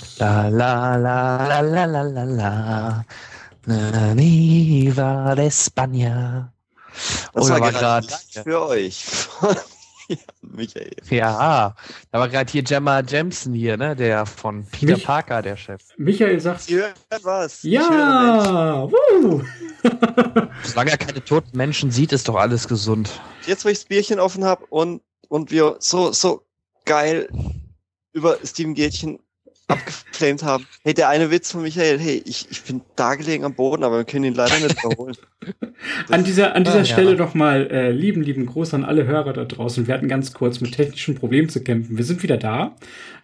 [0.00, 0.18] Was?
[0.18, 3.04] La la la la la la la la.
[5.34, 6.52] De España.
[7.32, 8.06] Das Oh, war gerade
[8.44, 9.04] für euch.
[10.08, 10.92] ja, Michael.
[11.10, 11.74] Ja,
[12.12, 13.96] da war gerade hier Gemma Jameson hier, ne?
[13.96, 15.82] Der von Peter Mich- Parker, der Chef.
[15.96, 17.62] Michael sagt Sie hören was?
[17.62, 18.86] Ja.
[20.62, 23.10] Solange er keine toten Menschen sieht, ist doch alles gesund.
[23.46, 26.44] Jetzt, wo ich das Bierchen offen habe und, und wir so, so
[26.84, 27.28] geil
[28.12, 29.18] über Steven Gätchen
[29.74, 30.66] abgeflamed haben.
[30.82, 33.98] Hey, der eine Witz von Michael, hey, ich, ich bin da gelegen am Boden, aber
[33.98, 35.16] wir können ihn leider nicht überholen.
[36.10, 36.84] An dieser, an dieser Ah, ja.
[36.84, 39.86] Stelle doch mal äh, lieben, lieben Gruß an alle Hörer da draußen.
[39.86, 41.98] Wir hatten ganz kurz mit technischen Problemen zu kämpfen.
[41.98, 42.76] Wir sind wieder da.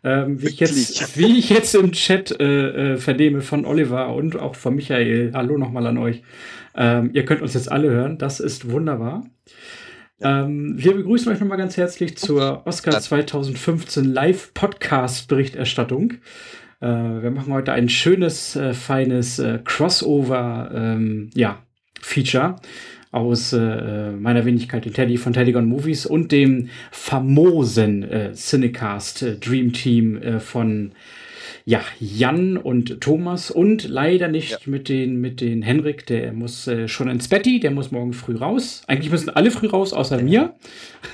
[0.04, 4.38] Ähm, wie, ich jetzt, wie ich jetzt im Chat äh, äh, vernehme von Oliver und
[4.38, 5.32] auch von Michael.
[5.34, 6.22] Hallo nochmal an euch.
[6.74, 8.18] Ähm, ihr könnt uns jetzt alle hören.
[8.18, 9.24] Das ist wunderbar.
[10.22, 16.14] Ähm, wir begrüßen euch nochmal ganz herzlich zur Oscar Das- 2015 Live-Podcast-Berichterstattung.
[16.80, 21.62] Äh, wir machen heute ein schönes, äh, feines äh, Crossover, ähm, ja,
[22.00, 22.56] Feature
[23.12, 29.36] aus äh, meiner Wenigkeit, den Teddy von Teddygon Movies und dem famosen äh, Cinecast äh,
[29.36, 30.92] Dream Team von
[31.64, 36.88] ja, Jan und Thomas und leider nicht mit den mit den Henrik, der muss äh,
[36.88, 38.82] schon ins Betty, der muss morgen früh raus.
[38.86, 40.54] Eigentlich müssen alle früh raus, außer mir.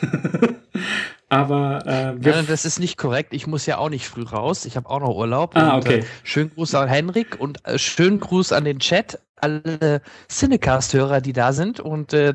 [1.28, 3.32] Aber äh, wir Nein, das ist nicht korrekt.
[3.32, 4.64] Ich muss ja auch nicht früh raus.
[4.64, 5.56] Ich habe auch noch Urlaub.
[5.56, 5.98] Ah, Und, okay.
[5.98, 11.32] Äh, schönen Gruß an Henrik und äh, schönen Gruß an den Chat, alle Cinecast-Hörer, die
[11.32, 11.80] da sind.
[11.80, 12.34] Und äh,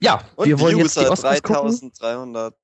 [0.00, 1.70] ja, Und wir wollen die jetzt die User Oscars gucken.
[1.70, 2.54] 3300.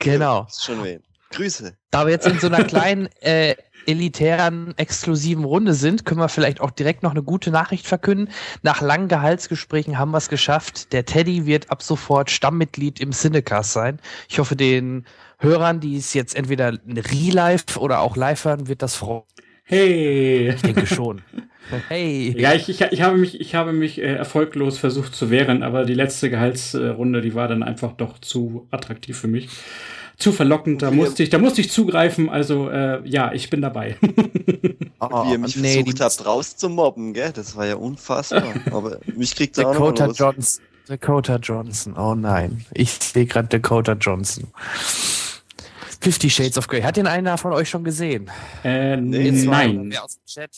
[0.00, 0.46] Genau.
[0.48, 1.02] Ist schon wen.
[1.30, 1.76] Grüße.
[1.96, 3.54] Da wir jetzt in so einer kleinen, äh,
[3.86, 8.28] elitären, exklusiven Runde sind, können wir vielleicht auch direkt noch eine gute Nachricht verkünden.
[8.62, 10.92] Nach langen Gehaltsgesprächen haben wir es geschafft.
[10.92, 13.98] Der Teddy wird ab sofort Stammmitglied im Cinecast sein.
[14.28, 15.06] Ich hoffe, den
[15.38, 19.22] Hörern, die es jetzt entweder re-live oder auch live hören, wird das freuen.
[19.64, 20.50] hey.
[20.50, 21.22] Ich denke schon.
[21.88, 22.32] Hey.
[22.38, 25.84] Ja, ich, ich, ich habe mich, ich habe mich äh, erfolglos versucht zu wehren, aber
[25.84, 29.48] die letzte Gehaltsrunde, die war dann einfach doch zu attraktiv für mich.
[30.18, 33.96] Zu verlockend, da musste ich, da musste ich zugreifen, also äh, ja, ich bin dabei.
[34.98, 37.32] Oh, Wie ihr mich nee, versucht habt rauszumobben, gell?
[37.32, 38.54] Das war ja unfassbar.
[38.70, 40.18] Aber mich kriegt ihr auch noch Dakota los.
[40.18, 40.64] Johnson.
[40.88, 41.96] Dakota Johnson.
[41.98, 42.64] Oh nein.
[42.72, 44.44] Ich sehe gerade Dakota Johnson.
[46.00, 46.82] Fifty Shades of Grey.
[46.82, 48.30] Hat den einer von euch schon gesehen?
[48.64, 49.90] Äh, Nee, mal nein.
[49.90, 50.50] wer aus dem Chat.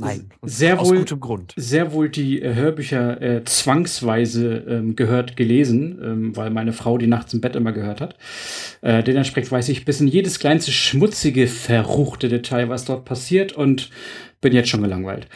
[0.00, 0.30] Nein.
[0.42, 1.52] Sehr aus wohl- gutem Grund.
[1.56, 7.06] Sehr wohl die äh, Hörbücher äh, zwangsweise ähm, gehört, gelesen, ähm, weil meine Frau die
[7.06, 8.16] nachts im Bett immer gehört hat.
[8.82, 13.90] Äh, dementsprechend weiß ich bis in jedes kleinste schmutzige, verruchte Detail, was dort passiert und
[14.40, 15.28] bin jetzt schon gelangweilt.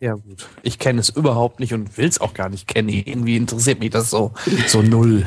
[0.00, 0.48] Ja, gut.
[0.62, 2.88] Ich kenne es überhaupt nicht und will es auch gar nicht kennen.
[2.88, 4.32] Irgendwie interessiert mich das so,
[4.66, 5.26] so null.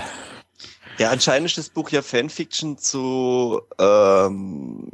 [0.97, 4.89] Ja, anscheinend ist das Buch ja Fanfiction zu ähm,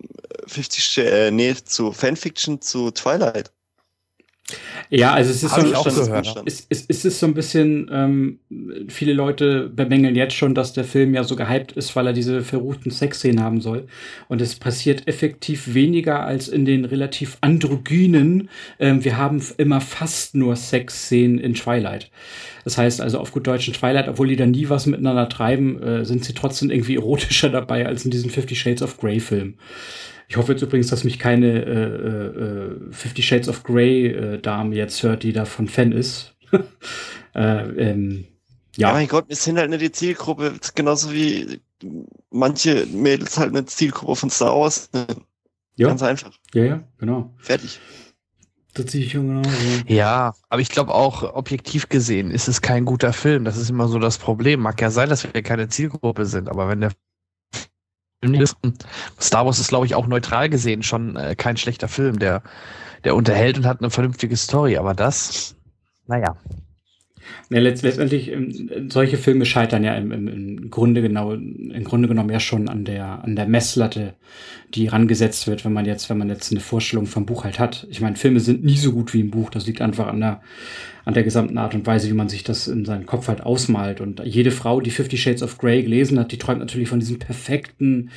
[0.47, 3.51] 50 Sh- äh, nee, zu Fanfiction zu Twilight.
[4.89, 5.83] Ja, also es ist Hab so, auch.
[5.83, 6.43] Buchstaben.
[6.45, 8.39] Es, es, es ist so ein bisschen, ähm,
[8.89, 12.41] viele Leute bemängeln jetzt schon, dass der Film ja so gehypt ist, weil er diese
[12.41, 13.87] verruchten Sexszenen haben soll.
[14.27, 18.49] Und es passiert effektiv weniger als in den relativ androgynen.
[18.79, 22.11] Ähm, wir haben immer fast nur Sexszenen in Twilight.
[22.63, 26.05] Das heißt also auf gut deutschen Twilight, obwohl die da nie was miteinander treiben, äh,
[26.05, 29.55] sind sie trotzdem irgendwie erotischer dabei als in diesem Fifty Shades of Grey Film.
[30.31, 34.73] Ich hoffe jetzt übrigens, dass mich keine äh, äh, Fifty Shades of Grey äh, Dame
[34.73, 36.37] jetzt hört, die davon Fan ist.
[37.35, 38.23] äh, ähm,
[38.77, 38.87] Ja.
[38.87, 41.59] ja, mein Gott, wir sind halt nicht die Zielgruppe, genauso wie
[42.29, 44.89] manche Mädels halt nicht Zielgruppe von Star Wars.
[45.75, 46.31] ja, Ganz einfach.
[46.53, 47.33] ja, ja, genau.
[47.37, 47.81] Fertig.
[48.73, 49.43] Das sehe ich schon genau.
[49.43, 49.93] So.
[49.93, 53.43] Ja, aber ich glaube auch, objektiv gesehen ist es kein guter Film.
[53.43, 54.61] Das ist immer so das Problem.
[54.61, 56.93] Mag ja sein, dass wir keine Zielgruppe sind, aber wenn der
[58.21, 58.55] Film nicht ist,
[59.19, 62.43] Star Wars ist, glaube ich, auch neutral gesehen schon äh, kein schlechter Film, der,
[63.03, 65.55] der unterhält und hat eine vernünftige Story, aber das,
[66.07, 66.35] naja.
[67.49, 72.07] Ja, letzt, letztendlich, ähm, solche Filme scheitern ja im, im, im Grunde genau, im Grunde
[72.07, 74.15] genommen ja schon an der, an der Messlatte,
[74.73, 77.87] die rangesetzt wird, wenn man jetzt, wenn man jetzt eine Vorstellung vom Buch halt hat.
[77.89, 79.49] Ich meine, Filme sind nie so gut wie ein Buch.
[79.49, 80.41] Das liegt einfach an der,
[81.05, 84.01] an der gesamten Art und Weise, wie man sich das in seinen Kopf halt ausmalt.
[84.01, 87.19] Und jede Frau, die Fifty Shades of Grey gelesen hat, die träumt natürlich von diesem
[87.19, 88.11] perfekten,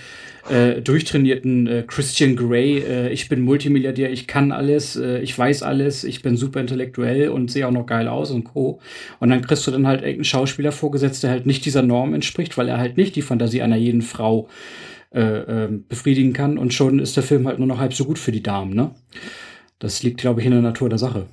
[0.51, 2.79] äh, durchtrainierten äh, Christian Grey.
[2.79, 7.29] Äh, ich bin Multimilliardär, ich kann alles, äh, ich weiß alles, ich bin super intellektuell
[7.31, 8.81] und sehe auch noch geil aus und co.
[9.21, 12.59] Und dann kriegst du dann halt irgendeinen Schauspieler vorgesetzt, der halt nicht dieser Norm entspricht,
[12.59, 14.49] weil er halt nicht die Fantasie einer jeden Frau
[15.15, 18.19] äh, äh, befriedigen kann und schon ist der Film halt nur noch halb so gut
[18.19, 18.91] für die Damen, ne?
[19.79, 21.27] Das liegt, glaube ich, in der Natur der Sache.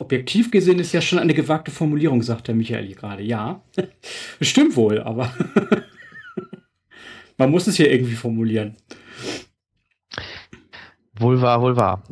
[0.00, 3.22] Objektiv gesehen ist ja schon eine gewagte Formulierung, sagt der Michael gerade.
[3.22, 3.60] Ja,
[4.40, 5.30] stimmt wohl, aber
[7.36, 8.76] man muss es hier irgendwie formulieren.
[11.18, 12.02] Wohl wahr, wohl wahr.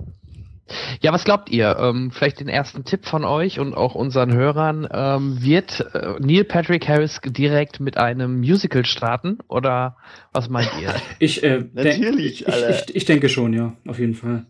[1.01, 1.79] Ja, was glaubt ihr?
[1.81, 4.87] Ähm, vielleicht den ersten Tipp von euch und auch unseren Hörern.
[4.93, 9.97] Ähm, wird äh, Neil Patrick Harris direkt mit einem Musical starten oder
[10.35, 10.95] was meint ihr?
[11.21, 14.45] Ich, äh, Natürlich, ich, ich, ich, denke schon, ja, auf jeden Fall.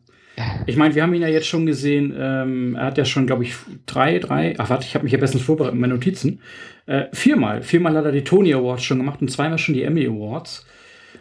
[0.67, 2.15] Ich meine, wir haben ihn ja jetzt schon gesehen.
[2.17, 3.55] Ähm, er hat ja schon, glaube ich,
[3.87, 4.55] drei, drei.
[4.59, 6.41] Ach, warte, ich habe mich ja bestens vorbereitet mit meinen Notizen.
[6.87, 7.63] Äh, viermal.
[7.63, 10.67] Viermal hat er die Tony Awards schon gemacht und zweimal schon die Emmy Awards.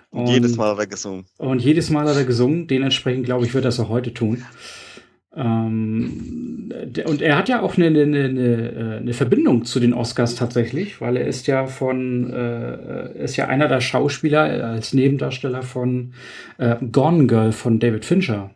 [0.09, 1.25] Und jedes Mal hat er gesungen.
[1.37, 2.67] Und jedes Mal hat er gesungen.
[2.67, 4.43] Dementsprechend, glaube ich, wird er es auch heute tun.
[5.37, 6.71] Ähm,
[7.05, 11.15] und er hat ja auch eine, eine, eine, eine, Verbindung zu den Oscars tatsächlich, weil
[11.15, 16.13] er ist ja von, äh, ist ja einer der Schauspieler als Nebendarsteller von
[16.57, 18.49] äh, Gone Girl von David Fincher,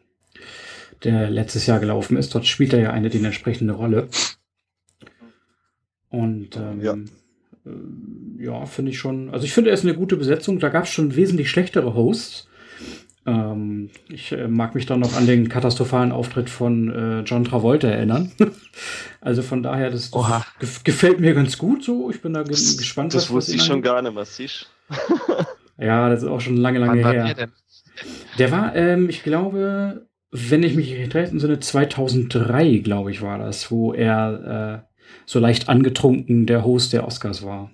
[1.03, 2.33] der letztes Jahr gelaufen ist.
[2.35, 4.07] Dort spielt er ja eine die entsprechende Rolle.
[6.09, 6.95] Und ähm, ja
[7.65, 9.29] äh, ja, finde ich schon.
[9.29, 10.59] Also ich finde, er ist eine gute Besetzung.
[10.59, 12.47] Da gab es schon wesentlich schlechtere Hosts.
[13.25, 17.87] Ähm, ich äh, mag mich da noch an den katastrophalen Auftritt von äh, John Travolta
[17.87, 18.31] erinnern.
[19.21, 20.09] also von daher, das,
[20.59, 22.09] das gefällt mir ganz gut so.
[22.09, 23.13] Ich bin da das, gespannt.
[23.13, 24.65] Das wusste ich schon gar nicht, was ich.
[25.77, 27.33] ja, das ist auch schon lange, lange Wann her.
[27.35, 27.49] Der,
[28.39, 33.69] der war, ähm, ich glaube, wenn ich mich recht entsinne, 2003, glaube ich, war das,
[33.69, 34.91] wo er äh,
[35.25, 37.69] so leicht angetrunken der Host der Oscars war.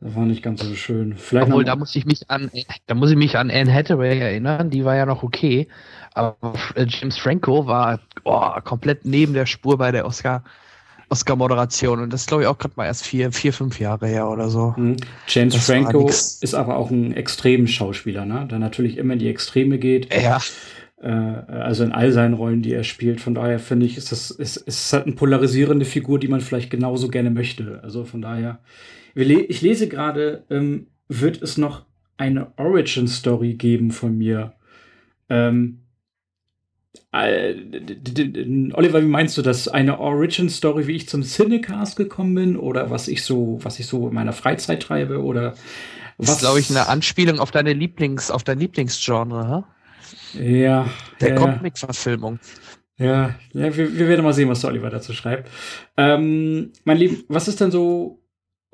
[0.00, 1.16] Das war nicht ganz so schön.
[1.16, 2.50] Vielleicht Obwohl, da muss ich mich an,
[2.86, 5.66] da muss ich mich an Anne Hathaway erinnern, die war ja noch okay.
[6.14, 6.36] Aber
[6.76, 10.44] äh, James Franco war oh, komplett neben der Spur bei der Oscar,
[11.08, 12.00] Oscar-Moderation.
[12.00, 14.74] Und das glaube ich auch gerade mal erst vier, vier, fünf Jahre her oder so.
[14.76, 14.98] Mhm.
[15.26, 18.46] James das Franco ist aber auch ein extremen Schauspieler, ne?
[18.48, 20.14] Der natürlich immer in die Extreme geht.
[20.14, 20.38] Ja.
[21.00, 23.20] Äh, also in all seinen Rollen, die er spielt.
[23.20, 26.70] Von daher finde ich, ist das ist, ist halt eine polarisierende Figur, die man vielleicht
[26.70, 27.80] genauso gerne möchte.
[27.82, 28.60] Also von daher
[29.18, 31.86] ich lese gerade, ähm, wird es noch
[32.16, 34.54] eine Origin-Story geben von mir.
[35.28, 35.80] Ähm,
[37.12, 37.54] äh,
[38.74, 39.68] Oliver, wie meinst du das?
[39.68, 44.08] Eine Origin-Story, wie ich zum Cinecast gekommen bin oder was ich so, was ich so
[44.08, 45.54] in meiner Freizeit treibe oder
[46.16, 46.26] was?
[46.26, 49.68] Das ist, glaube ich, eine Anspielung auf deine Lieblings, auf dein Lieblingsgenre, ha?
[50.34, 50.88] Ja.
[51.20, 52.38] Der ja, Comic-Verfilmung.
[52.98, 55.50] Ja, ja wir, wir, werden mal sehen, was der Oliver dazu schreibt.
[55.96, 58.22] Ähm, mein Lieben, was ist denn so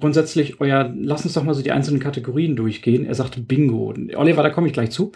[0.00, 3.06] grundsätzlich euer, lass uns doch mal so die einzelnen Kategorien durchgehen.
[3.06, 3.94] Er sagt Bingo.
[4.16, 5.12] Oliver, da komme ich gleich zu.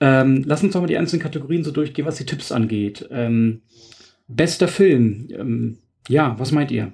[0.00, 3.06] Ähm, lass uns doch mal die einzelnen Kategorien so durchgehen, was die Tipps angeht.
[3.10, 3.62] Ähm,
[4.26, 5.28] bester Film.
[5.30, 5.78] Ähm,
[6.08, 6.92] ja, was meint ihr?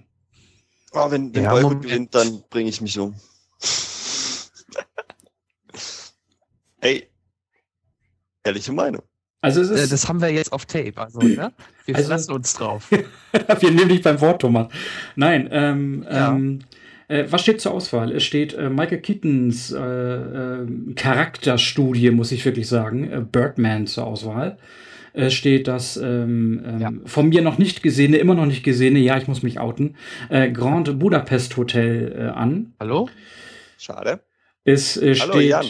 [0.92, 3.14] Oh, wenn wenn ja, Boyhood gewinnt, dann bringe ich mich um.
[6.80, 7.08] Ey,
[8.44, 9.02] ehrliche Meinung.
[9.40, 11.52] Also es ist, äh, das haben wir jetzt auf Tape, also ne?
[11.84, 12.90] wir also, verlassen uns drauf.
[13.60, 14.68] wir nehmen dich beim Wort, Thomas.
[15.16, 16.32] Nein, ähm, ja.
[16.32, 16.60] ähm,
[17.08, 18.12] äh, was steht zur Auswahl?
[18.12, 24.06] Es steht äh, Michael Keatons äh, äh Charakterstudie, muss ich wirklich sagen, äh, Birdman zur
[24.06, 24.58] Auswahl.
[25.14, 26.90] Es steht das ähm, ähm, ja.
[27.04, 29.96] von mir noch nicht gesehene, immer noch nicht gesehene, ja, ich muss mich outen,
[30.30, 32.72] äh, Grand Budapest Hotel an.
[32.80, 33.10] Hallo?
[33.76, 34.20] Schade.
[34.64, 35.50] Es Hallo, steht.
[35.50, 35.66] Jan.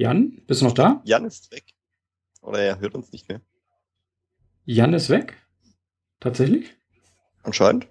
[0.00, 1.02] Jan, bist du noch da?
[1.04, 1.62] Jan ist weg.
[2.40, 3.42] Oder er hört uns nicht mehr.
[4.64, 5.36] Jan ist weg?
[6.20, 6.74] Tatsächlich?
[7.42, 7.86] Anscheinend.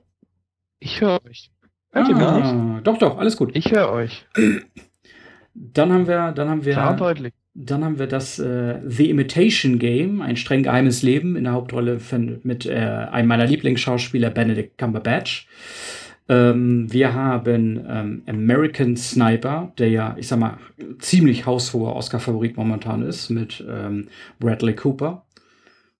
[0.79, 1.51] Ich höre euch.
[1.91, 3.55] Hört ah, Doch, doch, alles gut.
[3.55, 4.25] Ich höre euch.
[5.53, 7.33] Dann haben wir, dann haben wir, Klar deutlich.
[7.53, 11.99] Dann haben wir das äh, The Imitation Game, ein streng geheimes Leben in der Hauptrolle
[11.99, 15.47] von, mit äh, einem meiner Lieblingsschauspieler Benedict Cumberbatch.
[16.29, 20.57] Ähm, wir haben ähm, American Sniper, der ja, ich sag mal,
[20.99, 24.09] ziemlich haushoher Oscar-Favorit momentan ist, mit ähm,
[24.39, 25.25] Bradley Cooper.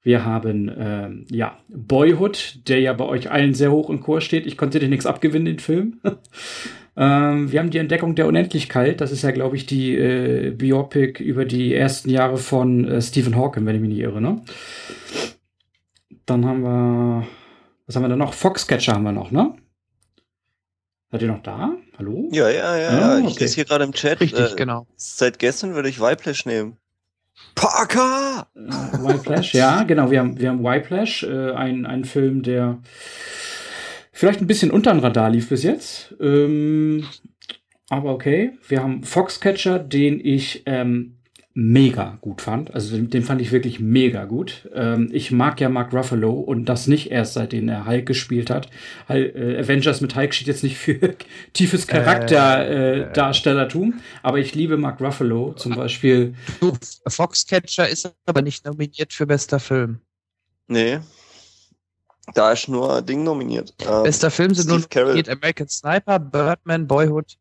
[0.04, 4.46] Wir haben ähm, ja Boyhood, der ja bei euch allen sehr hoch im Chor steht.
[4.46, 6.00] Ich konnte dir nichts abgewinnen, den Film.
[6.96, 9.02] ähm, wir haben die Entdeckung der Unendlichkeit.
[9.02, 13.36] Das ist ja, glaube ich, die äh, Biopic über die ersten Jahre von äh, Stephen
[13.36, 14.22] Hawking, wenn ich mich nicht irre.
[14.22, 14.42] Ne?
[16.28, 17.28] Dann haben wir,
[17.88, 18.34] was haben wir da noch?
[18.34, 19.56] Foxcatcher haben wir noch, ne?
[21.12, 21.76] Seid ihr noch da?
[21.98, 22.30] Hallo?
[22.32, 22.90] Ja, ja, ja.
[22.90, 23.20] Ah, ja.
[23.20, 23.40] Ich okay.
[23.40, 24.22] lese hier gerade im Chat.
[24.22, 24.86] Richtig, äh, genau.
[24.96, 26.78] Seit gestern würde ich Whiplash nehmen.
[27.56, 28.48] Parker!
[28.56, 30.12] Äh, Whiplash, ja, genau.
[30.12, 32.80] Wir haben, wir haben Whiplash, äh, ein, ein Film, der
[34.12, 36.14] vielleicht ein bisschen unter dem Radar lief bis jetzt.
[36.22, 37.08] Ähm,
[37.90, 38.52] aber okay.
[38.68, 41.19] Wir haben Foxcatcher, den ich ähm,
[41.60, 42.74] mega gut fand.
[42.74, 44.70] Also den, den fand ich wirklich mega gut.
[44.74, 48.70] Ähm, ich mag ja Mark Ruffalo und das nicht erst seitdem er Hulk gespielt hat.
[49.10, 51.16] Hulk, äh, Avengers mit Hulk steht jetzt nicht für
[51.54, 56.34] tiefes Charakterdarstellertum, äh, aber ich liebe Mark Ruffalo zum Beispiel.
[57.08, 60.00] Foxcatcher ist aber nicht nominiert für bester Film.
[60.68, 61.00] Nee.
[62.36, 63.74] Da ist nur Ding nominiert.
[63.82, 67.38] Ähm, bester Film sind Steve nur nominiert American Sniper, Birdman, Boyhood,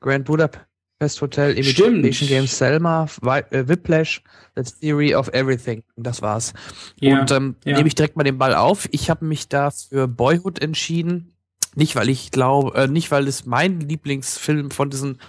[0.00, 0.67] Grand Budapest
[0.98, 4.20] Best Hotel, Imitation Games, Selma, äh, Whiplash,
[4.56, 5.84] The Theory of Everything.
[5.96, 6.54] Das war's.
[7.00, 7.76] Ja, und ähm, ja.
[7.76, 8.88] nehme ich direkt mal den Ball auf.
[8.90, 11.34] Ich habe mich da für Boyhood entschieden.
[11.76, 15.20] Nicht, weil ich glaube, äh, nicht, weil es mein Lieblingsfilm von diesen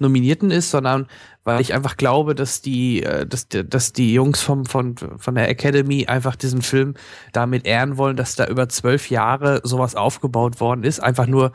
[0.00, 1.06] Nominierten ist, sondern
[1.44, 5.48] weil ich einfach glaube, dass die, äh, dass, dass die Jungs vom, von, von der
[5.48, 6.94] Academy einfach diesen Film
[7.32, 10.98] damit ehren wollen, dass da über zwölf Jahre sowas aufgebaut worden ist.
[11.00, 11.52] Einfach nur,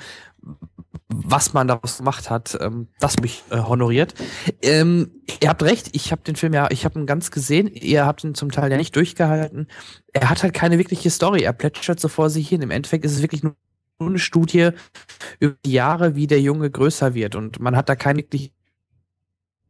[1.10, 4.14] was man daraus gemacht hat, ähm, das mich äh, honoriert.
[4.62, 5.12] Ähm,
[5.42, 8.24] ihr habt recht, ich habe den Film ja, ich habe ihn ganz gesehen, ihr habt
[8.24, 9.68] ihn zum Teil ja nicht durchgehalten.
[10.14, 12.62] Er hat halt keine wirkliche Story, er plätschert so vor sich hin.
[12.62, 13.56] Im Endeffekt ist es wirklich nur
[14.00, 14.70] eine Studie
[15.40, 18.54] über die Jahre, wie der Junge größer wird und man hat da keine wirklich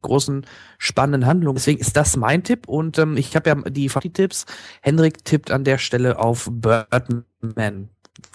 [0.01, 0.46] großen
[0.77, 1.55] spannenden Handlungen.
[1.55, 4.46] Deswegen ist das mein Tipp und ähm, ich habe ja die Tipps.
[4.81, 7.89] Hendrik tippt an der Stelle auf Birdman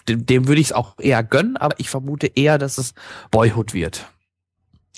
[0.07, 2.93] dem, dem würde ich es auch eher gönnen, aber ich vermute eher, dass es
[3.31, 4.05] Boyhood wird.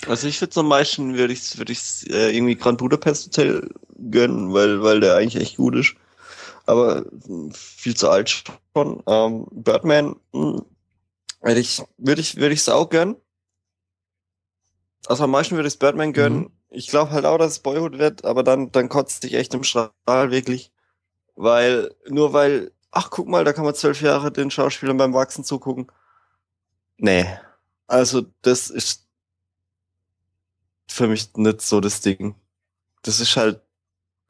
[0.06, 3.68] Also ich würde zum Beispiel würde ich würde ich äh, irgendwie Grand Budapest Hotel
[4.10, 5.94] gönnen, weil weil der eigentlich echt gut ist.
[6.66, 9.02] Aber hm, viel zu alt schon.
[9.06, 10.62] Ähm, Birdman hm,
[11.40, 13.16] würde ich würde ich würde ich es auch gönnen.
[15.06, 16.38] Also am meisten würde ich Birdman gönnen.
[16.38, 16.52] Mhm.
[16.70, 19.64] Ich glaube halt auch, dass es Boyhood wird, aber dann dann kotzt dich echt im
[19.64, 20.70] Strahl wirklich,
[21.34, 25.44] weil nur weil ach guck mal, da kann man zwölf Jahre den Schauspielern beim Wachsen
[25.44, 25.90] zugucken.
[26.96, 27.26] Nee.
[27.86, 29.06] Also das ist
[30.88, 32.34] für mich nicht so das Ding.
[33.02, 33.60] Das ist halt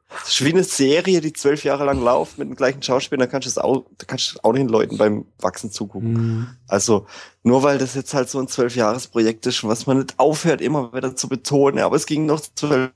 [0.09, 3.27] das ist wie eine Serie, die zwölf Jahre lang läuft mit dem gleichen Schauspieler, da
[3.27, 6.13] kannst du es auch, da kannst du auch den Leuten beim Wachsen zugucken.
[6.13, 6.47] Mhm.
[6.67, 7.05] Also,
[7.43, 11.15] nur weil das jetzt halt so ein Zwölfjahresprojekt ist, was man nicht aufhört, immer wieder
[11.15, 12.91] zu betonen, aber es ging noch zwölf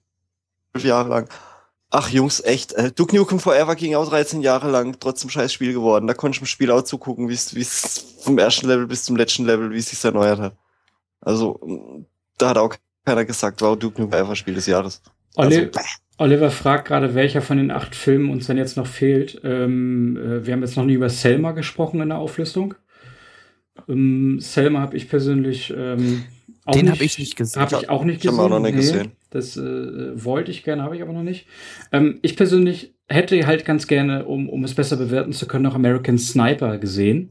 [0.76, 1.30] Jahre lang.
[1.96, 2.74] Ach Jungs, echt.
[2.74, 6.08] Äh, Duke Nukem Forever ging auch 13 Jahre lang trotzdem scheiß Spiel geworden.
[6.08, 9.46] Da konnte ich im Spiel auch zugucken, wie es vom ersten Level bis zum letzten
[9.46, 10.56] Level, wie es sich erneuert hat.
[11.22, 11.60] Also,
[12.40, 15.04] da hat auch keiner gesagt, wow, Duke Nukem Forever Spiel des Jahres.
[15.36, 15.70] Oli also,
[16.18, 19.40] Oliver fragt gerade, welcher von den acht Filmen uns dann jetzt noch fehlt.
[19.44, 22.74] Ähm, äh, wir haben jetzt noch nie über Selma gesprochen in der Auflistung.
[23.88, 26.24] Ähm, Selma habe ich persönlich ähm,
[26.66, 27.62] auch Den habe ich nicht gesehen.
[27.62, 28.36] Habe ich auch nicht gesehen.
[28.36, 29.12] Ich auch noch nicht nee, gesehen.
[29.30, 31.48] Das äh, wollte ich gerne, habe ich aber noch nicht.
[31.92, 35.76] Ähm, ich persönlich hätte halt ganz gerne, um, um es besser bewerten zu können, noch
[35.76, 37.30] American Sniper gesehen,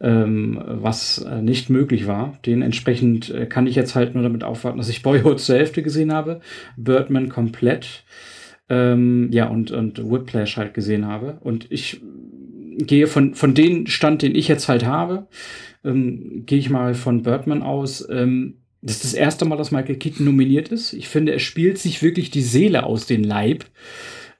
[0.00, 2.38] ähm, was äh, nicht möglich war.
[2.44, 6.12] Dementsprechend äh, kann ich jetzt halt nur damit aufwarten, dass ich Boyhood zur Hälfte gesehen
[6.12, 6.40] habe,
[6.76, 8.04] Birdman komplett,
[8.68, 11.38] ähm, ja, und, und Whiplash halt gesehen habe.
[11.40, 12.00] Und ich
[12.78, 15.28] gehe von, von dem Stand, den ich jetzt halt habe,
[15.86, 18.06] ähm, gehe ich mal von Birdman aus.
[18.10, 20.92] Ähm, das ist das erste Mal, dass Michael Keaton nominiert ist.
[20.92, 23.64] Ich finde, er spielt sich wirklich die Seele aus den Leib.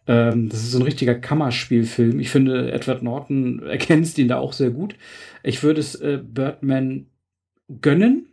[0.07, 2.21] Ähm, das ist so ein richtiger Kammerspielfilm.
[2.21, 4.95] Ich finde, Edward Norton erkennst ihn da auch sehr gut.
[5.43, 7.07] Ich würde es äh, Birdman
[7.81, 8.29] gönnen.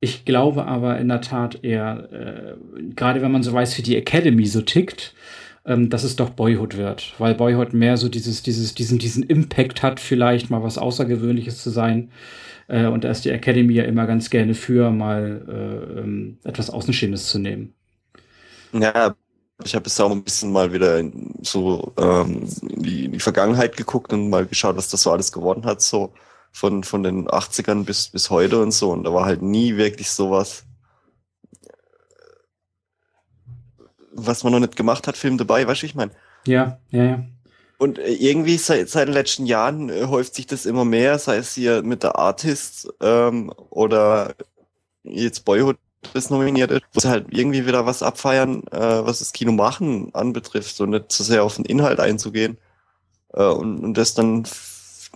[0.00, 3.96] Ich glaube aber in der Tat eher, äh, gerade wenn man so weiß, wie die
[3.96, 5.14] Academy so tickt,
[5.66, 9.82] ähm, dass es doch Boyhood wird, weil Boyhood mehr so dieses, dieses, diesen, diesen Impact
[9.82, 12.10] hat, vielleicht mal was Außergewöhnliches zu sein.
[12.68, 16.70] Äh, und da ist die Academy ja immer ganz gerne für, mal äh, ähm, etwas
[16.70, 17.74] Außenstehendes zu nehmen.
[18.72, 19.14] Ja,
[19.64, 23.20] ich habe jetzt auch ein bisschen mal wieder in, so ähm, in, die, in die
[23.20, 26.12] Vergangenheit geguckt und mal geschaut, was das so alles geworden hat, so
[26.52, 28.90] von, von den 80ern bis, bis heute und so.
[28.90, 30.63] Und da war halt nie wirklich sowas
[34.14, 36.12] was man noch nicht gemacht hat, Film dabei, weißt du, ich meine?
[36.46, 37.24] Ja, ja, ja.
[37.78, 41.36] Und äh, irgendwie seit, seit den letzten Jahren äh, häuft sich das immer mehr, sei
[41.36, 44.34] es hier mit der Artist ähm, oder
[45.02, 45.76] jetzt Boyhood
[46.12, 50.14] das nominiert ist, wo sie halt irgendwie wieder was abfeiern, äh, was das Kino machen
[50.14, 52.58] anbetrifft und nicht zu so sehr auf den Inhalt einzugehen.
[53.32, 54.44] Äh, und, und das dann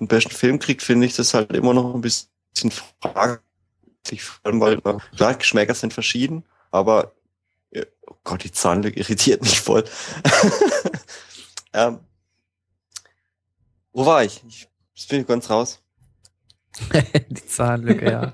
[0.00, 2.70] den besten Film kriegt, finde ich das halt immer noch ein bisschen
[3.02, 7.12] fraglich, vor allem weil, äh, klar, Geschmäcker sind verschieden, aber
[8.08, 9.84] Oh Gott, die Zahnlücke irritiert mich voll.
[11.72, 12.00] ähm,
[13.92, 14.42] wo war ich?
[14.94, 15.80] Ich bin ganz raus.
[17.28, 18.32] die Zahnlücke, ja.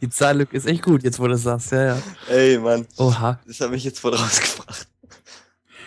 [0.00, 2.02] die Zahnlücke ist echt gut, jetzt wo du sagst, ja, ja.
[2.28, 2.86] Ey, Mann.
[2.96, 3.38] Oha.
[3.46, 4.88] Das habe ich jetzt voll rausgebracht.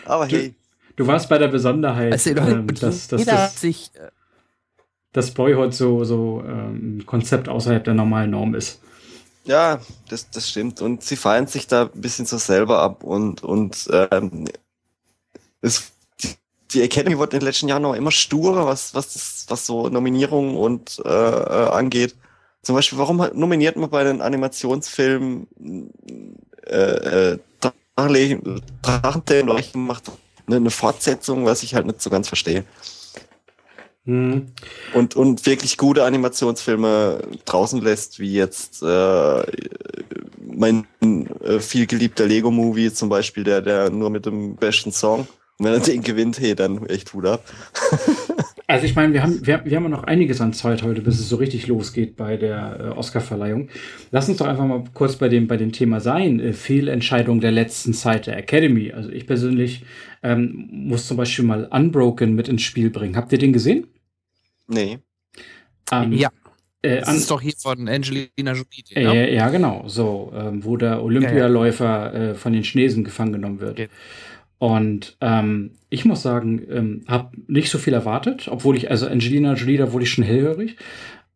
[0.05, 0.55] Aber du, hey.
[0.95, 4.09] Du warst bei der Besonderheit, also, ähm, dass, dass, dass, sich, äh,
[5.13, 8.81] dass Boyhood so, so ähm, Konzept außerhalb der normalen Norm ist.
[9.49, 9.79] Ja,
[10.09, 10.79] das, das stimmt.
[10.79, 14.45] Und sie feiern sich da ein bisschen so selber ab und, und ähm,
[15.61, 15.91] es,
[16.71, 19.89] die, Academy wurde in den letzten Jahren noch immer sturer, was, was, das, was so
[19.89, 22.15] Nominierungen und äh, äh, angeht.
[22.61, 25.47] Zum Beispiel, warum nominiert man bei den Animationsfilmen
[26.67, 27.39] äh, äh,
[28.83, 30.11] Drachenleuchten macht
[30.45, 32.65] eine, eine Fortsetzung, was ich halt nicht so ganz verstehe.
[34.05, 34.47] Hm.
[34.93, 39.43] Und, und wirklich gute Animationsfilme draußen lässt, wie jetzt äh,
[40.41, 45.27] mein äh, viel geliebter Lego-Movie zum Beispiel, der, der nur mit dem besten Song.
[45.57, 47.43] Und wenn er den gewinnt, hey, dann echt Hut ab.
[48.69, 51.19] Also ich meine, wir haben, wir, wir haben ja noch einiges an Zeit heute, bis
[51.19, 53.67] es so richtig losgeht bei der äh, Oscarverleihung.
[54.11, 56.39] Lass uns doch einfach mal kurz bei dem, bei dem Thema sein.
[56.39, 58.91] Äh, Fehlentscheidung der letzten Zeit der Academy.
[58.91, 59.85] Also ich persönlich
[60.21, 63.15] ähm, muss zum Beispiel mal Unbroken mit ins Spiel bringen.
[63.15, 63.87] Habt ihr den gesehen?
[64.67, 64.99] Nee.
[65.91, 66.29] Ähm, Ja,
[66.83, 68.85] Äh, das an, ist doch hier von Angelina Jolie.
[68.95, 69.83] äh, ja, genau.
[69.87, 73.71] So, ähm, wo der Olympialäufer äh, von den Chinesen gefangen genommen wird.
[73.71, 73.89] Okay.
[74.59, 79.53] Und ähm, ich muss sagen, ähm, habe nicht so viel erwartet, obwohl ich, also Angelina
[79.53, 80.75] Jolie, da wurde ich schon hellhörig,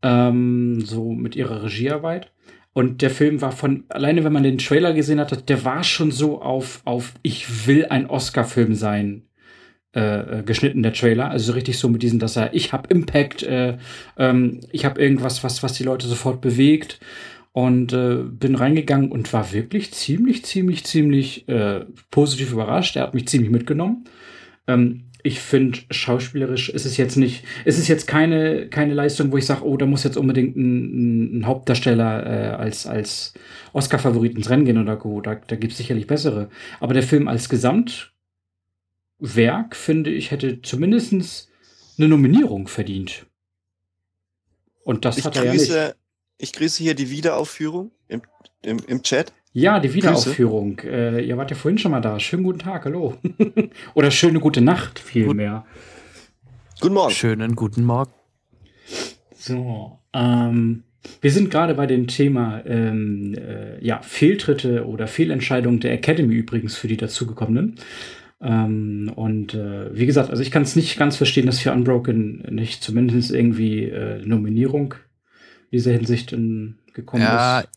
[0.02, 2.32] ähm, so mit ihrer Regiearbeit.
[2.74, 6.12] Und der Film war von, alleine wenn man den Trailer gesehen hat, der war schon
[6.12, 9.24] so auf, auf ich will ein Oscar-Film sein,
[9.94, 11.30] äh, geschnitten, der Trailer.
[11.30, 13.78] Also so richtig so mit diesen, dass er, ich habe Impact, äh,
[14.18, 17.00] ähm, ich habe irgendwas, was, was die Leute sofort bewegt.
[17.54, 22.96] Und äh, bin reingegangen und war wirklich ziemlich, ziemlich, ziemlich äh, positiv überrascht.
[22.96, 24.06] Er hat mich ziemlich mitgenommen.
[24.68, 29.38] Ähm, ich finde, schauspielerisch ist es jetzt nicht, ist es jetzt keine, keine Leistung, wo
[29.38, 33.34] ich sage, oh, da muss jetzt unbedingt ein, ein Hauptdarsteller äh, als, als
[33.72, 35.22] Oscar-Favorit ins Rennen gehen oder go.
[35.22, 36.50] Da, da gibt es sicherlich bessere.
[36.82, 38.12] Aber der Film als Gesamtwerk,
[39.72, 41.50] finde ich, hätte zumindest
[41.98, 43.26] eine Nominierung verdient.
[44.84, 45.96] Und das Ich hat er ja nicht.
[46.38, 48.22] Ich grüße hier die Wiederaufführung im,
[48.62, 49.34] im, im Chat.
[49.54, 50.80] Ja, die Wiederaufführung.
[50.80, 52.20] Äh, ihr wart ja vorhin schon mal da.
[52.20, 53.18] Schönen guten Tag, hallo.
[53.94, 55.66] Oder schöne gute Nacht vielmehr.
[56.82, 57.14] Guten Morgen.
[57.14, 58.12] Schönen guten Morgen.
[59.36, 60.84] So, ähm,
[61.22, 66.76] wir sind gerade bei dem Thema ähm, äh, ja, Fehltritte oder Fehlentscheidungen der Academy übrigens
[66.76, 67.76] für die dazugekommenen.
[68.42, 72.44] Ähm, und äh, wie gesagt, also ich kann es nicht ganz verstehen, dass für Unbroken
[72.50, 75.13] nicht zumindest irgendwie äh, Nominierung in
[75.74, 77.70] dieser Hinsicht in, gekommen Ja, ist.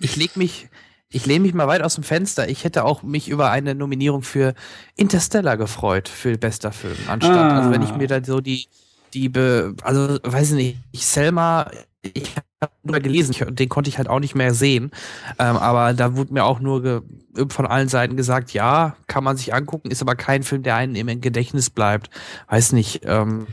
[0.00, 0.68] ich leg mich,
[1.10, 2.48] ich lehne mich mal weit aus dem Fenster.
[2.48, 4.54] Ich hätte auch mich über eine Nominierung für
[4.96, 6.96] Interstellar gefreut, für bester Film.
[7.08, 7.58] Anstatt, Ah.
[7.58, 8.66] also wenn ich mir da so die,
[9.12, 11.70] die, be, also weiß ich nicht, ich Selma,
[12.02, 14.90] ich habe nur gelesen, ich, den konnte ich halt auch nicht mehr sehen.
[15.38, 17.04] Ähm, aber da wurde mir auch nur
[17.48, 21.08] von allen Seiten gesagt, ja, kann man sich angucken, ist aber kein Film, der einem
[21.08, 22.08] im Gedächtnis bleibt.
[22.48, 23.46] Weiß nicht, ähm,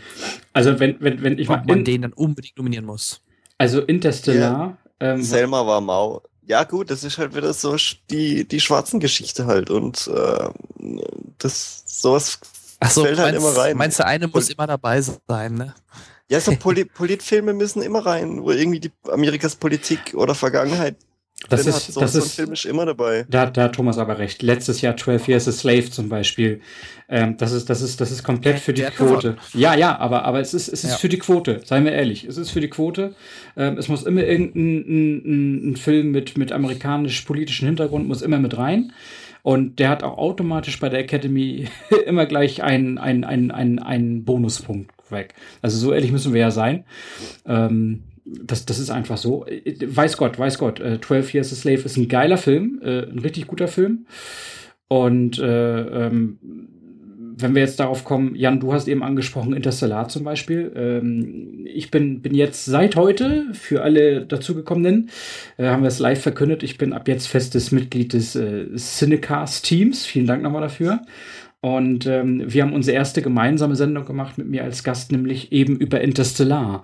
[0.53, 3.21] Also wenn, wenn, wenn ich mal man den dann unbedingt nominieren muss.
[3.59, 6.23] Also Interstellar, ähm, Selma war mau.
[6.47, 9.69] Ja, gut, das ist halt wieder so sch- die, die schwarzen Geschichte halt.
[9.69, 10.49] Und äh,
[11.37, 12.39] das sowas
[12.79, 13.77] Achso, fällt halt meinst, immer rein.
[13.77, 15.75] meinst du, eine muss Pol- immer dabei sein, ne?
[16.29, 20.97] Ja, so Poli Politfilme müssen immer rein, wo irgendwie die Amerikas Politik oder Vergangenheit
[21.47, 21.93] das drin ist, hat.
[21.93, 23.25] So, das so ist, Film ist immer dabei.
[23.30, 24.41] Da, da hat Thomas aber recht.
[24.43, 26.60] Letztes Jahr 12 Years a Slave zum Beispiel.
[27.08, 29.38] Ähm, das, ist, das, ist, das ist komplett Der- für die Quote.
[29.54, 30.97] Ja, ja, aber, aber es ist, es ist Ja.
[30.97, 31.62] für die Quote.
[31.63, 32.25] Seien wir ehrlich.
[32.25, 33.15] Es ist für die Quote.
[33.56, 38.39] Ähm, es muss immer irgendein ein, ein, ein Film mit, mit amerikanisch-politischem Hintergrund muss immer
[38.39, 38.91] mit rein.
[39.41, 41.67] Und der hat auch automatisch bei der Academy
[42.06, 45.34] immer gleich einen, einen, einen, einen, einen Bonuspunkt weg.
[45.62, 46.84] Also so ehrlich müssen wir ja sein.
[47.47, 48.04] Ähm,
[48.43, 49.45] das, das ist einfach so.
[49.85, 50.79] Weiß Gott, weiß Gott.
[50.79, 54.05] Äh, 12 Years a Slave ist ein geiler Film, äh, ein richtig guter Film.
[54.87, 56.39] Und äh, ähm,
[57.41, 60.71] wenn wir jetzt darauf kommen, Jan, du hast eben angesprochen Interstellar zum Beispiel.
[60.75, 65.09] Ähm, ich bin, bin jetzt seit heute für alle dazugekommenen,
[65.57, 66.63] äh, haben wir es live verkündet.
[66.63, 70.05] Ich bin ab jetzt festes Mitglied des äh, Cinecast-Teams.
[70.05, 71.01] Vielen Dank nochmal dafür.
[71.61, 75.75] Und ähm, wir haben unsere erste gemeinsame Sendung gemacht mit mir als Gast, nämlich eben
[75.77, 76.83] über Interstellar.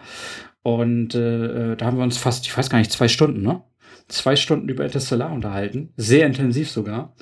[0.66, 3.62] Und äh, äh, da haben wir uns fast, ich weiß gar nicht, zwei Stunden, ne?
[4.08, 5.94] Zwei Stunden über Interstellar unterhalten.
[5.96, 7.14] Sehr intensiv sogar.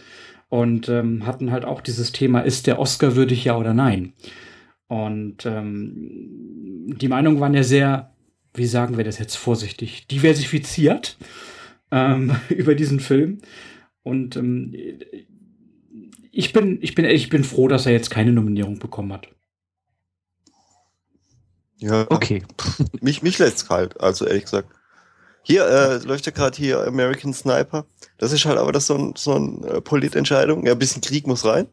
[0.48, 4.14] Und ähm, hatten halt auch dieses Thema, ist der Oscar würdig, ja oder nein?
[4.88, 8.16] Und ähm, die Meinungen waren ja sehr,
[8.54, 11.18] wie sagen wir das jetzt vorsichtig, diversifiziert
[11.92, 13.40] ähm, über diesen Film.
[14.04, 14.74] Und ähm,
[16.32, 19.28] ich bin, ich bin, ich bin froh, dass er jetzt keine Nominierung bekommen hat.
[21.84, 22.44] Ja, Okay.
[23.02, 24.70] mich, mich lässt's kalt, also ehrlich gesagt.
[25.44, 27.86] Hier äh, läuft ja gerade hier American Sniper.
[28.18, 30.66] Das ist halt aber das so ein, so ein äh, Politentscheidung.
[30.66, 31.68] Ja, ein bisschen Krieg muss rein.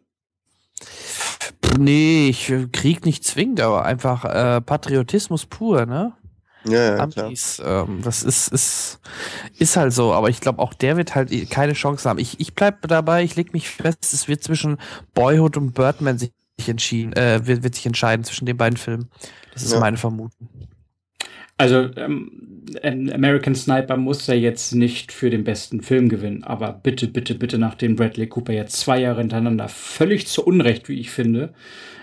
[1.78, 6.14] Nee, ich äh, Krieg nicht zwingend, aber einfach äh, Patriotismus pur, ne?
[6.64, 7.26] Ja, ja, klar.
[7.26, 7.62] Amis.
[7.64, 8.98] Ähm, das ist, ist,
[9.56, 12.18] ist halt so, aber ich glaube, auch der wird halt keine Chance haben.
[12.18, 14.78] Ich, ich bleib dabei, ich leg mich fest, es wird zwischen
[15.14, 16.32] Boyhood und Birdman sich
[16.66, 19.08] entschieden, äh, wird, wird sich entscheiden zwischen den beiden Filmen.
[19.52, 19.80] Das ist Ja.
[19.80, 20.48] meine Vermutung.
[21.58, 26.72] Also ähm, ein American Sniper muss ja jetzt nicht für den besten Film gewinnen, aber
[26.72, 31.10] bitte, bitte, bitte, nachdem Bradley Cooper jetzt zwei Jahre hintereinander völlig zu Unrecht, wie ich
[31.10, 31.52] finde,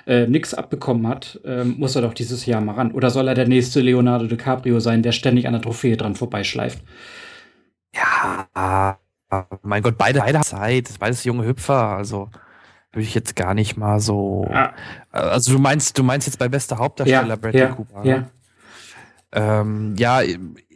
[0.05, 2.91] äh, nichts abbekommen hat, ähm, muss er doch dieses Jahr mal ran.
[2.91, 6.81] Oder soll er der nächste Leonardo DiCaprio sein, der ständig an der Trophäe dran vorbeischleift?
[7.95, 8.97] Ja,
[9.63, 12.29] mein Gott, beide, beide haben Zeit, beides junge Hüpfer, also
[12.91, 14.47] würde ich jetzt gar nicht mal so.
[14.51, 14.73] Ah,
[15.11, 18.03] Also du meinst, du meinst jetzt bei bester Hauptdarsteller ja, Bradley ja, Cooper.
[18.03, 18.09] ne?
[18.09, 18.27] ja.
[19.33, 20.21] Ähm, ja,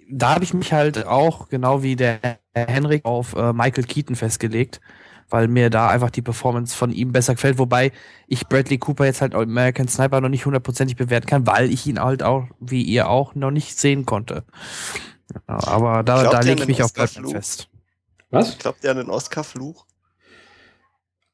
[0.09, 2.19] da habe ich mich halt auch, genau wie der
[2.53, 4.81] Henrik, auf äh, Michael Keaton festgelegt,
[5.29, 7.93] weil mir da einfach die Performance von ihm besser gefällt, wobei
[8.27, 11.99] ich Bradley Cooper jetzt halt American Sniper noch nicht hundertprozentig bewerten kann, weil ich ihn
[12.01, 14.43] halt auch, wie ihr auch, noch nicht sehen konnte.
[15.47, 17.31] Ja, aber da, da lege ich mich auf Oscar-Fluch?
[17.31, 17.69] fest.
[18.31, 18.57] Was?
[18.57, 19.85] Glaubt ihr an den Oscar-Fluch?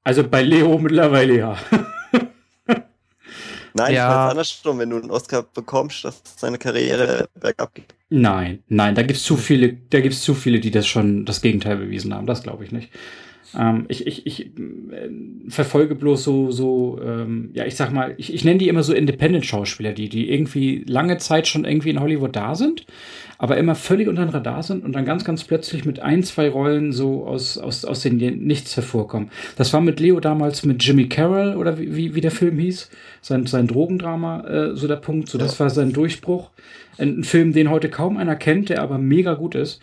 [0.08, 1.58] Also bei Leo mittlerweile ja.
[3.74, 4.08] Nein, Ja.
[4.08, 7.94] ich meine andersrum, wenn du einen Oscar bekommst, dass seine Karriere bergab geht.
[8.10, 11.76] Nein, nein, da gibt's zu viele, da gibt's zu viele, die das schon das Gegenteil
[11.76, 12.26] bewiesen haben.
[12.26, 12.90] Das glaube ich nicht.
[13.58, 15.10] Ähm, ich ich, ich äh,
[15.48, 18.94] verfolge bloß so, so ähm, ja, ich sag mal, ich, ich nenne die immer so
[18.94, 22.86] Independent-Schauspieler, die, die irgendwie lange Zeit schon irgendwie in Hollywood da sind,
[23.38, 26.50] aber immer völlig unter dem Radar sind und dann ganz, ganz plötzlich mit ein, zwei
[26.50, 29.30] Rollen so aus, aus, aus den Nichts hervorkommen.
[29.56, 32.90] Das war mit Leo damals mit Jimmy Carroll oder wie, wie, wie der Film hieß,
[33.22, 36.50] sein, sein Drogendrama, äh, so der Punkt, so das war sein Durchbruch.
[36.98, 39.82] Ein, ein Film, den heute kaum einer kennt, der aber mega gut ist.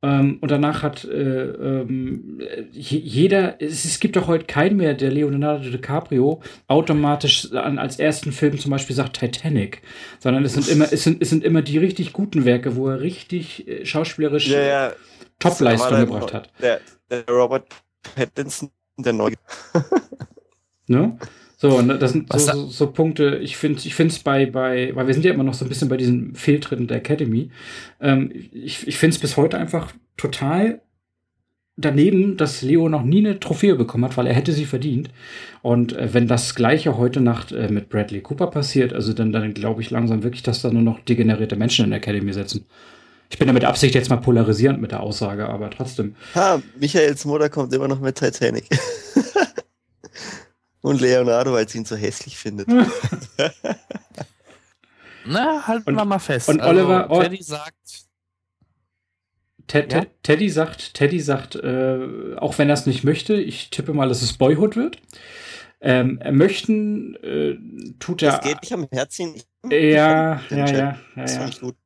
[0.00, 1.10] Ähm, und danach hat äh,
[1.44, 7.78] ähm, je- jeder, es, es gibt doch heute keinen mehr, der Leonardo DiCaprio automatisch an,
[7.80, 9.82] als ersten Film zum Beispiel sagt Titanic,
[10.20, 13.00] sondern es sind immer, es sind, es sind immer die richtig guten Werke, wo er
[13.00, 14.92] richtig äh, schauspielerisch Ja, ja.
[15.40, 16.52] Topleistung gebracht hat.
[16.62, 16.80] Der,
[17.10, 17.66] der Robert
[18.14, 19.34] Pattinson, der neue.
[20.86, 21.18] Ne?
[21.60, 24.94] So, und das sind so, so, so Punkte, ich finde ich finde es bei, bei,
[24.94, 27.50] weil wir sind ja immer noch so ein bisschen bei diesen Fehltritten der Academy.
[28.00, 30.80] Ähm, ich ich finde es bis heute einfach total
[31.76, 35.10] daneben, dass Leo noch nie eine Trophäe bekommen hat, weil er hätte sie verdient.
[35.60, 39.52] Und äh, wenn das gleiche heute Nacht äh, mit Bradley Cooper passiert, also dann, dann
[39.52, 42.66] glaube ich langsam wirklich, dass da nur noch degenerierte Menschen in der Academy sitzen.
[43.30, 46.14] Ich bin da mit Absicht jetzt mal polarisierend mit der Aussage, aber trotzdem.
[46.36, 48.68] Ha, Michaels Mutter kommt immer noch mit Titanic.
[50.80, 52.68] Und Leonardo, weil sie ihn so hässlich findet.
[55.26, 56.48] Na, halten Und- wir mal fest.
[56.48, 57.74] und Oliver- oh- Teddy sagt,
[59.66, 60.00] Ted, Ja?
[60.00, 64.08] Ted, Teddy sagt, Teddy sagt, äh, auch wenn er es nicht möchte, ich tippe mal,
[64.08, 64.98] dass es Boyhood wird.
[65.80, 67.56] Ähm, er möchten äh,
[68.00, 68.32] tut er.
[68.32, 69.34] Das geht nicht am Herzen.
[69.70, 71.38] Ja, ja, ja, ja, Das ja.
[71.40, 71.76] finde ich gut.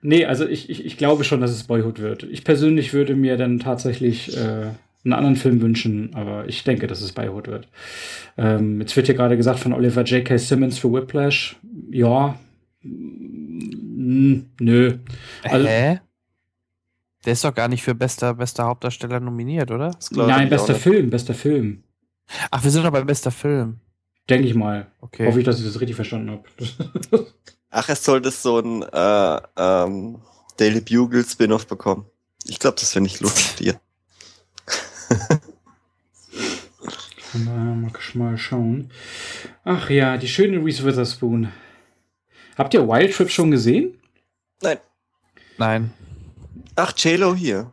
[0.00, 2.22] Nee, also ich, ich, ich glaube schon, dass es Boyhood wird.
[2.24, 4.70] Ich persönlich würde mir dann tatsächlich äh,
[5.04, 7.68] einen anderen Film wünschen, aber ich denke, dass es Boyhood wird.
[8.36, 10.38] Ähm, jetzt wird hier gerade gesagt von Oliver J.K.
[10.38, 11.56] Simmons für Whiplash.
[11.90, 12.38] Ja.
[12.82, 14.98] Mm, Nö.
[15.42, 16.00] Also- hä?
[17.24, 19.92] Der ist doch gar nicht für bester, bester Hauptdarsteller nominiert, oder?
[20.10, 20.82] Nein, bester auch nicht.
[20.82, 21.84] Film, bester Film.
[22.50, 23.78] Ach, wir sind doch bei bester Film.
[24.28, 24.90] Denke ich mal.
[25.00, 25.26] Okay.
[25.26, 26.42] Hoffe ich, dass ich das richtig verstanden habe.
[27.70, 30.18] Ach, es sollte so ein äh, ähm,
[30.56, 32.06] Daily Bugle Spin-off bekommen.
[32.44, 33.66] Ich glaube, das finde ich lustig.
[33.68, 33.80] Mal,
[37.34, 38.90] mal mal schauen.
[39.64, 41.48] Ach ja, die schöne Reese Witherspoon.
[42.58, 43.98] Habt ihr Wild Trip schon gesehen?
[44.62, 44.78] Nein.
[45.58, 45.92] Nein.
[46.76, 47.72] Ach, JLo hier.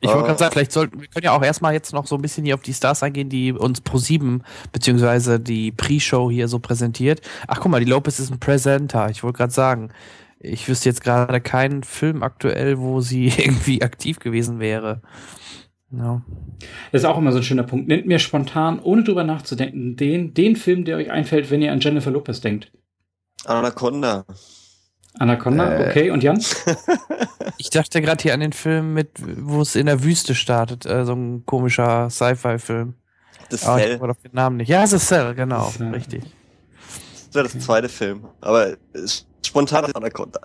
[0.00, 0.26] Ich wollte Ah.
[0.26, 2.54] gerade sagen, vielleicht sollten wir können ja auch erstmal jetzt noch so ein bisschen hier
[2.54, 7.22] auf die Stars eingehen, die uns pro 7 beziehungsweise die Pre-Show hier so präsentiert.
[7.48, 9.08] Ach guck mal, die Lopez ist ein Presenter.
[9.10, 9.90] Ich wollte gerade sagen,
[10.38, 15.00] ich wüsste jetzt gerade keinen Film aktuell, wo sie irgendwie aktiv gewesen wäre.
[15.92, 16.22] Ja.
[16.92, 17.88] Das ist auch immer so ein schöner Punkt.
[17.88, 21.80] Nennt mir spontan, ohne drüber nachzudenken, den, den Film, der euch einfällt, wenn ihr an
[21.80, 22.72] Jennifer Lopez denkt.
[23.44, 24.24] Anaconda.
[25.18, 25.88] Anaconda, Äh.
[25.88, 26.10] okay.
[26.10, 26.40] Und Jan?
[27.58, 31.06] Ich dachte gerade hier an den Film mit, wo es in der Wüste startet, äh,
[31.06, 32.94] so ein komischer Sci-Fi-Film.
[33.48, 33.94] Das Aber ich Cell.
[33.98, 34.68] habe doch den Namen nicht.
[34.68, 35.88] Ja, es ist Cell, genau, Cell.
[35.94, 36.22] richtig.
[37.28, 38.24] Das wäre das zweite Film.
[38.42, 38.76] Aber
[39.42, 40.40] spontan ist Anaconda.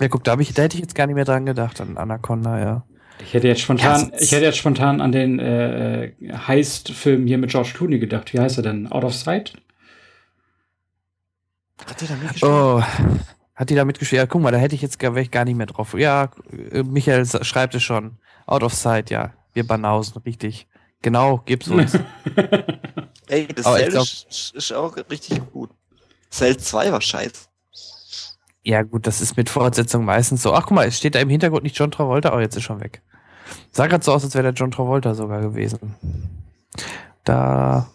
[0.00, 1.98] Ja, guck, da, hab ich, da hätte ich jetzt gar nicht mehr dran gedacht, an
[1.98, 2.84] Anaconda, ja.
[3.20, 6.12] Ich hätte jetzt spontan, Ja, ich hätte jetzt spontan an den äh,
[6.46, 8.32] Heist-Film hier mit George Clooney gedacht.
[8.32, 8.90] Wie heißt er denn?
[8.90, 9.54] Out of Sight?
[11.84, 12.52] Hat der da mitgespielt?
[12.52, 12.82] Oh,
[13.54, 14.18] hat die da mitgespielt?
[14.18, 15.94] Ja, guck mal, da hätte ich jetzt gar, ich gar nicht mehr drauf.
[15.94, 16.30] Ja,
[16.70, 18.18] äh, Michael schreibt es schon.
[18.46, 19.32] Out of sight, ja.
[19.54, 20.66] Wir Banausen, richtig.
[21.02, 21.98] Genau, gib's uns.
[23.28, 25.70] Ey, das Aber Cell glaub- ist, auch richtig gut.
[26.30, 27.46] Cell 2 war scheiße.
[28.62, 30.52] Ja, gut, das ist mit Fortsetzung meistens so.
[30.52, 32.80] Ach, guck mal, es steht da im Hintergrund nicht John Travolta, oh, jetzt ist schon
[32.80, 33.02] weg.
[33.72, 35.94] Sah grad so aus, als wäre der John Travolta sogar gewesen.
[37.24, 37.88] Da.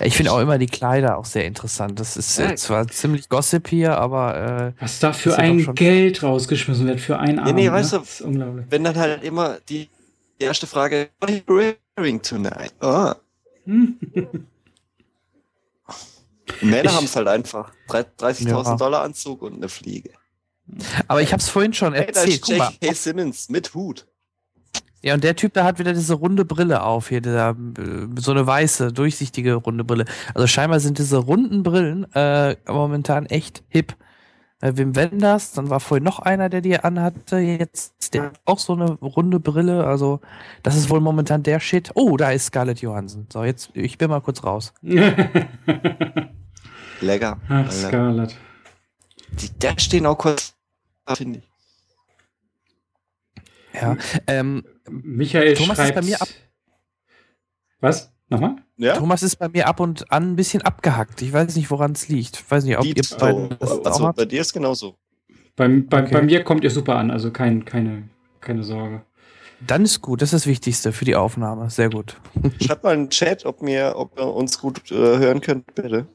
[0.00, 2.00] Ja, ich finde auch immer die Kleider auch sehr interessant.
[2.00, 2.56] Das ist äh, Ja.
[2.56, 7.38] zwar ziemlich Gossip hier, aber äh, Was da für ein Geld rausgeschmissen wird für einen
[7.38, 7.54] Abend.
[7.54, 7.98] nee, weißt ne?
[7.98, 8.66] du- Das ist unglaublich.
[8.70, 9.88] Wenn dann halt immer die
[10.38, 12.72] erste Frage, what are you wearing tonight?
[13.64, 13.98] Hm.
[16.62, 17.70] Männer haben es halt einfach.
[17.86, 18.76] Drei- 30.000 Ja.
[18.76, 20.10] Dollar Anzug und eine Fliege.
[21.08, 22.34] Aber ich habe es vorhin schon Hey, da erzählt.
[22.34, 22.70] ist Guck mal.
[22.80, 22.94] J.K.
[22.94, 24.06] Simmons mit Hut.
[25.00, 27.54] Ja, und der Typ, da hat wieder diese runde Brille auf hier, dieser, äh,
[28.16, 30.04] so eine weiße, durchsichtige runde Brille.
[30.34, 33.94] Also scheinbar sind diese runden Brillen äh, momentan echt hip.
[34.60, 38.58] Äh, Wim Wenders, dann war vorhin noch einer, der die anhatte, jetzt der hat auch
[38.58, 39.86] so eine runde Brille.
[39.86, 40.20] Also
[40.64, 41.92] das ist wohl momentan der Shit.
[41.94, 43.28] Oh, da ist Scarlett Johansson.
[43.32, 44.74] So, jetzt, ich bin mal kurz raus.
[47.00, 47.38] Lecker.
[47.48, 47.70] Ach.
[47.70, 48.36] Scarlett.
[49.60, 50.54] Da stehen auch kurz,
[51.16, 51.48] finde ich.
[53.80, 55.94] Ja, ähm, Michael Thomas ist schreibt.
[55.96, 56.28] bei mir ab-
[57.80, 58.10] Was?
[58.30, 58.56] Nochmal?
[58.76, 58.96] Ja?
[58.96, 61.22] Thomas ist bei mir ab und an ein bisschen abgehackt.
[61.22, 62.36] Ich weiß nicht, woran es liegt.
[62.36, 63.16] Ich weiß nicht, ob ihr Dito.
[63.16, 64.16] beiden das auch Also habt.
[64.18, 64.96] bei dir ist genauso.
[65.56, 66.12] Bei, bei, Okay.
[66.12, 68.08] bei mir kommt ihr super an, also kein, keine,
[68.40, 69.02] keine Sorge.
[69.66, 71.68] Dann ist gut, das ist das Wichtigste für die Aufnahme.
[71.70, 72.16] Sehr gut.
[72.64, 76.06] Schreibt mal in den Chat, ob, mir, ob ihr uns gut äh, hören könnt, bitte.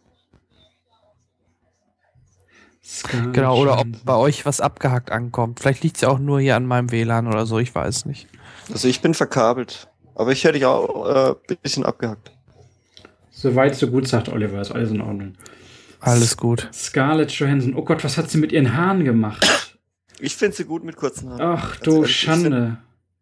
[3.31, 5.59] Genau, oder ob bei euch was abgehackt ankommt.
[5.61, 8.27] Vielleicht liegt es ja auch nur hier an meinem WLAN oder so, ich weiß nicht.
[8.71, 9.87] Also ich bin verkabelt.
[10.15, 12.31] Aber ich hätte dich auch äh, ein bisschen abgehackt.
[13.31, 15.33] Soweit, so gut, sagt Oliver, ist alles in Ordnung.
[16.01, 16.69] Alles gut.
[16.73, 19.77] Scarlett Johansson, oh Gott, was hat sie mit ihren Haaren gemacht?
[20.19, 21.41] Ich finde sie gut mit kurzen Haaren.
[21.41, 22.77] Ach Ganz du find- Schande.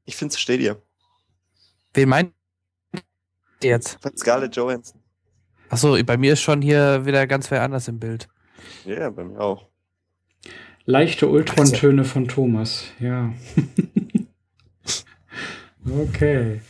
[0.05, 0.81] Ich finde, sie steht ihr.
[1.93, 2.33] Wen meint
[3.63, 3.99] ihr jetzt?
[4.01, 4.99] Von Scarlett Johansson.
[5.69, 8.27] Achso, bei mir ist schon hier wieder ganz wer anders im Bild.
[8.85, 9.67] Ja, bei mir auch.
[10.85, 13.33] Leichte Ultrontöne von Thomas, ja.
[15.89, 16.61] okay.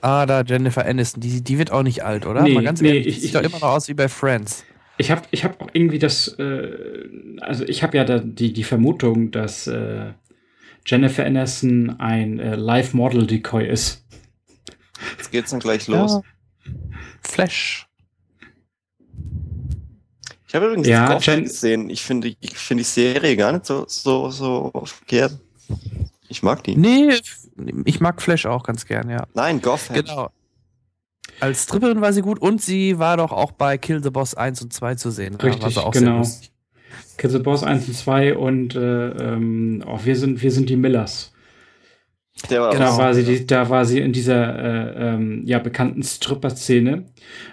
[0.00, 2.42] Ah, da Jennifer Aniston, die, die wird auch nicht alt, oder?
[2.42, 4.08] Nee, Mal ganz nee, ehrlich, die ich- sieht ich- doch immer noch aus wie bei
[4.08, 4.64] Friends.
[5.00, 7.08] Ich habe ich hab auch irgendwie das, äh,
[7.40, 10.12] also ich habe ja da die, die Vermutung, dass äh,
[10.84, 14.04] Jennifer Aniston ein äh, Live-Model-Decoy ist.
[15.16, 16.20] Jetzt geht's dann gleich los.
[16.66, 16.72] Ja.
[17.22, 17.87] Flash.
[20.48, 21.90] Ich habe übrigens Ja, Goff Jen- gesehen.
[21.90, 25.38] Ich finde ich finde die Serie gar nicht so, so, so verkehrt.
[26.28, 26.74] Ich mag die.
[26.76, 27.12] Nee,
[27.84, 29.26] ich mag Flash auch ganz gern, ja.
[29.34, 29.90] Nein, Goff.
[29.92, 30.30] Genau.
[31.40, 34.62] Als Stripperin war sie gut und sie war doch auch bei Kill the Boss 1
[34.62, 35.34] und 2 zu sehen.
[35.36, 36.22] Richtig, war sie auch genau.
[37.18, 40.76] Kids the Boss 1 und 2 und äh, ähm, auch wir sind, wir sind die
[40.76, 41.32] Millers.
[42.50, 42.84] Der war Genau.
[42.84, 47.06] Da war sie, die, da war sie in dieser äh, ähm, ja, bekannten Stripper-Szene,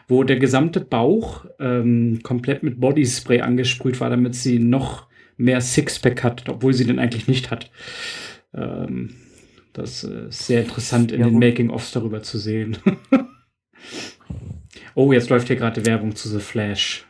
[0.08, 6.24] wo der gesamte Bauch ähm, komplett mit Bodyspray angesprüht war, damit sie noch mehr Sixpack
[6.24, 7.72] hat, obwohl sie den eigentlich nicht hat.
[8.54, 9.16] Ähm,
[9.74, 11.40] das äh, ist sehr interessant in Ja, den.
[11.40, 12.78] Making-ofs darüber zu sehen.
[14.96, 17.06] oh, jetzt läuft hier gerade Werbung zu The Flash.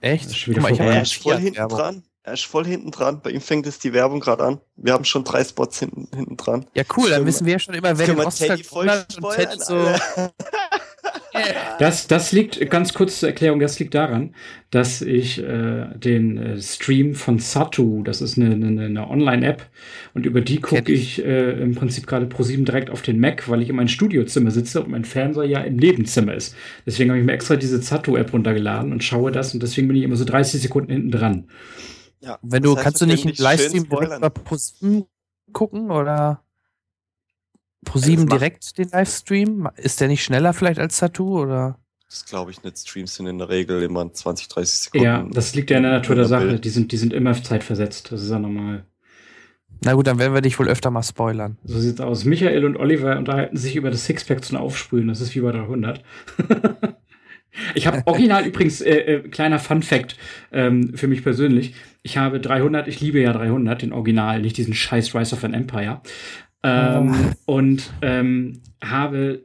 [0.00, 0.24] Echt?
[0.24, 0.92] Das ist schon wieder Guck mal, ich vorbei.
[0.92, 2.02] hab ja ist voll hinten dran.
[2.28, 3.20] Er ist voll hinten dran.
[3.22, 4.60] Bei ihm fängt jetzt die Werbung gerade an.
[4.76, 6.66] Wir haben schon drei Spots hinten, hinten dran.
[6.74, 9.76] Ja, cool, dann Können wissen wir ja schon immer, wer den Oscar hat und so.
[11.78, 14.34] Das, das liegt, ganz kurz zur Erklärung, das liegt daran,
[14.70, 19.64] dass ich äh, den äh, Stream von Satu, das ist eine, eine, eine Online-App,
[20.14, 23.62] und über die gucke ich äh, im Prinzip gerade ProSieben direkt auf den Mac, weil
[23.62, 26.56] ich in meinem Studiozimmer sitze und mein Fernseher ja im Nebenzimmer ist.
[26.84, 30.02] Deswegen habe ich mir extra diese Satu-App runtergeladen und schaue das und deswegen bin ich
[30.02, 31.44] immer so 30 Sekunden hinten dran.
[32.20, 35.04] Ja, Wenn du, kannst du nicht einen Livestream bei ProSieben
[35.52, 36.42] gucken oder
[37.84, 39.68] ProSieben macht- direkt den Livestream?
[39.76, 41.78] Ist der nicht schneller vielleicht als Tattoo oder?
[42.08, 42.78] Das glaube ich nicht.
[42.78, 45.04] Streams sind in der Regel immer 20, 30 Sekunden.
[45.04, 46.46] Ja, das liegt ja in der Natur der Sache.
[46.46, 46.64] Bild.
[46.64, 48.10] Die sind, die sind immer zeitversetzt.
[48.10, 48.84] Das ist ja normal.
[49.84, 51.58] Na gut, dann werden wir dich wohl öfter mal spoilern.
[51.64, 52.24] So sieht's aus.
[52.24, 55.06] Michael und Oliver unterhalten sich über das Sixpack zum Aufsprühen.
[55.06, 56.02] Das ist wie bei 300.
[57.74, 60.16] ich habe original übrigens, äh, äh, kleiner Fun Fact
[60.50, 61.74] ähm, für mich persönlich.
[62.08, 65.52] Ich habe 300, ich liebe ja 300, den Original, nicht diesen scheiß Rise of an
[65.52, 66.00] Empire.
[66.62, 69.44] Ähm, Und ähm, habe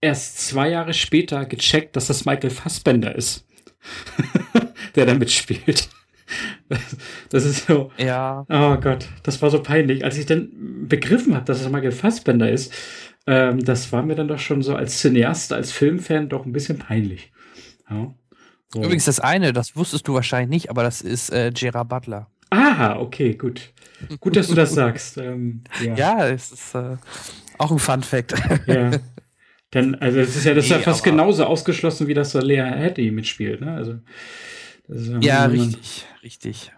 [0.00, 3.46] erst zwei Jahre später gecheckt, dass das Michael Fassbender ist,
[4.96, 5.90] der da mitspielt.
[7.28, 8.46] Das ist so, Ja.
[8.48, 10.02] Oh Gott, das war so peinlich.
[10.02, 12.72] Als ich dann begriffen habe, dass es Michael Fassbender ist,
[13.26, 16.78] ähm, das war mir dann doch schon so als Cineast, als Filmfan doch ein bisschen
[16.78, 17.30] peinlich.
[17.90, 18.14] Ja.
[18.72, 18.82] So.
[18.82, 22.28] Übrigens das eine, das wusstest du wahrscheinlich nicht, aber das ist äh, Gerard Butler.
[22.50, 23.72] Ah, okay, gut.
[24.20, 25.18] Gut, dass du das sagst.
[25.18, 25.94] Ähm, ja.
[25.94, 26.96] Ja, es ist äh,
[27.58, 28.34] auch ein Fun Fact.
[28.66, 28.90] ja.
[29.72, 32.40] Dann, also es ist ja, das ist ja Nee, fast genauso ausgeschlossen, wie das so
[32.40, 33.60] Lea Hattie mitspielt.
[33.60, 33.72] Ne?
[33.74, 33.94] Also
[34.88, 36.72] Das ist Ja, wenn man- richtig, richtig.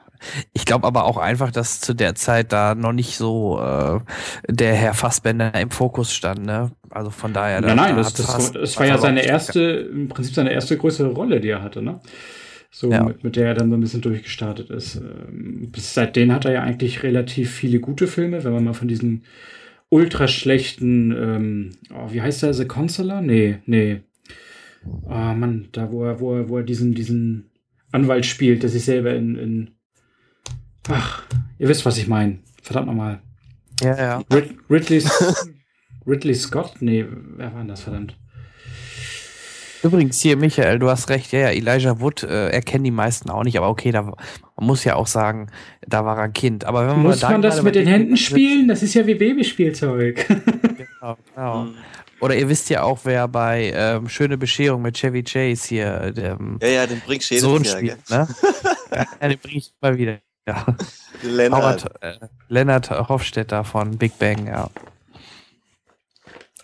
[0.53, 4.01] Ich glaube aber auch einfach, dass zu der Zeit da noch nicht so äh,
[4.49, 6.73] der Herr Fassbender im Fokus stand, ne?
[6.91, 7.61] Also von daher.
[7.61, 9.61] Nein, nein, da das, das, Fass- das war ja seine erste,
[9.93, 12.01] im Prinzip seine erste größere Rolle, die er hatte, ne?
[12.71, 13.03] So, Ja.
[13.05, 14.97] mit, mit der er dann so ein bisschen durchgestartet ist.
[14.97, 18.89] Ähm, Bis seitdem hat er ja eigentlich relativ viele gute Filme, wenn man mal von
[18.89, 19.25] diesen
[19.91, 23.21] ultra schlechten, ähm, oh, wie heißt der, The Consular?
[23.21, 24.01] Nee, nee.
[24.85, 27.51] Oh Mann, da wo er, wo er, wo er diesen, diesen
[27.93, 29.71] Anwalt spielt, der sich selber in, in
[30.89, 31.23] Ach,
[31.59, 32.39] ihr wisst, was ich meine.
[32.63, 33.21] Verdammt nochmal.
[33.83, 34.23] Ja, ja.
[34.33, 35.03] Rid Ridley,
[36.07, 36.75] Ridley Scott?
[36.81, 38.17] Nee, wer war denn das, verdammt?
[39.83, 43.43] Übrigens hier, Michael, du hast recht, ja, ja, Elijah Wood äh, erkennen die meisten auch
[43.43, 44.15] nicht, aber okay, da, man
[44.57, 45.49] muss ja auch sagen,
[45.85, 46.65] da war er ein Kind.
[46.65, 48.69] Aber wenn Muss da man das mit den Händen sind- spielen?
[48.69, 50.27] Das ist ja wie Babyspielzeug.
[51.03, 51.67] Genau, genau.
[52.21, 56.13] Oder ihr wisst ja auch, wer bei ähm, Schöne Bescherung mit Chevy Chase hier äh,
[56.13, 58.29] der ähm, Ja, ja, den bringst du Sohn jedes Jahr, spielt, ne?
[59.21, 60.19] ja, den bringe ich mal wieder.
[60.47, 60.65] Ja.
[61.23, 61.85] Lennart.
[61.85, 64.69] Howard, äh, Lennart Hofstetter von Big Bang, ja.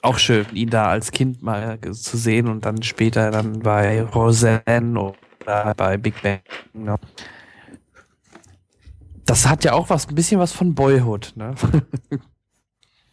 [0.02, 4.98] Auch schön, ihn da als Kind mal zu sehen und dann später dann bei Roseanne
[4.98, 6.40] oder bei Big Bang.
[6.72, 6.96] Ne?
[9.24, 11.54] Das hat ja auch was, ein bisschen was von Boyhood, ne?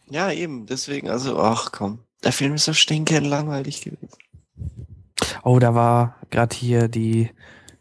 [0.10, 2.00] Ja, eben, deswegen, also, ach komm.
[2.24, 4.10] Der Film ist so stinkend langweilig gewesen.
[5.44, 7.32] Oh, da war gerade hier die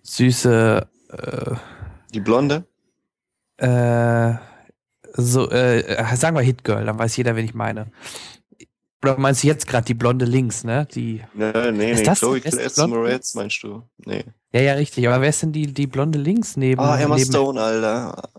[0.02, 1.54] süße, äh,
[2.12, 2.66] Die Blonde?
[3.64, 4.34] Äh,
[5.16, 7.86] so, äh, sagen wir Hitgirl, dann weiß jeder, wen ich meine.
[9.02, 10.88] Oder meinst du jetzt gerade die blonde links, ne?
[10.94, 12.04] Die, Nee, nee, Ist nee.
[12.04, 12.96] das Chloe Blonde?
[12.96, 13.82] Moretz meinst du?
[13.98, 14.24] Nee.
[14.52, 15.06] ja, ja, richtig.
[15.06, 16.80] Aber wer ist denn die, die blonde links neben?
[16.80, 18.30] Ah, Emma neben, Stone, Alter.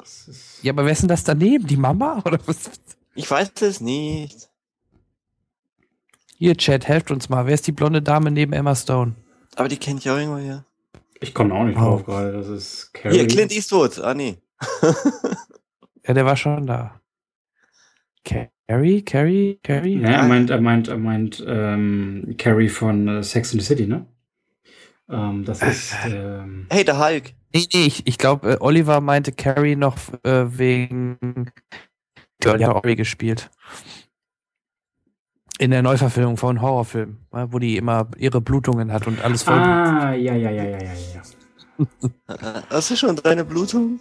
[0.63, 1.67] Ja, aber wer ist denn das daneben?
[1.67, 2.21] Die Mama?
[2.25, 2.57] Oder was?
[3.13, 4.49] Ich weiß es nicht.
[6.37, 7.45] Hier, Chat, helft uns mal.
[7.45, 9.13] Wer ist die blonde Dame neben Emma Stone?
[9.55, 10.65] Aber die kennt ich auch irgendwo her.
[11.21, 11.81] Ich komme auch nicht Oh.
[11.81, 12.33] drauf gerade.
[12.33, 13.15] Das ist Carrie.
[13.19, 13.99] Hier, Clint Eastwood.
[13.99, 14.37] Ah, nee.
[16.07, 17.01] Ja, der war schon da.
[18.23, 19.99] Carrie, Carrie, Carrie?
[19.99, 23.85] Ja, er meint, er meint, er meint ähm, Carrie von äh, Sex and the City,
[23.85, 24.05] ne?
[25.09, 25.95] Ähm, das ist.
[26.07, 27.33] Ähm, Hey, der Hulk.
[27.53, 31.51] Nee, nee, ich, ich glaube, äh, Oliver meinte Carrie noch äh, wegen.
[32.43, 33.49] Die hat auch gespielt.
[35.57, 39.55] In der Neuverfilmung von Horrorfilmen, äh, wo die immer ihre Blutungen hat und alles voll.
[39.55, 41.21] ah, ja, ja, ja, ja, ja, ja.
[42.27, 43.99] Äh, Hast du schon deine Blutung?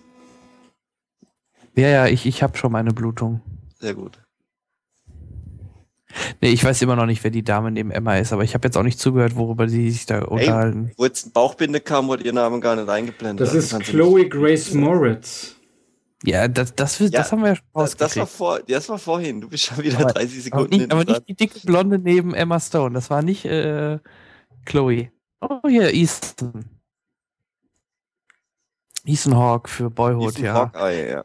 [1.77, 3.41] Ja, ja, ich, ich habe schon meine Blutung.
[3.81, 4.21] Sehr gut.
[6.41, 8.69] Nee, ich weiß immer noch nicht, wer die Dame neben Emma ist, aber ich habe
[8.69, 10.93] jetzt auch nicht zugehört, worüber sie sich da unterhalten.
[10.97, 13.45] Wo jetzt ein Bauchbinde kam, wurde ihr Name gar nicht eingeblendet.
[13.47, 15.57] Das Also ist Chloe nicht- Grace Moritz.
[16.23, 18.29] Ja, das, das, das, Ja, haben wir ja schon Das, das, war rausgekriegt.
[18.39, 19.41] vor, das war vorhin.
[19.41, 21.99] Du bist schon wieder Aber- 30 Aber Sekunden nicht, hinten aber nicht die dicke Blonde
[21.99, 22.95] neben Emma Stone.
[22.95, 23.99] Das war nicht äh,
[24.65, 25.11] Chloe.
[25.41, 26.65] Oh, hier, Easton.
[29.05, 30.55] Ethan Hawke für Boyhood, Ethan ja.
[30.55, 31.25] Hawkeye, ja.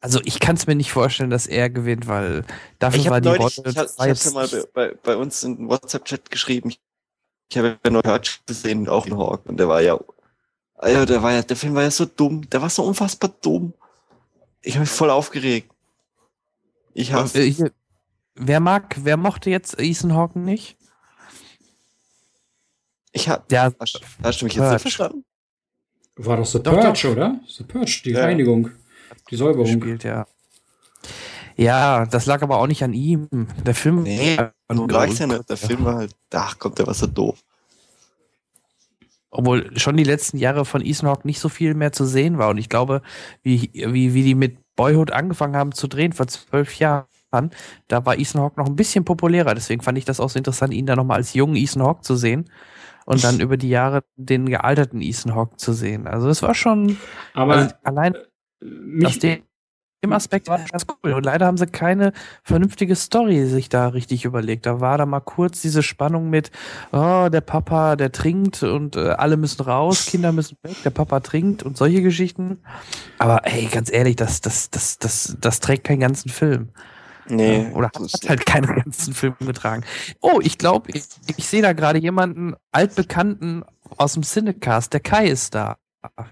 [0.00, 2.44] Also ich kann es mir nicht vorstellen, dass er gewinnt, weil
[2.78, 3.70] dafür Ich war habe die neulich, Rolle.
[3.70, 6.72] ich, hab, das war ich jetzt mal bei, bei, bei uns in den WhatsApp-Chat geschrieben.
[7.50, 9.44] Ich habe ja noch Hurt gesehen, auch in Hawk.
[9.46, 9.98] Und der war ja,
[10.76, 12.48] Alter, der war ja, der Film war ja so dumm.
[12.48, 13.74] Der war so unfassbar dumm.
[14.62, 15.70] Ich habe mich voll aufgeregt.
[16.94, 17.70] Ich habe, Äh,
[18.36, 20.76] wer mag, wer mochte jetzt Ethan Hawke nicht?
[23.12, 24.72] ich habe, Ja, hast, hast du mich jetzt Purge.
[24.74, 25.24] nicht verstanden?
[26.16, 27.10] War doch The Doch, Purge, doch.
[27.12, 27.40] oder?
[27.48, 28.20] The Purge, die Ja.
[28.24, 28.70] Reinigung.
[29.30, 29.64] Die Säuberung.
[29.66, 30.26] gespielt, ja.
[31.56, 33.28] Ja, das lag aber auch nicht an ihm.
[33.66, 34.02] Der Film.
[34.04, 35.48] Nee, war Du nur- magst ja nicht.
[35.48, 37.38] Der Film war halt, ach kommt, der war so doof.
[39.32, 42.48] obwohl schon die letzten Jahre von Ethan Hawke nicht so viel mehr zu sehen war.
[42.50, 43.00] Und ich glaube,
[43.42, 47.06] wie, wie, wie die mit Boyhood angefangen haben zu drehen vor zwölf Jahren,
[47.88, 49.54] da war Ethan Hawke noch ein bisschen populärer.
[49.54, 52.16] Deswegen fand ich das auch so interessant, ihn da nochmal als jungen Ethan Hawke zu
[52.16, 52.50] sehen.
[53.06, 56.06] Und dann über die Jahre den gealterten Ethan Hawke zu sehen.
[56.08, 56.96] Also es war schon
[57.34, 58.16] Aber also allein
[58.60, 59.42] mich, dem,
[60.02, 61.12] dem Aspekt war das ganz cool.
[61.12, 64.64] Und leider haben sie keine vernünftige Story sich da richtig überlegt.
[64.64, 66.50] Da war da mal kurz diese Spannung mit,
[66.92, 71.20] oh, der Papa, der trinkt und äh, alle müssen raus, Kinder müssen weg, der Papa
[71.20, 72.58] trinkt und solche Geschichten.
[73.18, 76.70] Aber ey, ganz ehrlich, das, das, das, das, das trägt keinen ganzen Film.
[77.28, 77.70] Nee.
[77.74, 79.84] Oder hat halt keinen ganzen Film getragen.
[80.20, 81.04] Oh, ich glaube, ich,
[81.36, 83.64] ich sehe da gerade jemanden altbekannten
[83.96, 84.92] aus dem Cinecast.
[84.92, 85.76] Der Kai ist da.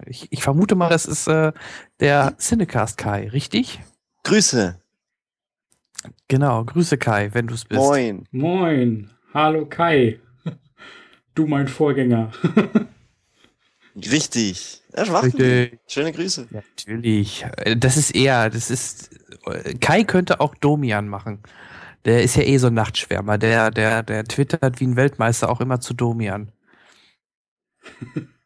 [0.05, 1.51] Ich, ich vermute mal, das ist äh,
[1.99, 3.79] der Cinecast Kai, richtig?
[4.23, 4.79] Grüße.
[6.27, 7.79] Genau, Grüße Kai, wenn du es bist.
[7.79, 8.27] Moin.
[8.31, 9.09] moin.
[9.33, 10.19] Hallo Kai.
[11.35, 12.31] Du mein Vorgänger.
[13.95, 14.81] Richtig.
[14.95, 15.23] Ja, schwach.
[15.23, 15.79] Richtig.
[15.87, 16.47] Schöne Grüße.
[16.51, 17.45] Natürlich.
[17.57, 19.11] Äh, Das ist eher, das ist,
[19.45, 21.41] äh, Kai könnte auch Domian machen.
[22.05, 23.37] Der ist ja eh so ein Nachtschwärmer.
[23.37, 26.51] Der, der, der twittert wie ein Weltmeister auch immer zu Domian.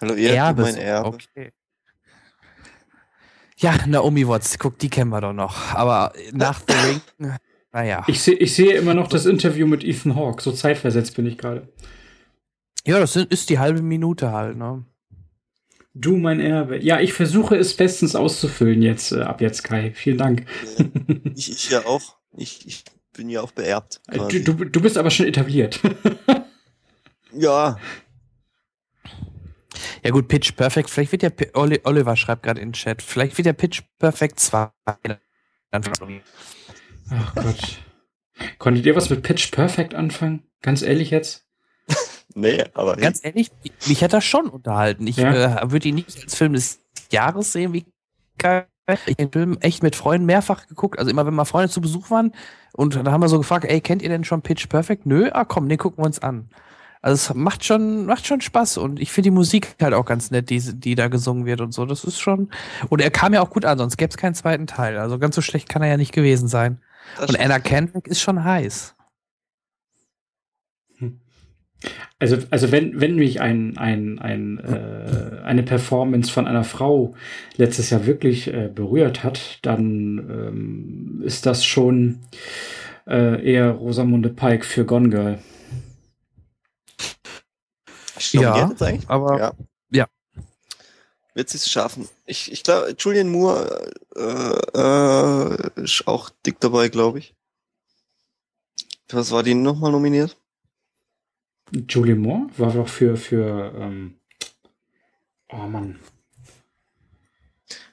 [0.00, 0.62] Hallo, ihr Erbe.
[0.62, 1.08] mein Erbe.
[1.08, 1.52] Okay.
[3.58, 5.74] Ja, Naomi Watts, guck, die kennen wir doch noch.
[5.74, 7.32] Aber nach The Ring,
[7.72, 8.04] naja.
[8.06, 10.42] Ich, seh, ich sehe immer noch das Interview mit Ethan Hawke.
[10.42, 11.68] So zeitversetzt bin ich gerade.
[12.86, 14.84] Ja, das ist die halbe Minute halt, ne?
[15.94, 16.78] Du, mein Erbe.
[16.84, 19.92] Ja, ich versuche es bestens auszufüllen jetzt, äh, ab jetzt, Kai.
[19.94, 20.44] Vielen Dank.
[21.34, 22.16] Ich, ich ja auch.
[22.36, 22.84] Ich, ich
[23.14, 24.02] bin ja auch beerbt.
[24.08, 24.18] Äh.
[24.18, 25.80] Du, du, du bist aber schon etabliert.
[27.32, 27.78] ja,
[30.06, 33.02] Ja gut, Pitch Perfect, vielleicht wird ja, Pi- Oli- Oliver schreibt gerade in den Chat,
[33.02, 34.70] vielleicht wird ja Pitch Perfect 2.
[35.70, 35.82] Dann
[37.10, 37.78] Ach Gott.
[38.58, 40.42] Konntet ihr was mit Pitch Perfect anfangen?
[40.62, 41.46] Ganz ehrlich jetzt?
[42.34, 43.50] nee, aber Ganz ehrlich,
[43.86, 45.06] mich hat das schon unterhalten.
[45.06, 45.62] Ich Ja.
[45.62, 46.80] äh, würde ihn nicht als Film des
[47.10, 47.86] Jahres sehen, wie
[48.38, 48.66] geil.
[48.88, 50.98] Ich habe den Film echt mit Freunden mehrfach geguckt.
[51.00, 52.32] Also immer, wenn mal Freunde zu Besuch waren
[52.72, 55.06] und dann haben wir so gefragt, ey, kennt ihr denn schon Pitch Perfect?
[55.06, 56.48] Nö, ah komm, den gucken wir uns an.
[57.02, 60.30] Also es macht schon, macht schon Spaß und ich finde die Musik halt auch ganz
[60.30, 61.86] nett, die, die da gesungen wird und so.
[61.86, 62.50] Das ist schon.
[62.88, 64.98] Und er kam ja auch gut an, sonst gäbe es keinen zweiten Teil.
[64.98, 66.80] Also ganz so schlecht kann er ja nicht gewesen sein.
[67.18, 68.96] das Und Anna Kendrick ist schon heiß.
[72.18, 77.14] Also, also wenn, wenn mich ein, ein, ein, äh, eine Performance von einer Frau
[77.56, 82.20] letztes Jahr wirklich äh, berührt hat, dann ähm, ist das schon
[83.06, 85.38] äh, eher Rosamunde Pike für Gone Girl.
[88.18, 89.08] Stimmt, Ja, jetzt eigentlich?
[89.08, 89.52] aber- ja.
[89.90, 90.06] ja.
[91.34, 92.08] Wird sie es schaffen?
[92.24, 94.78] Ich, ich glaube, Julian Moore äh,
[95.80, 97.34] äh, ist auch dick dabei, glaube ich.
[99.10, 100.36] Was war die nochmal nominiert?
[101.88, 104.14] Julie Moore war doch für, für ähm,
[105.52, 105.98] oh Mann.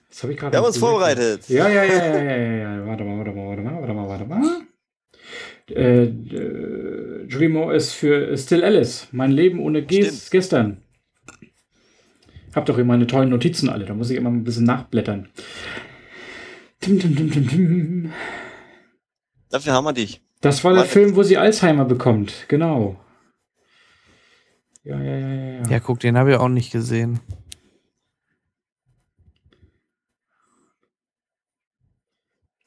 [0.10, 0.54] Das habe ich gerade.
[0.54, 1.50] Wir haben uns vorbereitet.
[1.50, 2.86] Ja, ja, ja, ja, ja, ja, ja.
[2.86, 4.62] Warte mal, warte mal, warte mal, warte mal, warte mal.
[5.76, 9.08] Äh, äh, Julie Moore ist für Still Alice.
[9.12, 10.30] Mein Leben ohne Stimmt.
[10.32, 10.78] gestern.
[12.54, 13.86] Hab doch hier meine tollen Notizen alle.
[13.86, 15.30] Da muss ich immer ein bisschen nachblättern.
[16.80, 18.14] Tim, tim, tim, tim, tim.
[19.50, 20.22] Dafür haben wir dich.
[20.42, 20.86] Das war der.
[20.86, 22.46] Film, wo sie Alzheimer bekommt.
[22.50, 23.00] Genau.
[24.84, 25.54] Ja, ja, ja, ja.
[25.62, 25.70] ja.
[25.70, 27.20] Ja, guck, den habe ich auch nicht gesehen.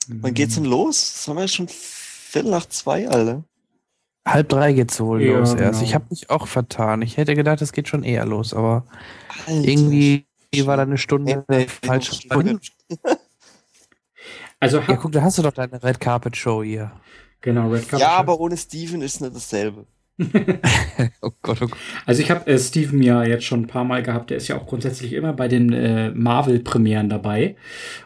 [0.08, 1.12] Wann geht's denn los?
[1.14, 1.68] Das haben wir schon
[2.36, 3.44] Viertel nach zwei, Alter.
[4.26, 5.78] Halb drei geht's wohl Ja, los erst.
[5.80, 5.82] genau.
[5.82, 7.00] Ich habe mich auch vertan.
[7.00, 8.84] Ich hätte gedacht, es geht schon eher los, aber
[9.46, 9.66] Alter.
[9.68, 10.26] irgendwie
[10.64, 12.26] war da eine Stunde Nee, falsch.
[14.60, 16.90] Also, Ja, guck, da hast du doch deine Red Carpet Show hier.
[17.40, 18.00] genau, Red Carpet.
[18.00, 19.86] Ja, aber ohne Steven ist nicht dasselbe.
[21.20, 21.78] Oh Gott, oh Gott.
[22.06, 24.30] Also ich habe äh, Steven ja jetzt schon ein paar Mal gehabt.
[24.30, 27.56] Der ist ja auch grundsätzlich immer bei den äh, Marvel-Premieren dabei.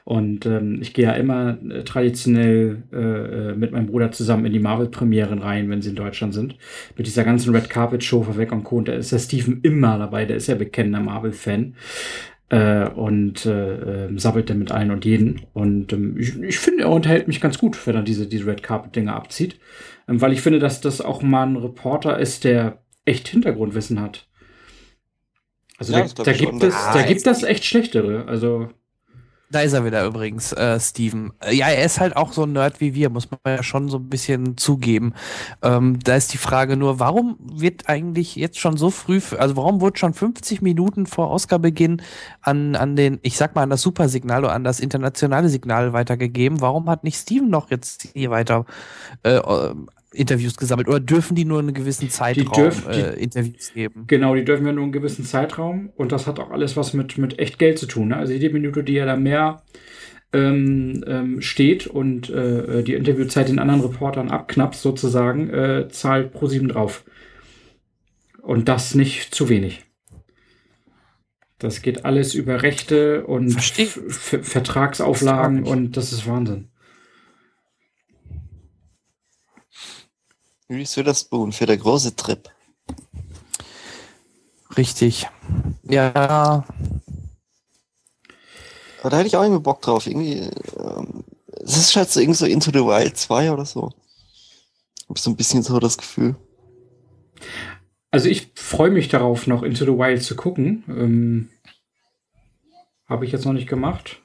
[0.05, 4.53] Und ähm, ich gehe ja immer äh, traditionell äh, äh, mit meinem Bruder zusammen in
[4.53, 6.57] die Marvel-Premieren rein, wenn sie in Deutschland sind.
[6.97, 8.79] Mit dieser ganzen Red Carpet-Show vorweg und Co.
[8.79, 10.25] Und da ist der Steven immer dabei.
[10.25, 11.75] Der ist ja bekennender Marvel-Fan.
[12.51, 15.43] Äh, und äh, äh, sabbelt dann mit allen und jeden.
[15.55, 18.63] Und ähm, ich, ich finde, er unterhält mich ganz gut, wenn er diese, diese Red
[18.63, 19.61] Carpet-Dinger abzieht.
[20.09, 24.29] Ähm, weil ich finde, dass das auch mal ein Reporter ist, der echt Hintergrundwissen hat.
[25.79, 28.27] Also Ja, da, da ich gibt es, Ah, da gibt das echt schlechtere.
[28.27, 28.69] Also
[29.53, 31.33] Da ist er wieder übrigens, äh, Steven.
[31.41, 33.89] Äh, Ja, er ist halt auch so ein Nerd wie wir, muss man ja schon
[33.89, 35.13] so ein bisschen zugeben.
[35.61, 39.81] Ähm, da ist die Frage nur, warum wird eigentlich jetzt schon so früh, also warum
[39.81, 42.01] wurde schon 50 Minuten vor Oscarbeginn
[42.43, 46.61] an, an den, ich sag mal, an das Supersignal oder an das internationale Signal weitergegeben?
[46.61, 48.67] Warum hat nicht Steven noch jetzt hier weiter
[49.25, 49.41] äh,
[50.13, 50.89] Interviews gesammelt?
[50.89, 54.05] Oder dürfen die nur einen gewissen Zeitraum dürfen- die- äh, Interviews geben?
[54.07, 57.19] genau, die dürfen ja nur einen gewissen Zeitraum und das hat auch alles was mit,
[57.19, 58.09] mit echt Geld zu tun.
[58.09, 58.17] Ne?
[58.17, 59.63] Also jede Minute, die er da mehr
[60.33, 66.69] ähm, ähm, steht und äh, die Interviewzeit den anderen Reportern abknapst sozusagen, äh, zahlt ProSieben
[66.69, 67.05] drauf.
[68.41, 69.85] Und das nicht zu wenig.
[71.59, 76.69] Das geht alles über Rechte und Vertragsauflagen und das ist Wahnsinn.
[80.71, 82.49] Reese Witherspoon für der große Trip.
[84.77, 85.27] Richtig.
[85.83, 86.65] Ja,
[89.03, 90.07] Aber da hätte ich auch irgendwie Bock drauf.
[90.07, 90.49] Irgendwie,
[90.79, 91.25] ähm,
[91.65, 93.93] es ist halt so irgendwie so Into the Wild 2 oder so.
[95.09, 96.37] Hab ich so ein bisschen so das Gefühl.
[98.11, 100.85] Also ich freue mich darauf, noch Into the Wild zu gucken.
[100.89, 101.51] Ähm,
[103.09, 104.20] Habe ich jetzt noch nicht gemacht.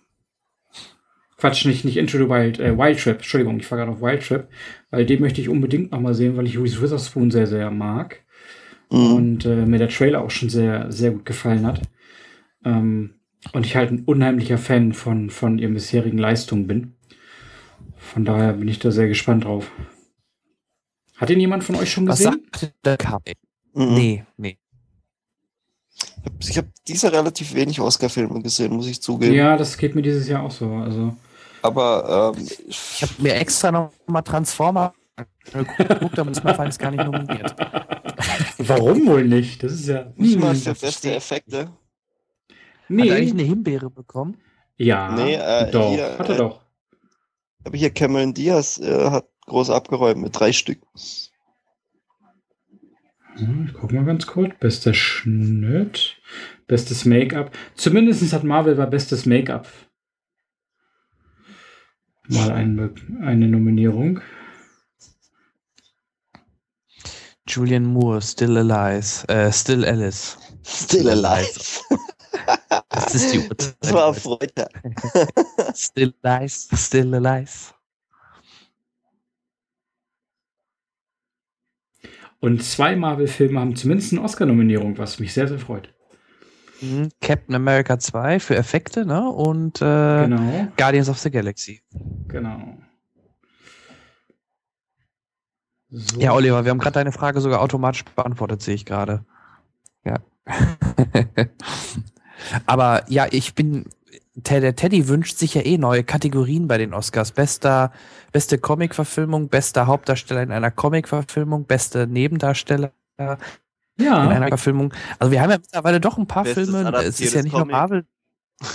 [1.46, 3.18] Quatsch, nicht, nicht Into the Wild, äh, Wild Trip.
[3.18, 4.48] Entschuldigung, ich war gerade auf Wild Trip.
[4.89, 8.24] Weil den möchte ich unbedingt noch mal sehen, weil ich Reese Witherspoon sehr, sehr mag.
[8.89, 9.14] Mhm.
[9.14, 11.82] Und äh, mir der Trailer auch schon sehr, sehr gut gefallen hat.
[12.64, 13.14] Ähm,
[13.54, 16.96] und ich halt ein unheimlicher Fan von, von ihren bisherigen Leistungen bin.
[17.96, 19.72] Von daher bin ich da sehr gespannt drauf.
[21.18, 22.41] Hat ihn jemand von euch schon was gesehen?
[22.52, 23.24] sagt der Cup?
[23.76, 23.93] Mhm.
[23.93, 24.58] Nee, nee.
[26.39, 29.36] Ich habe diese relativ wenig Oscar-Filme gesehen, muss ich zugeben.
[29.36, 30.72] Ja, das geht mir dieses Jahr auch so.
[30.72, 31.16] Also,
[31.66, 34.93] Aber ähm, Ich habe mir extra noch mal Transformer
[35.51, 37.55] geguckt, aber fand ich es gar nicht nominiert.
[38.59, 39.63] warum wohl nicht?
[39.63, 40.11] Das ist ja.
[40.16, 41.57] nicht mal Hm, für das beste Effekte.
[41.59, 41.70] Hat
[42.89, 43.41] er eigentlich Nee.
[43.41, 44.38] eine Himbeere bekommen?
[44.78, 45.91] Ja, Nee, äh, doch.
[45.93, 46.61] hier, hat er äh, doch.
[47.63, 50.80] Aber hier Cameron Diaz äh, hat groß abgeräumt mit drei Stück.
[53.38, 54.53] Hm, Ich guck mal ganz kurz.
[54.59, 56.18] Bester Schnitt,
[56.68, 57.51] bestes Make-up.
[57.76, 59.68] Zumindest hat Marvel bei bestes Make-up
[62.30, 64.21] mal ein, eine Nominierung.
[67.47, 70.38] Julian Moore, Still Alive, äh, Still Alice.
[70.65, 71.59] Still alive.
[72.89, 73.76] Das ist die Uhrzeit.
[73.80, 74.67] Das war Freude.
[75.73, 77.73] Still Alive, Still Alive.
[82.39, 85.95] Und zwei Marvel-Filme haben zumindest eine Oscar-Nominierung, was mich sehr, sehr freut.
[86.82, 87.09] Mhm.
[87.21, 89.30] Captain America 2 für Effekte, ne?
[89.30, 91.82] Und äh, Genau, Guardians of the Galaxy.
[92.28, 92.78] genau.
[95.89, 96.19] So.
[96.19, 99.23] Ja, Oliver, wir haben gerade deine Frage sogar automatisch beantwortet, sehe ich gerade.
[100.03, 100.15] Ja.
[102.65, 103.86] Aber ja, ich bin.
[104.38, 107.32] Der Teddy wünscht sich ja eh neue Kategorien bei den Oscars.
[107.32, 107.93] Bester,
[108.34, 112.91] beste Comic-Verfilmung, bester Hauptdarsteller in einer Comic-Verfilmung, beste Nebendarsteller
[113.98, 114.93] in ja, einer Verfilmung.
[115.20, 116.91] Also wir haben ja mittlerweile doch ein paar Bestes Filme.
[116.98, 117.74] Es ist ja nicht nur Comic.
[117.74, 118.06] Marvel.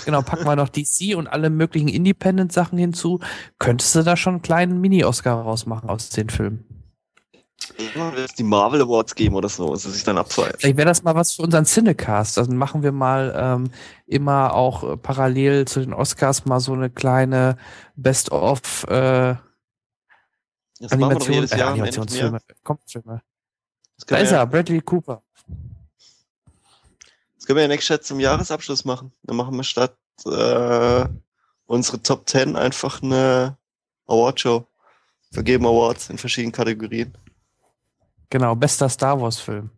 [0.05, 3.21] Genau, packen wir noch DC und alle möglichen Independent-Sachen hinzu.
[3.59, 6.65] Könntest du da schon einen kleinen Mini-Oscar rausmachen aus den Filmen?
[7.77, 10.57] Wird es die Marvel Awards geben oder so, dass es sich dann abfeiert.
[10.59, 12.39] Vielleicht wäre das mal was für unseren Cinecast.
[12.39, 13.71] Also machen wir mal ähm,
[14.07, 17.57] immer auch äh, parallel zu den Oscars mal so eine kleine
[17.97, 19.35] Best-of äh,
[20.91, 22.31] Animation, äh, Animationsfilme.
[22.33, 22.41] mehr.
[22.63, 23.23] Comicfilme.
[24.01, 25.23] Das Da können, ist wir, er, ja, Bradley Cooper.
[27.37, 29.13] das können wir ja nächstes Jahr zum Jahresabschluss machen.
[29.25, 29.95] Dann machen wir statt
[30.25, 31.05] äh,
[31.67, 33.59] unsere Top 10 einfach eine
[34.07, 34.67] Awardshow.
[35.33, 37.15] Vergeben Awards in verschiedenen Kategorien.
[38.31, 39.71] Genau, bester Star Wars-Film.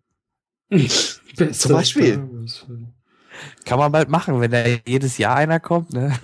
[0.71, 2.19] Zum Beispiel.
[2.33, 2.95] Wars-Film.
[3.65, 5.93] Kann man bald machen, wenn da jedes Jahr einer kommt.
[5.93, 6.17] Ne?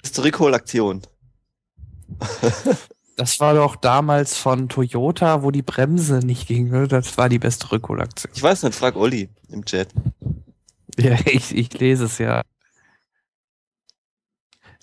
[0.00, 1.02] Beste Rückholaktion.
[3.16, 6.70] Das war doch damals von Toyota, wo die Bremse nicht ging.
[6.70, 6.88] Ne?
[6.88, 8.32] Das war die beste Rückholaktion.
[8.34, 9.88] Ich weiß nicht, frag Olli im Chat.
[10.98, 12.42] Ja, ich, ich lese es ja.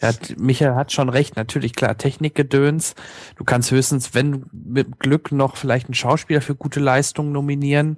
[0.01, 2.95] Er hat, Michael hat schon recht, natürlich, klar, Technikgedöns.
[3.35, 7.97] Du kannst höchstens, wenn mit Glück noch vielleicht einen Schauspieler für gute Leistung nominieren.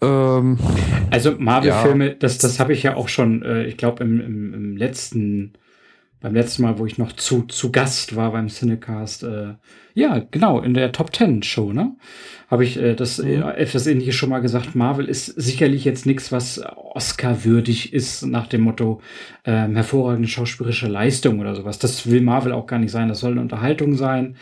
[0.00, 0.58] Ähm,
[1.10, 4.76] Also Marvel-Filme, das, das habe ich ja auch schon, äh, ich glaube, im, im, im
[4.76, 5.52] letzten,
[6.22, 9.54] beim letzten Mal, wo ich noch zu, zu Gast war beim Cinecast, äh,
[9.94, 11.94] ja, genau, in der Top Ten Show, ne?
[12.50, 13.42] Habe ich äh, das Mhm.
[13.42, 14.74] äh, etwas ähnliches schon mal gesagt.
[14.74, 19.00] Marvel ist sicherlich jetzt nichts, was Oscar-würdig ist, nach dem Motto
[19.46, 21.78] ähm, hervorragende schauspielerische Leistung oder sowas.
[21.78, 23.08] Das will Marvel auch gar nicht sein.
[23.08, 24.36] Das soll eine Unterhaltung sein,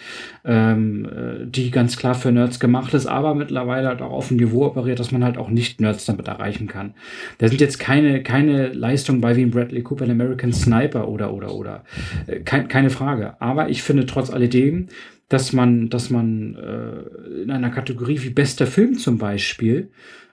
[0.44, 4.40] ähm, äh, die ganz klar für Nerds gemacht ist, aber mittlerweile halt auch auf einem
[4.40, 6.94] Niveau operiert, dass man halt auch Nicht-Nerds damit erreichen kann.
[7.38, 11.32] Da sind jetzt keine, keine Leistungen bei wie ein Bradley Cooper, ein American Sniper oder,
[11.32, 11.84] oder, oder.
[12.26, 13.40] Äh, kein, keine Frage.
[13.40, 14.88] Aber ich finde trotz alledem,
[15.30, 19.90] dass man, dass man äh, in einer Kategorie wie bester Film zum Beispiel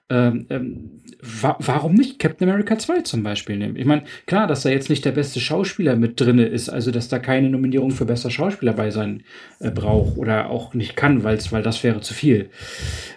[0.10, 3.76] ähm, ähm, wa warum nicht Captain America 2 zum Beispiel nehmen?
[3.76, 7.10] Ich meine, klar, dass da jetzt nicht der beste Schauspieler mit drinne ist, also dass
[7.10, 9.24] da keine Nominierung für bester Schauspieler bei sein
[9.60, 12.50] äh, braucht oder auch nicht kann, weil's, weil das wäre zu viel.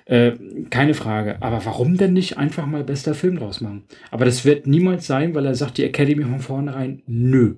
[0.05, 0.33] Äh,
[0.71, 1.41] keine Frage.
[1.41, 3.85] Aber warum denn nicht einfach mal bester Film draus machen?
[4.11, 7.55] Aber das wird niemals sein, weil er sagt die Academy von vornherein, nö.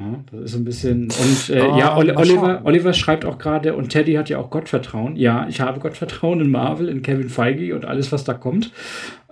[0.00, 1.04] Ja, das ist ein bisschen.
[1.10, 2.60] Und äh, Ah, ja, Oliver.
[2.64, 5.16] Oliver schreibt auch gerade, und Teddy hat ja auch Gottvertrauen.
[5.16, 8.70] Ja, ich habe Gottvertrauen in Marvel, in Kevin Feige und alles, was da kommt.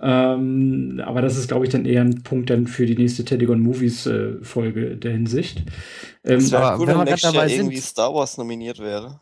[0.01, 3.45] Ähm, aber das ist, glaube ich, dann eher ein Punkt dann für die nächste Teddy
[3.45, 5.63] Gone Movies äh, Folge der Hinsicht.
[6.23, 8.37] Ähm, Es wäre cool, wenn wenn wir grad nächstes Jahr dabei sind- irgendwie Star Wars
[8.37, 9.19] nominiert wäre.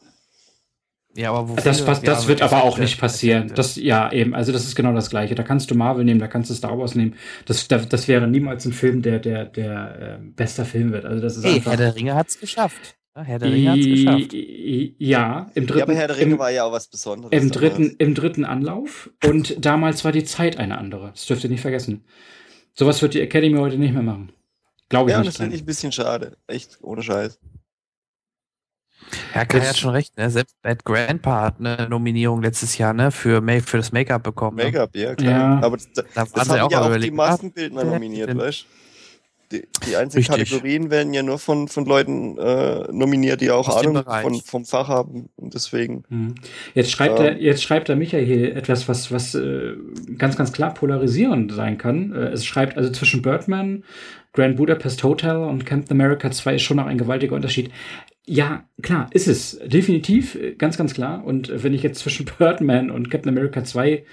[1.15, 1.63] Ja, aber wofür?
[1.63, 3.51] Das, pass- das ja, wird aber auch nicht passieren.
[3.55, 5.33] Das, ja, eben, also das ist genau das Gleiche.
[5.35, 7.15] Da kannst du Marvel nehmen, da kannst du Star Wars nehmen.
[7.45, 11.05] Das, das, das wäre niemals ein Film, der, der, der äh, bester Film wird.
[11.05, 11.71] Also das ist Hey, einfach.
[11.71, 12.95] Herr der Ringe hat's geschafft.
[13.15, 14.33] Ja, Herr der Ringe hat's geschafft.
[14.33, 17.31] I- Ja, im dritten, Ja, aber Herr der Ringe im, war ja auch was Besonderes.
[17.41, 19.09] im, dritten, im dritten Anlauf.
[19.25, 21.11] Und damals war die Zeit eine andere.
[21.11, 22.03] Das dürft ihr nicht vergessen.
[22.73, 24.33] Sowas wird die Academy heute nicht mehr machen.
[24.89, 25.29] Glaube ich Ja, nicht.
[25.29, 26.35] das finde ich ein bisschen schade.
[26.47, 27.39] Echt, ohne Scheiß.
[29.31, 30.29] Herr Kai hat schon recht, ne?
[30.29, 33.11] Selbst Bad Grandpa hat eine Nominierung letztes Jahr, ne?
[33.11, 34.57] Für, Ma- für das Make-up bekommen.
[34.57, 34.65] Ne?
[34.65, 35.29] Make-up, ja, klar.
[35.31, 35.59] Ja.
[35.61, 37.11] Aber das, Da das haben auch ja mal auch die.
[37.11, 38.37] Maskenbildner nominiert, denn?
[38.37, 38.65] weißt du?
[39.51, 40.49] Die, die einzelnen Richtig.
[40.49, 44.87] Kategorien werden ja nur von, von Leuten äh, nominiert, die auch Ahnung von, vom Fach
[44.87, 45.29] haben.
[45.35, 46.03] Und deswegen.
[46.09, 46.33] Mhm.
[46.73, 47.25] Jetzt schreibt Ja.
[47.25, 49.73] er, jetzt schreibt er Michael etwas, was, was äh,
[50.17, 52.11] ganz, ganz klar polarisierend sein kann.
[52.11, 53.83] Äh, es schreibt also zwischen Birdman,
[54.33, 57.69] Grand Budapest Hotel und Captain America 2 ist schon noch ein gewaltiger Unterschied.
[58.27, 59.59] Ja, klar, ist es.
[59.63, 61.23] Definitiv, äh, ganz, ganz klar.
[61.23, 64.03] Und äh, wenn ich jetzt zwischen Birdman und Captain America 2, äh,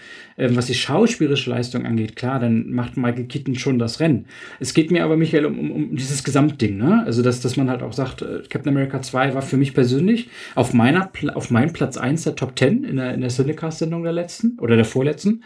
[0.50, 4.26] was die schauspielerische Leistung angeht, klar, dann macht Michael Keaton schon das Rennen.
[4.60, 7.02] Es geht mir aber, Michael, um, um, dieses Gesamtding, ne?
[7.06, 10.28] Also, dass, dass man halt auch sagt, äh, Captain America 2 war für mich persönlich
[10.54, 14.12] auf meiner, auf meinem Platz 1 der Top 10 in der, in der Cinecast-Sendung der
[14.12, 15.42] letzten oder der vorletzten.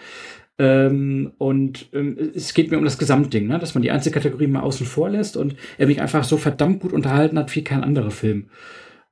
[0.59, 3.59] Ähm, und ähm, es geht mir um das Gesamtding, ne?
[3.59, 6.92] dass man die Einzelkategorien mal außen vor lässt und er mich einfach so verdammt gut
[6.92, 8.46] unterhalten hat wie kein anderer Film.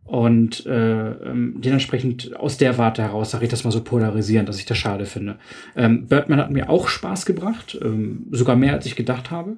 [0.05, 4.59] Und äh, ähm, dementsprechend aus der Warte heraus sage ich das mal so polarisierend, dass
[4.59, 5.37] ich das schade finde.
[5.77, 9.57] Ähm, Birdman hat mir auch Spaß gebracht, ähm, sogar mehr als ich gedacht habe,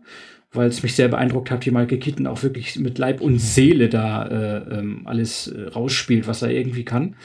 [0.52, 3.88] weil es mich sehr beeindruckt hat, wie Michael Keaton auch wirklich mit Leib und Seele
[3.88, 7.16] da äh, ähm, alles äh, rausspielt, was er irgendwie kann.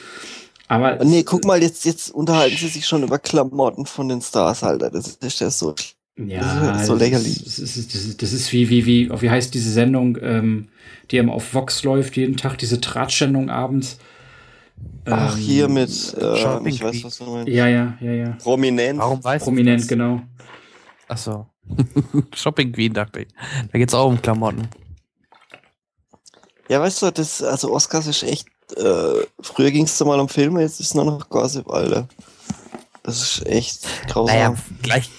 [0.71, 4.63] Aber Nee, guck mal, jetzt, jetzt unterhalten sie sich schon über Klamotten von den Stars,
[4.63, 4.89] Alter.
[4.89, 5.75] Das ist, ist so.
[6.17, 7.43] Ja, Das ist so lächerlich.
[7.43, 10.69] Das ist, das ist, das ist wie, wie, wie, wie heißt diese Sendung, ähm,
[11.09, 13.97] die immer auf Vox läuft, jeden Tag, diese Tratschsendung abends.
[15.03, 17.49] Ach, Ähm, hier mit, äh, Shopping ich weiß, was du meinst.
[17.49, 18.37] Ja, ja, ja, ja.
[18.41, 18.97] Prominent.
[18.99, 20.21] Warum weißt Prominent, du genau.
[21.09, 21.47] Achso.
[22.33, 23.27] Shopping Queen, dachte ich.
[23.73, 24.69] Da geht's auch um Klamotten.
[26.69, 28.47] Ja, weißt du, das, also Oscars ist echt,
[28.77, 32.07] äh, früher ging es mal um Filme, jetzt ist es nur noch Gossip, Alter.
[33.03, 34.35] Das ist echt grausam.
[34.35, 35.09] Naja, gleich,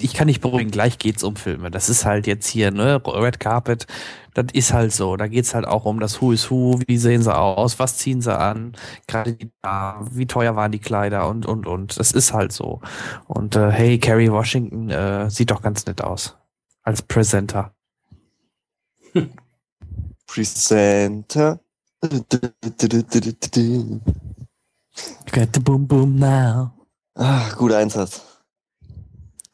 [0.00, 1.70] ich kann nicht beruhigen, gleich geht's um Filme.
[1.70, 3.86] Das ist halt jetzt hier, ne, Red Carpet,
[4.34, 5.16] das ist halt so.
[5.16, 8.20] Da geht's halt auch um das Who is Who, wie sehen sie aus, was ziehen
[8.20, 8.76] sie an,
[9.06, 11.98] gerade die da, wie teuer waren die Kleider und, und, und.
[11.98, 12.80] Das ist halt so.
[13.26, 16.36] Und äh, hey, Kerry Washington äh, sieht doch ganz nett aus.
[16.82, 17.74] Als Presenter.
[20.26, 21.60] Presenter.
[25.32, 26.72] Get the boom boom now.
[27.14, 28.22] Ah, guter Einsatz.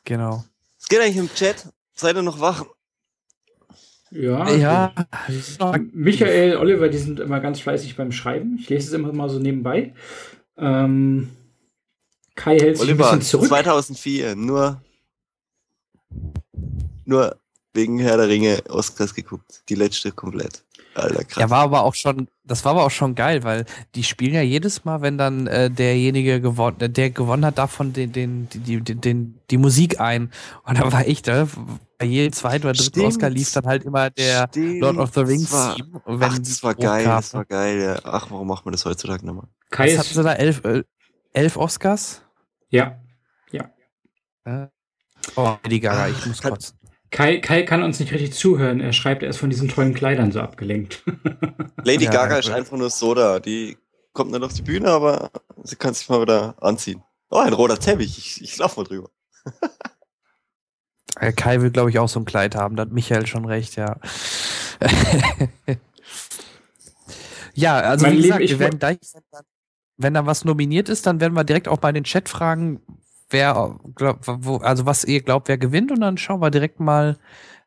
[0.04, 0.44] Genau.
[0.78, 1.72] Es geht eigentlich im Chat.
[1.94, 2.64] Seid ihr noch wach?
[4.10, 4.50] Ja.
[4.50, 4.92] Ja,
[5.92, 8.58] Michael, Oliver, die sind immer ganz fleißig beim Schreiben.
[8.58, 9.94] Ich lese es immer mal so nebenbei.
[10.56, 11.30] Ähm,
[12.34, 13.48] Kai hält sich ein Oliver, bisschen zurück.
[13.48, 14.82] 2004, nur,
[17.04, 17.36] nur
[17.72, 19.62] wegen Herr der Ringe Oscars geguckt.
[19.68, 20.64] Die letzte komplett.
[20.94, 21.40] Alter, krass.
[21.40, 24.42] Ja, war aber auch schon, das war aber auch schon geil, weil die spielen ja
[24.42, 28.94] jedes Mal, wenn dann äh, derjenige gewonnen, der gewonnen hat, davon den, den, die, die,
[28.96, 30.32] den, die Musik ein.
[30.64, 31.46] Und da war ich da,
[31.98, 33.06] bei jedem zweiten oder dritten Stimmt.
[33.06, 35.76] Oscar lief dann halt immer der Stimmt, Lord of the Rings das war,
[36.06, 37.80] wenn ach, das war die geil, das war geil.
[37.80, 38.00] Ja.
[38.02, 39.46] Ach, warum macht man das heutzutage nochmal?
[39.70, 40.32] Kai Was hatten sie da?
[40.32, 40.82] Elf, äh,
[41.32, 42.22] elf Oscars?
[42.70, 42.96] ja.
[44.44, 44.66] Äh,
[45.36, 46.79] oh, Lady Gaga, ich muss Kann- kotzen.
[47.10, 48.80] Kai, Kai kann uns nicht richtig zuhören.
[48.80, 51.02] Er schreibt, er ist von diesen tollen Kleidern so abgelenkt.
[51.84, 52.38] Lady Ja, Gaga ja.
[52.38, 53.40] ist einfach nur Soda.
[53.40, 53.76] Die
[54.12, 55.30] kommt nicht auf die Bühne, aber
[55.64, 57.02] sie kann sich mal wieder anziehen.
[57.30, 58.16] Oh, ein roter Teppich.
[58.18, 59.10] Ich, ich lauf mal drüber.
[61.18, 62.76] Äh, Kai will, glaube ich, auch so ein Kleid haben.
[62.76, 63.96] Da hat Michael schon recht, ja.
[67.54, 69.44] ja, also Mein wie gesagt, ich wir werden gleich, wenn dann-
[70.02, 72.80] wenn da was nominiert ist, dann werden wir direkt auch mal in den Chat fragen,
[73.30, 77.16] wer glaub, wo, also was ihr glaubt, wer gewinnt und dann schauen wir direkt mal,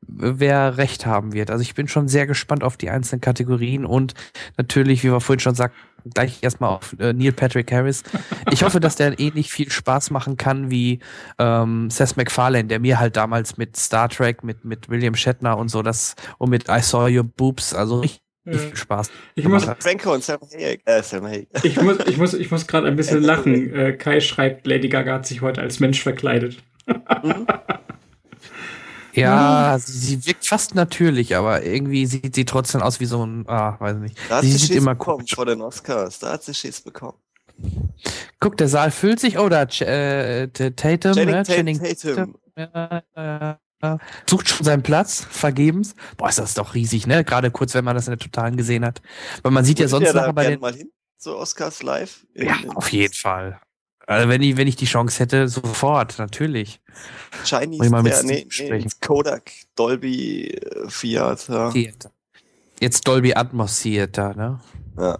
[0.07, 1.49] wer recht haben wird.
[1.49, 4.14] Also ich bin schon sehr gespannt auf die einzelnen Kategorien und
[4.57, 5.78] natürlich, wie wir vorhin schon sagten,
[6.14, 8.03] gleich erstmal auf äh, Neil Patrick Harris.
[8.51, 10.99] Ich hoffe, dass der ähnlich viel Spaß machen kann wie
[11.39, 15.70] ähm, Seth MacFarlane, der mir halt damals mit Star Trek, mit, mit William Shatner und
[15.70, 19.12] so das und mit I Saw Your Boobs, also richtig viel Spaß.
[19.36, 19.66] Ich muss.
[19.80, 20.82] Franco und Selma Hayek.
[20.86, 21.48] Äh, Selma Hayek.
[21.64, 23.74] ich muss, ich muss, ich muss gerade ein bisschen lachen.
[23.74, 26.58] Äh, Kai schreibt, Lady Gaga hat sich heute als Mensch verkleidet.
[29.16, 33.76] Ja, sie, wirkt fast natürlich, aber irgendwie sieht sie trotzdem aus wie so ein, ah,
[33.80, 34.18] weiß nicht.
[34.28, 36.18] Da hat Sie sie sieht Schiss immer bekommen komisch vor den Oscars.
[36.18, 37.18] Da hat sie Schiss bekommen.
[38.39, 39.38] Guck, der Saal füllt sich.
[39.38, 41.94] Oh, da äh, Tatum, Channing ne?
[41.94, 42.06] Tatum.
[42.16, 42.36] Tatum.
[42.58, 43.60] Ja, ja, ja.
[44.29, 45.95] Sucht schon seinen Platz, vergebens.
[46.17, 47.23] Boah, ist das doch riesig, ne?
[47.23, 49.01] Gerade kurz, wenn man das in der Totalen gesehen hat.
[49.41, 50.59] Weil man sieht ja Würdet sonst nachher bei den.
[50.59, 50.91] mal hin?
[51.17, 52.25] So Oscars live?
[52.34, 53.59] Ja, auf jeden Fall.
[54.05, 56.81] Also wenn ich, wenn ich die Chance hätte, sofort, natürlich.
[57.45, 61.47] Chinese, ich mal mit ja, nee, nee, Kodak, Dolby, äh, Fiat.
[61.47, 61.71] Ja.
[61.71, 62.11] Theater.
[62.79, 64.59] Jetzt Dolby Atmos Theater, ne?
[64.97, 65.17] Ja.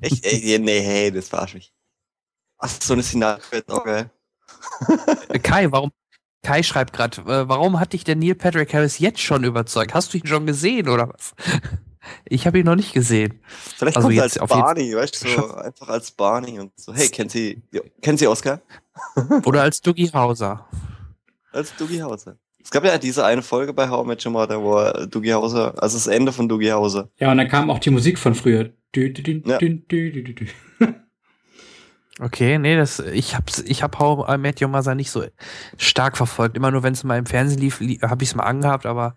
[0.00, 1.72] Echt, ey, nee, hey, das verarsch mich.
[2.58, 4.10] Ach, so eine Szenario wird auch geil.
[5.42, 5.90] Kai, warum?
[6.42, 9.92] Kai schreibt gerade, äh, warum hat dich der Neil Patrick Harris jetzt schon überzeugt?
[9.94, 11.34] Hast du ihn schon gesehen oder was?
[12.24, 13.40] Ich habe ihn noch nicht gesehen.
[13.76, 16.94] Vielleicht Also kommt er als Barney, weißt du, so einfach als Barney und so.
[16.94, 18.62] Hey, kennt Sie, ja, kennen Sie Oscar?
[19.44, 20.66] Oder als Dougie Hauser.
[21.52, 22.36] Als Dougie Hauser.
[22.64, 25.34] Es gab ja diese eine Folge bei How I Met Your Mother, wo er Dougie
[25.34, 27.10] Hauser, also das Ende von Dougie Hauser.
[27.18, 28.70] Ja, und dann kam auch die Musik von früher.
[28.96, 29.58] Dü, dü, dü, Ja.
[29.58, 30.46] dü, dü, dü, dü, dü.
[32.22, 35.24] Okay, nee, das, ich hab's, ich hab How I Met Your Mother nicht so
[35.78, 36.54] stark verfolgt.
[36.54, 39.14] Immer nur, wenn es mal im Fernsehen lief, li habe ich es mal angehabt, aber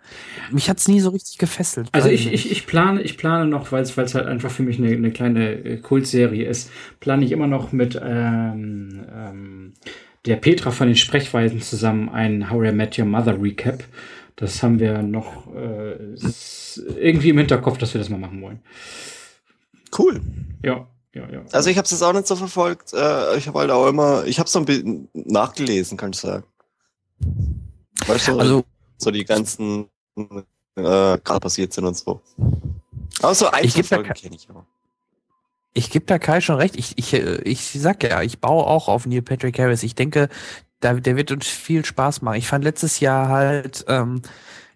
[0.52, 1.90] mich hat's nie so richtig gefesselt.
[1.92, 4.64] Also ich, ich, ich plane, ich plane noch, weil es weil es halt einfach für
[4.64, 9.74] mich eine, eine kleine äh, Kultserie ist, plane ich immer noch mit ähm, ähm,
[10.26, 13.84] der Petra von den Sprechweisen zusammen ein How I Met Your Mother Recap.
[14.38, 15.98] Das haben wir noch äh,
[16.98, 18.60] irgendwie im Hinterkopf, dass wir das mal machen wollen.
[19.96, 20.22] Cool.
[20.64, 21.44] Ja, ja, ja.
[21.52, 22.94] Also ich habe es jetzt auch nicht so verfolgt.
[22.94, 26.44] Äh, ich habe halt auch immer, ich habe so ein bisschen nachgelesen, kann ich sagen.
[28.08, 28.64] Weißt du, Also,
[28.98, 29.88] so die ganzen
[30.18, 30.42] äh,
[30.76, 32.22] gerade passiert sind und so.
[33.22, 34.66] Aber so Ich geb da Einzelfolgen ke- kenne ich auch.
[35.74, 36.76] ich gebe da Kai schon recht.
[36.76, 39.84] Ich, ich, äh, ich sag ja, ich baue auch auf Neil Patrick Harris.
[39.84, 40.30] Ich denke,
[40.80, 42.38] da, der wird uns viel Spaß machen.
[42.38, 44.22] Ich fand letztes Jahr halt, ähm,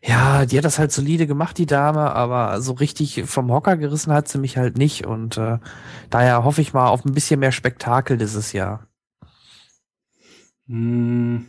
[0.07, 4.13] ja, die hat das halt solide gemacht, die Dame, aber so richtig vom Hocker gerissen
[4.13, 5.05] hat sie mich halt nicht.
[5.05, 5.59] Und äh,
[6.09, 8.87] daher hoffe ich mal auf ein bisschen mehr Spektakel dieses Jahr.
[10.67, 11.45] Hm,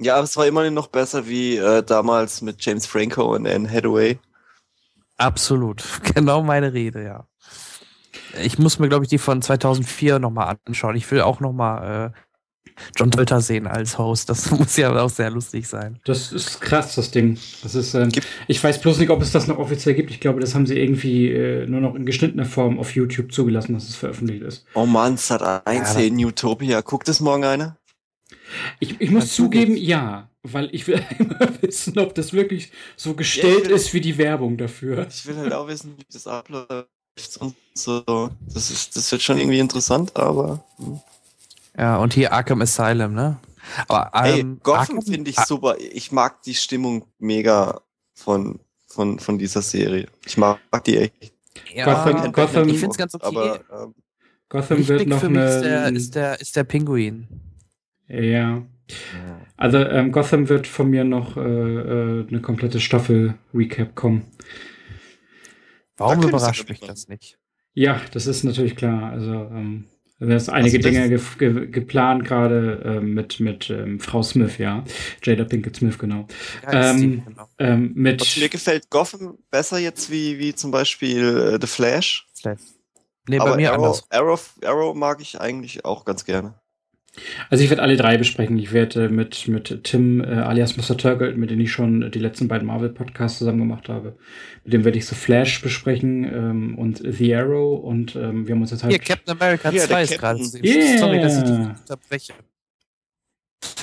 [0.00, 3.70] Ja, aber es war immerhin noch besser wie äh, damals mit James Franco und Anne
[3.70, 4.20] Hathaway.
[5.16, 5.82] Absolut.
[6.14, 7.26] Genau meine Rede, ja.
[8.42, 10.96] Ich muss mir, glaube ich, die von 2004 nochmal anschauen.
[10.96, 12.18] Ich will auch nochmal äh,
[12.96, 14.28] John Travolta sehen als Host.
[14.30, 16.00] Das muss ja auch sehr lustig sein.
[16.04, 17.38] das ist krass, das Ding.
[17.62, 20.10] Das ist, Gibt- ich weiß bloß nicht, ob es das noch offiziell gibt.
[20.10, 23.74] Ich glaube, das haben sie irgendwie äh, nur noch in geschnittener Form auf YouTube zugelassen,
[23.74, 24.64] dass es veröffentlicht ist.
[24.74, 26.80] Oh Mann, Sat 1 Ja, in Utopia.
[26.80, 27.76] Guckt es morgen einer?
[28.80, 32.70] Ich, ich muss Kannst du zugeben, ja, weil ich will immer wissen, ob das wirklich
[32.96, 35.06] so gestellt will- ist wie die Werbung dafür.
[35.08, 36.88] Ich will halt auch wissen, wie das abläuft
[37.38, 38.30] und so.
[38.52, 40.64] Das ist, das wird schon irgendwie interessant, aber.
[40.78, 41.00] hm.
[41.76, 43.38] Ja, und hier Arkham Asylum, ne?
[43.88, 45.76] Aber Ey, ähm, Gotham Arkham- finde ich super.
[45.78, 47.80] Ich mag die Stimmung mega
[48.14, 50.06] von, von, von dieser Serie.
[50.26, 51.32] Ich mag die echt.
[51.74, 53.26] ja, Gotham- Gotham- ich find's ganz okay.
[53.26, 53.94] Aber ähm,
[54.48, 55.96] Gotham wird noch für mich ist der, eine.
[55.96, 57.26] ist, der, ist der Pinguin.
[58.08, 58.62] ja.
[59.56, 64.26] Also ähm, Gotham wird von mir noch äh, äh, eine komplette Staffel Recap kommen.
[65.96, 67.38] Warum du überrascht mich das nicht?
[67.72, 69.10] Ja, das ist natürlich klar.
[69.12, 69.86] Also ähm,
[70.20, 74.58] da ist einige Also Dinge ge ge geplant gerade ähm, mit mit ähm, Frau Smith,
[74.58, 74.84] ja,
[75.22, 76.26] Jada Pinkett Smith genau.
[76.62, 77.48] Ja, Ähm, genau.
[77.58, 82.26] Ähm, mit also mir gefällt Gotham besser jetzt wie, wie zum Beispiel äh, The Flash.
[82.34, 82.60] Flash.
[83.28, 84.06] Nee, aber bei mir Arrow, anders.
[84.10, 86.54] Arrow, Arrow mag ich eigentlich auch ganz gerne.
[87.50, 88.58] Also ich werde alle drei besprechen.
[88.58, 90.96] Ich werde äh, mit, mit Tim äh, alias Mr.
[90.96, 94.16] Turgle, mit dem ich schon die letzten beiden Marvel-Podcasts zusammen gemacht habe.
[94.64, 98.62] Mit dem werde ich The Flash besprechen ähm, und The Arrow und ähm, wir haben
[98.62, 98.92] uns jetzt halt.
[98.92, 100.40] Hier, Captain America Hier, 2 der ist gerade.
[100.40, 100.98] Yeah.
[100.98, 102.32] Sorry, dass ich dich unterbreche.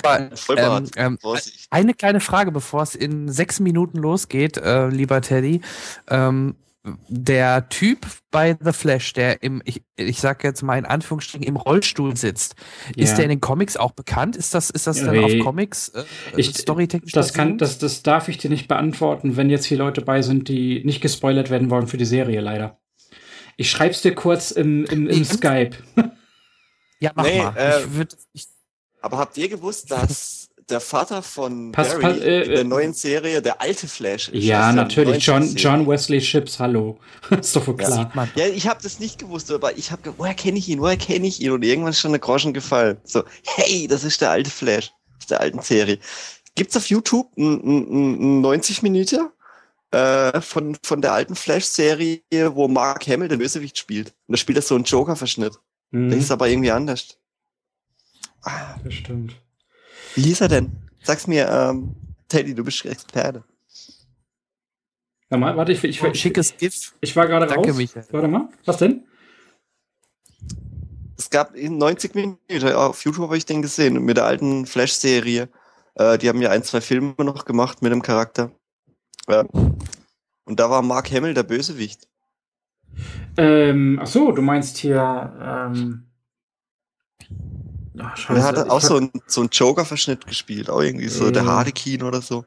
[0.03, 1.67] Ähm, ähm, Vorsicht.
[1.69, 5.61] eine kleine Frage, bevor es in sechs Minuten losgeht, äh, lieber Teddy.
[6.09, 6.55] Ähm,
[7.07, 11.55] der Typ bei The Flash, der im, ich, ich sag jetzt mal in Anführungsstrichen, im
[11.55, 12.55] Rollstuhl sitzt,
[12.95, 13.15] ist Ja.
[13.17, 14.35] der in den Comics auch bekannt?
[14.35, 15.39] Ist das, ist das dann Nee.
[15.39, 16.03] auf Comics äh,
[16.37, 17.11] Ich- storytechnisch?
[17.11, 20.47] Das kann, das, das darf ich dir nicht beantworten, wenn jetzt hier Leute bei sind,
[20.47, 22.79] die nicht gespoilert werden wollen für die Serie, leider.
[23.57, 25.75] Ich schreib's dir kurz im, im, im Skype.
[26.99, 27.55] Ja, mach Nee, mal.
[27.57, 28.47] äh, ich würd, ich,
[29.01, 30.40] Aber habt ihr gewusst, dass
[30.71, 34.29] der Vater von Pass- Barry pass- äh, in der äh, neuen Serie der alte Flash
[34.29, 34.43] ist?
[34.43, 35.23] Ja, der natürlich.
[35.25, 35.61] John, 90er-Serie.
[35.63, 36.97] John Wesley Ships, hallo.
[37.29, 37.85] ist doch wohl Ja.
[37.87, 38.11] klar.
[38.15, 38.31] man.
[38.35, 41.27] Ja, ich habe das nicht gewusst, aber ich habe, woher kenne ich ihn, woher kenne
[41.27, 41.51] ich ihn?
[41.51, 42.97] Und irgendwann ist schon eine Groschen gefallen.
[43.03, 45.99] So, hey, das ist der alte Flash aus der alten Serie.
[46.55, 49.29] Gibt's auf YouTube ein 90 Minuten
[49.91, 52.21] äh, von, von der alten Flash-Serie,
[52.53, 54.07] wo Mark Hamill den Bösewicht spielt.
[54.27, 55.53] Und da spielt er so einen Joker-Verschnitt.
[55.93, 57.17] Der Mhm, ist aber irgendwie anders.
[58.43, 59.35] Ah, das stimmt.
[60.15, 60.71] Wie hieß er denn?
[61.03, 61.95] Sag's mir, ähm,
[62.27, 63.43] Teddy, du bist Experte.
[65.29, 66.93] Warte mal, warte, ich, ich, Ein ich, schickes GIF.
[66.99, 67.75] ich war gerade raus.
[67.75, 68.05] Michael.
[68.11, 69.05] Warte mal, was denn?
[71.17, 75.49] Es gab in 90 Minuten auf YouTube habe ich den gesehen mit der alten Flash-Serie.
[75.95, 78.51] Äh, die haben ja ein, zwei Filme noch gemacht mit dem Charakter.
[79.29, 79.45] Ja.
[80.45, 82.07] Und da war Mark Hamill der Bösewicht.
[83.37, 86.07] Ähm, ach so, du meinst hier, ähm,
[87.99, 91.31] ach, Und er hat ich auch so einen so einen Joker-Verschnitt gespielt, auch irgendwie so
[91.31, 91.49] der Ja.
[91.49, 92.45] Harlequin oder so.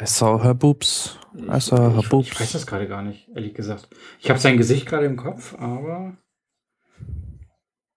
[0.00, 1.18] I saw her boobs.
[1.34, 2.28] I saw her ich, boobs.
[2.28, 3.88] ich weiß das gerade gar nicht, ehrlich gesagt.
[4.20, 6.16] Ich habe sein Gesicht gerade im Kopf, aber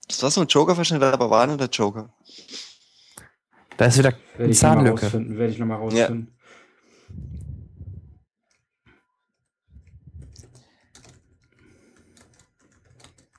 [0.08, 2.14] Das war so ein Joker-Verschnitt, aber war nicht der Joker.
[3.78, 5.02] Da ist wieder werde eine ich nochmal Zahnlücke.
[5.04, 5.38] rausfinden.
[5.38, 6.34] Werde ich noch mal rausfinden.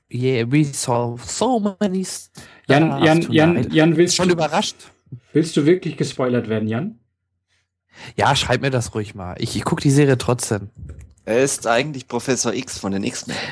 [0.09, 2.03] Yeah, we saw so many
[2.71, 3.71] Jan, Jan, Jan.
[3.71, 4.75] Jan, willst Schon du, überrascht?
[5.33, 6.99] willst du wirklich gespoilert werden, Jan?
[8.15, 9.35] Ja, schreib mir das ruhig mal.
[9.39, 10.69] Ich, ich gucke die Serie trotzdem.
[11.25, 13.37] Er ist eigentlich Professor X von den X-Men.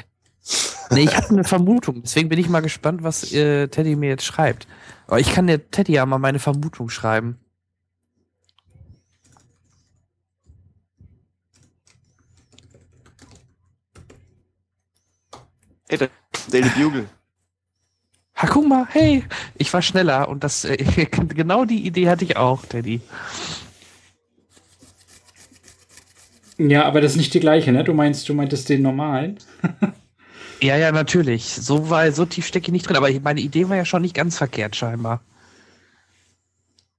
[0.91, 2.01] Nee, ich habe eine Vermutung.
[2.01, 4.67] Deswegen bin ich mal gespannt, was äh, Teddy mir jetzt schreibt.
[5.05, 7.37] Aber ich kann der Teddy ja mal meine Vermutung schreiben.
[15.87, 16.09] Hey, der
[16.51, 17.07] Daily Bugle.
[18.39, 19.25] Ha, guck mal, hey,
[19.57, 20.77] ich war schneller und das äh,
[21.27, 23.01] genau die Idee hatte ich auch, Teddy.
[26.57, 27.83] Ja, aber das ist nicht die gleiche, ne?
[27.83, 29.37] Du meinst, du meintest den normalen?
[30.61, 31.45] Ja, ja, natürlich.
[31.45, 34.13] So, war, so tief stecke ich nicht drin, aber meine Idee war ja schon nicht
[34.13, 35.21] ganz verkehrt, scheinbar.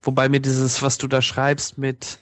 [0.01, 2.21] Wobei mir dieses, was du da schreibst mit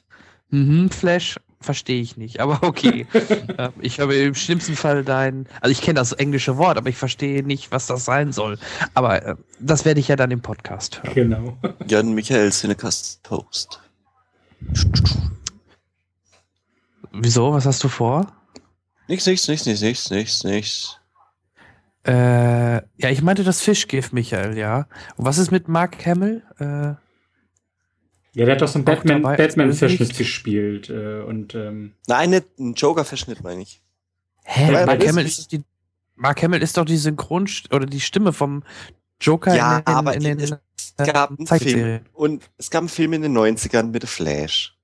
[0.51, 2.41] mhm, Flash, verstehe ich nicht.
[2.41, 3.07] Aber okay.
[3.59, 6.97] Ähm, ich habe im schlimmsten Fall dein, also ich kenne das englische Wort, aber ich
[6.97, 8.57] verstehe nicht, was das sein soll.
[8.95, 11.15] Aber äh, das werde ich ja dann im Podcast hören.
[11.15, 11.59] Genau.
[11.87, 13.81] Jan Michael Cinecast Post.
[17.13, 17.53] Wieso?
[17.53, 18.33] Was hast du vor?
[19.09, 21.01] Nichts, nichts, nichts, nichts, nichts, nichts, nichts.
[22.07, 24.87] Äh, ja, ich meinte das Fischgift, Michael, ja.
[25.17, 26.43] Und was ist mit Mark Hamill?
[26.59, 26.95] Äh,
[28.39, 30.19] Ja, der hat doch so einen Batman, Batman-Verschnitt Bösewicht.
[30.19, 30.91] gespielt.
[30.91, 33.83] Äh, und ähm, Nein, nicht ein Joker-Verschnitt, meine ich.
[34.45, 34.73] hä?
[34.73, 35.63] Ja, Mark Hamill ist- ist die,
[36.15, 38.63] Mark Hamill ist doch die Synchron oder die Stimme vom
[39.21, 40.57] Joker Ja, in den, aber in den es äh,
[41.13, 41.47] gab einen.
[41.47, 42.01] Film.
[42.13, 44.75] Und es gab einen Film in den 90ern mit The Flash.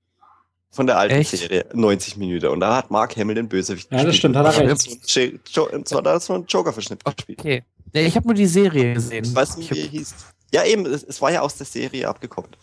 [0.71, 1.31] Von der alten Echt?
[1.31, 2.47] Serie, 90 Minuten.
[2.47, 4.71] Und da hat Mark Hamill den Bösewicht Ja, das stimmt, hat er recht.
[4.71, 7.39] Und so einen Jo- Und zwar da hat er so einen Joker-Verschnitt gespielt.
[7.39, 7.63] Okay.
[7.93, 9.33] Nee, ich habe nur die Serie gesehen.
[9.33, 10.15] Weißt du, wie Ich er hieß?
[10.53, 12.57] Ja, eben, es, es war ja aus der Serie abgekoppelt.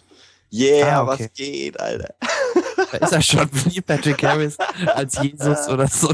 [0.52, 1.24] Yeah, Ah, okay.
[1.24, 2.14] was geht, Alter.
[2.92, 6.12] da ist er schon wie Patrick Harris als Jesus oder so.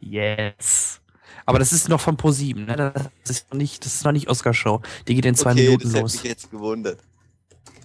[0.00, 1.00] yes.
[1.46, 2.92] Aber das ist noch von Pro7, ne?
[3.22, 4.80] Das ist noch nicht, das ist noch nicht Oscar-Show.
[5.08, 6.12] Die geht in zwei okay, Minuten das los.
[6.14, 7.00] mich jetzt gewundert.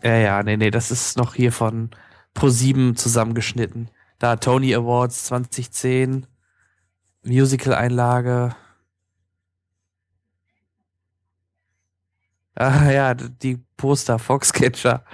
[0.03, 1.89] Ja, ja, nee, nee, das ist noch hier von
[2.37, 3.89] Pro7 zusammengeschnitten.
[4.17, 6.25] Da Tony Awards 2010,
[7.23, 8.55] Musical-Einlage.
[12.59, 15.05] Ah ja, die Poster, Foxcatcher,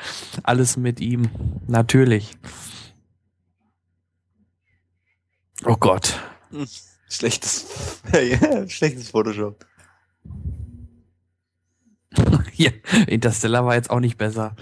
[0.41, 1.29] alles mit ihm.
[1.67, 2.35] Natürlich.
[5.63, 6.19] Oh Gott.
[7.07, 9.63] Schlechtes, ja, schlechtes Photoshop.
[12.53, 12.71] ja,
[13.05, 14.55] Interstellar war jetzt auch nicht besser.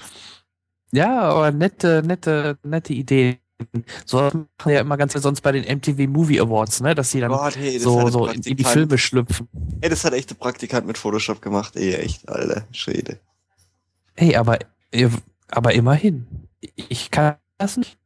[0.92, 3.40] Ja, aber nette, nette, nette Idee.
[4.06, 6.96] So machen wir ja immer ganz sonst bei den MTV Movie Awards, ne?
[6.96, 9.48] Dass sie dann Gott, hey, so, so in, in die Filme schlüpfen.
[9.82, 11.76] Ey, das hat echt der Praktikant mit Photoshop gemacht.
[11.76, 12.66] Ey, echt, Alter.
[12.72, 13.20] Schwede.
[14.16, 14.60] Hey, aber,
[15.50, 16.28] aber immerhin.
[16.76, 17.98] Ich kann das nicht.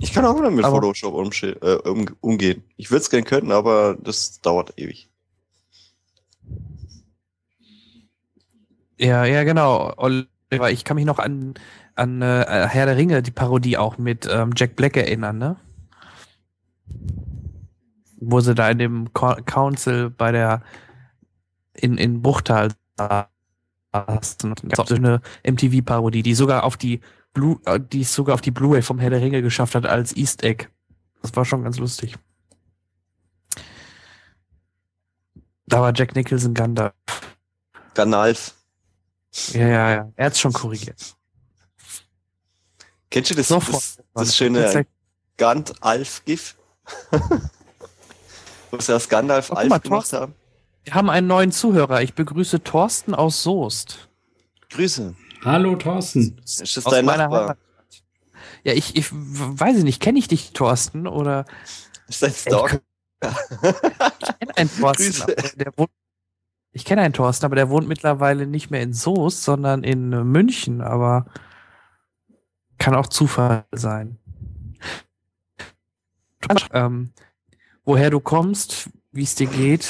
[0.00, 2.62] Ich kann auch mit Aber- Photoshop umschi- äh, um, umgehen.
[2.76, 5.08] Ich würde es gern können, aber das dauert ewig.
[8.98, 9.92] Ja, ja, genau.
[9.96, 11.54] Oliver, ich kann mich noch an,
[11.98, 15.56] an äh, Herr der Ringe, die Parodie auch mit ähm, Jack Black erinnern, ne?
[18.20, 20.62] Wo sie da in dem Co Council bei der
[21.74, 24.54] in, in Bruchtal saßen.
[24.76, 27.00] Auch so eine MTV-Parodie, die sogar auf die
[27.32, 30.16] Blu äh, die es sogar auf die Blu-ray vom Herr der Ringe geschafft hat als
[30.16, 30.66] East Egg.
[31.22, 32.16] Das war schon ganz lustig.
[35.66, 36.92] Da war Jack Nicholson Gandalf.
[37.94, 38.54] Ganalf.
[39.52, 40.12] Ja, ja, ja.
[40.16, 41.17] Er hat's schon korrigiert.
[43.10, 43.74] Kennst du das, Sofort.
[43.74, 44.86] das, das schöne
[45.36, 46.56] Gandalf-GIF?
[48.70, 50.16] Wo sie das Gandalf Oh, Alf mal, gemacht Thorsten.
[50.20, 50.34] haben?
[50.84, 52.02] Wir haben einen neuen Zuhörer.
[52.02, 54.08] Ich begrüße Thorsten aus Soest.
[54.70, 55.14] Grüße.
[55.44, 56.38] Hallo Thorsten.
[56.44, 57.40] Ist das Aus dein meiner Nachbar?
[57.42, 57.58] Heimat.
[58.64, 61.06] Ja, ich, ich weiß ich nicht, kenne ich dich, Thorsten?
[61.06, 61.44] Oder
[62.08, 62.80] Ist dein Stalker?
[63.20, 63.30] ich
[64.40, 65.90] kenne einen Thorsten, der wohnt.
[66.72, 70.22] Ich kenne einen Thorsten, aber der wohnt mittlerweile nicht mehr in Soest, sondern in äh,
[70.22, 71.26] München, aber
[72.78, 74.18] kann auch Zufall sein.
[76.72, 77.12] Ähm,
[77.84, 79.88] woher du kommst, wie es dir geht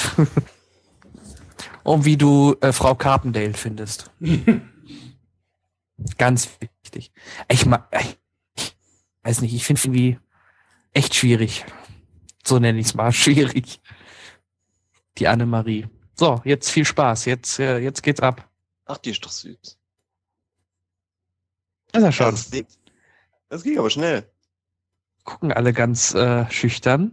[1.84, 4.11] und wie du äh, Frau Carpendale findest.
[6.18, 6.49] Ganz
[6.82, 7.12] wichtig.
[7.49, 8.76] Ich, ma ich
[9.22, 10.18] weiß nicht, ich finde irgendwie
[10.93, 11.64] echt schwierig.
[12.45, 13.80] So nenne ich es mal, schwierig.
[15.18, 15.86] Die Annemarie.
[16.14, 17.26] So, jetzt viel Spaß.
[17.26, 18.49] Jetzt, äh, jetzt geht's ab.
[18.86, 19.77] Ach, die ist doch süß.
[21.93, 22.30] Ist er Ja, schon.
[22.32, 22.66] das, ging,
[23.49, 24.28] das ging aber schnell.
[25.24, 27.12] Gucken alle ganz äh, schüchtern.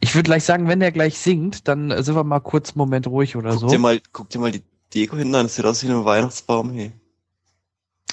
[0.00, 2.78] Ich würde gleich sagen, wenn der gleich singt, dann äh, sind wir mal kurz einen
[2.78, 3.68] Moment ruhig oder Guck, so.
[3.68, 4.62] dir mal, guck dir mal die
[4.94, 5.46] Deko hinten an.
[5.46, 6.72] Das sieht aus wie ein Weihnachtsbaum.
[6.72, 6.92] Hey.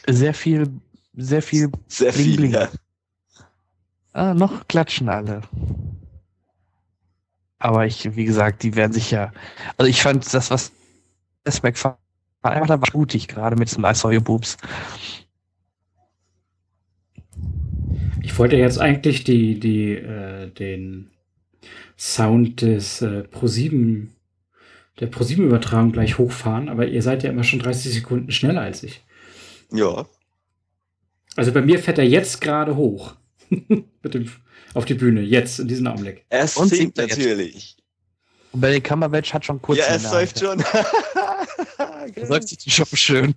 [0.07, 0.69] Sehr viel,
[1.15, 1.71] sehr viel.
[1.87, 2.35] Sehr Bling, viel.
[2.37, 2.51] bling.
[2.51, 2.69] Ja.
[4.11, 5.41] Ah, noch klatschen alle.
[7.59, 9.31] Aber ich, wie gesagt, die werden sich ja.
[9.77, 10.71] Also ich fand das, was
[11.45, 11.97] das McFarlane
[12.43, 14.57] einfach da war mutig, gerade mit diesem I saw your boobs.
[18.23, 21.11] Ich wollte jetzt eigentlich die, die, äh, den
[21.97, 24.07] Sound des äh, Pro7,
[24.99, 29.03] der Pro7-Übertragung gleich hochfahren, aber ihr seid ja immer schon 30 Sekunden schneller als ich.
[29.71, 30.05] Ja.
[31.35, 33.15] Also bei mir fährt er jetzt gerade hoch.
[33.49, 34.29] Mit dem,
[34.73, 36.25] auf die Bühne, jetzt, in diesem Augenblick.
[36.29, 37.17] Es Und singt singt er jetzt?
[37.17, 37.77] natürlich.
[38.53, 39.79] Und bei den Kammerwelsch hat schon kurz.
[39.79, 40.63] Ja, es läuft schon.
[42.15, 43.33] Da Läuft sich die Show schön.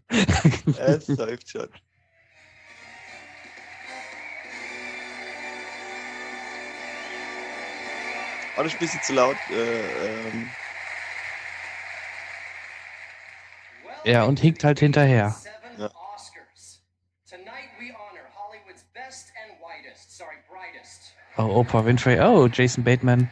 [0.78, 1.68] es läuft schon.
[8.56, 9.36] Oh, das ist ein bisschen zu laut.
[9.50, 10.50] Äh, ähm,
[14.04, 15.34] Ja, und hinkt halt hinterher.
[15.78, 15.86] Ja.
[16.14, 16.80] Oscars.
[17.28, 21.12] Tonight we honor Hollywood's best and whitest, sorry, brightest.
[21.36, 22.20] Oh, Oprah Winfrey.
[22.20, 23.28] Oh, Jason Bateman.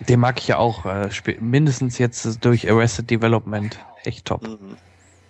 [0.00, 0.84] Den mag ich ja auch.
[0.84, 1.08] Äh,
[1.40, 3.78] mindestens jetzt durch Arrested Development.
[4.04, 4.42] Echt top.
[4.42, 4.76] mhm.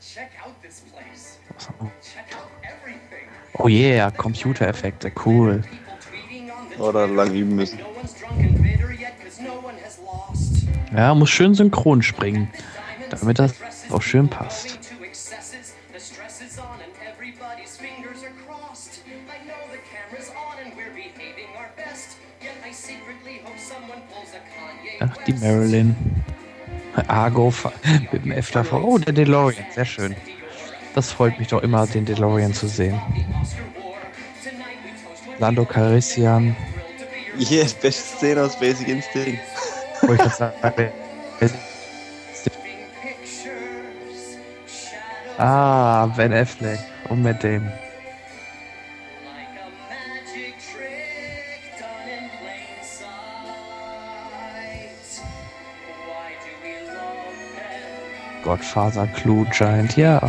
[0.01, 1.39] Check out this place.
[1.59, 3.29] Check out everything.
[3.59, 5.13] Oh yeah, Computereffekte.
[5.25, 5.63] Cool.
[6.79, 7.79] Oder lang üben müssen.
[10.95, 12.49] Ja, muss schön synchron springen.
[13.11, 13.55] Damit das
[13.91, 14.79] auch schön passt.
[25.01, 25.33] Ach, die.
[25.35, 25.97] Marilyn.
[27.09, 27.53] Argo
[28.13, 28.85] mit dem F davor.
[28.85, 29.65] Oh, der DeLorean.
[29.75, 30.15] Sehr schön.
[30.95, 33.01] Das freut mich doch immer, den DeLorean zu sehen.
[35.39, 36.57] Lando Calrissian.
[37.39, 39.41] Yes, beste Szene aus Basic Instinct.
[40.03, 40.93] Wo ich das sage.
[45.39, 46.79] Ah, Ben Affleck.
[47.09, 47.69] Und mit dem.
[58.45, 59.97] Godfather, Clue, Giant.
[59.97, 60.21] Ja.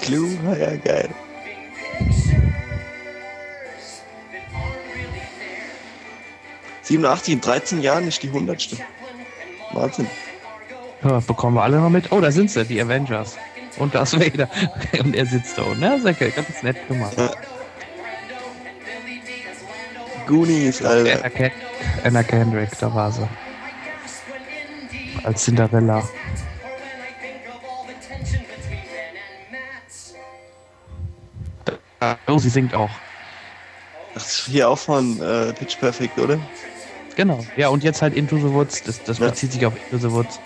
[0.00, 1.08] Clue, ja geil.
[6.86, 8.62] 87, in 13 Jahren ist die 100.
[8.62, 8.86] Chaplin
[9.68, 10.06] and Wahnsinn.
[11.02, 11.20] ja.
[11.20, 12.12] Bekommen wir alle noch mit.
[12.12, 13.36] Oh, da sind sie, die Avengers.
[13.78, 14.48] Und Darth Vader.
[15.00, 15.82] Und er sitzt da unten.
[15.82, 16.30] Ja, sehr geil.
[16.30, 17.16] Ganz nett gemacht.
[17.18, 17.30] Ja.
[20.26, 21.18] Goonies, Alter.
[21.18, 21.50] Anna, Ken
[22.04, 23.28] Anna Kendrick, da war sie.
[25.24, 26.02] Als Cinderella.
[32.28, 32.90] Oh, sie singt auch.
[34.14, 36.38] Das ist hier auch von äh, Pitch Perfect, oder?
[37.16, 37.44] Genau.
[37.56, 38.82] Ja, und jetzt halt Into the Woods.
[38.84, 39.28] Das, das Ja.
[39.30, 40.38] bezieht sich auf Into the Woods.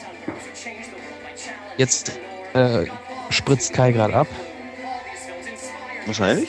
[1.76, 2.12] Jetzt
[2.54, 2.86] äh,
[3.28, 4.26] spritzt Kai gerade ab.
[6.06, 6.48] Wahrscheinlich.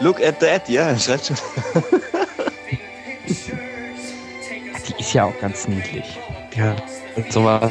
[0.00, 1.36] Look at that, ja, schreibt schon.
[4.88, 6.18] Die ist ja auch ganz niedlich.
[6.56, 6.74] Ja,
[7.16, 7.70] und sowas.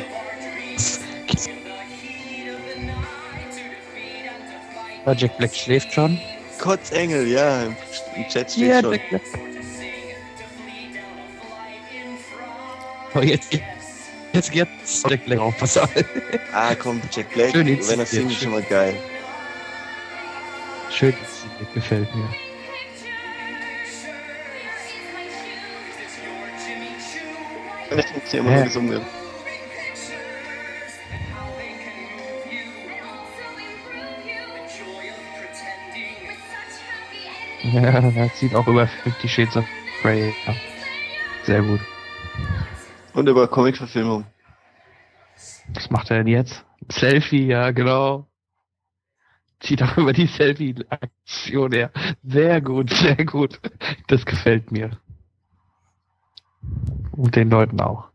[5.05, 6.20] Ja, Jack Black schläft schon.
[6.59, 7.76] Kotzengel, ja, im
[8.30, 8.91] Chat steht Ja, schon.
[8.93, 9.22] Jack Black.
[13.16, 13.57] Oh, jetzt,
[14.34, 15.57] jetzt geht's Jack Black auf.
[15.57, 15.89] Pass auf.
[16.53, 18.95] Ah, komm, Jack Black, Schön wenn er singt, schon mal geil.
[20.91, 22.30] Schön, inszeniert, gefällt mir.
[27.97, 28.55] Ich hab's hier immer Ja.
[28.57, 29.01] nur gesungen.
[37.64, 39.66] Ja, das sieht auch über 50 Shades of
[40.01, 40.34] Grey.
[40.45, 40.55] Ja.
[41.45, 41.82] Sehr gut.
[43.20, 44.26] Und über Comic-Verfilmung.
[45.74, 46.65] Was macht er denn jetzt?
[46.89, 48.28] Selfie, ja, genau.
[49.59, 51.91] Zieht auch über die Selfie-Aktion her.
[52.24, 53.59] Sehr gut, sehr gut.
[54.07, 54.91] Das gefällt mir.
[57.11, 58.07] Und den Leuten auch.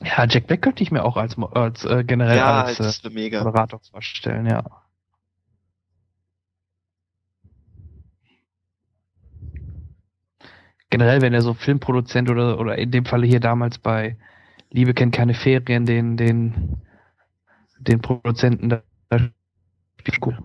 [0.00, 3.42] Ja, Jack Black könnte ich mir auch als, als äh, generell ja, als äh.
[3.42, 4.62] Moderator vorstellen, ja.
[10.94, 14.16] Generell, wenn er so Filmproduzent oder, oder in dem Falle hier damals bei
[14.70, 16.80] Liebe kennt keine Ferien, den, den,
[17.80, 18.80] den Produzenten da,
[20.20, 20.36] gut.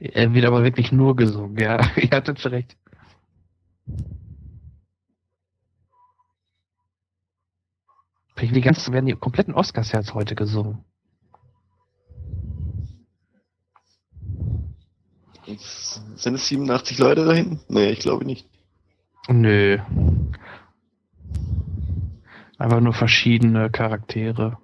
[0.00, 1.78] Er wird aber wirklich nur gesungen, ja.
[1.96, 2.76] Ihr hattet recht.
[8.40, 10.84] Die ganzen werden die kompletten Oscars jetzt heute gesungen.
[15.46, 17.60] Sind es 87 Leute da hinten?
[17.68, 18.48] Nee, ich glaube nicht.
[19.28, 19.78] Nö.
[22.58, 24.58] Einfach nur verschiedene Charaktere.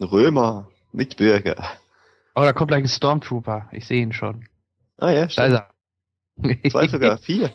[0.00, 1.56] Römer, Mitbürger.
[2.34, 3.68] Oh, da kommt gleich ein Stormtrooper.
[3.72, 4.46] Ich sehe ihn schon.
[4.96, 5.62] Ah ja, Da stimmt.
[6.44, 6.70] ist er.
[6.70, 7.50] Zwei sogar, vier.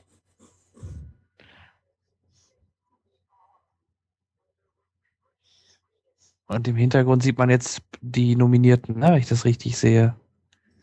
[6.47, 10.15] Und im Hintergrund sieht man jetzt die Nominierten, ne, wenn ich das richtig sehe.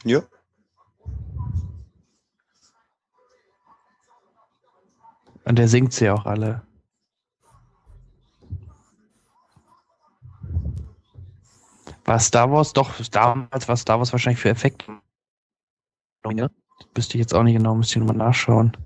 [0.05, 0.23] Ja.
[5.51, 6.63] Und der singt sie auch alle.
[12.05, 14.93] War Star Wars doch, damals war Star Wars wahrscheinlich für Effekte.
[16.25, 16.49] Ne?
[16.95, 18.77] Wüsste ich jetzt auch nicht genau, müsste ich nochmal nachschauen.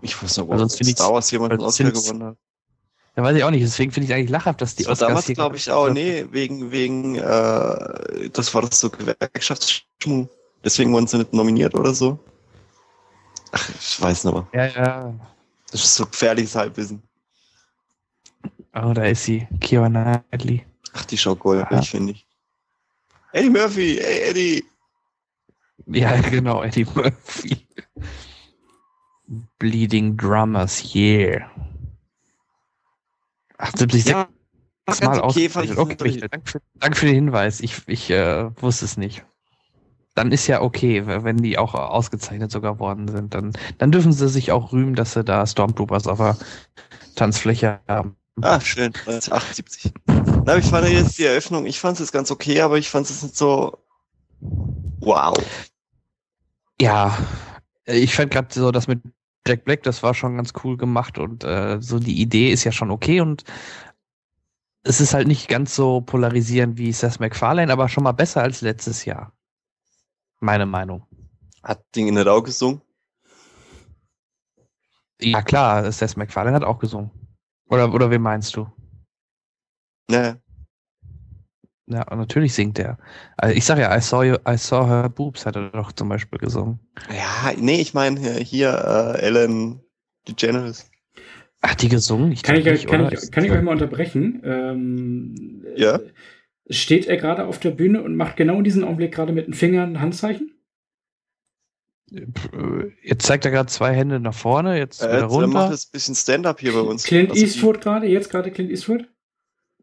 [0.00, 2.36] Ich weiß noch, sonst ob find ich's- Star Wars jemand einen sonst Oscar gewonnen hat.
[3.16, 5.26] Ja, weiß ich auch nicht, deswegen finde ich eigentlich lachhaft, dass die Das Oscars damals,
[5.26, 10.28] glaube ich, auch, nee, wegen, wegen, äh, das war das so Gewerkschaftsschmuh.
[10.64, 12.16] Deswegen wurden sie nicht nominiert oder so.
[13.50, 14.46] Ach, ich weiß nicht mehr.
[14.52, 15.14] Ja, ja.
[15.72, 17.02] Das ist so gefährliches Halbwissen.
[18.74, 19.48] Oh, da ist sie.
[19.60, 20.66] Keira Knightley.
[20.92, 21.82] Ach, die schaut goldig, Ja.
[21.82, 22.26] finde ich.
[23.32, 24.64] Eddie Murphy, ey, Eddie.
[25.86, 27.66] Ja, genau, Eddie Murphy.
[29.58, 31.50] Bleeding Drummers, yeah.
[33.56, 34.28] 78 Ja,
[34.86, 37.60] Mal ganz okay, ich okay, danke, für, danke für den Hinweis.
[37.60, 39.24] Ich, ich äh, wusste es nicht.
[40.14, 43.34] Dann ist ja okay, wenn die auch ausgezeichnet sogar worden sind.
[43.34, 46.36] Dann, dann dürfen sie sich auch rühmen, dass sie da Stormtroopers auf der
[47.14, 48.16] Tanzfläche haben.
[48.40, 48.92] Ah, schön.
[49.06, 49.92] 1978.
[50.44, 53.22] Na, ich fand jetzt die Eröffnung, ich fand es ganz okay, aber ich fand es
[53.22, 53.78] nicht so.
[55.00, 55.36] Wow.
[56.80, 57.16] Ja,
[57.84, 59.02] ich fand gerade so das mit
[59.46, 62.72] Jack Black, das war schon ganz cool gemacht und äh, so die Idee ist ja
[62.72, 63.44] schon okay und
[64.84, 68.60] es ist halt nicht ganz so polarisierend wie Seth MacFarlane, aber schon mal besser als
[68.62, 69.32] letztes Jahr.
[70.42, 71.06] Meine Meinung.
[71.62, 72.82] Hat Ding nicht auch gesungen?
[75.20, 77.12] Ja klar, Seth MacFarlane hat auch gesungen.
[77.68, 78.66] Oder, oder wen meinst du?
[80.10, 80.36] Ja,
[81.86, 82.98] und natürlich singt er.
[83.36, 86.08] Also ich sag ja, I saw, you, I saw her boobs hat er doch zum
[86.08, 86.80] Beispiel gesungen.
[87.08, 89.80] Ja, nee, ich meine hier, hier äh, Ellen
[90.26, 90.90] DeGeneres.
[91.62, 92.32] Hat die gesungen?
[92.32, 94.42] Ich Kann ich, nicht, kann, ich, kann ich euch mal unterbrechen?
[94.44, 95.98] Ähm, Ja.
[95.98, 96.12] äh,
[96.72, 99.54] Steht er gerade auf der Bühne und macht genau in diesem Augenblick gerade mit den
[99.54, 100.52] Fingern ein Handzeichen?
[102.12, 102.26] Äh,
[103.02, 105.70] Jetzt zeigt er gerade zwei Hände nach vorne, jetzt Äh, wieder der macht runter.
[105.70, 107.04] jetzt ein bisschen Stand-up hier bei uns.
[107.04, 108.06] Clint Also Eastwood gerade?
[108.06, 109.08] Jetzt gerade Clint Eastwood?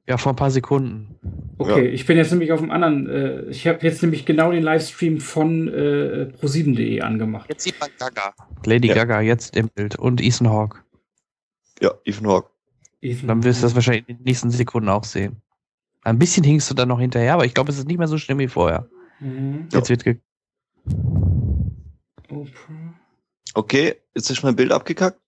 [0.07, 1.15] Ja, vor ein paar Sekunden.
[1.59, 1.91] Okay, Ja.
[1.91, 3.07] ich bin jetzt nämlich auf dem anderen.
[3.09, 7.47] Äh, ich habe jetzt nämlich genau den Livestream von äh, pro7.de angemacht.
[7.49, 8.33] Jetzt sieht man Gaga.
[8.65, 8.95] Lady Ja.
[8.95, 10.79] Gaga jetzt im Bild und Ethan Hawke.
[11.81, 12.49] Ja, Ethan Hawke.
[13.01, 15.41] Ethan Dann wirst du das wahrscheinlich in den nächsten Sekunden auch sehen.
[16.03, 18.17] Ein bisschen hinkst du dann noch hinterher, aber ich glaube, es ist nicht mehr so
[18.17, 18.87] schlimm wie vorher.
[19.19, 19.67] Mhm.
[19.71, 20.19] Jetzt wird ge.
[23.53, 25.19] Okay, jetzt ist mein Bild abgekackt.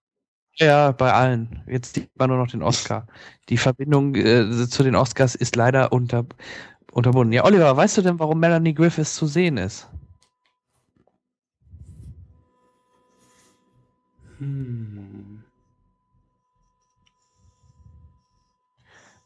[0.55, 1.63] ja, bei allen.
[1.67, 3.07] Jetzt sieht man nur noch den Oscar.
[3.49, 6.25] Die Verbindung äh, zu den Oscars ist leider unter,
[6.91, 7.33] unterbunden.
[7.33, 9.89] Ja, Oliver, weißt du denn, warum Melanie Griffiths zu sehen ist?
[14.37, 15.00] Hm.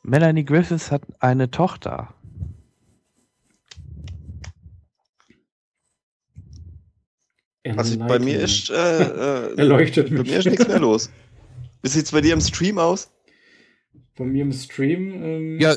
[0.05, 2.13] Melanie Griffiths hat eine Tochter.
[7.77, 10.29] Also bei mir ist, äh, äh, Erleuchtet bei mich.
[10.31, 11.09] mir ist nichts mehr los.
[11.81, 13.09] Wie sieht's bei dir im Stream aus?
[14.15, 15.23] Bei mir im Stream.
[15.23, 15.75] Ähm, Ja,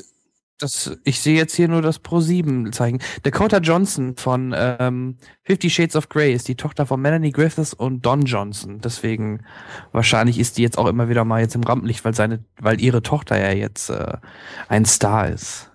[0.58, 3.00] das, ich sehe jetzt hier nur das Pro-7-Zeichen.
[3.22, 8.04] Dakota Johnson von ähm, Fifty Shades of Grey ist die Tochter von Melanie Griffiths und
[8.04, 8.80] Don Johnson.
[8.80, 9.44] Deswegen
[9.92, 13.02] wahrscheinlich ist die jetzt auch immer wieder mal jetzt im Rampenlicht, weil seine, weil ihre
[13.02, 14.16] Tochter ja jetzt äh,
[14.68, 15.70] ein Star ist.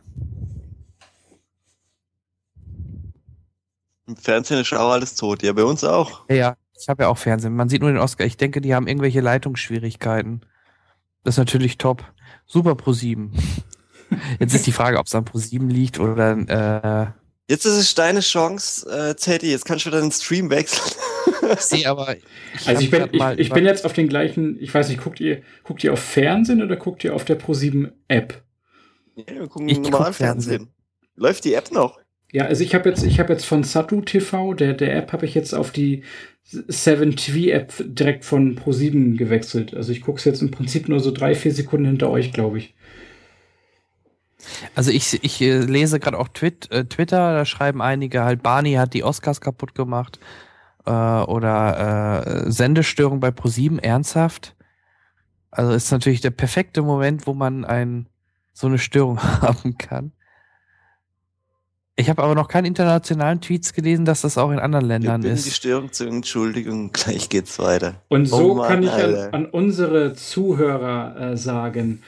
[4.06, 5.44] Im Fernsehen ist auch alles tot.
[5.44, 6.28] Ja, bei uns auch.
[6.30, 7.56] Ja, ja, ich habe ja auch Fernsehen.
[7.56, 8.26] Man sieht nur den Oscar.
[8.26, 10.42] Ich denke, die haben irgendwelche Leitungsschwierigkeiten.
[11.24, 12.04] Das ist natürlich top.
[12.46, 13.32] Super Pro7.
[14.40, 17.08] Jetzt ist die Frage, ob es an Pro7 liegt oder äh,
[17.50, 19.52] Jetzt ist es deine Chance, äh, Teddy.
[19.52, 20.96] Jetzt kannst du wieder den Stream wechseln.
[21.54, 22.08] ich sehe aber.
[22.08, 25.20] also hab ich bin, ich, ich bin jetzt auf den gleichen, ich weiß nicht, guckt
[25.20, 28.42] ihr, guckt ihr auf Fernsehen oder guckt ihr auf der Pro7-App?
[29.16, 30.52] Ja, wir gucken Ich normal guck Fernsehen.
[30.52, 30.74] Fernsehen.
[31.16, 32.00] Läuft die App noch?
[32.32, 35.26] Ja, also ich habe jetzt, ich habe jetzt von Satu TV, der, der App, habe
[35.26, 36.04] ich jetzt auf die
[36.52, 39.76] 7TV-App direkt von Pro7 gewechselt.
[39.76, 42.58] Also ich gucke es jetzt im Prinzip nur so drei, vier Sekunden hinter euch, glaube
[42.58, 42.74] ich.
[44.76, 48.74] Also ich, ich äh, lese gerade auch Twit, äh, Twitter, da schreiben einige halt, Barney
[48.74, 50.20] hat die Oscars kaputt gemacht
[50.86, 54.56] äh, oder äh, Sendestörung bei ProSieben, ernsthaft.
[55.52, 58.08] Also ist natürlich der perfekte Moment, wo man ein,
[58.54, 60.12] so eine Störung haben kann.
[61.96, 65.22] Ich habe aber noch keinen internationalen Tweets gelesen, dass das auch in anderen Ich Ländern
[65.22, 65.56] bin die ist.
[65.56, 66.92] Störung zur Entschuldigung.
[66.94, 68.02] Gleich geht's weiter.
[68.08, 72.02] Und so Oh Mann, kann ich an, an unsere Zuhörer äh, sagen,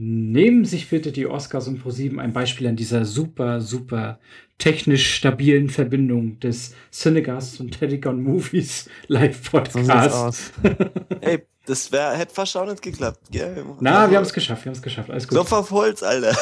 [0.00, 4.20] nehmen sich bitte die Oscars und Pro7 ein Beispiel an dieser super, super
[4.56, 10.52] technisch stabilen Verbindung des Cinegast und Telegon Movies So sieht's aus.
[11.20, 13.18] Ey, das wär, hätte fast auch nicht geklappt.
[13.32, 13.64] Gell?
[13.80, 15.10] Na, wir haben es geschafft, wir haben es geschafft.
[15.10, 15.34] Alles gut.
[15.34, 16.36] Klopf auf Holz, Alter.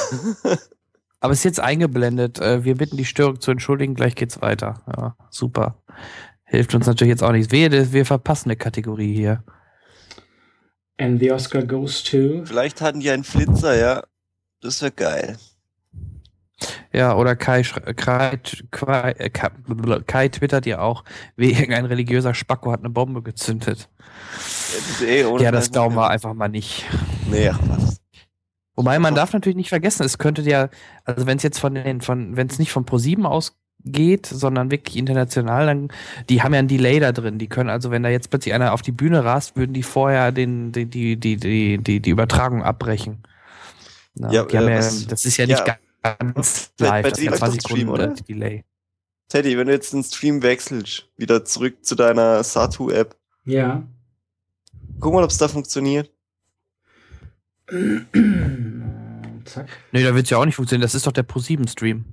[1.20, 2.38] Aber es ist jetzt eingeblendet.
[2.38, 3.94] Äh, Wir bitten die Störung zu entschuldigen.
[3.94, 4.82] Gleich geht's weiter.
[4.86, 5.82] Ja, super.
[6.44, 7.50] Hilft uns natürlich jetzt auch nichts.
[7.50, 9.42] Wir, wir verpassen eine Kategorie hier.
[10.98, 12.44] And the Oscar goes to.
[12.44, 14.02] Vielleicht hatten die einen Flitzer, ja.
[14.60, 15.36] Das wäre geil.
[16.92, 18.38] Ja, oder Kai, schre- Kai,
[18.70, 21.04] Kai, äh, Kai, twittert ja auch,
[21.36, 23.90] wie irgendein religiöser Spacko hat eine Bombe gezündet.
[25.00, 26.86] Ja, eh Ja, das glauben wir einfach mal nicht.
[27.30, 28.00] Nee, ach was.
[28.74, 30.68] Wobei man darf natürlich nicht vergessen, es könnte ja,
[31.04, 33.26] also wenn es jetzt von den, von, wenn es nicht von Pro7
[33.86, 35.88] ausgeht, sondern wirklich international, dann,
[36.28, 37.38] die haben ja ein Delay da drin.
[37.38, 40.32] Die können also, wenn da jetzt plötzlich einer auf die Bühne rast, würden die vorher
[40.32, 43.22] den, die, die, die, die, die, die Übertragung abbrechen.
[44.14, 45.54] Na, Ja, die haben äh, ja, was- das ist ja ja.
[45.56, 45.64] nicht
[46.02, 48.14] ganz Bei- live, bei das dir ist ja läuft 20 doch Stream, Sekunden oder?
[48.28, 48.64] Delay.
[49.28, 53.82] Teddy, wenn du jetzt den Stream wechselst, wieder zurück zu deiner Satu-App, Ja.
[55.00, 56.10] guck mal, ob es da funktioniert.
[59.44, 59.68] Zack.
[59.92, 62.04] Nee, da wird es ja auch nicht funktionieren, das ist doch der Pro7-Stream.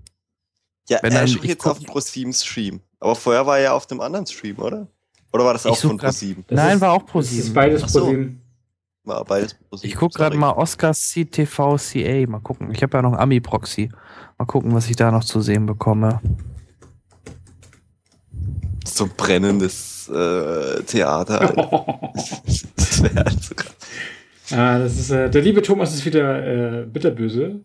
[0.89, 2.81] Ja, Wenn er dann- ist ich jetzt guck- auf dem Pro7-Stream.
[2.99, 4.88] Aber vorher war er ja auf dem anderen Stream, oder?
[5.31, 6.43] Oder war das auch von grad- Pro7?
[6.47, 7.53] Das Nein, ist- war auch Das ist Pro7.
[7.53, 7.99] beides Ach so.
[8.01, 8.39] pro sieben.
[9.05, 9.84] War beides Pro7.
[9.85, 12.26] Ich gucke gerade mal Oscars CTV CA.
[12.27, 12.72] Mal gucken.
[12.72, 13.89] Ich habe ja noch einen Ami-Proxy.
[14.38, 16.22] Mal gucken, was ich da noch zu sehen bekomme.
[18.85, 21.53] So brennendes äh, Theater.
[22.76, 23.76] Das wäre halt so krass.
[24.51, 27.61] ah, das ist, äh, der liebe Thomas ist wieder äh, bitterböse.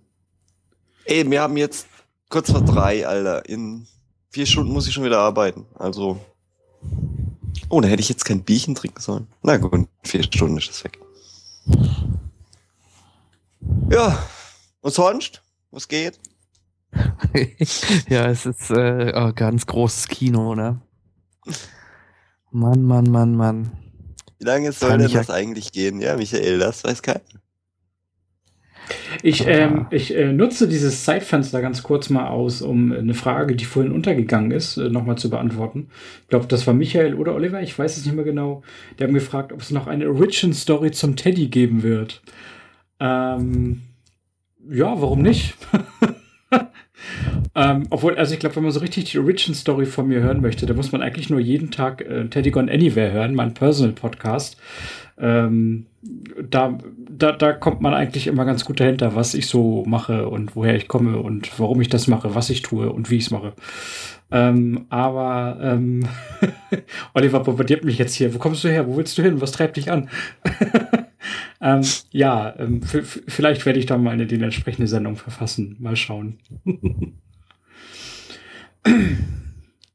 [1.05, 1.86] Ey, wir haben jetzt
[2.28, 3.48] kurz vor drei, Alter.
[3.48, 3.86] In
[4.30, 5.66] vier Stunden muss ich schon wieder arbeiten.
[5.74, 6.20] Also.
[7.68, 9.26] Oh, da hätte ich jetzt kein Bierchen trinken sollen.
[9.42, 10.98] Na gut, in vier Stunden ist es weg.
[13.90, 14.18] Ja.
[14.80, 15.42] Und sonst?
[15.70, 16.18] Was geht?
[18.09, 20.80] ja, es ist äh, oh, ganz großes Kino, ne?
[22.50, 23.72] Mann, Mann, Mann, Mann.
[24.38, 26.00] Wie lange soll Kann denn das eigentlich gehen?
[26.00, 27.20] Ja, Michael, das weiß keiner.
[29.23, 33.65] Ich, ähm, ich äh, nutze dieses Zeitfenster ganz kurz mal aus, um eine Frage, die
[33.65, 35.89] vorhin untergegangen ist, äh, nochmal zu beantworten.
[36.23, 38.62] Ich glaube, das war Michael oder Oliver, ich weiß es nicht mehr genau.
[38.98, 42.23] Die haben gefragt, ob es noch eine Origin-Story zum Teddy geben wird.
[43.01, 43.82] Ähm,
[44.70, 45.55] ja, warum nicht?
[47.55, 50.66] ähm, obwohl, also ich glaube, wenn man so richtig die Origin-Story von mir hören möchte,
[50.66, 54.56] dann muss man eigentlich nur jeden Tag äh, Teddy Gone Anywhere hören, mein Personal-Podcast.
[55.20, 55.86] Ähm,
[56.49, 56.78] da,
[57.11, 60.77] da, da kommt man eigentlich immer ganz gut dahinter, was ich so mache und woher
[60.77, 63.55] ich komme und warum ich das mache, was ich tue und wie ich es mache.
[64.31, 66.07] Ähm, aber ähm,
[67.15, 68.35] Oliver bombardiert mich jetzt hier.
[68.35, 68.86] Wo kommst du her?
[68.86, 69.40] Wo willst du hin?
[69.40, 70.09] Was treibt dich an?
[71.61, 71.81] ähm,
[72.11, 75.77] ja, ähm, vielleicht werde ich da mal eine die entsprechende Sendung verfassen.
[75.81, 76.39] Mal schauen.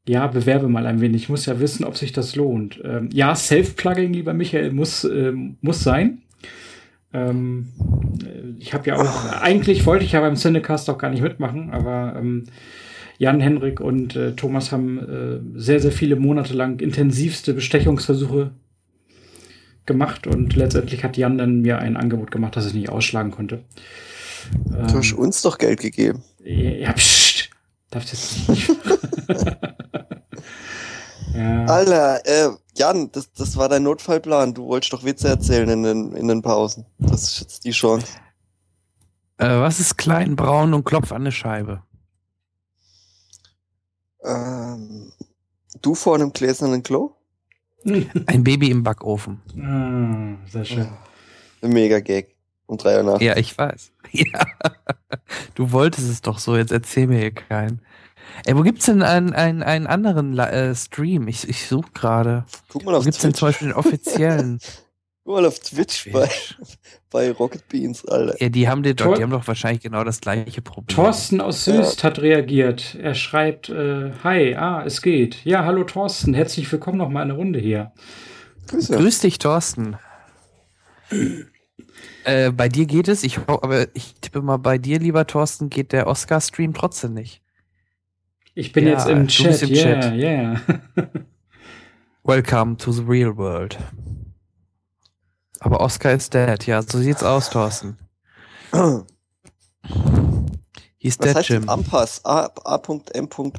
[0.06, 1.22] Ja, bewerbe mal ein wenig.
[1.22, 2.80] Ich muss ja wissen, ob sich das lohnt.
[2.84, 6.18] Ähm, ja, Self-Plugging, lieber Michael, muss, ähm, muss sein.
[7.14, 7.68] Ähm,
[8.22, 11.70] äh, ich habe ja auch, eigentlich wollte ich ja beim Cinecast auch gar nicht mitmachen,
[11.70, 12.44] aber ähm,
[13.18, 18.50] Jan, Henrik und äh, Thomas haben äh, sehr, sehr viele Monate lang intensivste Bestechungsversuche
[19.86, 23.62] gemacht und letztendlich hat Jan dann mir ein Angebot gemacht, das ich nicht ausschlagen konnte.
[24.66, 26.22] Du hast Ähm, uns doch Geld gegeben.
[26.44, 27.48] ja, pst,
[27.90, 28.70] darfst jetzt nicht.
[31.34, 31.64] ja.
[31.66, 34.54] Alter, äh, Jan, das, das war dein Notfallplan.
[34.54, 36.86] Du wolltest doch Witze erzählen in den, in den Pausen.
[36.98, 38.06] Das ist jetzt die Chance.
[39.38, 41.82] Äh, was ist klein, braun und klopft an eine Scheibe?
[44.24, 45.12] Ähm,
[45.82, 47.12] du vor einem gläsernen Klo?
[48.26, 49.42] Ein Baby im Backofen.
[49.62, 50.88] ah, sehr schön.
[51.60, 52.34] Ein mega Gag.
[52.66, 53.20] Um drei Uhr nach.
[53.20, 53.92] Ja, ich weiß.
[54.12, 54.46] Ja.
[55.56, 57.80] Du wolltest es doch so, jetzt erzähl mir hier keinen.
[58.44, 61.28] Ey, wo gibt's denn einen, einen, einen anderen äh, Stream?
[61.28, 62.44] Ich, ich suche gerade.
[62.68, 63.38] Guck mal Wo auf gibt's denn Twitch.
[63.38, 64.58] zum Beispiel den offiziellen?
[65.24, 66.28] Guck mal auf Twitch bei,
[67.10, 68.40] bei Rocket Beans, Alter.
[68.42, 70.94] Ja, die haben, die, doch, die haben doch wahrscheinlich genau das gleiche Problem.
[70.94, 72.94] Thorsten aus Süst hat reagiert.
[73.00, 75.42] Er schreibt, äh, hi, ah, es geht.
[75.44, 77.92] Ja, hallo Thorsten, herzlich willkommen noch mal eine Runde hier.
[78.68, 78.96] Grüße.
[78.96, 79.96] Grüß dich, Thorsten.
[82.24, 85.92] äh, bei dir geht es, ich, aber ich tippe mal, bei dir, lieber Thorsten, geht
[85.92, 87.43] der Oscar-Stream trotzdem nicht.
[88.54, 90.14] Ich bin Ja, jetzt im Chat, im yeah, Chat.
[90.14, 90.60] yeah.
[92.24, 93.76] Welcome to the real world.
[95.60, 97.98] Aber Oscar ist dead, ja, so sieht's aus, Thorsten.
[100.98, 101.68] He's Was dead, heißt Jim.
[101.68, 102.24] Ampass?
[102.24, 103.56] A- A.M.P.A.S.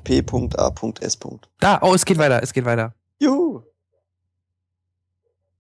[1.60, 2.94] Da, oh, es geht weiter, es geht weiter.
[3.20, 3.62] Juhu.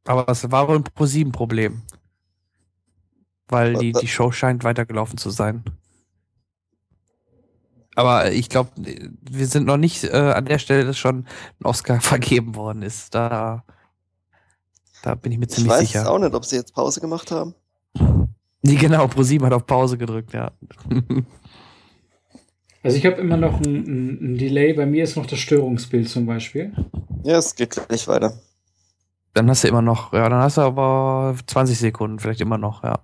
[0.06, 1.82] Aber es war wohl ein Pro-7-Problem.
[3.48, 5.64] Weil die, Was- die Show scheint weitergelaufen zu sein.
[7.96, 11.26] Aber ich glaube, wir sind noch nicht äh, an der Stelle, dass schon
[11.60, 13.16] ein Oscar vergeben worden ist.
[13.16, 13.64] Da,
[15.02, 16.12] da bin ich mir Ich ziemlich weiß sicher.
[16.12, 17.56] auch nicht, ob sie jetzt Pause gemacht haben.
[18.68, 20.52] Nee, genau, Pro7 hat auf Pause gedrückt, ja.
[22.82, 24.74] Also ich habe immer noch ein, ein, ein Delay.
[24.74, 26.72] Bei mir ist noch das Störungsbild zum Beispiel.
[27.24, 28.40] Ja, es geht gleich weiter.
[29.34, 32.84] Dann hast du immer noch, ja, dann hast du aber 20 Sekunden, vielleicht immer noch,
[32.84, 33.00] ja.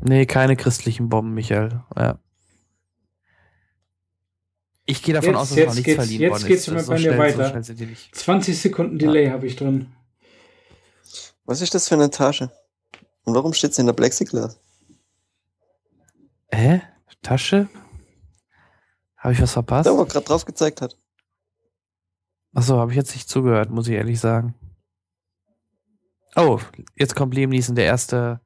[0.00, 1.82] Nee, keine christlichen Bomben, Michael.
[1.96, 2.18] Ja.
[4.84, 6.74] Ich gehe davon Jetzt- aus, dass jetzt noch nichts verliehen jetzt worden geht's ist.
[6.74, 7.44] bei So mir schnell- weiter.
[7.44, 8.14] So schnell sind die nicht.
[8.14, 9.92] 20 Sekunden Delay habe ich drin.
[11.44, 12.50] Was ist das für eine Tasche?
[13.24, 14.58] Und warum steht sie in der Plexiglas?
[16.50, 16.82] Hä?
[17.22, 17.68] Tasche?
[19.16, 19.86] Habe ich was verpasst?
[19.86, 20.96] Da, wo er gerade drauf gezeigt hat.
[22.54, 24.54] Achso, habe ich jetzt nicht zugehört, muss ich ehrlich sagen.
[26.34, 26.58] Oh,
[26.96, 28.40] jetzt kommt Liam Neeson, der erste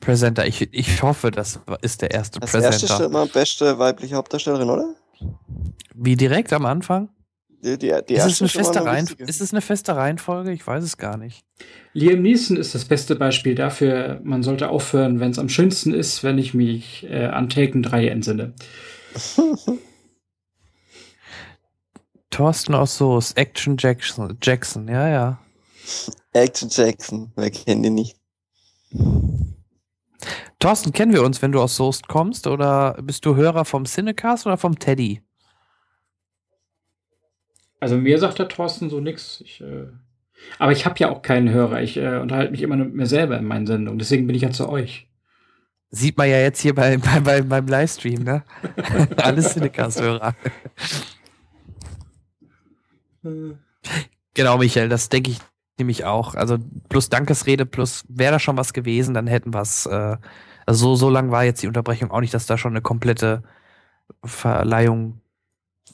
[0.00, 0.46] Presenter.
[0.46, 2.94] Ich, ich hoffe, das ist der erste Als erste Presenter.
[2.94, 4.94] stellt man beste weibliche Hauptdarstellerin, oder?
[5.94, 7.08] Wie direkt am Anfang?
[7.62, 10.52] Die, die, die ist, es eine feste eine Reihen, ist es eine feste Reihenfolge?
[10.52, 11.44] Ich weiß es gar nicht.
[11.94, 14.20] Liam Neeson ist das beste Beispiel dafür.
[14.22, 18.08] Man sollte aufhören, wenn es am schönsten ist, wenn ich mich äh, an Taken 3
[18.08, 18.52] entsinne.
[22.30, 25.38] Thorsten aus Soest, Action Jackson, Jackson, ja, ja.
[26.34, 28.16] Action Jackson, wer kennt ihn nicht?
[30.58, 32.46] Thorsten, kennen wir uns, wenn du aus Soest kommst?
[32.46, 35.22] Oder bist du Hörer vom Cinecast oder vom Teddy?
[37.78, 39.42] Also mir sagt der Thorsten so nix.
[39.42, 39.88] Ich, äh,
[40.58, 41.82] aber ich habe ja auch keinen Hörer.
[41.82, 43.98] Ich äh, unterhalte mich immer nur mit mir selber in meinen Sendungen.
[43.98, 45.08] Deswegen bin ich ja zu euch.
[45.90, 48.42] Sieht man ja jetzt hier bei, bei, bei, beim Livestream, ne?
[49.18, 50.34] Alle Cinecast-Hörer.
[54.34, 55.38] Genau, Michael, das denke ich
[55.78, 56.34] nämlich auch.
[56.34, 56.58] Also
[56.88, 59.84] plus Dankesrede, plus wäre da schon was gewesen, dann hätten wir es.
[59.84, 60.16] Äh,
[60.66, 63.42] also so, so lang war jetzt die Unterbrechung auch nicht, dass da schon eine komplette
[64.24, 65.20] Verleihung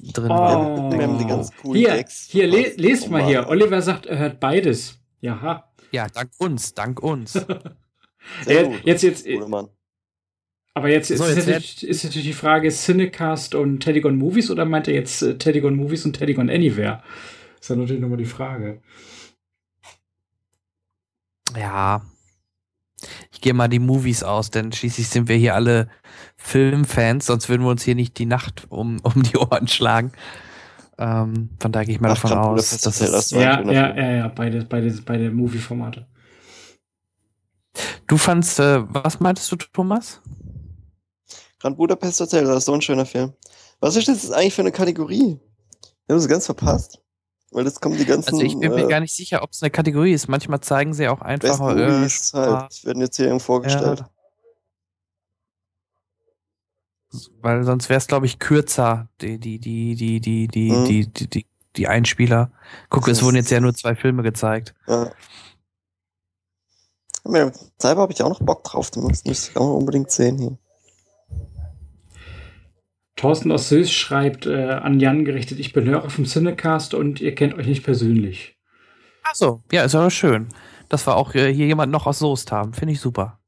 [0.00, 0.66] drin war.
[0.78, 0.92] Oh.
[0.92, 3.48] Wir haben die ganz coolen Hier, hier le lest mal oh hier.
[3.48, 4.98] Oliver sagt, er hört beides.
[5.20, 5.70] Jaha.
[5.92, 7.32] Ja, dank uns, dank uns.
[8.44, 8.80] Sehr Ja, gut.
[8.84, 9.68] jetzt- jetzt- Mann.
[10.74, 14.64] Aber jetzt, So, ist, jetzt natürlich, ist natürlich die Frage, Cinecast und Teddygon Movies oder
[14.64, 17.02] meint er jetzt äh, Teddygon Movies und Teddygon Anywhere?
[17.60, 18.80] Ist ja natürlich nochmal die Frage.
[21.56, 22.02] Ja.
[23.42, 25.88] Gehe mal die Movies aus, denn schließlich sind wir hier alle
[26.36, 30.12] Filmfans, sonst würden wir uns hier nicht die Nacht um, um die Ohren schlagen.
[30.96, 33.72] Ähm, von daher gehe ich mal Ach, davon aus, Budapest dass das war ein Ja,
[33.72, 36.06] ja, ja, ja, beide, beide, beide Movie-Formate.
[38.06, 40.20] du fandst, äh, was meintest du, Thomas?
[41.58, 43.32] Grand Budapest Hotel, das ist so ein schöner Film.
[43.80, 45.40] Was ist das eigentlich für eine Kategorie?
[46.06, 47.02] Wir haben es ganz verpasst.
[47.52, 49.62] Weil jetzt kommen die ganzen Also ich bin mir äh, gar nicht sicher, ob es
[49.62, 50.26] eine Kategorie ist.
[50.28, 54.00] Manchmal zeigen sie auch einfach äh, Movies halt, werden jetzt hier irgendwo vorgestellt.
[54.00, 54.08] ja,
[57.42, 60.84] weil sonst wäre es, glaube ich, kürzer, die, die, die, die, die, die, Mhm.
[60.86, 61.46] die, die, die,
[61.76, 62.50] die Einspieler.
[62.88, 64.74] Guck, es Das wurden jetzt ja nur zwei Filme gezeigt.
[64.86, 65.10] Ja.
[67.24, 70.58] Ja, Selber habe ich auch noch Bock drauf, den müsste ich auch unbedingt sehen hier.
[73.22, 77.36] Thorsten aus Süß schreibt äh, an Jan gerichtet, ich bin Hörer vom Cinecast und ihr
[77.36, 78.56] kennt euch nicht persönlich.
[79.22, 80.48] Ach so, ja, ist aber schön,
[80.88, 82.72] dass wir auch äh, hier jemand noch aus Soest haben.
[82.72, 83.38] Finde ich super.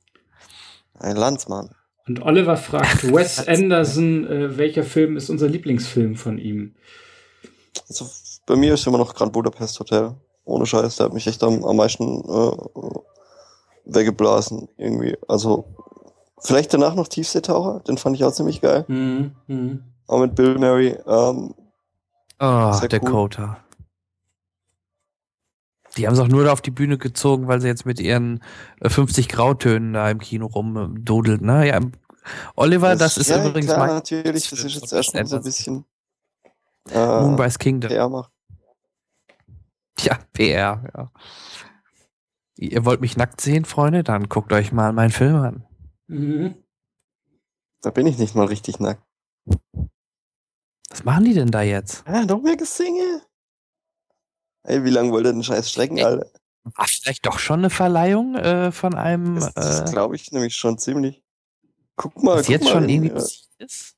[1.00, 1.74] Ein Landsmann.
[2.06, 6.76] Und Oliver fragt Wes Anderson, äh, welcher Film ist unser Lieblingsfilm von ihm?
[7.88, 8.06] Also
[8.46, 10.14] bei mir ist immer noch Grand Budapest Hotel.
[10.44, 12.56] Ohne Scheiß, der hat mich echt am, am meisten äh,
[13.86, 15.16] weggeblasen irgendwie.
[15.26, 15.73] Also
[16.44, 18.84] vielleicht danach noch Tiefseetaucher, den fand ich auch ziemlich geil.
[18.88, 19.84] Mhm, mhm.
[20.06, 20.98] Auch mit Bill Murray.
[21.06, 21.54] Ähm,
[22.40, 22.88] Oh, cool.
[22.88, 23.64] Dakota.
[25.96, 28.42] Die haben es auch nur da auf die Bühne gezogen, weil sie jetzt mit ihren
[28.80, 31.68] äh, 50 Grautönen da im Kino rumdodelt, ne?
[31.68, 31.80] Ja,
[32.56, 35.84] Oliver, das, ist ja, übrigens klar, mein natürlich, das ist jetzt erstmal so ein bisschen
[36.92, 37.90] Moonrise äh, Kingdom.
[37.90, 38.32] PR macht.
[40.00, 41.10] Ja, PR, ja.
[42.56, 44.02] Ihr wollt mich nackt sehen, Freunde?
[44.02, 45.64] Dann guckt euch mal meinen Film an.
[46.06, 46.54] Mhm.
[47.82, 49.02] Da bin ich nicht mal richtig nackt.
[50.88, 52.06] Was machen die denn da jetzt?
[52.06, 53.22] Ah, noch mehr Gesinge.
[54.62, 56.30] Ey, wie lange wollt ihr den Scheiß strecken, Ey, Alter?
[56.64, 60.56] War vielleicht doch schon eine Verleihung äh, von einem, Das, das äh, glaube ich nämlich
[60.56, 61.22] schon ziemlich.
[61.96, 63.22] Guck mal, was guck jetzt mal, schon in, irgendwie
[63.58, 63.96] äh, ist?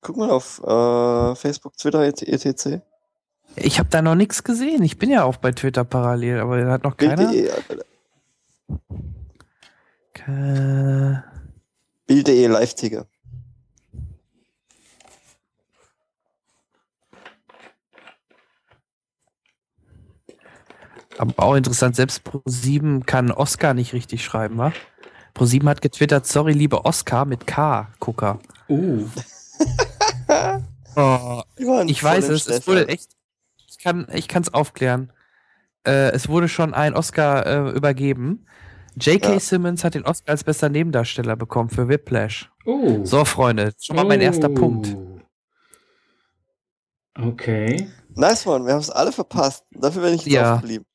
[0.00, 2.80] guck mal auf äh, Facebook, Twitter, etc.
[3.56, 4.82] Ich habe da noch nichts gesehen.
[4.82, 7.30] Ich bin ja auch bei Twitter parallel, aber da hat noch keiner.
[10.26, 11.22] Ke-
[12.08, 13.06] Bild.de Live-Ticker.
[21.18, 24.72] Aber auch interessant, selbst Pro7 kann Oscar nicht richtig schreiben, wa?
[25.34, 28.38] Pro7 hat getwittert, sorry, liebe Oscar mit K, Gucker.
[28.68, 29.06] Uh,
[30.98, 31.42] Oh,
[31.86, 33.10] ich weiß es, Stress, es wurde echt,
[33.68, 35.12] ich kann ich kann's aufklären.
[35.86, 38.46] Äh, es wurde schon ein Oscar äh, übergeben.
[38.98, 39.32] J.K.
[39.34, 39.40] Ja.
[39.40, 42.50] Simmons hat den Oscar als bester Nebendarsteller bekommen für Whiplash.
[42.64, 43.04] Oh.
[43.04, 44.54] So, Freunde, schon mal mein erster Oh.
[44.54, 44.96] Punkt.
[47.18, 47.88] Okay.
[48.14, 49.64] Nice, Mann, wir haben es alle verpasst.
[49.72, 50.54] Dafür bin ich Ja.
[50.54, 50.86] aufgeblieben.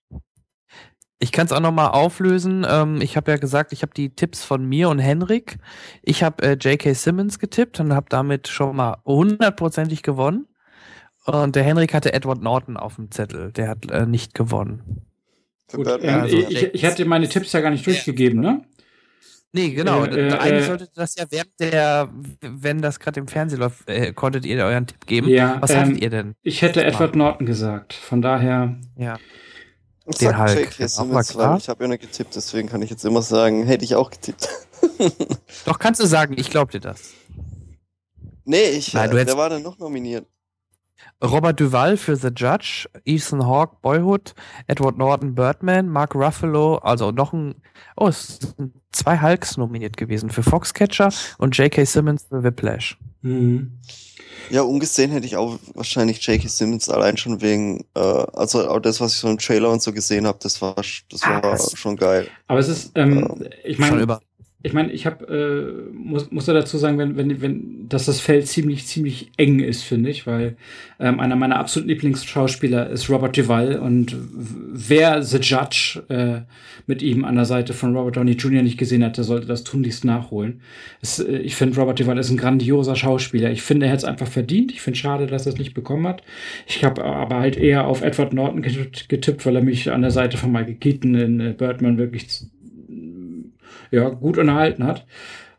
[1.19, 2.65] Ich kann es auch nochmal auflösen.
[2.68, 5.60] Ähm, ich habe ja gesagt, ich habe die Tipps von mir und Henrik.
[6.02, 6.94] Ich habe äh, J.K.
[6.94, 10.48] Simmons getippt und habe damit schon mal hundertprozentig gewonnen.
[11.26, 13.52] Und der Henrik hatte Edward Norton auf dem Zettel.
[13.52, 15.06] Der hat äh, nicht gewonnen.
[15.73, 18.64] Gut, ähm, also- ich, ich hatte meine Tipps ja gar nicht durchgegeben, ne?
[19.53, 20.06] Nee, genau.
[20.06, 22.10] Äh, äh, Eigentlich äh, solltet ihr das ja während der,
[22.41, 25.27] wenn das gerade im Fernsehen läuft, äh, konntet ihr euren Tipp geben.
[25.27, 26.35] Ja, Was ähm, hattet ihr denn?
[26.41, 27.93] Ich hätte Edward Norton gesagt.
[27.93, 29.18] Von daher, Ja.
[30.06, 31.52] Den sag Hulk, das war Simmons, klar.
[31.52, 34.10] weil ich habe ja nicht getippt, deswegen kann ich jetzt immer sagen, hätte ich auch
[34.10, 34.48] getippt.
[35.65, 37.11] Doch, kannst du sagen, ich glaub dir das.
[38.45, 40.26] nee, ich, Nein, äh, du hättest- wer war denn noch nominiert?
[41.23, 44.34] Robert Duval für The Judge, Ethan Hawke Boyhood,
[44.68, 47.56] Edward Norton Birdman, Mark Ruffalo, also noch ein,
[47.95, 51.86] oh, es sind zwei Hulks nominiert gewesen für Foxcatcher und J.K.
[51.86, 52.98] Simmons für Whiplash.
[53.22, 53.72] hm.
[54.49, 56.48] Ja, ungesehen hätte ich auch wahrscheinlich J.K.
[56.48, 59.94] Simmons allein schon wegen, äh, also auch das, was ich so im Trailer und so
[59.94, 62.28] gesehen habe, das war, das Ah, war das- schon geil.
[62.48, 64.22] aber es ist, ähm, ich Schon meine, über.
[64.63, 68.19] Ich meine, ich habe, äh, muss, muss da dazu sagen, wenn, wenn, wenn, dass das
[68.19, 70.55] Feld ziemlich, ziemlich eng ist, finde ich, weil
[70.99, 76.41] ähm, einer meiner absoluten Lieblingsschauspieler ist Robert Duvall und wer The Judge äh,
[76.85, 78.61] mit ihm an der Seite von Robert Downey Jr.
[78.61, 80.61] nicht gesehen hat, der sollte das tunlichst nachholen.
[81.01, 83.49] Es, äh, ich finde, Robert Duvall ist ein grandioser Schauspieler.
[83.51, 84.71] Ich finde, er hätte es einfach verdient.
[84.71, 86.21] Ich finde schade, dass er es nicht bekommen hat.
[86.67, 90.11] Ich habe aber halt eher auf Edward Norton getippt, getippt, weil er mich an der
[90.11, 92.27] Seite von Michael Keaton in äh, Birdman wirklich
[93.91, 95.05] ja, gut unterhalten hat.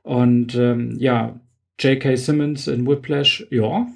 [0.02, 1.40] Und ähm, ja,
[1.78, 2.16] J.K.
[2.16, 3.86] Simmons in Whiplash, ja,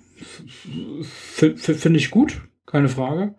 [1.34, 3.34] finde ich gut, keine Frage.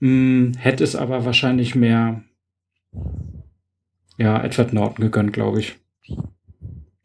[0.00, 2.22] Hm, hätte es aber wahrscheinlich mehr,
[4.18, 5.76] ja, Edward Norton gegönnt, glaube ich.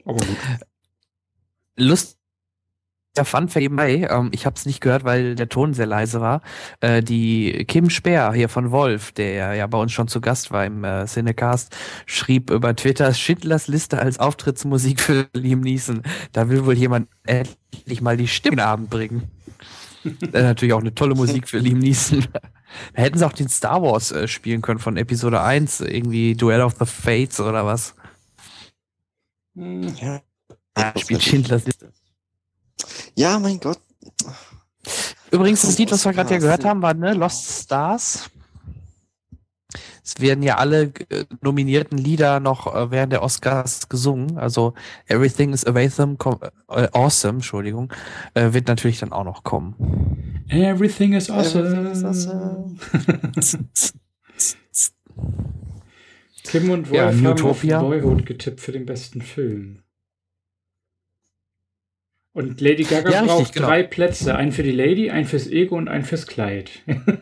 [0.06, 0.38] Aber gut.
[1.76, 2.19] Lust.
[3.18, 6.42] Der Fun nebenbei, ähm, ich habe es nicht gehört, weil der Ton sehr leise war.
[6.80, 10.66] Äh, die Kim Speer hier von Wolf, der ja bei uns schon zu Gast war
[10.66, 11.76] im äh, Cinecast,
[12.06, 16.04] schrieb über Twitter Schindlers Liste als Auftrittsmusik für Liam Neeson.
[16.34, 19.32] Da will wohl jemand endlich mal die Stimme in den Abend bringen.
[20.06, 22.26] äh, natürlich auch eine tolle Musik für Liam Neeson.
[22.94, 26.62] Da hätten sie auch den Star Wars äh, spielen können von Episode 1, irgendwie Duell
[26.62, 27.96] of the Fates oder was.
[29.56, 30.22] Hm, Ja,
[30.96, 31.92] Spielt Schindlers Liste.
[33.16, 33.80] Ja mein Gott.
[35.32, 38.30] Übrigens, das Lied, was wir gerade ja gehört haben, war ne, Lost Stars.
[40.04, 44.40] Es werden ja alle äh, nominierten Lieder noch äh, während der Oscars gesungen.
[44.40, 44.74] Also
[45.06, 46.18] Everything is Awesome,
[46.70, 47.94] äh, awesome Entschuldigung,
[48.34, 49.76] äh, wird natürlich dann auch noch kommen.
[50.50, 51.68] Everything is awesome.
[51.68, 52.78] Everything is awesome.
[56.44, 57.62] Kim und Wolf Ja, haben auf.
[57.62, 59.84] Boyhood getippt für den besten Film.
[62.34, 63.68] Und Lady Gaga Ja, richtig, braucht genau.
[63.68, 64.36] drei Plätze.
[64.36, 66.70] Einen für die Lady, einen fürs Ego und einen fürs Kleid.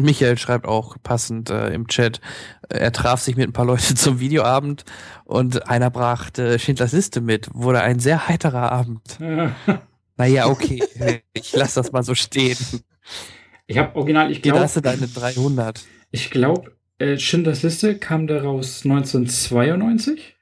[0.00, 2.20] Michael schreibt auch passend äh, im Chat,
[2.68, 4.84] äh, er traf sich mit ein paar Leuten zum Videoabend
[5.24, 7.50] und einer brachte Schindlers Liste mit.
[7.52, 9.18] Wurde ein sehr heiterer Abend.
[10.18, 10.80] Naja, okay,
[11.32, 12.58] ich lasse das mal so stehen.
[13.66, 15.80] ich habe original, ich glaube, du deine 300.
[16.10, 20.36] ich glaube, äh, Schindlers Liste kam daraus 1992.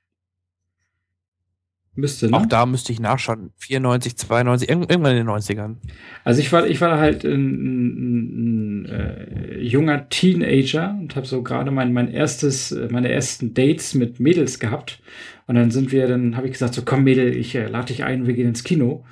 [1.96, 2.36] Müsste, ne?
[2.36, 3.50] Auch da müsste ich nachschauen.
[3.58, 5.76] 94, 92, irg- irgendwann in den 90ern.
[6.24, 11.42] Also ich war, ich war halt ein, ein, ein äh, junger Teenager und habe so
[11.42, 15.00] gerade mein, mein erstes, äh, meine ersten Dates mit Mädels gehabt.
[15.46, 18.04] Und dann sind wir, dann habe ich gesagt, so komm Mädel, ich äh, lade dich
[18.04, 19.04] ein, wir gehen ins Kino.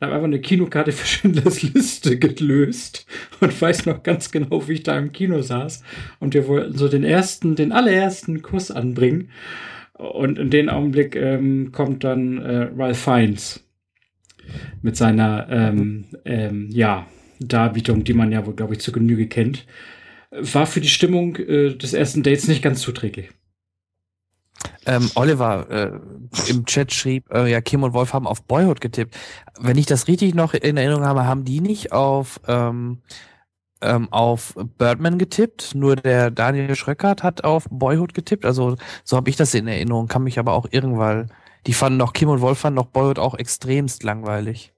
[0.00, 3.06] Habe einfach eine Kinokarte für Schindlers Liste gelöst
[3.40, 5.82] und weiß noch ganz genau, wie ich da im Kino saß.
[6.18, 9.28] Und wir wollten so den ersten, den allerersten Kuss anbringen.
[9.96, 13.64] Und in dem Augenblick ähm, kommt dann äh, Ralph Fiennes
[14.82, 17.06] mit seiner ähm, ähm, ja,
[17.40, 19.66] Darbietung, die man ja wohl, glaube ich, zu Genüge kennt.
[20.30, 23.30] War für die Stimmung äh, des ersten Dates nicht ganz zuträglich.
[24.86, 29.16] Ähm, Oliver äh, im Chat schrieb, äh, ja, Kim und Wolf haben auf Boyhood getippt.
[29.58, 32.98] Wenn ich das richtig noch in Erinnerung habe, haben die nicht auf, ähm,
[33.84, 35.74] ähm, auf Birdman getippt.
[35.74, 38.44] Nur der Daniel Schröckert hat auf Boyhood getippt.
[38.44, 41.28] Also so habe ich das in Erinnerung, kann mich aber auch irren, weil
[41.66, 44.72] die fanden noch, Kim und Wolf fanden noch Boyhood auch extremst langweilig.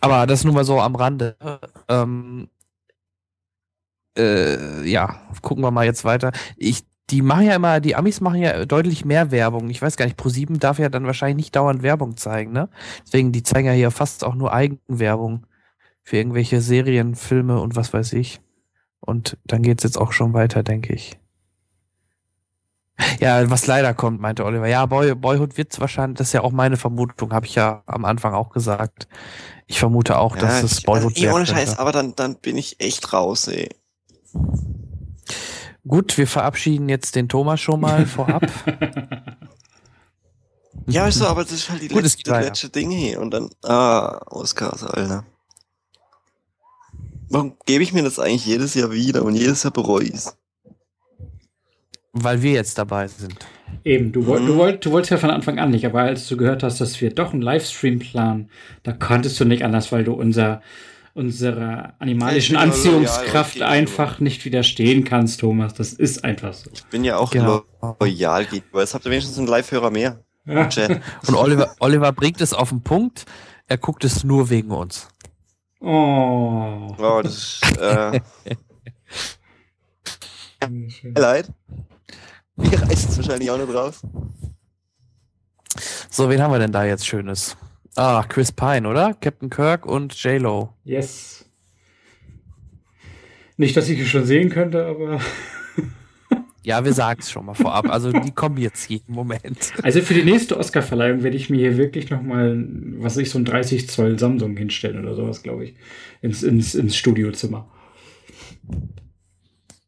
[0.00, 1.36] Aber das nur mal so am Rande.
[1.88, 2.48] Ähm,
[4.16, 6.32] äh, ja, gucken wir mal jetzt weiter.
[6.56, 9.70] Ich, die machen ja immer, die Amis machen ja deutlich mehr Werbung.
[9.70, 12.68] Ich weiß gar nicht, Pro7 darf ja dann wahrscheinlich nicht dauernd Werbung zeigen, ne?
[13.04, 15.46] Deswegen, die zeigen ja hier fast auch nur Eigenwerbung
[16.06, 18.40] für irgendwelche Serien, Filme und was weiß ich.
[19.00, 21.18] Und dann geht's jetzt auch schon weiter, denke ich.
[23.18, 24.68] Ja, was leider kommt, meinte Oliver.
[24.68, 28.04] Ja, Boy, Boyhood wird's wahrscheinlich, das ist ja auch meine Vermutung, habe ich ja am
[28.04, 29.08] Anfang auch gesagt.
[29.66, 32.78] Ich vermute auch, dass es ich- Boyhood also, ohne Scheiß, aber dann, dann bin ich
[32.80, 33.68] echt raus, ey.
[35.88, 38.46] Gut, wir verabschieden jetzt den Thomas schon mal vorab.
[40.86, 42.46] Ja, weißt du, aber das ist halt die Gut, letzte, weiter.
[42.46, 43.20] letzte Ding hier.
[43.20, 45.24] Und dann, ah, Oscars, Alter.
[47.28, 50.36] Warum gebe ich mir das eigentlich jedes Jahr wieder und jedes Jahr bereue ich's?
[52.12, 53.34] Weil wir jetzt dabei sind.
[53.84, 54.46] Eben, du, woll, Mhm.
[54.46, 57.00] du, wollt, du wolltest ja von Anfang an nicht, aber als du gehört hast, dass
[57.00, 58.48] wir doch einen Livestream planen,
[58.84, 60.62] da konntest du nicht anders, weil du unser,
[61.14, 65.74] unserer animalischen ich loyal, Anziehungskraft okay, einfach nicht widerstehen kannst, Thomas.
[65.74, 66.70] Das ist einfach so.
[66.72, 67.64] Ich bin ja auch Genau.
[68.00, 68.80] loyal gegenüber.
[68.80, 70.20] Jetzt habt ihr wenigstens einen Live-Hörer mehr.
[70.46, 70.68] Ja.
[70.68, 71.02] Chat.
[71.26, 73.26] Und Oliver, Oliver bringt es auf den Punkt.
[73.66, 75.08] Er guckt es nur wegen uns.
[75.80, 76.94] Oh.
[76.96, 78.20] Wow, das ist, äh,
[81.14, 81.52] leid.
[82.56, 84.00] Mir reißt es wahrscheinlich auch nicht raus.
[86.10, 87.56] So, wen haben wir denn da jetzt Schönes?
[87.94, 89.14] Ah, Chris Pine, oder?
[89.14, 90.72] Captain Kirk und J-Lo.
[90.84, 91.44] Yes.
[93.58, 95.20] Nicht, dass ich es schon sehen könnte, aber.
[96.66, 97.88] Ja, wir sagen es schon mal vorab.
[97.88, 99.72] Also die kommen jetzt jeden Moment.
[99.84, 102.66] Also für die nächste Oscarverleihung werde ich mir hier wirklich nochmal,
[102.98, 105.76] was weiß ich, so ein 30 Zoll Samsung hinstellen oder sowas, glaube ich.
[106.22, 107.68] Ins, ins, ins Studiozimmer.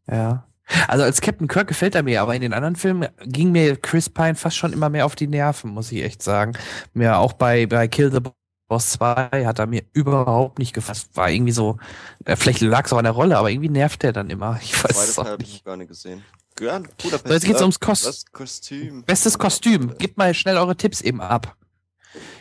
[0.08, 0.46] Ja.
[0.86, 4.08] Also als Captain Kirk gefällt er mir, aber in den anderen Filmen ging mir Chris
[4.08, 6.52] Pine fast schon immer mehr auf die Nerven, muss ich echt sagen.
[6.94, 8.20] Mir auch bei, bei Kill the
[8.68, 11.16] Boss 2 hat er mir überhaupt nicht gefasst.
[11.16, 11.78] War irgendwie so,
[12.24, 14.60] äh, vielleicht lag es auch an der Rolle, aber irgendwie nervt er dann immer.
[14.62, 15.64] Ich weiß Teil auch habe ich nicht.
[15.64, 16.22] gar nicht gesehen.
[16.60, 17.26] Ja, Budapest.
[17.26, 19.04] So, jetzt geht's ums Das Kostüm.
[19.04, 19.96] Bestes Kostüm.
[19.98, 21.56] Gebt mal schnell eure Tipps eben ab.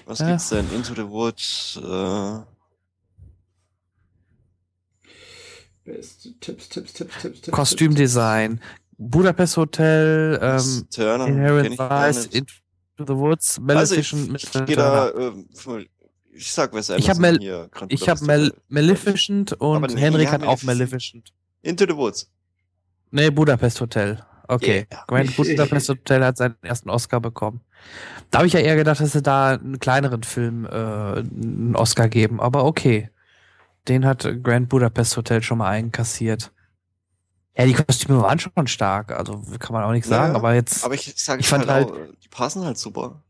[0.06, 0.30] Was Ja.
[0.30, 0.66] gibt's denn?
[0.74, 1.80] Into the Woods.
[1.84, 2.40] Äh,
[5.86, 7.52] Beste Tipps, Tipps, Tipps, Tipps, Tipps.
[7.56, 8.60] Kostümdesign.
[8.98, 11.28] Budapest Hotel, ähm, Turner.
[11.28, 12.26] Inherent Vice.
[12.28, 12.54] Into
[13.00, 15.86] the Woods, Also ich, Maleficent, ich, da, ähm, für-
[16.34, 17.70] ich sag Wes Ich hab Anderson Mel- hier.
[17.90, 18.54] Ich habe Mal.
[18.70, 20.66] Maleficent und Henrik hat auch Maleficent.
[20.66, 21.34] Maleficent.
[21.62, 22.30] Into the Woods.
[23.12, 24.24] Nee, Budapest Hotel.
[24.48, 24.88] Okay.
[24.92, 25.04] Yeah.
[25.08, 27.62] Grand Budapest Hotel hat seinen ersten Oscar bekommen.
[28.32, 32.10] Da habe ich ja eher gedacht, dass sie da einen kleineren Film äh, einen Oscar
[32.10, 33.10] geben, aber okay.
[33.88, 36.52] Den hat Grand Budapest Hotel schon mal einkassiert.
[37.58, 40.84] Ja, die Kostüme waren schon stark, also kann man auch nichts sagen, Ja, aber jetzt.
[40.84, 43.24] Aber ich sag Ich fand halt auch, die passen halt super.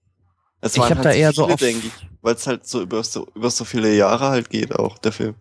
[0.59, 2.65] Es Ich waren hab halt da eher so viele, auf- denke ich, weil es halt
[2.67, 5.35] so über, so über so viele Jahre halt geht auch, der Film.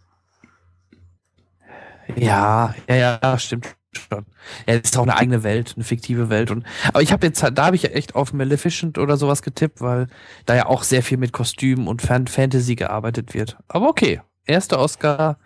[2.14, 4.27] Ja, ja, ja, stimmt schon.
[4.66, 6.51] Ja, das ist auch eine eigene Welt, eine fiktive Welt.
[6.51, 9.43] Und, aber ich habe jetzt, halt- da habe ich ja echt auf Maleficent oder sowas
[9.43, 10.09] getippt, weil
[10.47, 13.56] da ja auch sehr viel mit Kostümen und Fan Fantasy gearbeitet wird.
[13.68, 15.39] Aber okay, erster Oscar,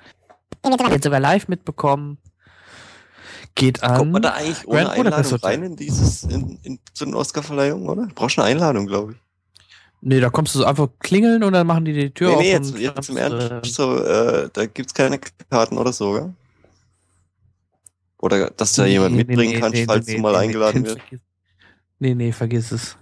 [0.91, 2.19] jetzt sogar live mitbekommen,
[3.55, 3.97] geht an.
[3.97, 7.89] Kommt man da eigentlich ohne Grand Einladung rein in dieses, in, in so eine Oscarverleihung,
[7.89, 8.07] oder?
[8.07, 9.19] Du brauchst eine Einladung, glaube ich.
[10.03, 12.41] Nee, da kommst du so einfach klingeln und dann machen die die Tür nee, auf.
[12.41, 15.21] nee, jetzt, und jetzt im Ernst, so, äh, da gibt's keine
[15.51, 16.33] Karten oder so, gell?
[18.21, 20.33] Oder dass du da Nee, jemand nee, mitbringen nee, kannst, nee, falls nee, du mal
[20.33, 20.99] nee, eingeladen nee, wirst.
[21.99, 22.97] Nee, nee, vergiss es.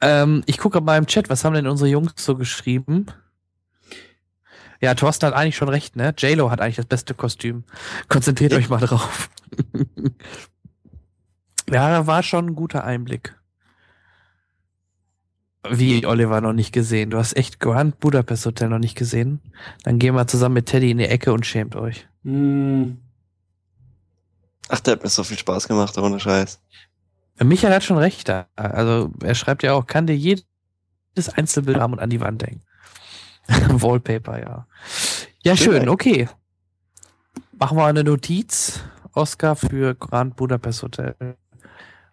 [0.00, 3.06] Ähm, ich gucke mal im Chat, was haben denn unsere Jungs so geschrieben?
[4.80, 6.12] Ja, Thorsten hat eigentlich schon recht, ne?
[6.18, 7.62] JLo hat eigentlich das beste Kostüm.
[8.08, 8.58] Konzentriert Ja.
[8.58, 9.30] euch mal drauf.
[11.70, 13.36] ja, war schon ein guter Einblick.
[15.70, 17.10] Wie, Oliver, noch nicht gesehen?
[17.10, 19.40] Du hast echt Grand Budapest Hotel noch nicht gesehen?
[19.84, 22.08] Dann gehen wir zusammen mit Teddy in die Ecke und schämt euch.
[22.24, 22.98] Hm,
[24.74, 26.58] Ach, der hat mir so viel Spaß gemacht, ohne Scheiß.
[27.44, 28.46] Michael hat schon recht da.
[28.56, 30.46] Also er schreibt ja auch, kann dir jedes
[31.34, 32.62] Einzelbild haben und an die Wand hängen.
[33.82, 34.66] Wallpaper, ja.
[35.42, 36.26] Ja, Schön, schön, okay.
[37.58, 38.80] Machen wir eine Notiz.
[39.12, 41.36] Oscar für Grand Budapest Hotel.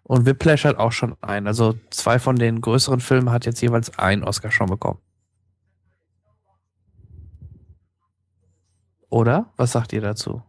[0.02, 1.46] Und Whiplash hat auch schon einen.
[1.46, 5.00] Also zwei von den größeren Filmen hat jetzt jeweils einen Oscar schon bekommen.
[9.08, 9.50] Oder?
[9.56, 10.42] Was sagt ihr dazu?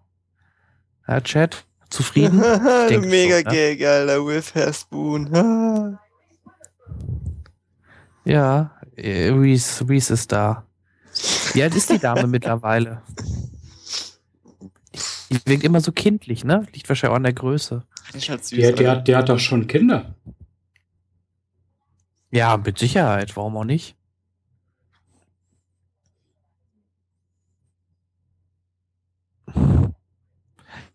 [1.08, 1.66] Ja, Chat?
[1.92, 2.40] Zufrieden?
[2.90, 3.52] denke Mega schon, ne?
[3.52, 5.98] Gag, Alter, with Hair Spoon.
[8.24, 10.66] Ja, äh, Reese, Reese ist da.
[11.54, 13.02] Wie alt ist die Dame mittlerweile?
[15.30, 16.66] Die wirkt immer so kindlich, ne?
[16.74, 17.84] Liegt wahrscheinlich auch an der Größe.
[18.14, 19.00] Halt süß, der, der, Alter.
[19.00, 20.16] hat, der hat doch schon Kinder.
[22.32, 23.36] Ja, mit Sicherheit.
[23.36, 23.96] Warum auch nicht?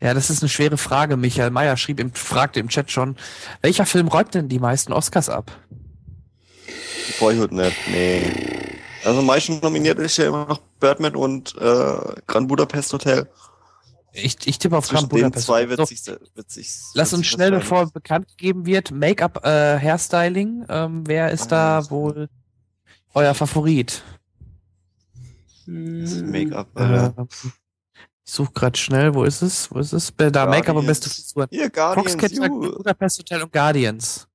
[0.00, 1.16] Ja, das ist eine schwere Frage.
[1.16, 3.16] Michael Mayer schrieb im, fragte im Chat schon,
[3.62, 5.50] welcher Film räumt denn die meisten Oscars ab?
[7.18, 8.22] Boyhood nicht, nee.
[9.04, 11.96] Also am meisten nominiert ist ja immer noch Birdman und äh,
[12.26, 13.28] Grand Budapest Hotel.
[14.12, 15.46] Ich, ich tippe auf Zwischen Grand den Budapest.
[15.46, 19.78] zwei wird So, sich, wird sich lass uns schnell, bevor bekannt gegeben wird, Make-up, äh,
[19.78, 20.64] Hairstyling.
[20.68, 22.28] Ähm, wer ist Ah, da wohl
[23.14, 24.02] euer Favorit?
[25.66, 26.68] Make-up.
[26.76, 27.10] Äh,
[28.26, 29.70] ich suche gerade schnell, wo ist es?
[29.70, 30.12] Wo ist es?
[30.16, 31.08] Da Make-up und beste.
[31.08, 31.46] Frisuren.
[31.50, 32.16] Hier, Guardians.
[32.16, 34.26] Budapest Hotel und Guardians.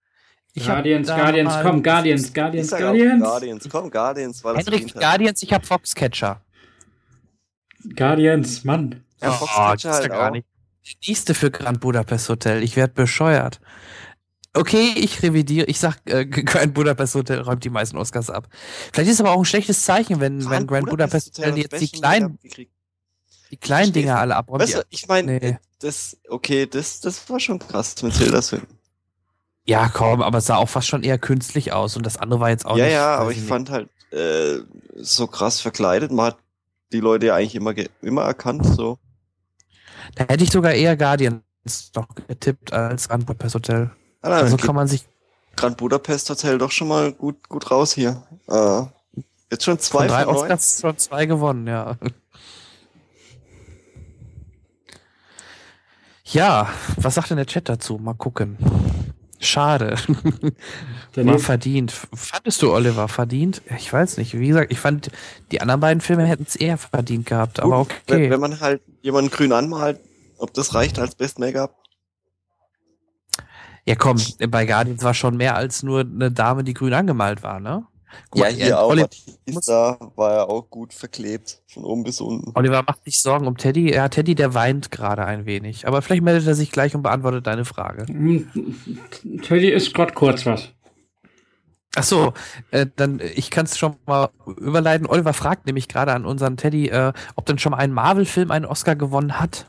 [0.54, 3.24] Ich Guardians, Guardians, komm, Guardians, Guardians, Guardians.
[3.24, 3.70] Guardians.
[3.70, 4.94] Komm, Guardians, weil das Henrik.
[4.94, 6.42] Guardians, ich hab Foxcatcher.
[7.96, 9.04] Guardians, Mann.
[9.22, 10.32] Ja, Oh, Foxcatcher ja halt gar auch.
[10.32, 10.48] nicht.
[10.86, 12.64] Die nächste für Grand Budapest Hotel.
[12.64, 13.60] Ich werd bescheuert.
[14.54, 15.68] Okay, ich revidiere.
[15.68, 18.48] Ich sag, äh, Grand Budapest Hotel räumt die meisten Oscars ab.
[18.92, 21.90] Vielleicht ist aber auch ein schlechtes Zeichen, wenn, wenn Grand Budapest Hotel hat jetzt die
[21.90, 22.40] kleinen.
[23.52, 23.94] Die kleinen.
[23.94, 24.62] Dinger alle abräumt.
[24.64, 25.58] Weißt du, ich meine, Nee.
[25.80, 28.78] das, okay, das, das war schon krass mit Tilda Swinton.
[29.66, 32.50] Ja, komm, aber es sah auch fast schon eher künstlich aus und das andere war
[32.50, 32.94] jetzt auch Ja, nicht.
[32.94, 33.48] ja, weiß aber ich nicht.
[33.48, 34.60] fand halt äh,
[34.96, 36.12] so krass verkleidet.
[36.12, 36.38] Man hat
[36.92, 38.66] die Leute ja eigentlich immer, immer erkannt.
[38.66, 38.98] So.
[40.16, 41.44] Da hätte ich sogar eher Guardians
[41.96, 43.92] noch getippt als Grand Budapest Hotel.
[44.22, 45.06] Ah, dann Also kann man sich
[45.56, 48.24] Grand Budapest Hotel doch schon mal gut, gut raus hier.
[48.48, 48.82] Äh,
[49.52, 50.36] jetzt schon zwei von drei von.
[50.38, 51.98] Oscars schon zwei gewonnen, ja.
[56.32, 57.98] Ja, was sagt denn der Chat dazu?
[57.98, 58.58] Mal gucken.
[59.40, 59.96] Schade.
[61.16, 61.92] War verdient.
[62.14, 63.62] Fandest du, Oliver, verdient?
[63.78, 64.38] Ich weiß nicht.
[64.38, 65.12] Wie gesagt, ich fand,
[65.52, 68.30] die anderen beiden Filme hätten es eher verdient gehabt, aber Gut, Wenn, okay.
[68.30, 70.00] wenn man halt jemanden grün anmalt,
[70.38, 71.76] ob das reicht als Best Make-up?
[73.86, 74.18] Ja, komm,
[74.50, 77.86] bei Guardians war schon mehr als nur eine Dame, die grün angemalt war, ne?
[78.30, 79.06] Guck mal, äh, Oli-
[79.50, 82.52] muss- Da war er auch gut verklebt, von oben bis unten.
[82.56, 83.94] Oliver macht sich Sorgen um Teddy.
[83.94, 85.88] Ja, Teddy, der weint gerade ein wenig.
[85.88, 88.06] Aber vielleicht meldet er sich gleich und beantwortet deine Frage.
[89.44, 90.70] Teddy ist gerade kurz was.
[91.96, 92.34] Ach so,
[92.72, 95.08] äh, dann ich kann es schon mal überleiten.
[95.08, 98.66] Oliver fragt nämlich gerade an unseren Teddy, äh, ob denn schon mal ein Marvel-Film einen
[98.66, 99.66] Oscar gewonnen hat.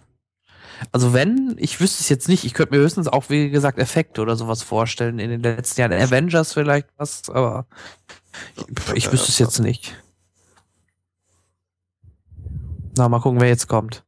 [0.92, 2.44] Also wenn, ich wüsste es jetzt nicht.
[2.44, 5.92] Ich könnte mir höchstens auch, wie gesagt, Effekte oder sowas vorstellen in den letzten Jahren.
[5.92, 7.66] Avengers vielleicht was, aber
[8.56, 9.96] ich, ich wüsste es jetzt nicht.
[12.96, 14.04] Na, mal gucken, wer jetzt kommt.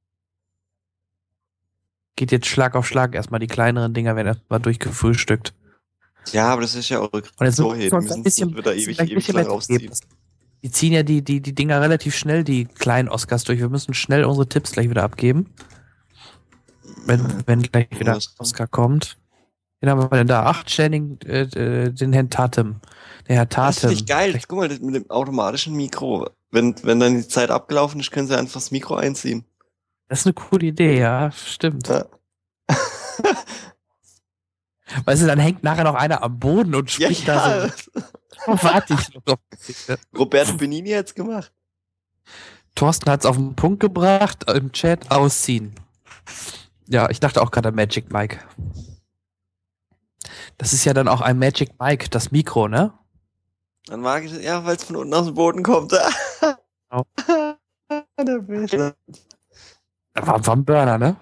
[2.16, 3.14] Geht jetzt Schlag auf Schlag.
[3.14, 5.55] Erstmal die kleineren Dinger werden erstmal durchgefrühstückt.
[6.32, 8.74] Ja, aber das ist ja eure Und jetzt so müssen wir uns ein bisschen, wieder
[8.74, 9.90] ewig, ewig bisschen rausziehen.
[10.62, 13.59] Die ziehen ja die, die, die Dinger relativ schnell, die kleinen Oscars durch.
[13.59, 15.51] Wir müssen schnell unsere Tipps gleich wieder abgeben.
[17.05, 18.18] Wenn, wenn gleich wieder?
[18.38, 19.18] Oscar kommt.
[19.80, 20.44] Wen haben wir denn da?
[20.46, 22.76] Ach, Channing, äh, äh, den Herrn Tatum.
[23.28, 23.80] Der Herr Das Tatum.
[23.90, 24.40] finde ich geil.
[24.48, 26.28] Guck mal, das mit dem automatischen Mikro.
[26.51, 29.44] Wenn, wenn dann die Zeit abgelaufen ist, können sie einfach das Mikro einziehen.
[30.09, 31.88] Das ist eine coole Idee, ja, stimmt.
[31.88, 32.05] Ja.
[35.06, 37.66] Weißt du, dann hängt nachher noch einer am Boden und Ja, spricht ja.
[37.66, 37.74] da so.
[38.62, 39.38] Warte ich noch.
[40.16, 41.52] Roberto Benini jetzt gemacht.
[42.74, 45.74] Thorsten hat es auf den Punkt gebracht, im Chat ausziehen.
[46.86, 48.38] Ja, ich dachte auch gerade an Magic Mike.
[50.59, 52.92] Das ist ja dann auch ein Magic Mike, das Mikro, ne?
[53.86, 55.93] Dann mag ich das, ja, weil es von unten aus dem Boden kommt.
[56.90, 57.06] Genau.
[58.19, 58.73] Der Bild.
[58.73, 58.94] War,
[60.47, 61.16] war ein Burner, ne?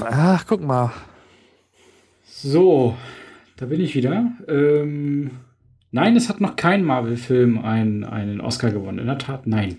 [0.00, 0.92] Ach, guck mal.
[2.24, 2.96] So,
[3.56, 4.32] da bin ich wieder.
[4.48, 5.40] Ähm,
[5.90, 8.98] nein, es hat noch kein Marvel-Film einen, einen Oscar gewonnen.
[8.98, 9.78] In der Tat, nein.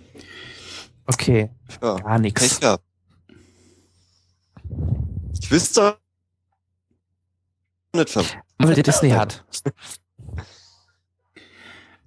[1.08, 1.50] Okay,
[1.82, 2.60] Ja, gar nichts.
[5.42, 5.98] Ich wüsste
[7.94, 8.24] nicht ver
[8.57, 9.44] Was Disney hat.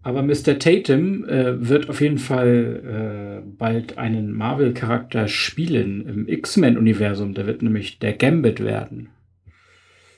[0.02, 0.58] Aber Mr.
[0.60, 7.34] Tatum äh, wird auf jeden Fall äh, bald einen Marvel-Charakter spielen im X-Men-Universum.
[7.34, 9.08] Der wird nämlich der Gambit werden.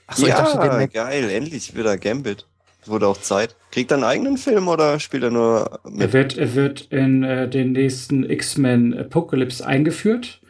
[0.07, 2.47] Achso, ich ja, dachte, den Mac geil, endlich wieder Gambit.
[2.85, 3.57] Wurde auch Zeit.
[3.71, 6.13] Kriegt er einen eigenen Film oder spielt er nur Er mit?
[6.13, 10.41] wird, er wird in äh, den nächsten X-Men Apocalypse eingeführt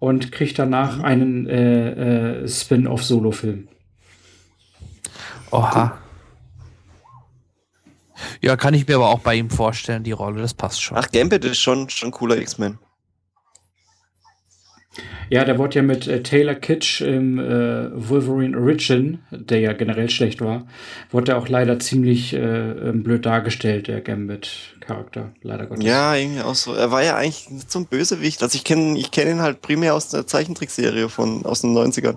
[0.00, 3.68] und kriegt danach einen äh, äh, Spin-off-Solo-Film.
[5.50, 5.98] Oha.
[8.40, 10.98] Ja, kann ich mir aber auch bei ihm vorstellen, die Rolle, das passt schon.
[10.98, 12.78] Ach, Gambit ist schon, schon cooler X-Men.
[15.30, 20.10] Ja, der wurde ja mit äh, Taylor Kitsch im äh, Wolverine Origin, der ja generell
[20.10, 20.66] schlecht war,
[21.12, 25.84] wurde er auch leider ziemlich äh, ähm, blöd dargestellt, der Gambit-Charakter, leider Gottes.
[25.84, 26.74] Ja, irgendwie auch so.
[26.74, 28.42] Er war ja eigentlich nicht so ein Bösewicht.
[28.42, 32.16] Also ich kenne ich kenn ihn halt primär aus der Zeichentrickserie von aus den 90ern.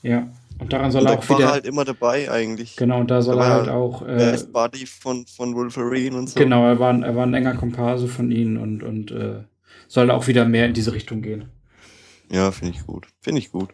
[0.00, 0.26] Ja,
[0.58, 2.76] und daran soll Und er da auch war wieder, er halt immer dabei eigentlich.
[2.76, 6.28] genau, und da soll er halt auch, Er äh, ist Buddy von, von Wolverine und
[6.30, 6.38] so.
[6.40, 9.44] genau, er war, ein- er war ein enger Komparse von ihnen und, und äh,
[9.88, 11.48] soll auch wieder mehr in diese Richtung gehen.
[12.30, 13.06] Ja, finde ich gut.
[13.20, 13.70] Finde ich gut.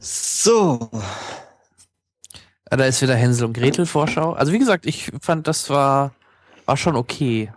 [0.00, 0.90] So.
[2.70, 4.32] Da ist wieder Hänsel und Gretel Vorschau.
[4.34, 6.12] Also wie gesagt, ich fand, das war,
[6.66, 7.50] war schon okay.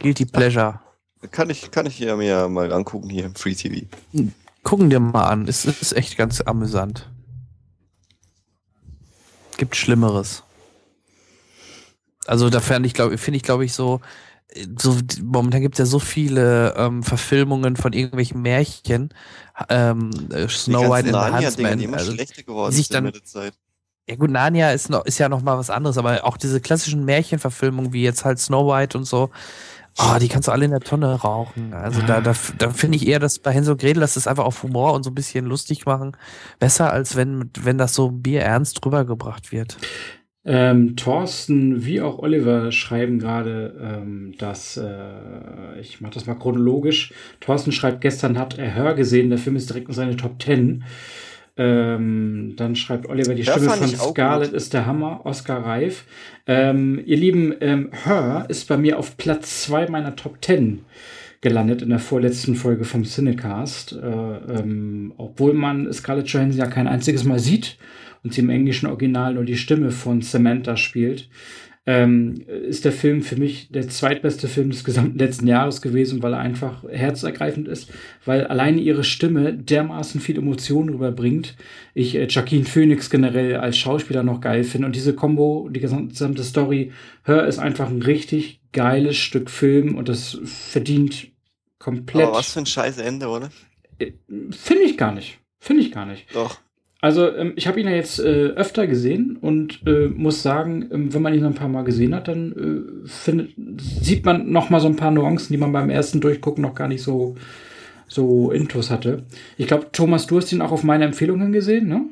[0.00, 0.80] Guilty Pleasure.
[1.30, 3.86] Kann ich, kann ich hier mir mal angucken hier im Free TV.
[4.68, 5.48] Gucken dir mal an.
[5.48, 7.08] Es ist echt ganz amüsant.
[9.56, 10.42] Gibt Schlimmeres.
[12.26, 14.02] Also da fand ich, glaube finde ich, glaube ich, so,
[14.78, 19.08] so momentan gibt es ja so viele ähm, Verfilmungen von irgendwelchen Märchen.
[19.70, 21.78] Ähm, äh, Snow White Narnia-Dinger, Huntsman.
[21.78, 23.54] die immer Also, schlechter geworden sich dann- mit der Zeit.
[24.06, 27.06] ja gut, Narnia ist, noch, ist ja noch mal was anderes, aber auch diese klassischen
[27.06, 29.30] Märchenverfilmungen wie jetzt halt Snow White und so,
[29.98, 31.74] oh, die kannst du alle in der Tonne rauchen.
[31.74, 34.62] Also da, da, da finde ich eher, dass bei Hänsel und Gretel, das einfach auf
[34.62, 36.16] Humor und so ein bisschen lustig machen,
[36.58, 39.76] besser als wenn, wenn das so bierernst rübergebracht wird.
[40.44, 47.12] Ähm, Thorsten wie auch Oliver schreiben gerade, ähm, dass, äh, ich mache das mal chronologisch,
[47.40, 50.84] Thorsten schreibt, gestern hat er Hör gesehen, der Film ist direkt in seine Top 10.
[51.58, 56.04] Ähm, dann schreibt Oliver, die Stimme von Scarlett ist der Hammer, Oscar Reif.
[56.46, 60.84] Ähm, ihr Lieben, ähm, Her ist bei mir auf Platz 2 meiner Top 10
[61.40, 63.92] gelandet in der vorletzten Folge vom Cinecast.
[63.92, 67.76] Äh, ähm, obwohl man Scarlett Johansson ja kein einziges Mal sieht
[68.22, 71.28] und sie im englischen Original nur die Stimme von Samantha spielt,
[71.88, 76.34] ähm, ist der Film für mich der zweitbeste Film des gesamten letzten Jahres gewesen, weil
[76.34, 77.90] er einfach herzergreifend ist,
[78.26, 81.56] weil alleine ihre Stimme dermaßen viel Emotionen rüberbringt.
[81.94, 86.44] Ich äh, Joaquin Phoenix generell als Schauspieler noch geil finde und diese Combo, die gesamte,
[86.44, 86.92] Story,
[87.22, 91.28] Hör ist einfach ein richtig geiles Stück Film und das verdient
[91.78, 92.26] komplett.
[92.26, 93.48] Aber was für ein scheiß Ende, oder?
[93.98, 94.12] Äh,
[94.50, 95.38] Finde ich gar nicht.
[95.58, 96.26] Finde ich gar nicht.
[96.34, 96.58] Doch.
[97.00, 101.14] Also, ähm, ich habe ihn ja jetzt äh, öfter gesehen und äh, muss sagen, ähm,
[101.14, 103.50] wenn man ihn ein paar Mal gesehen hat, dann äh, findet,
[103.80, 106.88] sieht man noch mal so ein paar Nuancen, die man beim ersten Durchgucken noch gar
[106.88, 107.36] nicht so,
[108.08, 109.22] so intus hatte.
[109.58, 112.02] Ich glaube, Thomas, du hast ihn auch auf meine Empfehlung hin gesehen, ne?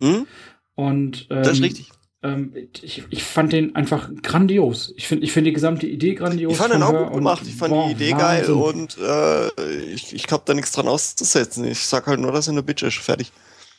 [0.00, 0.26] Hm?
[0.74, 1.90] Und ähm, Das ist richtig.
[2.24, 2.52] ähm,
[2.82, 4.92] ich, ich fand den einfach grandios.
[4.96, 6.54] Ich finde ich find die gesamte Idee grandios.
[6.54, 7.42] Ich fand den auch gut gemacht.
[7.46, 8.54] Ich fand boah, die Idee geil Wahnsinn.
[8.54, 11.64] und äh, ich, ich hab da nichts dran auszusetzen.
[11.64, 12.96] Ich sag halt nur, dass er eine Bitch ist.
[12.96, 13.30] Fertig.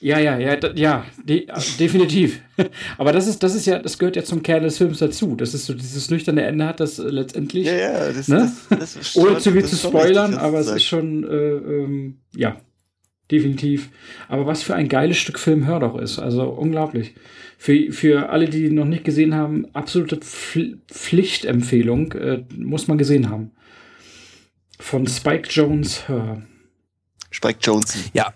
[0.03, 2.41] Ja, ja, ja, da, ja, de, äh, definitiv.
[2.97, 5.38] Aber das ist, das ist ja, das gehört ja zum Kern des Films dazu.
[5.38, 7.67] Das ist so dieses nüchterne Ende hat das letztendlich.
[7.67, 8.51] Ja, ja, das, Ne?
[8.69, 12.17] das, das ist Ohne zu viel zu spoilern, richtig, aber es ist schon, äh, ähm,
[12.35, 12.57] ja,
[13.31, 13.91] definitiv.
[14.27, 16.19] Aber was für ein geiles Stück Film Hör doch ist.
[16.19, 17.15] Also unglaublich.
[17.57, 22.11] Für, für alle, die ihn noch nicht gesehen haben, absolute Pfl Pflichtempfehlung.
[22.11, 23.51] Äh, muss man gesehen haben.
[24.81, 26.41] Von Spike Jones Hör.
[27.31, 28.11] Spike Jones.
[28.13, 28.34] Ja,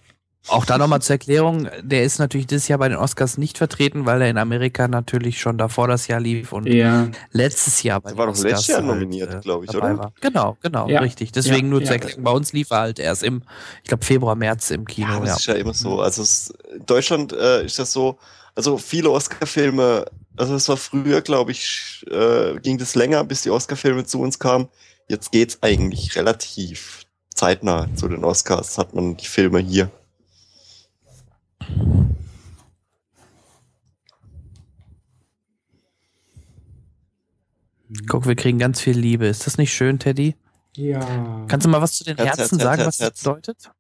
[0.47, 4.05] auch da nochmal zur Erklärung, der ist natürlich dieses Jahr bei den Oscars nicht vertreten,
[4.05, 7.09] weil er in Amerika natürlich schon davor das Jahr lief und Ja.
[7.31, 9.93] letztes Jahr bei Der war den doch letztes Oscars Jahr nominiert, äh, glaub ich, dabei
[9.93, 9.97] oder?
[9.99, 10.13] War.
[10.21, 10.99] Genau, genau, Ja.
[11.01, 11.31] richtig.
[11.31, 13.43] Deswegen Ja, nur zur Erklärung, bei uns lief er halt erst im,
[13.83, 15.07] ich glaube, Februar, März im Kino.
[15.07, 16.01] Ja, das Ja, ist ja immer so.
[16.01, 18.17] Also es, in Deutschland äh, ist das so,
[18.55, 20.05] also viele Oscar-Filme,
[20.35, 24.39] also es war früher, glaube ich, äh, ging das länger, bis die Oscar-Filme zu uns
[24.39, 24.69] kamen.
[25.09, 29.89] Jetzt geht's eigentlich relativ zeitnah zu den Oscars, hat man die Filme hier.
[38.07, 39.27] Guck, wir kriegen ganz viel Liebe.
[39.27, 40.35] Ist das nicht schön, Teddy?
[40.75, 41.45] Ja.
[41.47, 43.71] Kannst du mal was zu den Herz, Herzen Herz, sagen, Herz, was das bedeutet?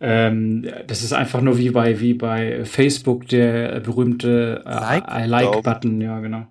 [0.00, 5.04] Ähm, das ist einfach nur wie bei, wie bei Facebook der berühmte äh, Like?
[5.08, 6.46] I Like-Button, ja, genau.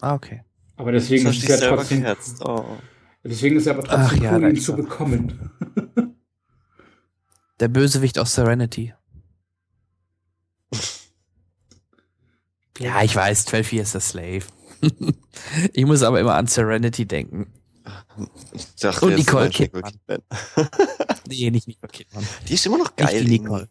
[0.00, 0.42] Ah, okay.
[0.76, 2.44] Aber deswegen Das ist ja trotzdem, geherzt.
[2.44, 2.64] Oh.
[3.24, 5.50] deswegen ist es aber trotzdem Ach ja, cool, ihn zu bekommen.
[7.60, 8.94] Der Bösewicht aus Serenity.
[12.78, 14.44] Ja, ich weiß, 12 Years a Slave.
[15.74, 17.52] ich muss aber immer an Serenity denken.
[18.52, 19.82] Ich dachte, Und Nicole Kidman.
[19.82, 20.22] Kidman.
[21.28, 22.26] Nee, nicht Nicole Kidman.
[22.48, 23.24] Die ist immer noch Nicht geil.
[23.24, 23.68] die Nicole.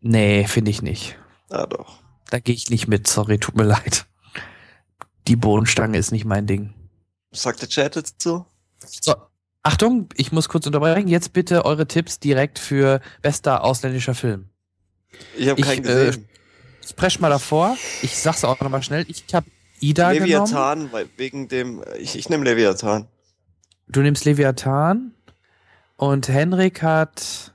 [0.00, 1.18] Nee, finde ich nicht.
[1.50, 1.98] Ah, doch.
[2.30, 4.06] Da gehe ich nicht mit, sorry, tut mir leid.
[5.26, 6.72] Die Bohnenstange ist nicht mein Ding.
[7.32, 8.46] Sagt der Chat jetzt so?
[8.86, 9.14] So,
[9.64, 11.08] Achtung, ich muss kurz unterbrechen.
[11.08, 14.50] Jetzt bitte eure Tipps direkt für bester ausländischer Film.
[15.36, 16.28] Ich habe keinen äh, gesehen.
[16.86, 17.76] Spreche mal davor.
[18.02, 19.06] Ich sag's auch nochmal schnell.
[19.08, 19.46] Ich habe
[19.80, 20.26] Ida genommen.
[20.30, 23.08] Leviathan, weil wegen dem, ich, ich nehme Leviathan.
[23.88, 25.14] Du nimmst Leviathan
[25.96, 27.54] und Henrik hat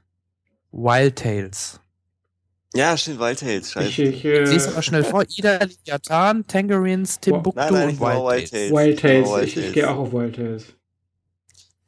[0.71, 1.79] Wild Tales.
[2.73, 3.87] Ja, stimmt, Wild Tales, scheiße.
[3.87, 5.25] Ich, ich, äh, mal schnell vor.
[5.27, 8.71] Ida, Leviathan, Tangerines, Timbuktu Nein, nein, und ich war Wild Wild Tales.
[8.71, 8.71] Tales.
[8.71, 9.23] Wild Tales.
[9.23, 9.73] Genau, Wild ich ich Tales.
[9.73, 10.65] gehe auch auf Wild Tales.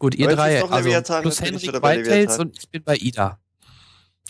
[0.02, 2.40] Gut, ihr drei, also Leviathan, plus Henrik, Leviathan.
[2.40, 3.40] und ich bin bei Ida.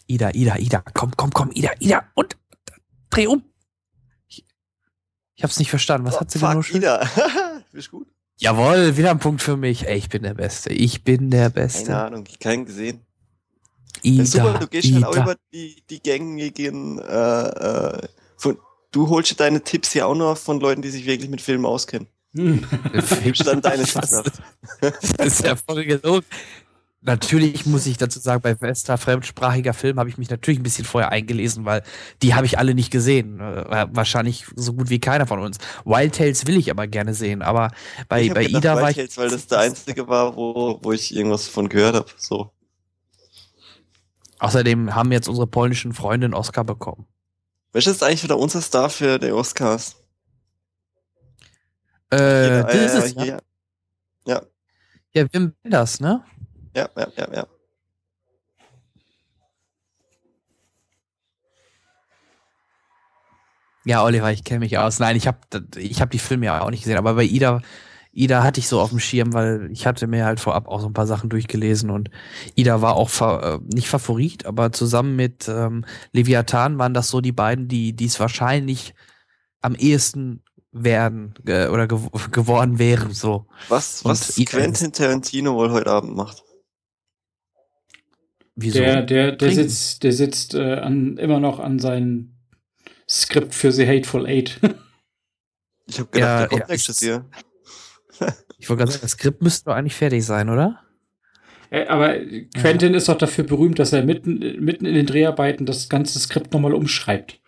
[0.06, 0.84] Ida, Ida, Ida.
[0.94, 2.04] Komm, komm, komm, Ida, Ida.
[2.14, 2.36] Und
[3.10, 3.42] dreh um.
[4.28, 4.44] Ich,
[5.36, 6.06] ich hab's nicht verstanden.
[6.08, 6.76] Was Oh, hat sie denn fuck, nur schön?
[6.82, 7.10] Ida.
[7.72, 8.10] Bist gut?
[8.36, 9.88] Jawohl, wieder ein Punkt für mich.
[9.88, 10.74] Ey, ich bin der Beste.
[10.74, 11.98] Ich bin der Keine Beste.
[11.98, 13.06] Ahnung, ich keinen gesehen.
[14.04, 15.24] Ja, super, Ida, du gehst halt auch Ida.
[15.24, 18.58] über die, die gängigen, äh, äh, von,
[18.92, 21.66] du holst dir deine Tipps ja auch noch von Leuten, die sich wirklich mit Filmen
[21.66, 22.10] auskennen.
[22.34, 23.84] Gibst dann deine.
[24.82, 26.26] Das ist ja voll gelogen.
[27.04, 30.86] Natürlich muss ich dazu sagen, bei bester fremdsprachiger Film habe ich mich natürlich ein bisschen
[30.86, 31.82] vorher eingelesen, weil
[32.22, 33.40] die habe ich alle nicht gesehen.
[33.40, 35.58] Äh, Wahrscheinlich so gut wie keiner von uns.
[35.84, 37.72] Wild Tales will ich aber gerne sehen, aber
[38.08, 38.96] bei, ich bei gedacht, Ida war Wild ich.
[38.98, 42.12] Tales, weil das der einzige war, wo, wo ich irgendwas von gehört habe.
[42.18, 42.52] So.
[44.38, 47.08] Außerdem haben jetzt unsere polnischen Freunde einen Oscar bekommen.
[47.74, 50.01] Welches ist eigentlich wieder unser Star für die Oscars?
[52.12, 53.26] Äh, Jeder- dieses äh, Jahr.
[53.26, 54.48] hier.
[55.14, 56.24] Ja, Wim Wenders, ne?
[56.76, 57.48] Ja, ja, ja, ja.
[63.84, 65.00] Ja, Oliver, ich kenne mich aus.
[65.00, 65.40] Nein, ich habe
[65.78, 67.62] ich hab die Filme ja auch nicht gesehen, aber bei Ida,
[68.12, 70.88] Ida hatte ich so auf dem Schirm, weil ich hatte mir halt vorab auch so
[70.88, 72.12] ein paar Sachen durchgelesen und
[72.56, 77.22] Ida war auch fa äh, nicht Favorit, aber zusammen mit ähm, Leviathan waren das so
[77.22, 78.94] die beiden, die es wahrscheinlich
[79.62, 83.12] am ehesten werden äh, oder gew geworden wären.
[83.14, 83.48] So.
[83.68, 86.44] Was, Und was Quentin Tarantino wohl heute Abend macht?
[88.56, 88.80] Wieso?
[88.80, 89.56] Der, der, der Trinken.
[89.70, 92.36] sitzt, der sitzt äh, an, immer noch an seinem
[93.10, 94.60] Skript für The Hateful Eight.
[95.88, 97.26] Ich habe Ja, gedacht, der ja, kommt nächstes ich- Jahr.
[98.60, 100.80] ich wollte gerade sagen, das Skript müsste doch eigentlich fertig sein, oder?
[101.70, 102.16] Äh, Aber
[102.56, 106.54] Quentin ist doch dafür berühmt, dass er mitten, mitten in den Dreharbeiten das ganze Skript
[106.54, 107.42] nochmal umschreibt.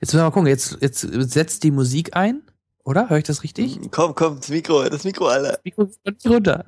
[0.00, 2.42] Jetzt müssen wir mal gucken, jetzt, jetzt setzt die Musik ein,
[2.84, 3.10] oder?
[3.10, 3.78] Höre ich das richtig?
[3.90, 5.58] Komm, komm, das Mikro, das Mikro, Alter.
[5.64, 6.64] Mikro ist nicht runter.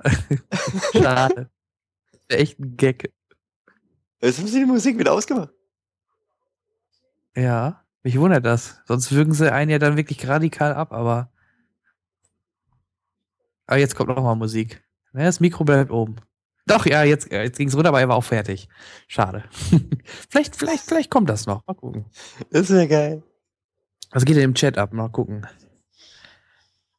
[0.93, 1.49] Schade.
[2.27, 3.11] Echt ein Gag.
[4.21, 5.49] Jetzt haben sie die Musik wieder ausgemacht.
[7.35, 8.81] Ja, mich wundert das.
[8.85, 11.31] Sonst würgen sie einen ja dann wirklich radikal ab, aber.
[13.65, 14.83] Aber jetzt kommt noch mal Musik.
[15.13, 16.17] Das Mikro bleibt oben.
[16.67, 18.67] Doch, ja, jetzt, ja, jetzt ging es runter, aber er war auch fertig.
[19.07, 19.43] Schade.
[20.29, 21.65] vielleicht, vielleicht, vielleicht kommt das noch.
[21.65, 22.05] Mal gucken.
[22.51, 23.23] Das wäre geil.
[24.11, 24.93] Was geht denn im Chat ab?
[24.93, 25.47] Mal gucken.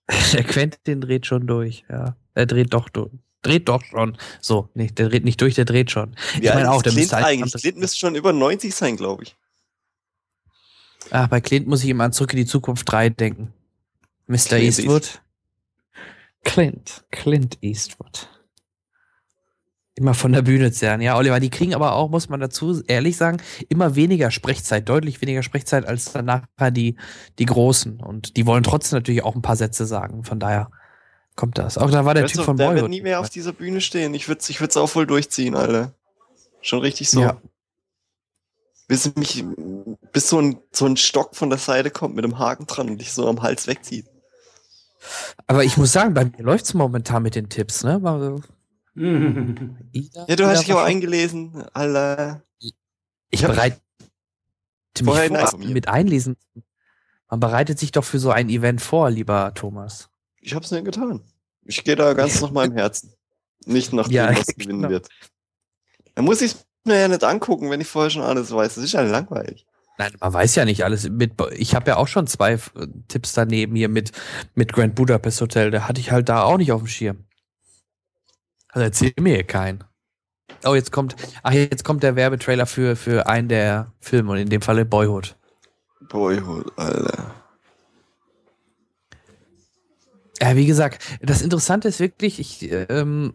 [0.33, 2.17] Der Quentin dreht schon durch, ja.
[2.35, 3.13] Er dreht doch durch.
[3.43, 4.17] Dreht doch schon.
[4.41, 6.15] So, nee, der dreht nicht durch, der dreht schon.
[6.41, 7.53] Ich meine auch, ist der Clint müsste halt- eigentlich.
[7.55, 9.37] Clint müsste schon über 90 sein, glaube ich.
[11.11, 13.53] Ach, bei Clint muss ich immer an Zurück in die Zukunft 3 denken.
[14.29, 14.37] Mr.
[14.39, 15.23] Clint Eastwood.
[16.45, 17.05] Clint.
[17.11, 18.29] Clint Eastwood.
[20.03, 21.01] Immer von der Bühne zerren.
[21.01, 25.21] Ja, Oliver, die kriegen aber auch, muss man dazu ehrlich sagen, immer weniger Sprechzeit, deutlich
[25.21, 26.43] weniger Sprechzeit als danach
[26.73, 26.97] die,
[27.39, 28.01] die Großen.
[28.01, 30.25] Und die wollen trotzdem natürlich auch ein paar Sätze sagen.
[30.25, 30.73] Von daher
[31.37, 31.79] kommt das.
[31.79, 32.91] Auch da war der Typ du, von der wird Boyhood.
[32.91, 34.13] nie mehr auf dieser Bühne stehen.
[34.15, 35.95] Ich würde es ich würd's auch voll durchziehen, Alter.
[36.63, 37.21] Schon richtig so.
[37.21, 37.41] Ja.
[38.89, 39.45] Bis mich,
[40.13, 42.99] bis so ein, so ein Stock von der Seite kommt mit einem Haken dran und
[42.99, 44.07] dich so am Hals wegzieht.
[45.47, 48.03] Aber ich muss sagen, bei mir läuft's momentan mit den Tipps, ne?
[48.95, 52.43] So- Ida- Ja, du hast dich auch eingelesen, Alter.
[53.31, 53.49] Ich Ja.
[53.49, 53.81] bereite
[55.01, 55.05] mich
[55.49, 56.37] vor, mit einlesen.
[57.31, 60.11] Man bereitet sich doch für so ein Event vor, lieber Thomas.
[60.41, 61.23] Ich hab's nicht getan.
[61.65, 63.13] Ich gehe da ganz nach meinem Herzen.
[63.65, 64.91] Nicht nach Ja, dem, was gewinnen genau.
[64.91, 65.09] wird.
[66.15, 66.55] Da muss ich
[66.85, 68.75] mir ja nicht angucken, wenn ich vorher schon alles weiß.
[68.75, 69.65] Das ist ja langweilig.
[69.99, 71.09] Nein, man weiß ja nicht alles.
[71.09, 72.59] Mit, ich habe ja auch schon zwei äh,
[73.09, 74.11] Tipps daneben hier mit,
[74.55, 75.71] mit Grand Budapest Hotel.
[75.71, 77.25] Da hatte ich halt da auch nicht auf dem Schirm.
[78.73, 79.85] Also erzähl mir hier keinen.
[80.65, 84.49] Oh, jetzt kommt, ach, jetzt kommt der Werbetrailer für, für einen der Filme und in
[84.49, 85.37] dem Falle Boyhood.
[86.09, 87.35] Boyhood, Alter.
[90.41, 93.33] Ja, wie gesagt, das Interessante ist wirklich, ich, ähm,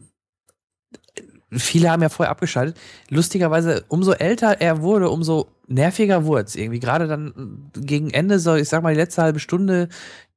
[1.51, 2.77] viele haben ja vorher abgeschaltet.
[3.09, 6.79] Lustigerweise, umso älter er wurde, umso nerviger wurde es irgendwie.
[6.79, 9.87] Gerade dann gegen Ende, so, ich sag mal, die letzte halbe Stunde,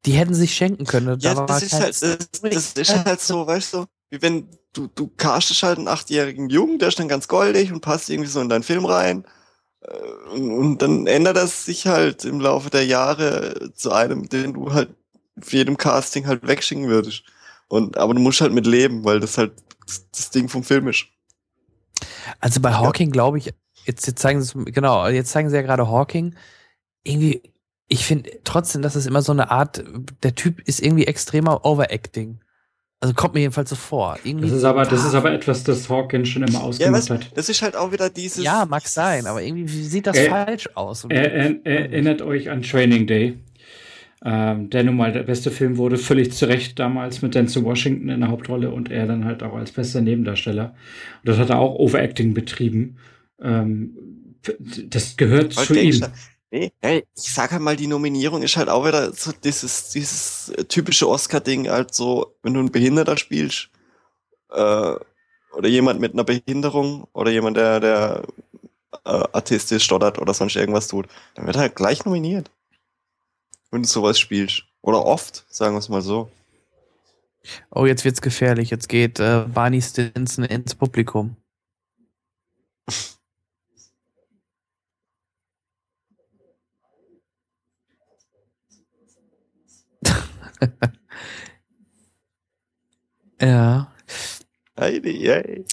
[0.06, 1.06] die hätten sich schenken können.
[1.06, 4.22] Da Ja, war das ist, kein- halt, das, das ist halt so, weißt du, wie
[4.22, 8.10] wenn du, du castest halt einen achtjährigen Jungen, der ist dann ganz goldig und passt
[8.10, 9.24] irgendwie so in deinen Film rein.
[9.82, 14.72] Äh, Und, dann ändert das sich halt im Laufe der Jahre zu einem, den du
[14.72, 14.94] halt
[15.40, 17.24] für jedem Casting halt wegschicken würdest.
[17.68, 19.52] Und, aber du musst halt mit leben, weil das halt
[20.12, 21.06] das, Ding vom Film ist.
[22.40, 23.52] Also bei Hawking glaube ich,
[23.84, 26.34] jetzt, jetzt zeigen sie es, genau, jetzt zeigen sie ja gerade Hawking.
[27.02, 27.42] Irgendwie,
[27.88, 29.82] ich finde trotzdem, dass es immer so eine Art,
[30.22, 32.40] der Typ ist irgendwie extremer Overacting.
[33.02, 34.18] Also kommt mir jedenfalls so vor.
[34.24, 37.10] Irgendwie, Das ist aber, das ist aber etwas, das Hawkins schon immer Ja, ausgemacht was,
[37.10, 37.30] hat.
[37.34, 38.44] das ist halt auch wieder dieses.
[38.44, 41.06] ja, mag sein, aber irgendwie sieht das Äh, falsch aus.
[41.08, 43.38] Er, er, erinnert euch an Training Day,
[44.22, 48.10] ähm, der nun mal der beste Film wurde, völlig zu Recht damals mit Denzel Washington
[48.10, 50.74] in der Hauptrolle und er dann halt auch als bester Nebendarsteller.
[51.22, 52.98] Und das hat er auch Overacting betrieben.
[53.42, 53.96] Ähm,
[54.88, 56.02] das gehört zu ihm.
[56.52, 60.52] Nee, hey, ich sag halt mal, die Nominierung ist halt auch wieder so dieses, dieses
[60.68, 63.70] typische Oscar-Ding, halt so, wenn du einen Behinderter spielst,
[64.50, 64.94] äh,
[65.52, 68.22] oder jemand mit einer Behinderung oder jemand, der, der
[69.04, 72.50] äh, artistisch stottert oder sonst irgendwas tut, dann wird er halt gleich nominiert.
[73.70, 74.64] Wenn du sowas spielst.
[74.82, 76.30] Oder oft, sagen wir es mal so.
[77.70, 78.70] Oh, jetzt wird's gefährlich.
[78.70, 81.36] Jetzt geht äh, Barney Stinson ins Publikum.
[93.40, 93.92] ja.
[94.76, 95.64] Hey.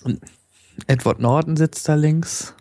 [0.88, 2.54] Edward Norton sitzt da links.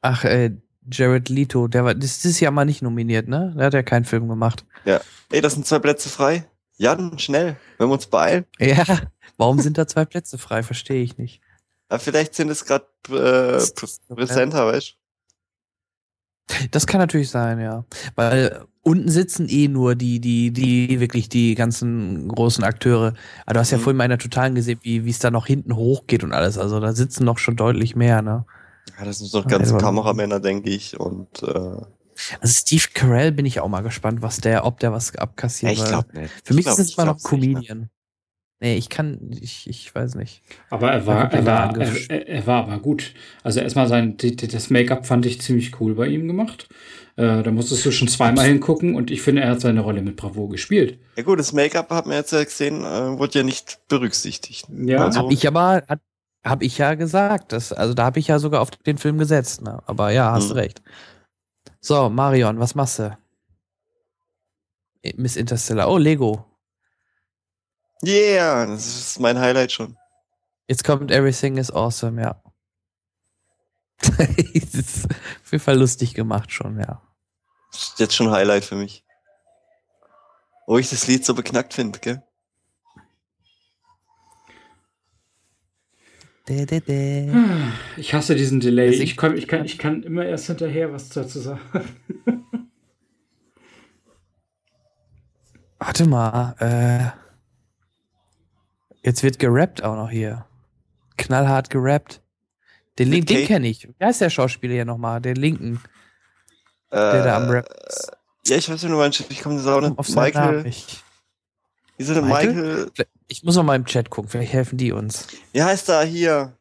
[0.00, 0.52] Ach, äh,
[0.90, 3.54] Jared Leto, der war das ist ja mal nicht nominiert, ne?
[3.56, 4.66] Der hat ja keinen Film gemacht.
[5.30, 6.48] Ey, das sind zwei Plätze frei.
[6.76, 8.44] Ja, dann schnell, wenn wir uns beeilen.
[8.58, 8.84] Ja,
[9.36, 10.62] warum sind da zwei Plätze frei?
[10.62, 11.40] Verstehe ich nicht.
[11.88, 14.96] Aber vielleicht sind es gerade äh, Pr- Präsenter, weißt
[16.70, 17.84] Das kann natürlich sein, ja.
[18.16, 23.14] Weil unten sitzen eh nur die, die, die, wirklich die ganzen großen Akteure.
[23.46, 23.82] Aber du hast ja Mhm.
[23.82, 26.58] vorhin mal in der Totalen gesehen, wie wie es da noch hinten hochgeht und alles.
[26.58, 28.44] Also da sitzen noch schon deutlich mehr, ne?
[28.98, 31.00] Ja, das sind doch Ah, ganze Edward Kameramänner, denke ich.
[31.00, 31.46] Und äh,
[32.40, 35.72] Also Steve Carell bin ich auch mal gespannt, was der, ob der was abkassiert.
[35.72, 36.32] ich glaube nicht.
[36.44, 37.20] Für mich Ich glaub- ist es immer noch ne?
[37.22, 37.88] Comedian.
[38.60, 40.42] Nee, ich kann, ich, ich weiß nicht.
[40.70, 43.12] Aber er war, er war, er, er, war aber gut.
[43.42, 46.68] Also erstmal sein, das Make-up fand ich ziemlich cool bei ihm gemacht.
[47.16, 50.16] Äh, da musstest du schon zweimal hingucken und ich finde, er hat seine Rolle mit
[50.16, 50.98] Bravour gespielt.
[51.16, 54.66] Ja gut, das Make-up hat man jetzt ja gesehen, äh, wurde ja nicht berücksichtigt.
[54.70, 55.04] Ja.
[55.04, 56.00] Also, Hab ich aber, hat,
[56.44, 57.52] hab ich ja gesagt.
[57.52, 59.62] Das, also da habe ich ja sogar auf den Film gesetzt.
[59.62, 59.82] Ne?
[59.86, 60.60] Aber ja, hast du Mhm.
[60.60, 60.82] recht.
[61.80, 63.16] So, Marion, was machst du?
[65.16, 65.90] Miss Interstellar.
[65.90, 66.46] Oh, Lego.
[68.08, 69.96] Yeah, das ist mein Highlight schon.
[70.68, 72.40] Jetzt kommt Everything is Awesome, ja.
[73.98, 74.18] das
[74.74, 77.00] ist auf jeden Fall lustig gemacht schon, ja.
[77.70, 79.04] Das ist jetzt schon Highlight für mich.
[80.66, 82.22] Wo ich das Lied so beknackt finde, gell?
[86.48, 87.32] Dä.
[87.96, 88.88] Ich hasse diesen Delay.
[88.88, 91.60] Also ich- Ich kann, ich, kann, ich kann immer erst hinterher was dazu sagen.
[95.78, 97.23] Warte mal, äh.
[99.04, 100.46] Jetzt wird gerappt auch noch hier.
[101.16, 102.22] Knallhart gerappt.
[102.98, 103.88] Den Link, den kenne ich.
[103.88, 105.20] Wie heißt der Schauspieler hier nochmal?
[105.20, 105.80] Den linken,
[106.90, 108.10] Äh, der da am Rap ist.
[108.46, 109.98] Ja, ich weiß, wenn du meinst, ich komme auch nicht.
[109.98, 111.02] Auf seinen Namen Michael, nicht.
[111.96, 112.54] wie ist denn Michael?
[112.54, 113.06] Michael?
[113.28, 115.26] Ich muss noch mal im Chat gucken, vielleicht helfen die uns.
[115.52, 116.56] Wie heißt er hier?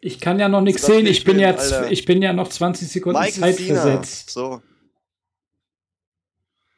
[0.00, 1.04] Ich kann ja noch nichts sehen.
[1.04, 1.56] nicht Ich bin, ja,
[1.88, 3.80] ich bin ja noch 20 Sekunden Michael Zeit Cena.
[3.80, 4.30] versetzt.
[4.30, 4.62] So.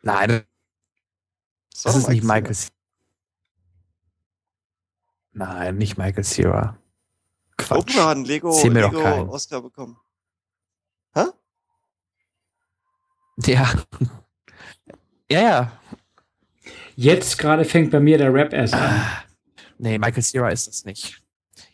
[0.02, 0.42] Nein,
[1.74, 2.34] so das ist nicht Cena.
[2.34, 2.70] Michael Cera.
[5.40, 6.76] Nein, nicht Michael Cera.
[7.56, 7.96] Quatsch.
[7.96, 9.28] Oprah hat einen Lego, Erzähl mir doch Lego keinen.
[9.30, 9.96] Oscar bekommen.
[13.46, 13.72] Ja.
[15.30, 15.72] Ja, ja.
[16.94, 19.00] Jetzt gerade fängt bei mir der Rap erst an.
[19.78, 21.22] Nee, Michael Cera ist das nicht.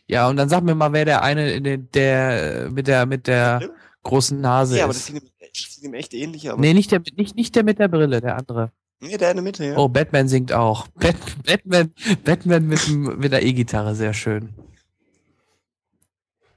[0.05, 3.27] Ja, und dann sag mir mal, wer der eine, in den- der mit der mit
[3.27, 3.69] der
[4.03, 5.07] großen Nase Ja, aber das ist.
[5.07, 6.57] sieht ihm, das sieht ihm echt ähnlich aus.
[6.57, 8.71] Nee, nicht der, nicht, nicht der mit der Brille, der andere.
[8.99, 9.77] Nee, der in der Mitte, ja.
[9.77, 10.87] Oh, Batman singt auch.
[10.95, 11.15] Bat
[11.45, 11.93] Batman,
[12.23, 14.53] Batman mit, mit der E-Gitarre, sehr schön.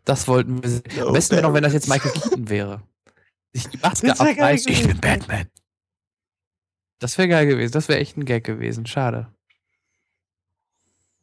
[0.04, 0.70] Das wollten wir.
[0.70, 0.82] sehen.
[0.98, 2.82] No Am besten wäre noch, wenn das jetzt Michael Keaton wäre.
[3.52, 4.98] Sich die Maske abreißt, ich bin.
[4.98, 5.46] Batman.
[6.98, 7.72] Das wäre geil gewesen.
[7.72, 8.86] Das wäre echt ein Gag gewesen.
[8.86, 9.32] Schade.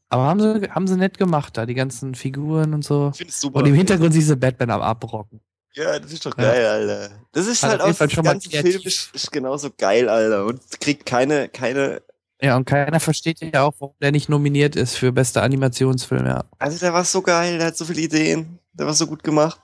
[0.10, 3.10] Aber haben sie, haben sie nett gemacht da, die ganzen Figuren und so.
[3.12, 3.60] Ich finde es super.
[3.60, 5.42] Und im Hintergrund siehst du Batman am Abrocken.
[5.74, 6.44] Ja, das ist doch Ja.
[6.46, 7.10] geil, Alter.
[7.34, 8.72] Das ist Hat halt auf jeden auch, Fall das schon mal ganze kreativ.
[8.74, 10.46] Film ist, ist genauso geil, Alter.
[10.46, 12.02] Und kriegt keine, keine,
[12.42, 16.46] Ja, und keiner versteht ja auch, warum der nicht nominiert ist für bester Animationsfilm, ja.
[16.60, 19.62] also der war so geil, der hat so viele Ideen, der war so gut gemacht.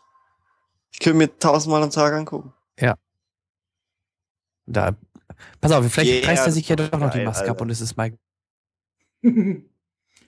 [0.91, 2.53] Ich könnte mir tausendmal am Tag angucken.
[4.65, 4.95] Da,
[5.59, 7.61] pass auf, vielleicht Yeah, reißt er sich ja doch noch die Maske ab Alter.
[7.63, 8.17] und es ist Michael.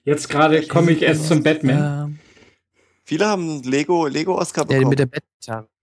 [0.03, 2.19] Jetzt gerade komme ich erst zum Batman.
[3.05, 4.89] Viele haben Lego, Lego Oscar der bekommen.
[4.89, 5.69] mit der Bettgitarre.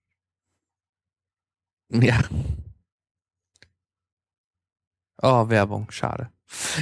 [1.95, 2.19] Ja.
[5.21, 6.31] Oh, Werbung, schade.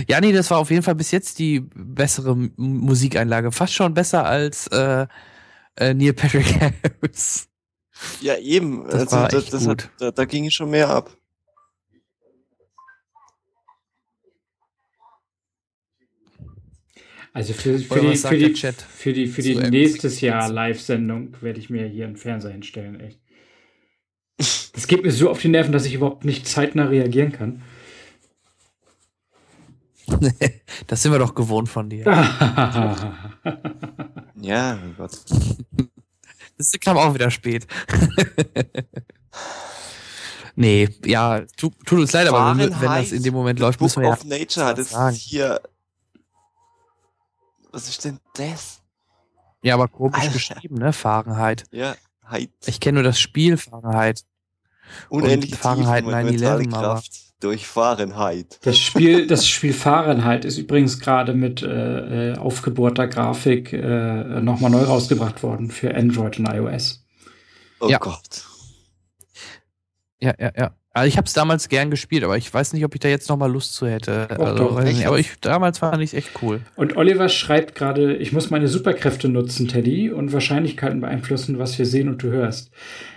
[0.06, 3.50] Ja, nee, das war auf jeden Fall bis jetzt die bessere M Musikeinlage.
[3.50, 5.08] Fast schon besser als äh,
[5.76, 7.48] äh, Neil Patrick Harris.
[8.20, 8.84] ja, eben.
[8.84, 9.84] Das also, war das, echt das gut.
[9.84, 11.16] Hat, da, da ging schon mehr ab.
[17.32, 20.51] Also für, für, die, für, die, Chat für die, für die nächstes Jahr?
[20.51, 23.20] Live-Sendung werde ich mir hier einen Fernseher hinstellen, echt.
[24.73, 27.62] Das geht mir so auf die Nerven, dass ich überhaupt nicht zeitnah reagieren kann.
[30.86, 32.05] das sind wir doch gewohnt von dir.
[34.43, 35.12] Ja, mein Gott.
[36.57, 37.66] Das kam auch wieder spät.
[40.57, 43.86] nee, ja, tu, tut uns leid, aber wenn, wenn das in dem Moment läuft, Book
[43.86, 45.15] müssen wir ja of Nature es sagen.
[45.15, 45.61] hier
[47.72, 48.80] Was ist denn das?
[49.62, 50.32] Ja, aber komisch Alter.
[50.32, 50.92] geschrieben, ne?
[50.92, 51.64] Fahrenheit.
[51.70, 51.94] Ja,
[52.28, 52.51] Heid.
[52.66, 54.22] Ich kenne nur das Spiel Fahrenheit.
[55.09, 58.59] Unendlich Fahrenheit tiefe mentale 9/11, aber- Kraft durch Fahrenheit.
[58.64, 64.70] Das Spiel, das Spiel Fahrenheit ist übrigens gerade mit äh, äh, aufgebohrter Grafik äh, nochmal
[64.70, 67.02] neu rausgebracht worden für Android und iOS.
[67.80, 67.97] Oh Ja.
[67.98, 68.44] Gott.
[70.20, 70.76] Ja, ja, ja.
[70.92, 73.28] Also ich habe es damals gern gespielt, aber ich weiß nicht, ob ich da jetzt
[73.28, 74.26] noch mal Lust zu hätte.
[74.28, 76.62] Doch, also, doch, nicht, aber ich damals fand ich echt cool.
[76.74, 81.86] Und Oliver schreibt gerade, ich muss meine Superkräfte nutzen, Teddy, und Wahrscheinlichkeiten beeinflussen, was wir
[81.86, 82.72] sehen und du hörst.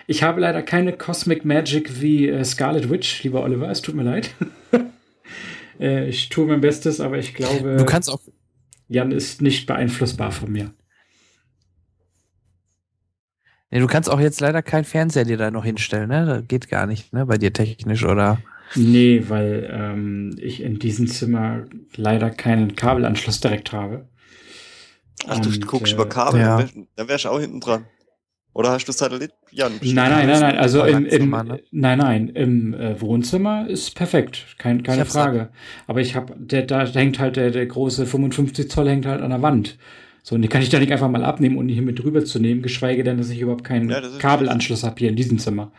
[0.05, 4.03] Ich habe leider keine Cosmic Magic wie äh, Scarlet Witch, lieber Oliver, es tut mir
[4.03, 4.29] leid.
[5.79, 8.19] äh, ich tue mein Bestes, aber ich glaube, Du kannst auch
[8.87, 10.71] Jan ist nicht beeinflussbar von mir.
[13.73, 16.25] Nee, du kannst auch jetzt leider keinen Fernseher dir da noch hinstellen, ne?
[16.27, 17.25] Das geht gar nicht, ne?
[17.25, 18.37] Bei dir technisch oder.
[18.75, 21.63] Nee, weil ähm, ich in diesem Zimmer
[21.95, 24.07] leider keinen Kabelanschluss direkt habe.
[25.27, 26.57] Ach, du Und, guckst äh, über Kabel, ja.
[26.59, 27.85] dann wär- dann wärst du auch hinten dran.
[28.53, 29.31] Oder hast du Satellit?
[29.49, 30.57] Jan, Nein, nein, nein, nein.
[30.59, 31.59] Also im, im, Wohnzimmer, ne?
[31.71, 35.49] nein, nein, im äh, Wohnzimmer ist perfekt, kein, keine Frage.
[35.87, 39.31] Aber ich habe, der, da hängt halt der, der große 55 Zoll hängt halt an
[39.31, 39.79] der Wand.
[40.25, 42.39] So, und die kann ich da nicht einfach mal abnehmen und hier mit drüber zu
[42.39, 45.71] nehmen, geschweige denn, dass ich überhaupt keinen Ja, Kabelanschluss habe hier in diesem Zimmer.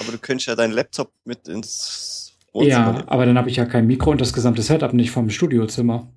[0.00, 3.08] Aber du könntest ja deinen Laptop mit ins Wohnzimmer Ja, nehmen.
[3.08, 6.08] aber dann habe ich ja kein Mikro und das gesamte Setup nicht vom Studiozimmer.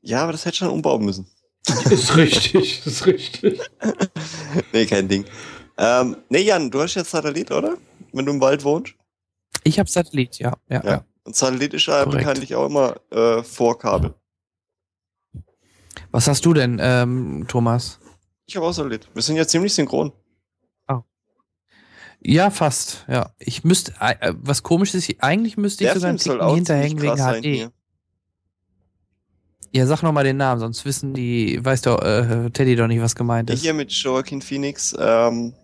[0.00, 1.26] Ja, aber das hätte schon umbauen müssen.
[1.90, 3.60] Ist richtig, ist richtig.
[4.72, 5.24] nee, kein Ding.
[5.78, 7.76] Ähm, nee, Jan, du hast jetzt Satellit, oder?
[8.12, 8.94] Wenn du im Wald wohnst.
[9.62, 10.56] Ich habe Satellit, ja.
[10.68, 10.90] Ja, Ja.
[10.90, 11.04] ja.
[11.22, 12.18] Und Satellit ist ja Korrekt.
[12.18, 14.12] bekanntlich auch immer äh, vor Kabel.
[16.12, 17.98] Was hast du denn, ähm, Thomas?
[18.46, 19.08] Ich habe auch Satellit.
[19.14, 20.12] Wir sind ja ziemlich synchron.
[22.24, 23.04] Ja, fast.
[23.08, 23.32] Ja.
[23.40, 27.02] Ich müsste, äh, was komisch ist, ich- eigentlich müsste ich Der sogar einen Ticken hinterhängen
[27.02, 27.42] wegen HD.
[27.56, 27.72] hier.
[29.72, 33.00] Ja, sag noch mal den Namen, sonst wissen die, weiß doch, äh, Teddy doch nicht,
[33.00, 33.62] was gemeint ist.
[33.62, 34.94] hier mit Joaquin Phoenix.
[34.96, 35.54] Ähm,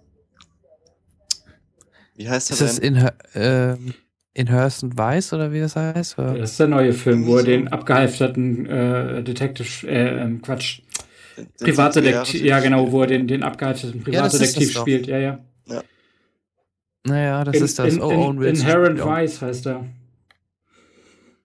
[2.16, 2.96] wie heißt Ist er das denn?
[2.96, 3.94] in, Hur- ähm,
[4.34, 6.18] in Hurst und Weiß oder wie das heißt?
[6.18, 6.34] Oder?
[6.34, 10.82] Das ist der neue Film, wo er den abgehalfterten äh, Detective, äh, ähm, Quatsch,
[11.60, 12.92] Privatdetektiv, 70er ja genau, spielt.
[12.92, 14.80] wo er den, den abgehalfterten Ja, Privatdetektiv doch.
[14.82, 15.38] spielt, ja, ja.
[17.08, 17.94] Naja, das in, ist das.
[17.94, 19.16] In, oh, in, Owen Wilson Inherent auch.
[19.16, 19.86] Vice heißt er.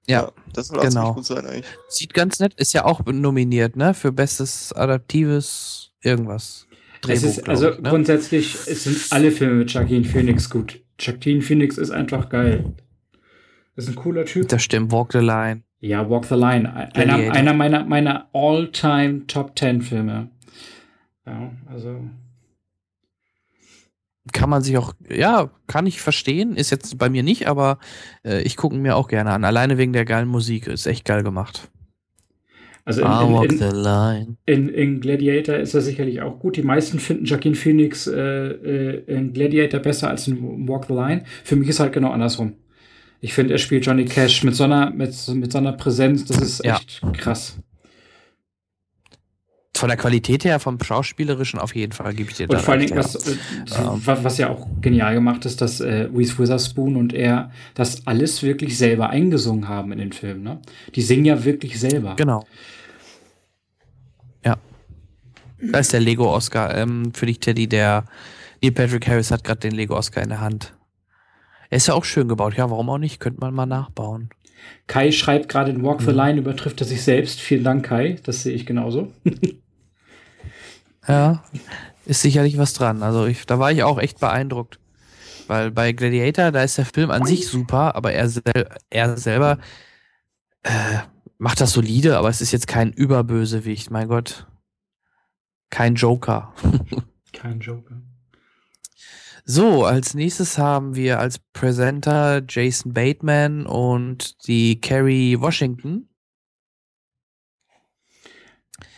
[0.07, 1.13] Ja, das soll auch genau.
[1.13, 1.65] ziemlich gut sein eigentlich.
[1.87, 3.93] sieht ganz nett, ist ja auch nominiert, ne?
[3.93, 6.67] Für bestes adaptives irgendwas.
[7.07, 7.89] Es Drehbuch, ist, also ich, ne?
[7.89, 10.82] grundsätzlich es sind alle Filme mit Joaquin Phoenix gut.
[10.99, 12.73] Joaquin Phoenix ist einfach geil.
[13.75, 14.47] Ist ein cooler Typ.
[14.49, 15.63] Das stimmt, Walk the Line.
[15.79, 16.71] Ja, Walk the Line.
[16.93, 20.29] Einer, einer meiner, meiner all-time Top 10 Filme.
[21.25, 22.01] Ja, also.
[24.31, 26.55] Kann man sich auch, ja, kann ich verstehen.
[26.55, 27.79] Ist jetzt bei mir nicht, aber
[28.23, 29.43] äh, ich gucke ihn mir auch gerne an.
[29.43, 30.67] Alleine wegen der geilen Musik.
[30.67, 31.69] Ist echt geil gemacht.
[32.85, 33.07] Also in,
[33.51, 33.57] in,
[34.45, 36.57] in, in Gladiator ist er sicherlich auch gut.
[36.57, 41.23] Die meisten finden Joaquin Phoenix äh, äh, in Gladiator besser als in Walk the Line.
[41.45, 42.53] Für mich ist halt genau andersrum.
[43.21, 46.39] Ich finde, er spielt Johnny Cash mit so einer, mit, mit so einer Präsenz, das
[46.41, 46.75] ist Ja.
[46.75, 47.57] echt krass.
[49.83, 52.75] Von der Qualität her, vom Schauspielerischen auf jeden Fall, gebe ich dir da Und vor
[52.75, 53.03] recht, Dingen, ja.
[53.03, 53.31] was, äh,
[53.77, 54.01] Ähm.
[54.05, 58.43] was, was ja auch genial gemacht ist, dass äh, Reese Witherspoon und er das alles
[58.43, 60.41] wirklich selber eingesungen haben in den Filmen.
[60.41, 60.61] Ne?
[60.95, 62.15] Die singen ja wirklich selber.
[62.15, 62.45] Genau.
[64.45, 64.55] Ja.
[65.61, 67.67] Da ist der Lego-Oscar ähm, für dich, Teddy.
[67.67, 68.05] Der
[68.61, 70.73] Neil Patrick Harris hat gerade den Lego-Oscar in der Hand.
[71.69, 72.55] Er ist ja auch schön gebaut.
[72.55, 73.19] Ja, warum auch nicht?
[73.19, 74.29] Könnte man mal nachbauen.
[74.87, 76.15] Kai schreibt gerade in Walk the Mhm.
[76.15, 77.41] Line übertrifft er sich selbst.
[77.41, 78.15] Vielen Dank, Kai.
[78.23, 79.11] Das sehe ich genauso.
[81.07, 81.43] Ja,
[82.05, 83.03] ist sicherlich was dran.
[83.03, 84.79] Also ich, da war ich auch echt beeindruckt.
[85.47, 89.57] Weil bei Gladiator, da ist der Film an sich super, aber er, sel er selber
[90.63, 90.99] äh,
[91.37, 94.47] macht das solide, aber es ist jetzt kein Überbösewicht, mein Gott.
[95.69, 96.53] Kein Joker.
[97.33, 98.01] Kein Joker.
[99.43, 106.07] So, als nächstes haben wir als Presenter Jason Bateman und die Carrie Washington.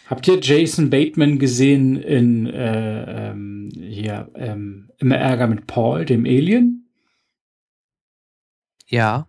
[0.07, 6.25] Habt ihr Jason Bateman gesehen in äh, ähm, hier ähm, Immer Ärger mit Paul, dem
[6.25, 6.89] Alien?
[8.87, 9.27] Ja.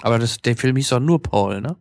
[0.00, 1.76] Aber das, der Film hieß doch nur Paul, ne?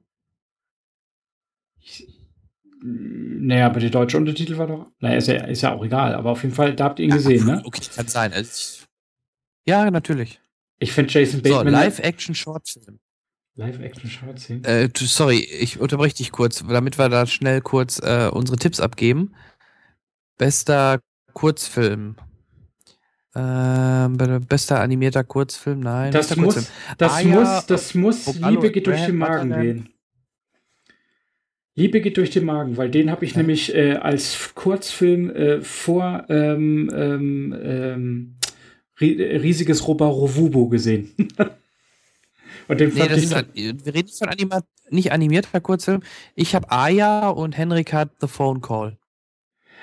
[2.83, 4.91] Naja, aber der deutsche Untertitel war doch.
[4.99, 7.11] Naja, ist ja, ist ja auch egal, aber auf jeden Fall, da habt ihr ihn
[7.11, 7.61] gesehen, ne?
[7.65, 8.33] Okay, kann sein.
[8.33, 8.85] Also
[9.67, 10.39] ja, natürlich.
[10.79, 11.73] Ich finde Jason So, Bateman.
[11.73, 12.99] Live-Action-Shortfilm.
[13.55, 14.63] Live-Action-Short-Szenen.
[14.63, 19.33] Äh, sorry, ich unterbreche dich kurz, damit wir da schnell kurz äh, unsere Tipps abgeben.
[20.37, 20.99] Bester
[21.33, 22.15] Kurzfilm.
[23.35, 26.11] Ähm, be- bester animierter Kurzfilm, nein.
[26.11, 26.75] Das muss, Kurzfilm.
[26.97, 29.89] das Ah, ja, muss, das muss Vogalo Liebe geht durch den Magen gehen.
[31.75, 33.37] Liebe geht durch den Magen, weil den habe ich Ja.
[33.37, 38.35] nämlich äh, als Kurzfilm äh, vor ähm, ähm, ähm,
[38.99, 41.11] ri riesiges Robarovubo gesehen.
[42.71, 46.01] Und den Nee, das ist, an- wir reden von Anima nicht animierter Kurzfilm.
[46.35, 48.97] Ich habe Aya und Henrik hat The Phone Call.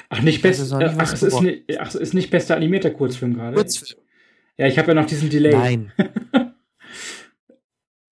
[0.08, 2.90] ach nicht ich weiß best, nicht, ach, es ist nicht, ach, ist nicht bester animierter
[2.90, 3.54] Kurzfilm gerade.
[3.56, 4.00] Kurzfilm.
[4.56, 5.52] Ja, ich habe ja noch diesen Delay.
[5.52, 5.92] Nein.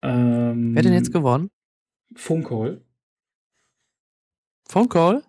[0.02, 1.50] Ähm, Wer hat denn jetzt gewonnen?
[2.14, 2.80] Phone Call.
[4.68, 5.22] Phone Call?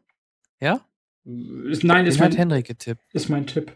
[0.60, 0.82] Ja?
[1.24, 3.02] Ist, nein, ist hat mein, Henrik getippt.
[3.14, 3.76] ist mein Tipp.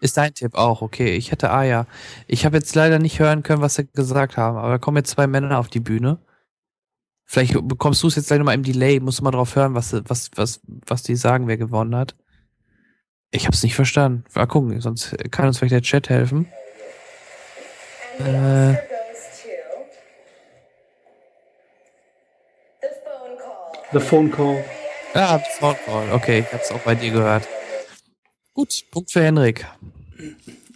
[0.00, 1.14] Ist dein Tipp auch, okay.
[1.14, 1.86] Ich hätte Aya.
[2.26, 5.10] Ich habe jetzt leider nicht hören können, was sie gesagt haben, aber da kommen jetzt
[5.10, 6.18] zwei Männer auf die Bühne.
[7.26, 9.92] Vielleicht bekommst du es jetzt gleich nochmal im Delay, musst du mal drauf hören, was,
[10.08, 12.16] was, was, was die sagen, wer gewonnen hat.
[13.30, 14.24] Ich habe es nicht verstanden.
[14.34, 16.46] Mal gucken, sonst kann uns vielleicht der Chat helfen.
[18.18, 18.72] Äh.
[22.82, 23.92] The phone call.
[23.92, 24.64] The Phone Call.
[25.14, 26.12] Ja, Phone Call.
[26.12, 27.46] Okay, ich hab's auch bei dir gehört.
[28.60, 29.66] Gut, Punkt für Henrik.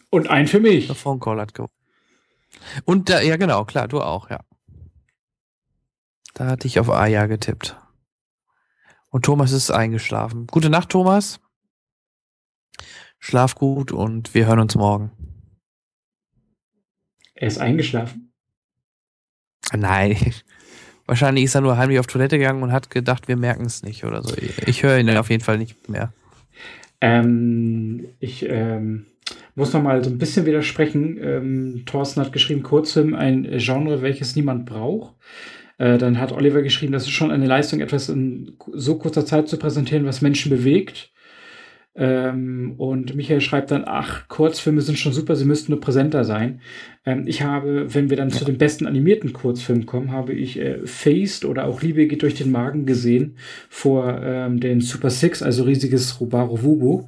[0.09, 0.87] Und ein für mich.
[0.87, 1.71] Der Phone Call hat gewonnen.
[2.87, 4.41] Und da, ja genau, klar, du auch, ja.
[6.33, 7.79] Da hatte ich auf Aya getippt.
[9.11, 10.47] Und Thomas ist eingeschlafen.
[10.47, 11.41] Gute Nacht, Thomas.
[13.19, 15.13] Schlaf gut und wir hören uns morgen.
[17.35, 18.33] Er ist eingeschlafen.
[19.75, 20.33] Nein.
[21.05, 24.05] Wahrscheinlich ist er nur heimlich auf Toilette gegangen und hat gedacht, wir merken es nicht
[24.05, 24.35] oder so.
[24.39, 26.15] Ich höre ihn auf jeden Fall nicht mehr.
[27.05, 29.05] Ähm, ich ähm,
[29.55, 31.19] muss noch mal so ein bisschen widersprechen.
[31.23, 35.15] Ähm, Thorsten hat geschrieben, Kurzfilm, ein Genre, welches niemand braucht.
[35.77, 39.49] Äh, dann hat Oliver geschrieben, das ist schon eine Leistung, etwas in so kurzer Zeit
[39.49, 41.13] zu präsentieren, was Menschen bewegt.
[41.97, 46.61] Ähm, und Michael schreibt dann, ach, Kurzfilme sind schon super, sie müssten nur präsenter sein.
[47.07, 50.85] Ähm, ich habe, wenn wir dann zu den besten animierten Kurzfilmen kommen, habe ich äh,
[50.87, 53.37] Faced oder auch Liebe geht durch den Magen gesehen
[53.69, 57.07] vor ähm, den Super Six, also riesiges Rubaro Wubu,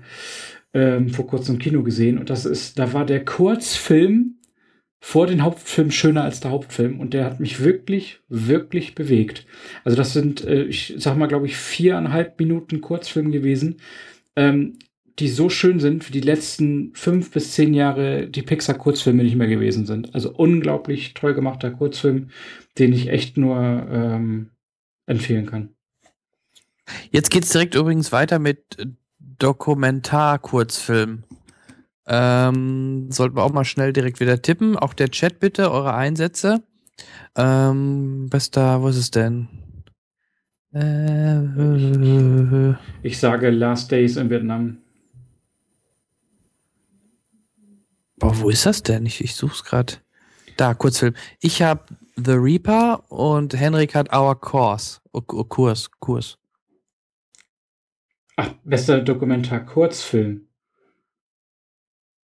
[0.72, 2.18] ähm, vor kurzem im Kino gesehen.
[2.18, 4.36] Und das ist, da war der Kurzfilm
[5.00, 9.46] vor den Hauptfilm schöner als der Hauptfilm und der hat mich wirklich, wirklich bewegt.
[9.84, 13.76] Also das sind, äh, ich sag mal, glaube ich, viereinhalb Minuten Kurzfilm gewesen,
[14.36, 14.78] ähm,
[15.18, 19.48] die so schön sind, wie die letzten fünf bis zehn Jahre die Pixar-Kurzfilme nicht mehr
[19.48, 20.14] gewesen sind.
[20.14, 22.28] Also unglaublich toll gemachter Kurzfilm,
[22.78, 24.50] den ich echt nur ähm,
[25.06, 25.70] empfehlen kann.
[27.10, 28.76] Jetzt geht's direkt übrigens weiter mit
[29.38, 31.24] Dokumentar-Kurzfilm.
[32.06, 34.76] Ähm, sollten wir auch mal schnell direkt wieder tippen.
[34.76, 36.62] Auch der Chat bitte, eure Einsätze.
[37.36, 39.48] Ähm, bester, wo ist es denn?
[40.76, 44.78] Äh, Ich sage Last Days in Vietnam.
[48.18, 49.06] boah, wo ist das denn?
[49.06, 50.02] Ich, ich such's grad.
[50.56, 51.14] Da, Kurzfilm.
[51.40, 51.84] Ich habe
[52.16, 55.00] The Reaper und Henrik hat Our Course.
[55.12, 56.38] O- O- Kurs, Kurs.
[58.36, 60.46] Ach, bester Dokumentar-Kurzfilm.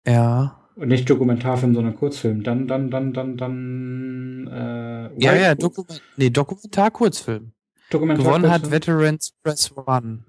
[0.07, 0.57] Ja.
[0.75, 2.43] Und nicht Dokumentarfilm, sondern Kurzfilm.
[2.43, 4.47] Dann, dann, dann, dann, dann.
[4.47, 7.39] Äh, Ja, ja, Dokument, nee, Dokumentar-Kurzfilm.
[7.43, 7.60] Dokumentar
[7.99, 8.71] Gewonnen hat?
[8.71, 10.23] Veterans Press One.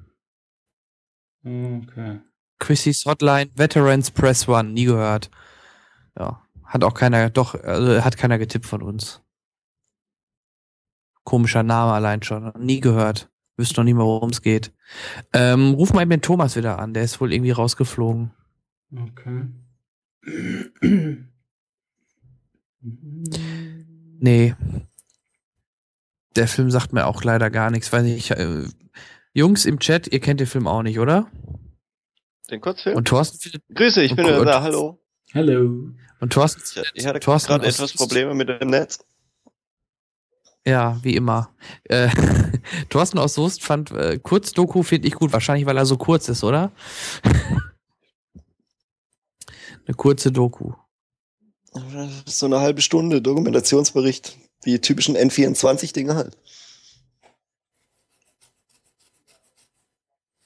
[1.44, 2.20] Okay.
[2.58, 5.30] Chrissy's Hotline, Veterans Press One, nie gehört.
[6.16, 9.20] Ja, hat auch keiner, doch, also hat keiner getippt von uns.
[11.24, 13.30] Komischer Name allein schon, nie gehört.
[13.56, 14.72] Wüsste noch nie mal, worum es geht.
[15.32, 18.32] Ähm, ruf mal eben den Thomas wieder an, der ist wohl irgendwie rausgeflogen.
[18.94, 19.46] Okay.
[24.20, 24.54] Nee.
[26.36, 27.92] Der Film sagt mir auch leider gar nichts.
[27.92, 28.64] Weiß nicht, äh,
[29.34, 31.30] Jungs im Chat, ihr kennt den Film auch nicht, oder?
[32.50, 32.96] Den Kurzfilm?
[32.96, 34.98] Und Thorsten findet, Grüße, ich bin Und- wieder da, hallo.
[35.32, 35.90] Hello.
[36.20, 38.98] und Thorsten, Ich, ich hatte Thorsten gerade etwas Probleme mit dem Netz.
[40.66, 41.50] Ja, wie immer.
[41.84, 42.08] Äh,
[42.90, 46.44] Thorsten aus Soest fand äh, Kurzdoku finde ich gut, wahrscheinlich weil er so kurz ist,
[46.44, 46.70] oder?
[49.86, 50.72] Eine kurze Doku.
[52.26, 56.36] So eine halbe Stunde Dokumentationsbericht, die typischen N24-Dinge halt.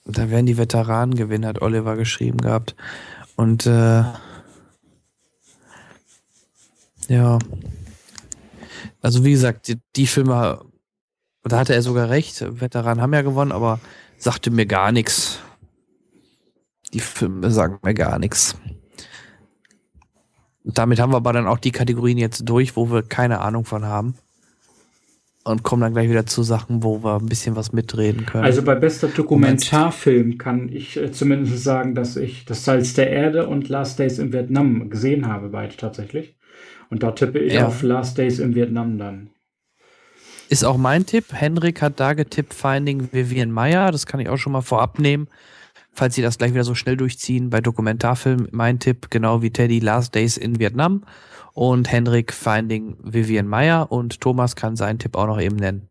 [0.05, 2.77] Da werden die Veteranen gewinnen, hat Oliver geschrieben gehabt.
[3.35, 4.05] Und äh,
[7.09, 7.39] ja.
[9.03, 10.65] Also wie gesagt, die, die Filme,
[11.43, 13.81] da hatte er sogar recht, Veteranen haben ja gewonnen, aber
[14.19, 15.41] sagte mir gar nichts.
[16.93, 18.57] Die Filme sagen mir gar nichts.
[20.75, 23.85] Damit haben wir aber dann auch die Kategorien jetzt durch, wo wir keine Ahnung von
[23.85, 24.15] haben.
[25.45, 28.43] Und kommen dann gleich wieder zu Sachen, wo wir ein bisschen was mitreden können.
[28.43, 33.47] Also bei bester Dokumentarfilm kann ich äh, zumindest sagen, dass ich das Salz der Erde
[33.47, 36.35] und Last Days in Vietnam gesehen habe, beide tatsächlich.
[36.91, 37.69] Und da tippe ich Ja.
[37.69, 39.31] auf Last Days in Vietnam dann.
[40.49, 41.27] Ist auch mein Tipp.
[41.33, 43.93] Henrik hat da getippt Finding Vivian Meyer.
[43.93, 45.29] Das kann ich auch schon mal vorab nehmen.
[45.97, 49.79] Falls Sie das gleich wieder so schnell durchziehen, bei Dokumentarfilm mein Tipp, genau wie Teddy
[49.81, 51.05] Last Days in Vietnam.
[51.55, 53.91] Und Henrik Finding Vivian Meyer.
[53.91, 55.89] Und Thomas kann seinen Tipp auch noch eben nennen.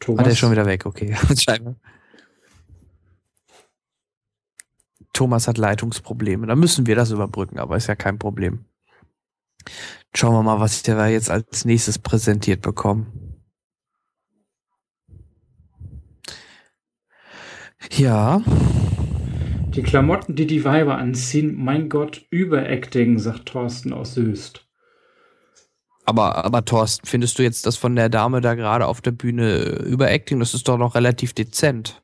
[0.00, 1.14] Thomas, Ah, der ist schon wieder weg, okay.
[5.12, 6.46] Thomas hat Leitungsprobleme.
[6.46, 8.64] Da müssen wir das überbrücken, aber ist ja kein Problem.
[10.14, 13.27] Schauen wir mal, was wir jetzt als nächstes präsentiert bekommen.
[17.92, 18.40] Ja,
[19.74, 24.68] Die Klamotten, die die Weiber anziehen, mein Gott, Überacting, sagt Thorsten aus Söst.
[26.04, 29.58] aber, aber Thorsten, findest du jetzt das von der Dame da gerade auf der Bühne
[29.84, 30.40] Überacting?
[30.40, 32.02] Das ist doch noch relativ dezent.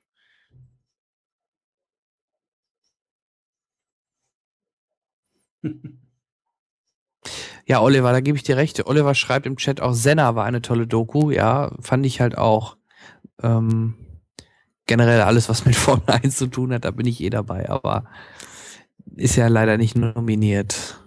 [7.66, 8.86] Ja, Oliver, da gebe ich dir recht.
[8.86, 11.30] Oliver schreibt im Chat auch, Senna war eine tolle Doku.
[11.30, 12.76] Ja, fand ich halt auch.
[13.42, 13.94] Ähm,
[14.86, 18.04] generell alles, was mit Formel 1 zu tun hat, da bin ich eh dabei, aber
[19.16, 21.00] ist ja leider nicht nominiert.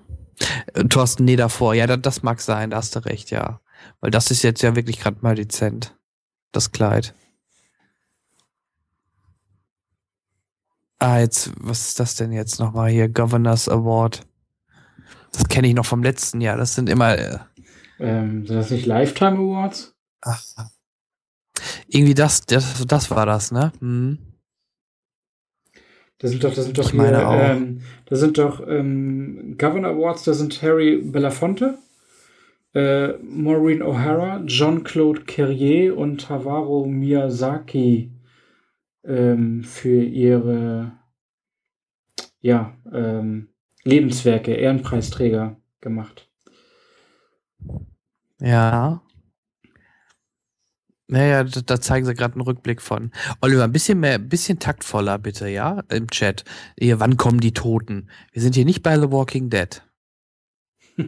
[0.73, 1.73] Äh, Thorsten, nee, davor.
[1.73, 3.59] Ja, das, das mag sein, da hast du recht, ja.
[4.01, 5.95] Weil das ist jetzt ja wirklich gerade mal dezent.
[6.51, 7.13] Das Kleid.
[10.99, 13.07] Ah, jetzt, was ist das denn jetzt nochmal hier?
[13.07, 14.25] Governors Award.
[15.31, 16.57] Das kenne ich noch vom letzten Jahr.
[16.57, 17.39] Das sind immer äh,
[17.99, 19.95] Ähm, sind das nicht Lifetime Awards?
[20.21, 20.43] ach,
[21.87, 23.71] irgendwie das, das, das war das, ne?
[23.79, 24.17] Hm.
[26.19, 30.33] Das sind doch, das sind doch hier, ähm, das sind doch ähm, Governor Awards, da
[30.33, 31.77] sind Harry Belafonte,
[32.73, 38.11] äh, Maureen O'Hara, Jean-Claude Carrier und Havaro Miyazaki
[39.03, 40.93] ähm, für ihre
[42.41, 43.49] ja, ähm,
[43.83, 46.29] Lebenswerke, Ehrenpreisträger gemacht.
[48.39, 49.01] Ja.
[51.09, 53.11] Naja, da, da zeigen sie gerade einen Rückblick von.
[53.41, 56.43] Oliver, ein bisschen mehr, ein bisschen taktvoller bitte, ja, im Chat.
[56.77, 58.09] Hier, wann kommen die Toten?
[58.33, 59.81] Wir sind hier nicht bei The Walking Dead.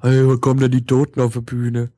[0.00, 1.92] Hey, wann kommen denn die Toten auf die Bühne?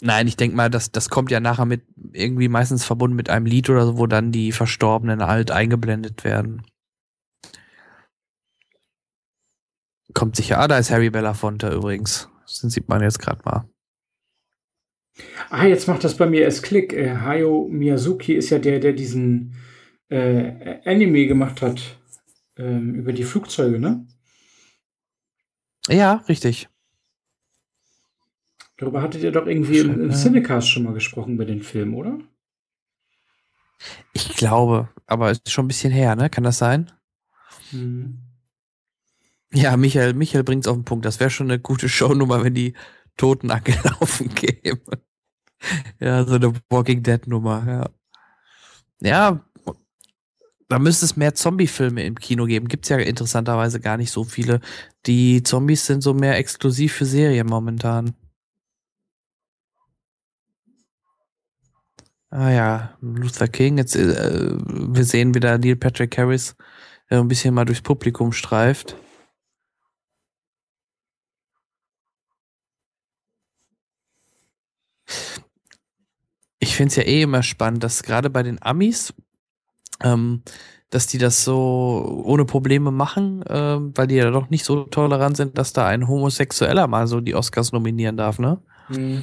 [0.00, 1.82] Nein, ich denke mal, das, das kommt ja nachher mit
[2.12, 6.62] irgendwie meistens verbunden mit einem Lied oder so, wo dann die Verstorbenen alt eingeblendet werden.
[10.14, 10.58] Kommt sicher.
[10.58, 12.28] Ah, da ist Harry Belafonte übrigens.
[12.48, 13.68] Das sieht man jetzt gerade mal.
[15.50, 16.92] Ah, jetzt macht das bei mir erst Klick.
[16.92, 19.54] Äh, Hayao Miyazuki ist ja der, der diesen
[20.08, 21.98] äh, Anime gemacht hat
[22.56, 24.06] ähm, über die Flugzeuge, ne?
[25.88, 26.68] Ja, richtig.
[28.76, 30.16] Darüber hattet ihr doch irgendwie im, im Ja.
[30.16, 32.18] Cinecast schon mal gesprochen bei den Film, oder?
[34.12, 36.30] Ich glaube, aber ist schon ein bisschen her, ne?
[36.30, 36.90] Kann das sein?
[37.72, 38.27] Mhm.
[39.52, 41.04] Ja, Michael, Michael bringt's auf den Punkt.
[41.04, 42.74] Das wäre schon eine gute Shownummer, wenn die
[43.16, 44.80] Toten angelaufen kämen.
[45.98, 47.90] Ja, so eine Walking Dead Nummer, ja.
[49.00, 49.44] Ja,
[50.68, 52.68] da müsste es mehr Zombie-Filme im Kino geben.
[52.68, 54.60] Gibt's ja interessanterweise gar nicht so viele.
[55.06, 58.14] Die Zombies sind so mehr exklusiv für Serien momentan.
[62.30, 63.78] Ah ja, Luther King.
[63.78, 66.54] Jetzt, äh, wir sehen wieder Neil Patrick Harris,
[67.08, 68.96] der ein bisschen mal durchs Publikum streift.
[76.68, 79.14] Ich finde es ja eh immer spannend, dass gerade bei den Amis,
[80.02, 80.42] ähm,
[80.90, 85.38] dass die das so ohne Probleme machen, ähm, weil die ja doch nicht so tolerant
[85.38, 88.58] sind, dass da ein Homosexueller mal so die Oscars nominieren darf, ne?
[88.90, 89.22] Mhm.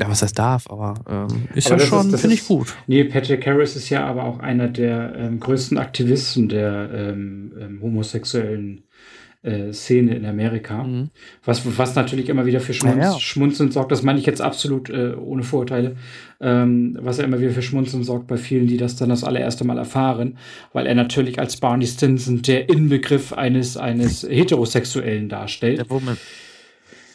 [0.00, 2.74] Ja, was das darf, aber ähm, ist Aber ja schon, finde ich gut.
[2.88, 7.80] Neil Patrick Harris ist ja aber auch einer der ähm, größten Aktivisten der ähm, ähm,
[7.80, 8.82] homosexuellen
[9.42, 10.84] äh, Szene in Amerika.
[10.84, 11.10] Mhm.
[11.44, 13.18] Was, was natürlich immer wieder für Schmunz, Ja, ja.
[13.18, 15.96] Schmunzeln sorgt, das meine ich jetzt absolut äh, ohne Vorurteile,
[16.40, 19.64] ähm, was ja immer wieder für Schmunzeln sorgt bei vielen, die das dann das allererste
[19.64, 20.38] Mal erfahren,
[20.72, 25.78] weil er natürlich als Barney Stinson der Inbegriff eines, eines Heterosexuellen darstellt.
[25.78, 26.16] Der Woman.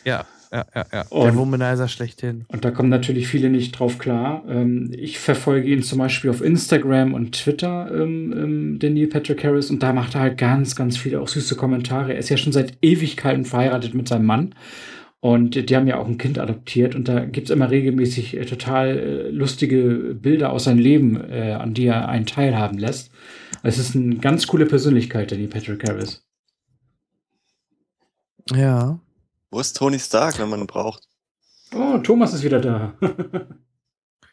[0.04, 1.06] Ja, ja, ja, ja.
[1.10, 2.46] Und- der Womanizer schlechthin.
[2.48, 4.44] Und da kommen natürlich viele nicht drauf klar.
[4.48, 9.44] Ähm, ich verfolge ihn zum Beispiel auf Instagram und Twitter, ähm, ähm, den Neil Patrick
[9.44, 12.14] Harris, und da macht er halt ganz, ganz viele auch süße Kommentare.
[12.14, 14.56] Er ist ja schon seit Ewigkeiten verheiratet mit seinem Mann.
[15.20, 18.98] Und die haben ja auch ein Kind adoptiert und da gibt's immer regelmäßig äh, total
[18.98, 23.12] äh, lustige Bilder aus seinem Leben, äh, an die er einen teilhaben lässt.
[23.64, 26.24] Es ist eine ganz coole Persönlichkeit, der Neil Patrick Harris.
[28.54, 29.00] Ja.
[29.50, 31.08] Wo ist Tony Stark, wenn man ihn braucht?
[31.74, 32.94] Oh, Thomas ist wieder da.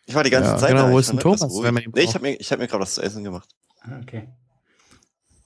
[0.06, 0.92] Ich war die ganze Ja, Zeit genau, da.
[0.92, 2.14] wo ist denn Thomas, wenn man ihn Nee, ich braucht?
[2.16, 3.48] habe mir, ich hab mir gerade was zu essen gemacht.
[4.02, 4.28] okay.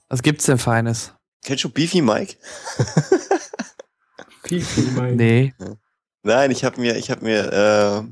[0.09, 1.13] Was gibt's denn Feines?
[1.45, 2.35] Kennst du Beefy Mike?
[4.43, 5.15] Viel mein.
[5.15, 5.53] Nee.
[6.23, 8.03] Nein, ich habe mir, ich habe mir äh,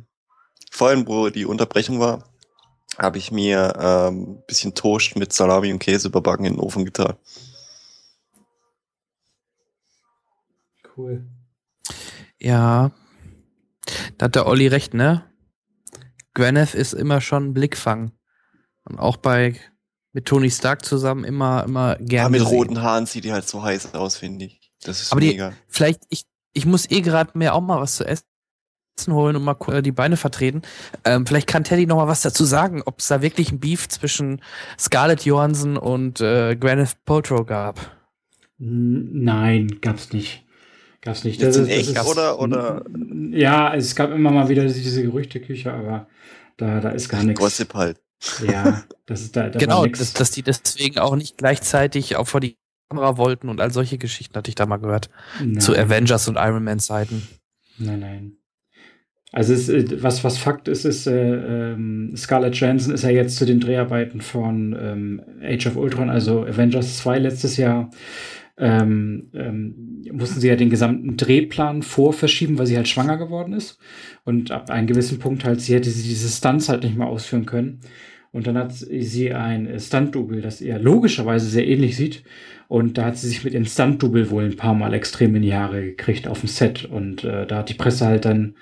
[0.71, 2.23] vorhin, wo die Unterbrechung war,
[2.97, 7.17] habe ich mir ähm, bisschen Toast mit Salami und Käse überbacken in den Ofen getan.
[10.95, 11.25] Cool.
[12.39, 12.91] Ja.
[14.17, 15.23] Da hat der Olli recht, ne?
[16.33, 18.11] Gwyneth ist immer schon ein Blickfang.
[18.83, 19.55] Und auch bei
[20.13, 22.29] mit Tony Stark zusammen immer, immer Ja, gerne.
[22.31, 22.57] mit gesehen.
[22.57, 24.71] roten Haaren sieht die halt so heiß aus, finde ich.
[24.83, 25.53] Das ist Aber die- mega.
[25.67, 26.23] Vielleicht, ich,
[26.53, 28.23] ich muss eh gerade mir auch mal was zu essen
[29.09, 30.63] holen und mal äh, die Beine vertreten.
[31.05, 33.87] Ähm, vielleicht kann Teddy noch mal was dazu sagen, ob es da wirklich ein Beef
[33.89, 34.41] zwischen
[34.79, 37.95] Scarlett Johansson und äh, Gwyneth Paltrow gab.
[38.57, 40.43] Nein, gab's nicht.
[41.07, 41.41] Gab's nicht.
[41.41, 42.83] Jetzt in echt, oder- oder-
[43.31, 46.07] Ja, es gab immer mal wieder diese Gerüchteküche, aber
[46.57, 47.39] da, da ist gar nichts.
[47.39, 47.97] Gossip halt.
[48.45, 52.41] Ja, das ist da, da genau, dass, dass die deswegen auch nicht gleichzeitig auch vor
[52.41, 52.57] die
[52.89, 55.09] Kamera wollten und all solche Geschichten hatte ich da mal gehört.
[55.39, 55.59] Nein.
[55.61, 57.25] Zu Avengers und Iron Man Zeiten.
[57.77, 58.31] Nein, nein.
[59.31, 63.37] Also es, äh, was, was Fakt ist, ist, äh, ähm, Scarlett Johansson ist ja jetzt
[63.37, 67.91] zu den Dreharbeiten von ähm, Age of Ultron, also Avengers 2 letztes Jahr,
[68.57, 73.77] ähm, ähm, mussten sie ja den gesamten Drehplan vorverschieben, weil sie halt schwanger geworden ist.
[74.23, 77.45] Und ab einem gewissen Punkt halt, sie hätte sie diese Stunts halt nicht mehr ausführen
[77.45, 77.81] können.
[78.31, 82.23] Und dann hat sie ein Stunt-Double, das ihr logischerweise sehr ähnlich sieht.
[82.67, 85.55] Und da hat sie sich mit ihrem Stunt-Double wohl ein paar Mal extrem in die
[85.55, 86.85] Haare gekriegt auf dem Set.
[86.85, 88.55] Und äh, da hat die Presse halt dann,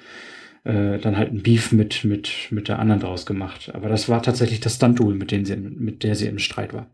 [0.65, 3.72] äh, dann halt ein Beef mit, mit, mit der anderen draus gemacht.
[3.73, 6.88] Aber das war tatsächlich das Stunt-Double, mit, dem sie, mit der sie im Streit war.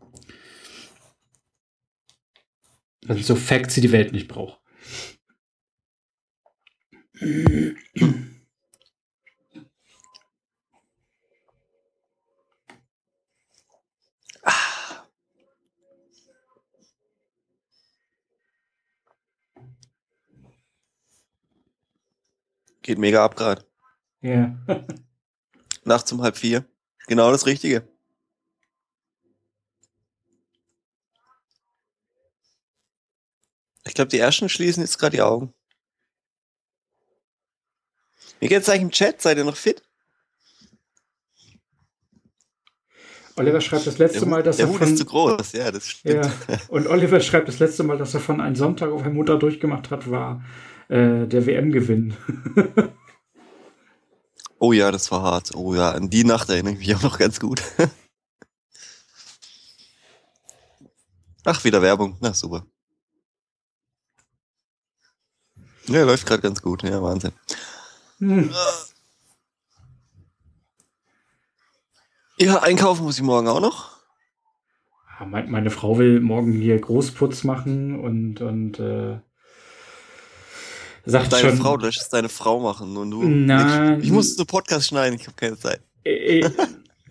[3.04, 4.60] Das sind so Facts, die die Welt nicht braucht.
[22.82, 23.64] Geht mega ab gerade.
[24.20, 24.56] Ja.
[25.84, 26.64] Nachts um halb vier.
[27.06, 27.91] Genau das Richtige.
[33.86, 35.52] Ich glaube, die ersten schließen jetzt gerade die Augen.
[38.40, 39.20] Wie geht's eigentlich im Chat?
[39.22, 39.82] Seid ihr noch fit?
[43.36, 45.70] Oliver schreibt das letzte Der, Mal, dass der er Hut von, ist zu groß, ja,
[45.70, 46.26] das stimmt.
[46.26, 49.38] Ja, und Oliver schreibt das letzte Mal, dass er von einem Sonntag auf einen Mutter
[49.38, 50.44] durchgemacht hat, war
[50.88, 52.14] äh, der WM-Gewinn.
[54.64, 55.56] Oh ja, das war hart.
[55.56, 57.60] Oh ja, an die Nacht erinnere ich mich auch noch ganz gut.
[61.44, 62.16] Ach, wieder Werbung.
[62.20, 62.64] Na, super.
[65.86, 66.82] Ja, läuft gerade ganz gut.
[66.82, 67.32] Ja, Wahnsinn.
[68.18, 68.50] Hm.
[72.38, 73.90] Ja, einkaufen muss ich morgen auch noch.
[75.24, 79.20] Meine Frau will morgen hier Großputz machen und, und äh,
[81.04, 81.58] sagt Deine schon.
[81.58, 83.22] Frau, du lässt deine Frau machen und du.
[83.22, 84.00] Nein.
[84.00, 85.80] Ich, ich muss einen Podcast schneiden, ich habe keine Zeit.
[86.04, 86.50] Äh, äh,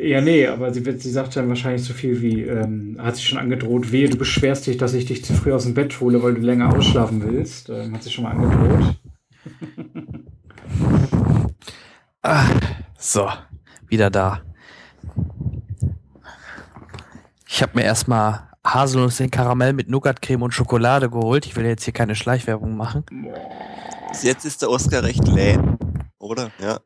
[0.01, 3.23] ja, nee, aber sie, wird, sie sagt dann wahrscheinlich so viel wie, ähm, hat sie
[3.23, 6.21] schon angedroht, wehe, du beschwerst dich, dass ich dich zu früh aus dem Bett hole,
[6.23, 7.69] weil du länger ausschlafen willst.
[7.69, 8.95] Ähm, hat sie schon mal angedroht.
[12.23, 12.45] Ah,
[12.99, 13.27] so,
[13.87, 14.41] wieder da.
[17.47, 21.47] Ich habe mir erstmal Haselnuss in Karamell mit Nougatcreme und Schokolade geholt.
[21.47, 23.03] Ich will jetzt hier keine Schleichwerbung machen.
[24.09, 25.77] Bis Jetzt ist der Oscar recht lähm,
[26.19, 26.51] oder?
[26.59, 26.79] Ja.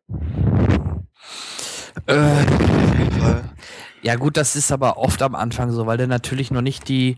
[2.08, 2.95] Äh.
[4.06, 7.18] Ja gut, das ist aber oft am Anfang so, weil der natürlich noch nicht die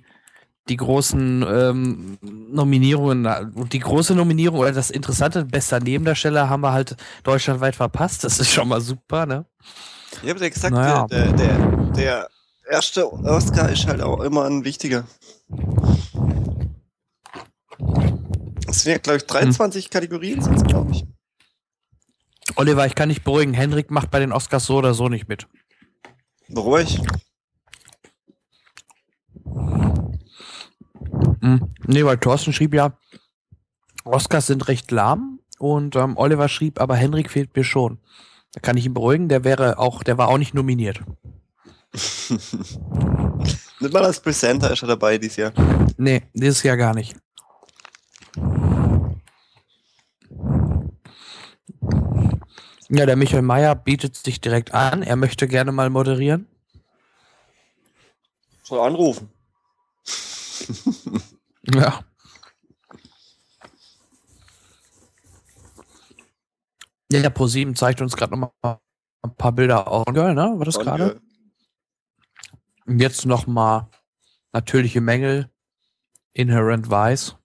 [0.70, 6.74] die großen ähm, Nominierungen und die große Nominierung oder das interessante bester Nebendarsteller haben wir
[6.74, 8.24] halt deutschlandweit verpasst.
[8.24, 9.46] Das ist schon mal super, ne?
[10.24, 11.08] Ja gesagt, Naja.
[11.08, 11.58] der, der,
[11.96, 12.30] der
[12.70, 15.06] erste Oscar ist halt auch immer ein wichtiger.
[18.68, 21.06] Es sind ja, glaube ich, 23 Kategorien, sind glaube ich.
[22.56, 23.54] Oliver, ich kann dich beruhigen.
[23.54, 25.48] Henrik macht bei den Oscars so oder so nicht mit.
[26.50, 27.02] Beruhig.
[31.42, 31.74] Hm.
[31.86, 32.98] Nee, weil Thorsten schrieb ja,
[34.04, 38.00] Oscars sind recht lahm und ähm, Oliver schrieb, aber Henrik fehlt mir schon.
[38.54, 41.02] Da kann ich ihn beruhigen, der wäre auch, der war auch nicht nominiert.
[43.80, 45.54] Nicht mal als Presenter ist er dabei dieses Jahr.
[45.98, 47.16] Nee, dieses Jahr gar nicht.
[52.90, 55.04] Ja, der Michael Mayer bietet sich direkt an.
[55.04, 56.48] Er möchte gerne mal moderieren.
[58.64, 59.30] Soll anrufen.
[61.74, 62.00] Ja.
[67.12, 68.80] Ja, der ProSieben zeigt uns gerade noch mal
[69.22, 70.06] ein paar Bilder aus.
[70.06, 70.54] Girl, ne?
[70.58, 71.22] War das gerade?
[72.88, 73.90] jetzt noch mal
[74.54, 75.50] natürliche Mängel.
[76.34, 77.37] Inherent Vice.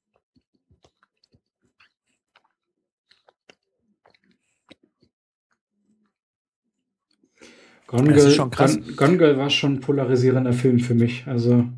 [7.92, 8.76] Gone Girl, schon krass.
[8.80, 11.24] Gone, Gone Girl war schon ein polarisierender Film für mich.
[11.26, 11.68] Also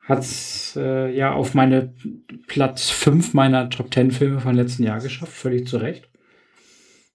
[0.00, 1.92] hat's äh, ja auf meine
[2.46, 6.08] Platz 5 meiner Top 10 Filme von letzten Jahr geschafft, völlig zu Recht.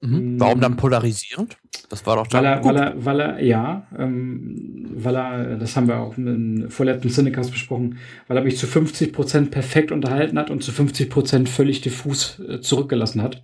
[0.02, 0.40] Mhm.
[0.40, 1.58] Warum dann polarisierend?
[1.90, 5.88] Das war doch Weil er, weil er, weil er, ja, ähm, weil er, das haben
[5.88, 7.98] wir auch im vorletzten Cinecast besprochen,
[8.28, 13.24] weil er mich zu 50% perfekt unterhalten hat und zu 50% völlig diffus äh, zurückgelassen
[13.24, 13.42] hat.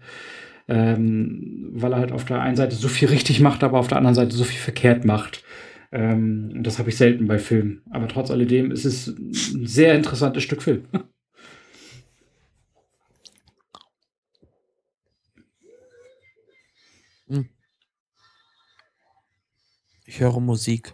[0.68, 3.98] Ähm, weil er halt auf der einen Seite so viel richtig macht, aber auf der
[3.98, 5.44] anderen Seite so viel verkehrt macht.
[5.92, 7.84] Ähm, das habe ich selten bei Filmen.
[7.92, 10.88] Aber trotz alledem ist es ein sehr interessantes Stück Film.
[20.08, 20.94] Ich höre Musik.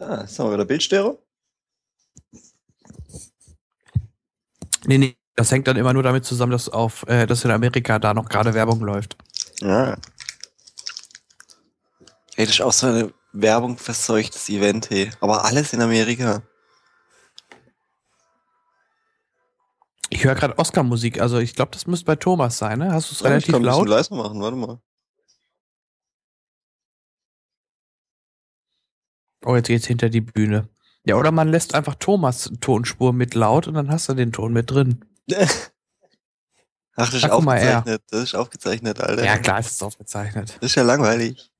[0.00, 1.18] Ah, jetzt haben wir wieder Bildstörung.
[4.86, 7.98] Nee, nee, das hängt dann immer nur damit zusammen, dass auf, äh, dass in Amerika
[7.98, 9.16] da noch gerade Werbung läuft.
[9.60, 9.96] Ja.
[12.36, 15.10] Hey, das ist auch so eine Werbung verseuchtes Event, hey.
[15.20, 16.42] Aber alles in Amerika.
[20.08, 22.92] Ich höre gerade Oscar-Musik, also ich glaube, das müsste bei Thomas sein, ne?
[22.92, 23.88] Hast du es Ja, ich relativ kann ein bisschen laut?
[23.88, 24.80] leiser machen, warte mal.
[29.44, 30.68] Oh, jetzt geht's hinter die Bühne.
[31.04, 34.52] Ja, oder man lässt einfach Thomas Tonspur mit laut und dann hast du den Ton
[34.52, 35.04] mit drin.
[35.32, 38.02] Ach, das ist Ach, guck mal, aufgezeichnet.
[38.10, 39.24] Das ist aufgezeichnet, Alter.
[39.24, 40.56] Ja, klar, ist es aufgezeichnet.
[40.60, 41.50] Das ist ja langweilig.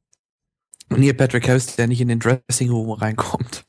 [0.90, 3.64] Und hier Patrick Harris, der nicht in den Dressing Room reinkommt.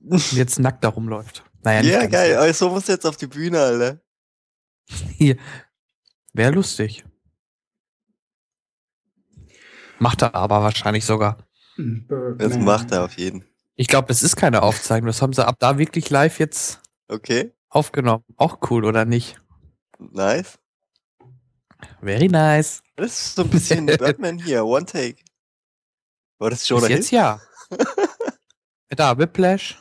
[0.00, 1.44] Und jetzt nackt da rumläuft.
[1.62, 2.32] Naja, Ja, geil.
[2.34, 2.38] so.
[2.40, 4.00] Aber so muss jetzt auf die Bühne, Alter.
[5.16, 5.36] Hier.
[6.32, 7.04] Wäre lustig.
[9.98, 11.38] Macht er aber wahrscheinlich sogar.
[12.38, 13.44] Das macht er auf jeden.
[13.76, 15.06] Ich glaube, das ist keine Aufzeichnung.
[15.06, 18.24] Das haben sie ab da wirklich live jetzt Okay, aufgenommen.
[18.36, 19.40] Auch cool, oder nicht?
[19.98, 20.58] nice.
[22.02, 22.82] Very nice.
[22.96, 25.16] Das ist so ein bisschen Batman hier, One Take.
[26.38, 27.40] War das schon Bis jetzt ja.
[28.90, 29.78] da, Whiplash.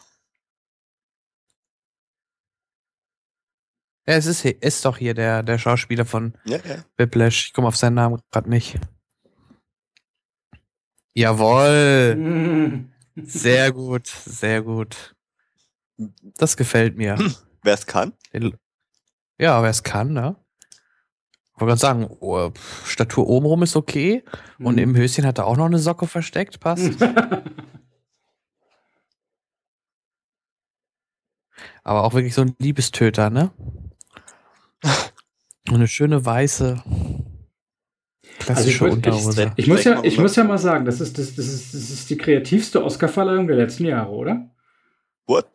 [4.08, 6.84] Ja, es ist, ist doch hier der, der Schauspieler von Ja, ja.
[6.98, 7.48] Whiplash.
[7.48, 8.78] Ich komme auf seinen Namen gerade nicht.
[11.20, 12.16] Jawohl.
[12.16, 12.92] Mhm.
[13.26, 15.14] Sehr gut, sehr gut.
[16.38, 17.18] Das gefällt mir.
[17.62, 18.14] Wer es kann.
[19.38, 20.38] Ja, wer es kann, ne?
[21.54, 22.52] Ich wollte gerade sagen, oh,
[22.86, 24.24] Statur obenrum ist okay.
[24.60, 24.82] Und Mhm.
[24.84, 26.94] im Höschen hat er auch noch eine Socke versteckt, passt.
[31.84, 33.52] Aber auch wirklich so ein Liebestöter, ne?
[35.68, 36.82] Und eine schöne weiße
[38.54, 39.52] klassische ich wollte- Unterhose.
[39.56, 42.10] Ich muss, ja, ich muss ja mal sagen, das ist, das, das ist, das ist
[42.10, 44.50] die kreativste Oscarverleihung der letzten Jahre, oder?
[45.28, 45.48] What?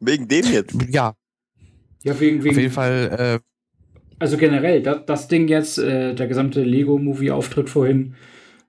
[0.00, 0.74] Wegen dem jetzt.
[0.90, 1.14] Ja,
[2.02, 3.40] Ja, wegen, auf wegen jeden Fall.
[3.40, 3.40] Äh,
[4.18, 8.14] Also generell, das, das Ding jetzt, äh, der gesamte Lego-Movie-Auftritt vorhin.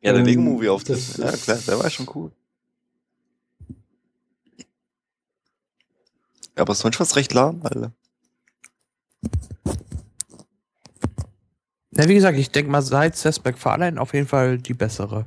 [0.02, 2.32] Ja, der ähm, Lego-Movie auf das Ja, klar, der war schon cool.
[6.56, 7.92] Ja, aber sonst was recht lahm, Alter.
[11.96, 15.26] Na, wie gesagt, ich denke mal, seit Seth MacFarlane auf jeden Fall die bessere.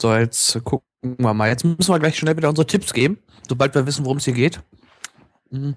[0.00, 0.86] So, jetzt gucken
[1.18, 1.48] wir mal.
[1.48, 3.18] Jetzt müssen wir gleich schnell wieder unsere Tipps geben,
[3.48, 4.62] sobald wir wissen, worum es hier geht.
[5.50, 5.74] Mhm.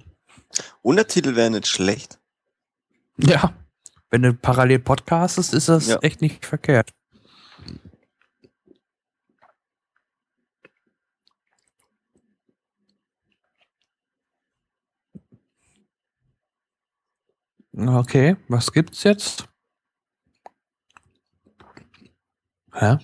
[0.82, 2.20] Untertitel wäre nicht schlecht.
[3.18, 3.54] Ja,
[4.12, 5.98] wenn du parallel podcastest, ist das Ja.
[6.02, 6.92] echt nicht verkehrt.
[17.76, 19.48] Okay, was gibt's jetzt?
[22.74, 22.98] Hä?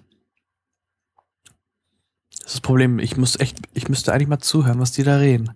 [2.32, 5.18] Das ist das Problem, ich muss echt, ich müsste eigentlich mal zuhören, was die da
[5.18, 5.52] reden.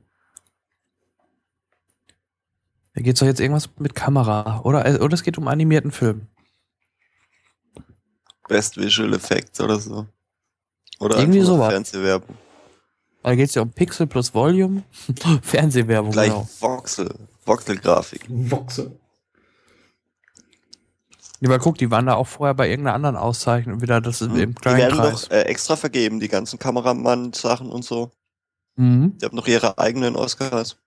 [2.93, 4.85] Da geht's doch jetzt irgendwas mit Kamera, oder?
[4.85, 6.27] Äh, Oder es geht um animierten Film.
[8.47, 10.05] Best Visual Effects oder so.
[10.99, 11.71] Oder Irgendwie sowas.
[11.71, 12.37] Fernsehwerbung.
[13.23, 14.83] Da geht's ja um Pixel plus Volume.
[15.41, 16.47] Fernsehwerbung, Gleich genau.
[16.59, 17.09] Voxel.
[17.45, 18.25] Voxel-Grafik.
[18.29, 18.91] Voxe.
[21.43, 24.29] Ja, aber guck, die waren da auch vorher bei irgendeiner anderen Auszeichnung wieder, das ist
[24.29, 24.55] im Hm.
[24.55, 25.23] Die kleinen werden Kreis.
[25.23, 28.11] noch äh, extra vergeben, die ganzen Kameramann-Sachen und so.
[28.77, 29.17] Mhm.
[29.17, 30.77] Die haben noch ihre eigenen Oscars.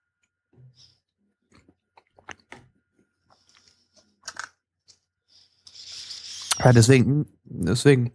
[6.58, 8.12] Ja, deswegen, deswegen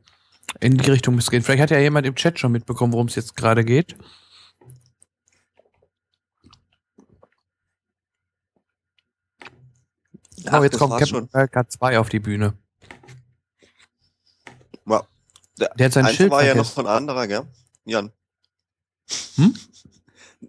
[0.59, 1.43] in die Richtung muss es gehen.
[1.43, 3.95] Vielleicht hat ja jemand im Chat schon mitbekommen, worum es jetzt gerade geht.
[10.47, 11.29] Ach, oh, jetzt kommt Captain.
[11.31, 12.53] America 2 auf die Bühne.
[14.85, 15.05] Wow.
[15.59, 16.73] Der, Der hat sein Eins Schild war ja noch vergessen.
[16.75, 17.43] von anderer, gell?
[17.85, 18.11] Jan.
[19.35, 19.55] Hm?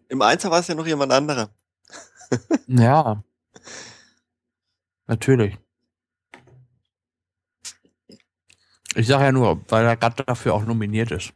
[0.08, 1.50] Im Einser war es ja noch jemand anderer.
[2.66, 3.22] Ja.
[5.06, 5.58] Natürlich.
[8.94, 11.34] Ich sage ja nur, weil er gerade dafür auch nominiert ist.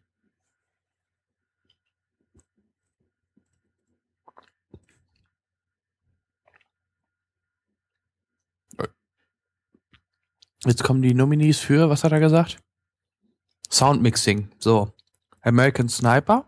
[10.66, 12.58] Jetzt kommen die Nominees für, was hat er gesagt?
[13.70, 14.50] Soundmixing.
[14.58, 14.92] So.
[15.42, 16.44] American Sniper.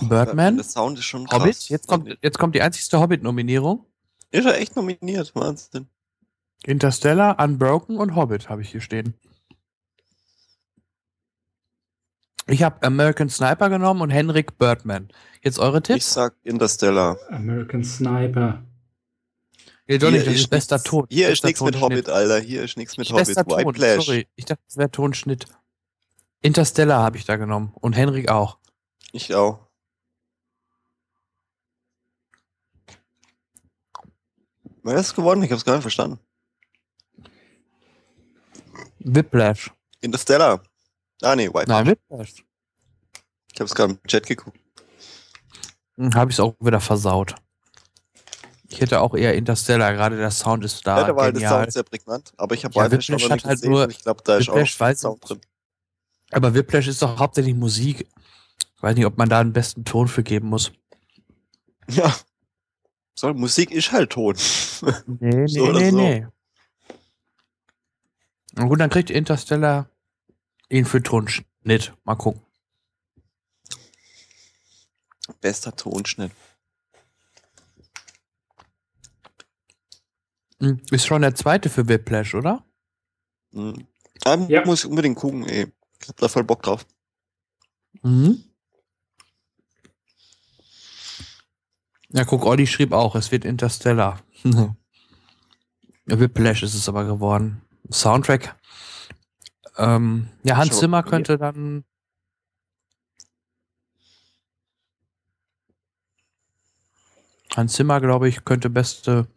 [0.00, 0.56] Birdman.
[0.56, 1.40] Der Sound ist schon krass.
[1.40, 1.68] Hobbit.
[1.68, 3.84] Jetzt kommt, jetzt kommt die einzigste Hobbit-Nominierung.
[4.30, 5.34] Ist er echt nominiert?
[5.34, 5.88] Wahnsinn.
[6.64, 9.14] Interstellar, Unbroken und Hobbit habe ich hier stehen.
[12.46, 15.08] Ich habe American Sniper genommen und Henrik Birdman.
[15.42, 16.14] Jetzt eure Ich Tipps?
[16.14, 17.18] sag Interstellar.
[17.28, 18.62] American Sniper.
[19.90, 21.06] Ja, Johnny, Hier das ist bester nichts- Ton.
[21.08, 21.80] Hier ist nichts mit.
[21.80, 22.40] Hobbit, Alter.
[22.40, 23.28] Hier ist nichts mit Hobbit.
[23.28, 24.04] White Ton, Flash.
[24.04, 24.28] sorry.
[24.36, 25.46] Ich dachte, das wäre Tonschnitt.
[26.42, 27.72] Interstellar habe ich da genommen.
[27.80, 28.58] Und Henrik auch.
[29.12, 29.66] Ich auch.
[34.82, 35.42] Wer ist gewonnen?
[35.42, 36.18] Ich hab's gar nicht verstanden.
[39.00, 39.70] Whiplash.
[40.00, 40.62] Interstellar.
[41.22, 41.86] Ah, nee, White Nein.
[41.86, 42.44] Whiplash.
[43.52, 44.58] Ich hab's gerade im Chat geguckt.
[46.14, 47.34] Habe ich es auch wieder versaut.
[48.70, 51.00] Ich hätte auch eher Interstellar, gerade der Sound ist da.
[51.00, 51.60] Ja, da war halt der genial.
[51.62, 52.32] Sound sehr prägnant.
[52.36, 53.70] Aber ich habe Ja, Whiplash noch hat halt gesehen.
[53.70, 55.40] nur- ich glaube, da ist Whiplash auch Sound drin.
[56.32, 58.06] Aber Whiplash ist doch hauptsächlich Musik.
[58.76, 60.70] Ich weiß nicht, ob man da einen besten Ton für geben muss.
[61.88, 62.14] Ja.
[63.14, 64.36] So, Musik ist halt Ton.
[65.06, 66.26] Nee, So oder so.
[68.52, 69.88] Na gut, dann kriegt Interstellar
[70.68, 71.94] ihn für Tonschnitt.
[72.04, 72.42] Mal gucken.
[75.40, 76.32] Bester Tonschnitt.
[80.90, 82.64] Ist schon der zweite für Whiplash, oder?
[83.52, 83.86] Mhm.
[84.48, 84.64] Ja.
[84.64, 85.72] Muss ich unbedingt gucken, ey.
[86.00, 86.86] Ich hab da voll Bock drauf.
[88.02, 88.44] Mhm.
[92.10, 94.20] Ja, guck, Olli schrieb auch, es wird Interstellar.
[96.06, 97.62] Whiplash ist es aber geworden.
[97.92, 98.56] Soundtrack.
[99.76, 101.84] Ähm, ja, Hans Schon Zimmer könnte dann.
[107.54, 109.28] Hans Zimmer, glaube ich, könnte beste.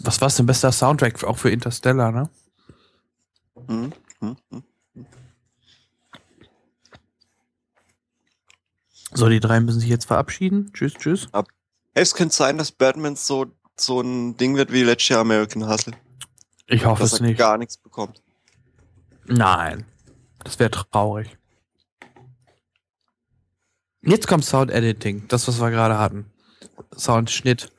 [0.00, 2.30] Was war es denn bester Soundtrack auch für Interstellar, ne?
[3.66, 3.92] Mhm.
[4.20, 4.36] Mhm.
[4.50, 4.64] Mhm.
[9.14, 10.70] So, die drei müssen sich jetzt verabschieden.
[10.72, 11.28] Tschüss, tschüss.
[11.32, 11.42] Hey,
[11.94, 13.46] es könnte sein, dass Batman so,
[13.76, 15.94] so ein Ding wird wie letztes Jahr American Hustle.
[16.66, 17.38] Ich hoffe Dass es er nicht.
[17.38, 18.22] gar nichts bekommt.
[19.26, 19.86] Nein.
[20.44, 21.36] Das wäre traurig.
[24.02, 26.30] Jetzt kommt Sound Editing, das, was wir gerade hatten.
[26.96, 27.72] Soundschnitt.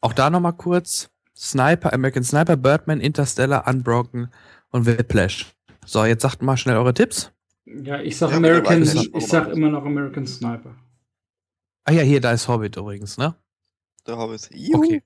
[0.00, 1.08] Auch da nochmal kurz.
[1.36, 4.32] Sniper, American Sniper, Birdman, Interstellar, Unbroken
[4.70, 5.54] und Whiplash.
[5.84, 7.32] So, jetzt sagt mal schnell eure Tipps.
[7.64, 10.74] Ja, ich sag Ja, American, ich sag immer noch American Sniper.
[11.84, 13.34] Ah ja, hier, da ist Hobbit übrigens, ne?
[14.06, 14.48] Der Hobbit.
[14.52, 14.84] Juhu.
[14.84, 15.02] Okay.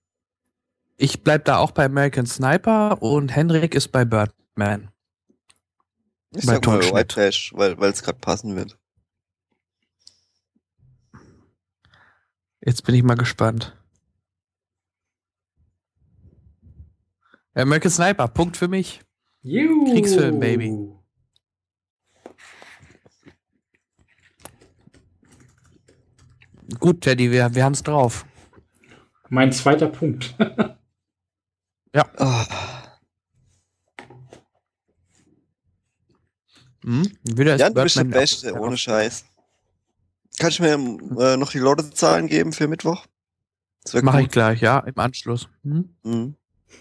[0.99, 4.91] Ich bleib da auch bei American Sniper und Henrik ist bei Birdman.
[6.31, 6.81] Ich Bei sag mal.
[6.81, 8.79] White Flash, weil es gerade passen wird.
[12.61, 13.77] Jetzt bin ich mal gespannt.
[17.57, 19.01] American Sniper, Punkt für mich.
[19.43, 19.91] Juhu.
[19.93, 20.93] Kriegsfilm, Baby.
[26.79, 28.27] Gut, Teddy, wir, wir haben es drauf.
[29.29, 30.35] Mein zweiter Punkt.
[32.19, 32.47] Ah,
[36.85, 37.11] Hm?
[37.25, 39.25] Wieder ist Jan, du bist der Beste, ohne Scheiß.
[40.39, 40.75] Kannst du mir
[41.21, 43.07] äh, noch die Lottozahlen geben für Mittwoch?
[44.03, 45.49] Mache ich gleich, ja, im Anschluss.
[45.63, 45.97] Hm?
[46.05, 46.37] Mhm.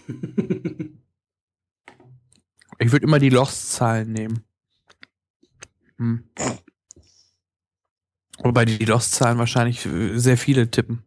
[2.78, 4.44] Ich würde immer die Lost-Zahlen nehmen.
[5.98, 6.28] Hm.
[8.38, 11.02] Wobei die Lost-Zahlen wahrscheinlich äh, sehr viele tippen.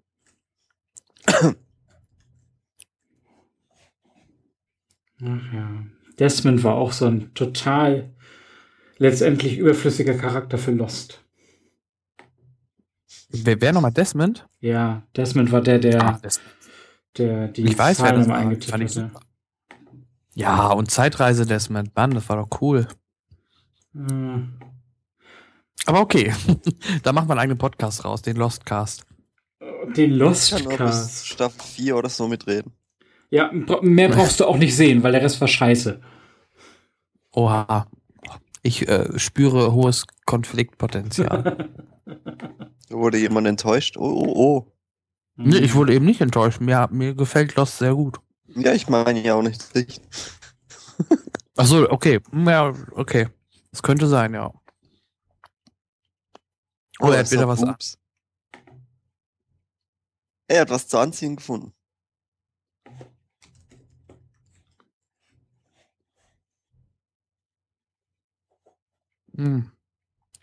[1.27, 1.53] Ach
[5.22, 5.85] ja.
[6.17, 8.14] Desmond war auch so ein total
[8.98, 11.24] letztendlich überflüssiger Charakter für Lost.
[13.30, 14.48] Wer, wer nochmal Desmond?
[14.59, 16.58] Ja, Desmond war der, der, Ah, Desmond.
[17.19, 18.41] Der die Ich weiß, wer Zahlen das immer war.
[18.41, 19.07] eingetippt Fand ich hatte.
[19.07, 19.19] super.
[20.35, 22.88] Ja, und Zeitreise Desmond, Mann, das war doch cool.
[23.95, 23.99] Äh,
[25.85, 26.33] Aber okay,
[27.03, 29.06] da machen wir einen eigenen Podcast raus, den Lostcast.
[29.95, 31.27] Den Ich kann nur bis Lostcast.
[31.27, 32.73] Staffel 4 oder so mitreden.
[33.31, 35.99] Ja, bra- mehr brauchst du auch nicht sehen, weil der Rest war scheiße.
[37.33, 37.88] Oha.
[38.61, 41.69] Ich äh, spüre hohes Konfliktpotenzial.
[42.89, 43.98] Wurde jemand enttäuscht?
[43.98, 44.72] Oh, oh, oh.
[45.48, 46.59] Nee, ich wurde eben nicht enttäuscht.
[46.59, 48.19] Mir, mir gefällt Lost sehr gut.
[48.56, 49.64] Ja, ich meine ja auch nicht.
[49.76, 50.01] Ich,
[51.56, 52.19] Ach so, okay.
[52.34, 53.27] Ja, okay.
[53.72, 54.51] Das könnte sein, ja.
[57.00, 57.61] Oh, er hat ist wieder was.
[57.61, 57.98] Boobs.
[60.48, 61.74] Er hat was zu anziehen gefunden.
[69.35, 69.72] Hm.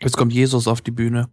[0.01, 1.29] Jetzt kommt Jesus auf die Bühne.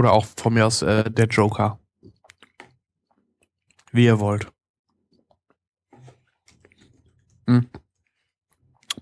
[0.00, 1.78] Oder auch von mir aus äh, der Joker.
[3.92, 4.46] Wie ihr wollt.
[7.46, 7.68] Hm.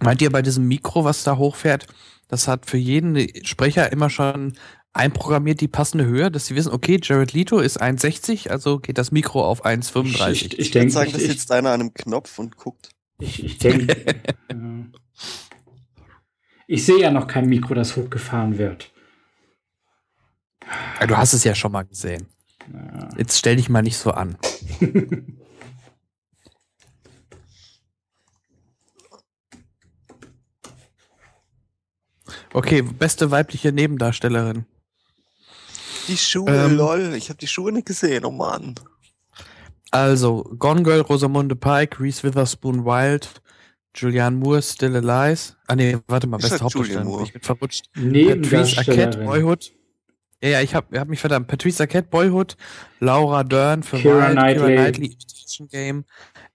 [0.01, 1.87] Meint ihr bei diesem Mikro, was da hochfährt,
[2.27, 4.55] das hat für jeden Sprecher immer schon
[4.93, 9.13] einprogrammiert die passende Höhe, dass sie wissen, okay, Jared Leto ist 1,60, also geht das
[9.13, 10.31] Mikro auf 1,35.
[10.33, 12.57] Ich, ich, Ich würde denke, sagen, ich, da ich, sitzt einer an einem Knopf und
[12.57, 12.91] guckt.
[13.21, 13.95] ich, ich denke,
[14.51, 14.57] ja.
[16.67, 18.91] ich sehe ja noch kein Mikro, das hochgefahren wird.
[21.01, 22.27] Ja, du hast es ja schon mal gesehen.
[22.73, 23.09] Ja.
[23.17, 24.37] Jetzt stell dich mal nicht so an.
[32.53, 34.67] Okay, beste weibliche Nebendarstellerin.
[36.09, 36.77] Die Schuhe, Ähm.
[36.77, 37.15] lol.
[37.17, 38.75] Ich habe die Schuhe nicht gesehen, oh Mann.
[39.91, 43.41] Also, Gone Girl, Rosamunde Pike, Reese Witherspoon Wild,
[43.95, 45.55] Julianne Moore, Still Alive.
[45.67, 47.25] Ah nee, warte mal, Ist beste Hauptdarstellerin.
[47.25, 47.87] Ich bin verrutscht.
[47.95, 49.27] Patrice Arquette, Nebendarstellerin.
[49.27, 49.73] Boyhood.
[50.43, 51.49] Ja, ja, ich hab, hab mich verdammt.
[51.49, 52.57] Patrice Arquette, Boyhood,
[53.01, 54.55] Laura Dern für Wild, Knightley.
[54.55, 56.05] Keira Knightley, Imitation Game,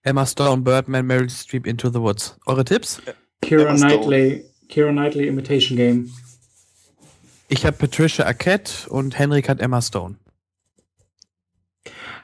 [0.03, 2.37] Emma Stone, Birdman, Meryl Streep, Into the Woods.
[2.45, 3.01] Eure Tipps?
[3.41, 3.75] Kira.
[3.75, 6.09] Knightley, Kira Knightley Imitation Game.
[7.49, 10.15] Ich habe Patricia Arquette und Henrik hat Emma Stone.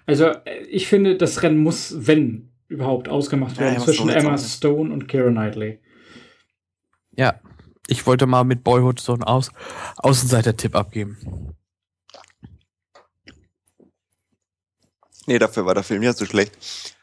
[0.05, 4.15] Also, äh, ich finde, das Rennen muss, wenn überhaupt, ausgemacht Ja, werden Emma zwischen Stone
[4.15, 4.37] Emma.
[4.37, 5.79] Stone und Kira Knightley.
[7.15, 7.41] Ja,
[7.89, 9.51] ich wollte mal mit Boyhood so einen Aus
[9.97, 11.55] Außenseiter-Tipp abgeben.
[15.25, 16.95] Nee, dafür war der Film ja zu schlecht.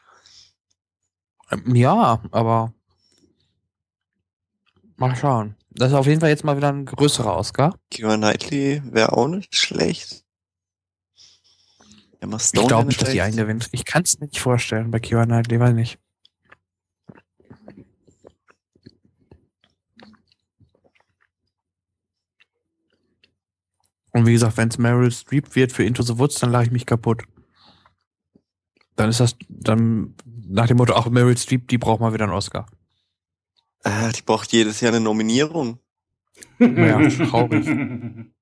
[1.51, 2.73] Ähm, Ja, aber
[4.97, 5.55] mal schauen.
[5.69, 7.77] Das ist auf jeden Fall jetzt mal wieder ein größerer Oscar.
[7.91, 10.25] Keira Knightley wäre auch nicht schlecht.
[12.19, 13.37] Emma Stone ich glaube nicht, dass die schlecht.
[13.37, 13.69] eingewinnt.
[13.71, 15.99] Ich kann es nicht vorstellen bei Keira Knightley, weil nicht.
[24.17, 26.71] Und wie gesagt, wenn es Meryl Streep wird für Into the Woods, dann lache ich
[26.71, 27.21] mich kaputt.
[28.95, 30.15] Dann ist das dann
[30.47, 32.65] nach dem Motto, ach, Meryl Streep, die braucht mal wieder einen Oscar.
[33.83, 35.77] Ah, die braucht jedes Jahr eine Nominierung.
[36.57, 37.67] Ja, traurig.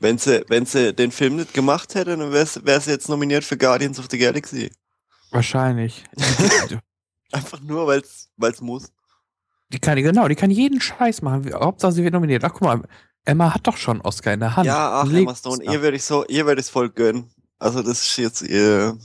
[0.00, 3.56] Wenn sie, wenn sie den Film nicht gemacht hätte, dann wäre sie jetzt nominiert für
[3.56, 4.72] Guardians of the Galaxy.
[5.30, 6.02] Wahrscheinlich.
[7.32, 8.90] Einfach nur, weil es muss.
[9.68, 11.52] Die kann, genau, die kann jeden Scheiß machen.
[11.54, 12.42] Hauptsache, sie wird nominiert.
[12.42, 12.82] Ach, guck mal,
[13.28, 14.66] Emma hat doch schon Oscar in der Hand.
[14.66, 17.30] Ja, ach, Emma Stone, ihr würde ich so, ihr würde ich voll gönnen.
[17.58, 18.96] Also das ist jetzt ihr.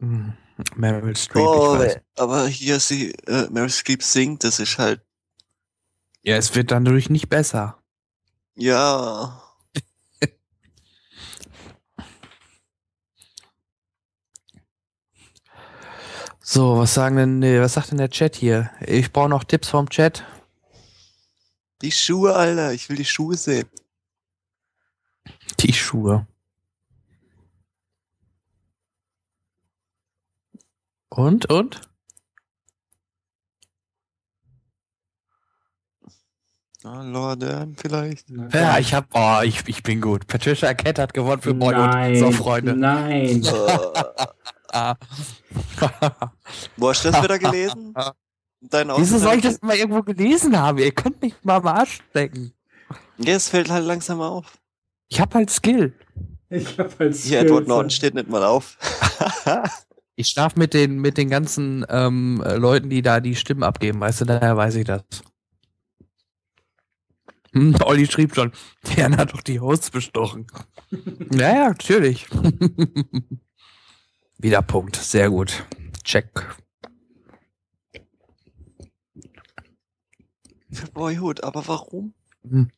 [0.00, 0.34] Hm,
[0.74, 1.96] Meryl Streep, Oh, ich weiß.
[2.18, 5.00] aber hier sie, äh, Meryl Streep singt, das ist halt,
[6.22, 7.78] Ja, es wird dann dadurch nicht besser.
[8.56, 9.42] ja.
[16.48, 18.70] So, was sagen denn, nee, was sagt denn der Chat hier?
[18.86, 20.24] Ich brauche noch Tipps vom Chat.
[21.82, 23.68] Die Schuhe, Alter, ich will die Schuhe sehen.
[25.58, 26.24] Die Schuhe.
[31.08, 31.80] Und, und?
[36.84, 38.30] Ah, Laura Dern vielleicht.
[38.52, 40.28] Ja, ich hab, oh, ich, ich bin gut.
[40.28, 41.90] Patricia Arquette hat gewonnen für Boyhood.
[41.90, 42.76] Nein, So, Freunde.
[42.76, 43.42] Nein.
[44.76, 44.96] Ah.
[46.76, 47.94] wo hast du das wieder gelesen?
[48.60, 50.78] Dein Wieso soll ich das mal irgendwo gelesen haben?
[50.78, 52.52] Ihr könnt mich mal am Arsch stecken.
[53.18, 54.58] Ja, es fällt halt langsam auf.
[55.08, 55.94] Ich hab halt Skill.
[56.50, 58.76] Ich hab als Hier, Edward Norton steht nicht mal auf.
[60.18, 64.00] Ich schlaf mit den, mit den ganzen ähm, äh, Leuten, die da die Stimmen abgeben,
[64.00, 65.02] weißt du, daher weiß ich das.
[67.52, 68.50] Hm, Olli schrieb schon,
[68.96, 70.46] Jan hat doch die Hosts bestochen.
[71.32, 72.26] ja, ja, natürlich.
[74.38, 75.64] Wieder Punkt, sehr gut.
[76.04, 76.28] Check.
[80.70, 82.12] Für Boyhood, aber warum?
[82.42, 82.70] Hm.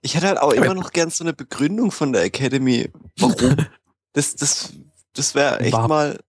[0.00, 2.90] Ich hätte halt auch Aber- immer noch gern so eine Begründung von der Academy.
[3.18, 3.56] Warum?
[4.12, 4.72] das das,
[5.12, 5.88] das wäre echt Warum?
[5.88, 6.20] mal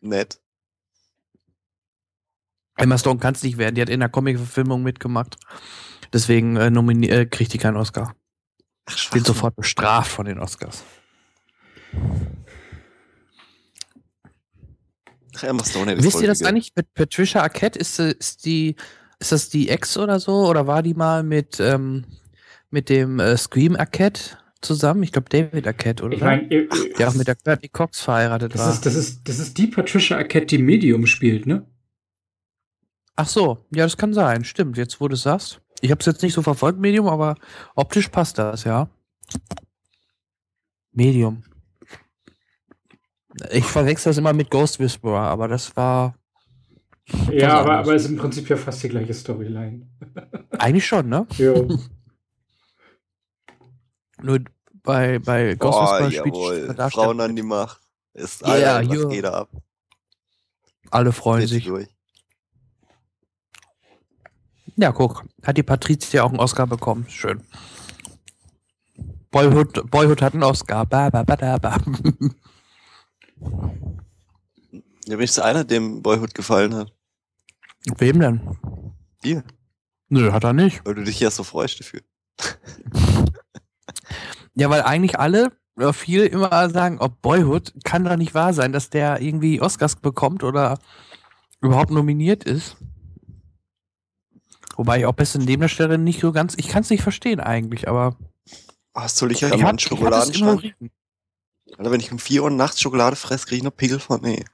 [0.00, 0.40] nett.
[2.76, 5.36] Emma Stone kann es nicht werden, die hat in der Comic-Verfilmung mitgemacht.
[6.12, 8.14] Deswegen äh, äh, kriegt die keinen Oscar.
[8.84, 10.84] Ach, Wird sofort bestraft von den Oscars.
[11.92, 12.34] Ach, Emma Stone
[15.16, 15.25] hätte ich
[16.04, 16.72] Wisst ihr das eigentlich?
[16.76, 18.76] Mit Patricia Arquette ist, sie- ist die,
[19.18, 20.46] ist das die Ex oder so?
[20.48, 22.04] Oder war die mal mit, ähm,
[22.70, 25.02] mit dem äh, Scream Arquette zusammen?
[25.02, 26.14] Ich glaube David Arquette, oder?
[26.16, 28.72] Ich meine, ihr- der auch mit der Courtney Cox verheiratet das war.
[28.72, 31.66] ist, das, ist, das ist die Patricia Arquette, die Medium spielt, ne?
[33.16, 34.44] Ach so, ja, das kann sein.
[34.44, 35.60] Stimmt, jetzt wo du es sagst.
[35.80, 37.36] Ich habe es jetzt nicht so verfolgt, Medium, aber
[37.74, 38.88] optisch passt das, ja.
[40.92, 41.42] Medium.
[43.50, 46.14] Ich verwechsel das immer mit Ghost Whisperer, aber das war
[47.30, 49.86] Ja, aber, aber ist im Prinzip ja fast die gleiche Storyline.
[50.58, 51.26] eigentlich schon, ne?
[51.36, 51.54] Ja.
[54.22, 54.40] Nur
[54.82, 57.80] bei, bei Ghost Boah, Whisperer spielt Darsteller Frauen an die Macht.
[58.14, 59.08] Ist Ja, was jo.
[59.08, 59.50] geht da ab?
[60.90, 61.66] alle freuen Richtig sich.
[61.68, 61.88] durch.
[64.76, 67.06] Ja, guck, hat die Patrizia auch einen Oscar bekommen.
[67.08, 67.42] Schön.
[69.30, 70.86] Boyhood, Boyhood hat einen Oscar.
[70.86, 71.76] Ba, ba, ba, da, ba.
[75.06, 76.92] Ja, ich einer, dem Boyhood gefallen hat.
[77.98, 78.40] Wem denn?
[79.22, 79.44] Dir.
[80.08, 80.84] Nö, hat er nicht.
[80.84, 82.00] Weil du dich ja so freust dafür.
[84.58, 88.72] Ja, weil eigentlich alle oder viele immer sagen, ob Boyhood kann doch nicht wahr sein,
[88.72, 90.78] dass der irgendwie Oscars bekommt oder
[91.60, 92.76] überhaupt nominiert ist.
[94.76, 98.16] Wobei ich auch beste Nebendarstellerin nicht so ganz, ich kann es nicht verstehen eigentlich, aber
[98.94, 100.64] Hast du mal einen ich hab es Schokoladenstand?
[100.64, 100.92] ignoriert.
[101.78, 104.20] Alter, wenn ich um 4 Uhr nachts Schokolade fresse, kriege ich noch Pickel von.
[104.22, 104.44] Nee.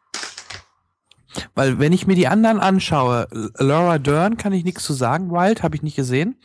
[1.55, 3.26] Weil wenn ich mir die anderen anschaue,
[3.58, 6.36] Laura Dern kann ich nichts zu sagen, Wild habe ich nicht gesehen.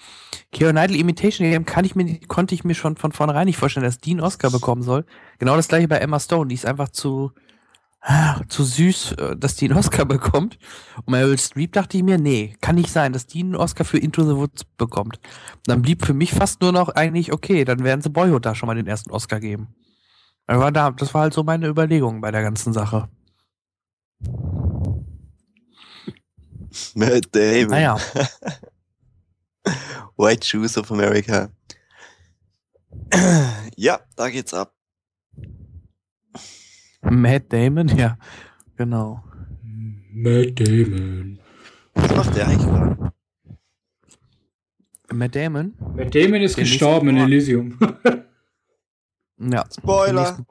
[0.54, 3.86] Keira Knightley Imitation Game kann ich mir, konnte ich mir schon von vornherein nicht vorstellen,
[3.86, 5.06] dass die einen Oscar bekommen soll.
[5.40, 7.32] Genau das gleiche bei Emma Stone, die ist einfach zu,
[8.02, 10.58] ah, zu süß, äh, dass die einen Oscar bekommt.
[10.98, 13.98] Und Meryl Streep dachte ich mir, nee, kann nicht sein, dass die einen Oscar für
[13.98, 15.20] Into the Woods bekommt.
[15.66, 18.68] Dann blieb für mich fast nur noch eigentlich, okay, dann werden sie Boyhood da schon
[18.68, 19.76] mal den ersten Oscar geben.
[20.48, 23.10] Aber da, das war halt so meine Überlegung bei der ganzen Sache.
[26.96, 27.70] Matt Damon.
[27.70, 27.98] Naja.
[30.18, 31.50] White Shoes of America.
[33.80, 34.74] Ja, da geht's ab.
[37.04, 38.18] Matt Damon, ja,
[38.76, 39.24] genau.
[40.12, 41.38] Matt Damon.
[41.94, 43.14] Was macht der eigentlich gerade?
[45.14, 45.76] Matt Damon?
[45.96, 47.78] Matt Damon ist Der gestorben in Elysium.
[49.40, 49.66] Ja.
[49.72, 50.06] Spoiler.
[50.08, 50.46] Den nächsten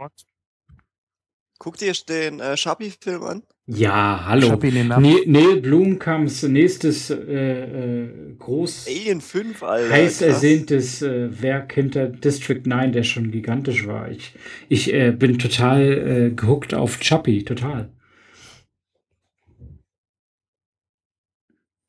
[1.59, 3.43] Guck dir den äh, Schabi-Film an.
[3.67, 4.57] ja, hallo.
[4.57, 9.93] Ne Neil Blomkamps nächstes äh, äh, groß Alien 5, Alter.
[9.93, 10.29] heiß krass.
[10.29, 14.11] ersehntes äh, Werk hinter District 9, der schon gigantisch war.
[14.11, 14.35] Ich,
[14.69, 17.91] ich äh, bin total äh, gehuckt auf Chappie, total.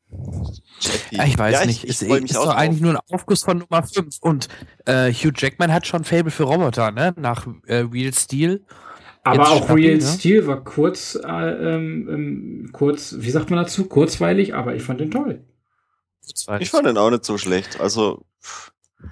[0.10, 1.84] Ah, Ich weiß ja, nicht.
[1.84, 4.18] Ich, es ich ist auch doch eigentlich nur ein Aufguss von Nummer 5.
[4.22, 4.48] Und
[4.86, 7.14] äh, Hugh Jackman hat schon Fable für Roboter, ne?
[7.18, 8.66] Nach äh, Real Steel.
[9.24, 10.02] Aber Jetzt auch Chappie, Real ne?
[10.06, 13.86] Steel war kurz, äh, ähm, ähm, kurz, wie sagt man dazu?
[13.86, 15.44] Kurzweilig, aber ich fand den toll.
[16.60, 17.80] Ich fand den auch nicht so schlecht.
[17.80, 18.26] Also,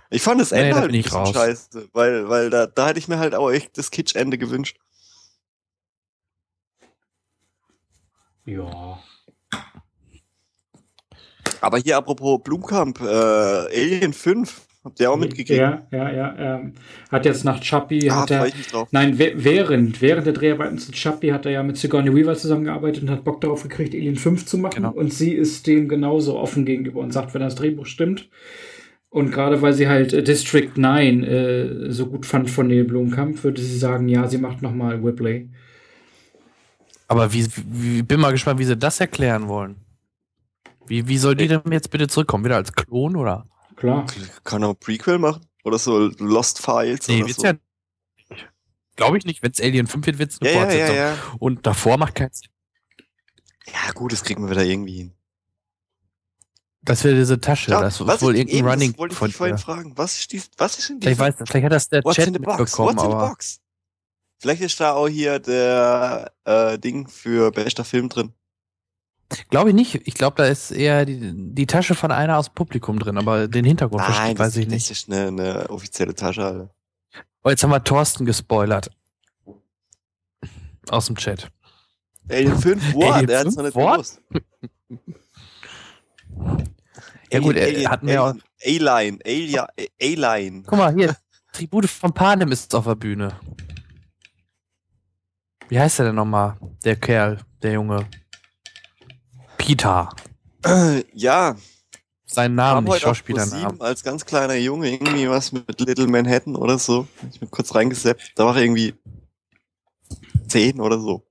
[0.09, 1.33] ich fand das Nee, Ende da halt bisschen raus.
[1.33, 4.77] scheiße, weil, weil da, da hätte ich mir halt auch echt das Kitsch-Ende gewünscht.
[8.45, 8.99] Ja.
[11.61, 15.61] Aber hier apropos Blumkamp, äh, Alien 5, habt ihr auch mitgegeben?
[15.61, 16.35] Ja, ja, ja.
[16.37, 16.73] Ähm,
[17.11, 18.87] hat jetzt nach Chappie, ah, hat er, ich mich drauf.
[18.91, 23.09] nein, während, während der Dreharbeiten zu Chappie hat er ja mit Sigourney Weaver zusammengearbeitet und
[23.09, 24.75] hat Bock darauf gekriegt, Alien 5 zu machen.
[24.75, 24.91] Genau.
[24.91, 28.29] Und sie ist dem genauso offen gegenüber und sagt, wenn das Drehbuch stimmt.
[29.09, 33.43] Und gerade weil sie halt äh, District 9 äh, so gut fand von Neil Blomkamp,
[33.45, 35.49] würde sie sagen, ja, sie macht nochmal Whipley.
[37.07, 39.77] Aber wie, wie, bin mal gespannt, wie sie das erklären wollen.
[40.87, 42.45] Wie, wie soll die denn jetzt bitte zurückkommen?
[42.45, 43.47] Wieder als Klon oder?
[43.75, 44.05] Klar.
[44.43, 45.45] Kann er ein Prequel machen?
[45.63, 47.47] Oder so Lost Files Nee, oder wird's so?
[47.47, 47.53] ja.
[48.95, 49.43] Glaube ich nicht.
[49.43, 50.95] Wenn es Alien 5 wird, wird es eine ja, ja, ja, Fortsetzung.
[50.95, 51.17] ja.
[51.39, 52.49] Und davor macht keinen Sinn.
[53.67, 55.13] Ja, gut, das kriegen wir wieder irgendwie hin.
[56.83, 57.71] Das wäre diese Tasche.
[57.71, 59.57] Ja, das ist was wohl ich, irgendein eben, Running das wollte ich von dich vorhin
[59.57, 59.97] fragen.
[59.97, 62.27] Was ist, die, was ist in Vielleicht, diesem weiß, vielleicht hat das der What's Chat
[62.27, 62.59] in the box?
[62.59, 63.59] mitbekommen, What's in the box?
[64.39, 68.33] Vielleicht ist da auch hier der äh, Ding für bester Film drin.
[69.49, 70.07] Glaube ich nicht.
[70.07, 73.47] Ich glaube, da ist eher die, die Tasche von einer aus dem Publikum drin, aber
[73.47, 74.91] den Hintergrund Nein, versteht, das, weiß ich das nicht.
[74.91, 76.69] ist eine, eine offizielle Tasche, Alter.
[77.43, 78.89] Oh, jetzt haben wir Thorsten gespoilert.
[80.89, 81.49] Aus dem Chat.
[82.29, 83.13] Alien 5, what?
[83.13, 84.21] Alien der hat's 5, noch nicht gewusst.
[87.31, 88.33] Ja gut, Alien, hatten wir auch.
[88.63, 90.63] Alien, Alien.
[90.63, 91.17] Guck mal, hier.
[91.51, 93.39] Tribute von Panem ist auf der Bühne.
[95.67, 96.57] Wie heißt der denn nochmal?
[96.83, 98.07] Der Kerl, der Junge.
[99.65, 100.09] Peter.
[101.13, 101.55] Ja,
[102.25, 103.79] Sein Name, nicht Schauspielernamen.
[103.81, 107.07] Als ganz kleiner Junge irgendwie was mit Little Manhattan oder so.
[107.31, 108.33] Ich bin kurz reingeseppt.
[108.35, 108.93] Da war er irgendwie
[110.47, 111.25] 10 oder so.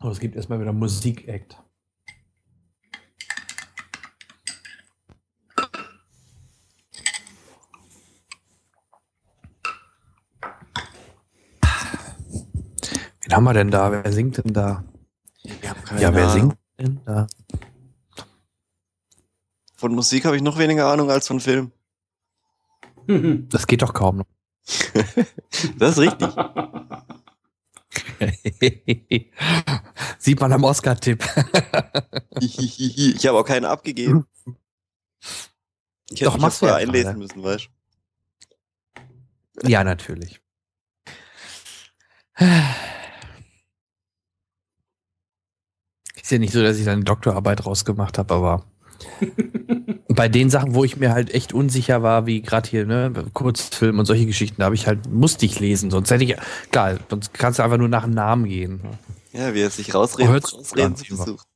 [0.00, 1.58] Oh, es gibt erstmal wieder Musik-Act.
[13.28, 13.92] Wen haben wir denn da?
[13.92, 14.82] Wer singt denn da?
[15.42, 16.30] Ja, wer Ahnung.
[16.30, 17.26] singt denn da?
[19.76, 21.70] Von Musik habe ich noch weniger Ahnung als von Film.
[23.50, 24.26] Das geht doch kaum noch.
[25.78, 26.28] Das ist richtig.
[30.18, 31.22] Sieht man am Oscar-Tipp.
[32.40, 34.26] ich habe auch keinen abgegeben.
[36.10, 37.18] Ich hätte Doch, mich machst du vorher ja einlesen gerade.
[37.18, 37.68] müssen, weißt
[39.64, 40.40] ja, natürlich.
[46.28, 48.62] Ist ja nicht so, dass ich da eine Doktorarbeit rausgemacht habe, aber
[50.08, 53.98] bei den Sachen, wo ich mir halt echt unsicher war, wie gerade hier, ne, Kurzfilm
[53.98, 56.36] und solche Geschichten, da habe ich halt, musste ich lesen, sonst hätte ich,
[56.70, 58.80] klar, sonst kannst du einfach nur nach dem Namen gehen.
[59.32, 61.46] Ja, wie er sich rausreden, rausreden zu versucht.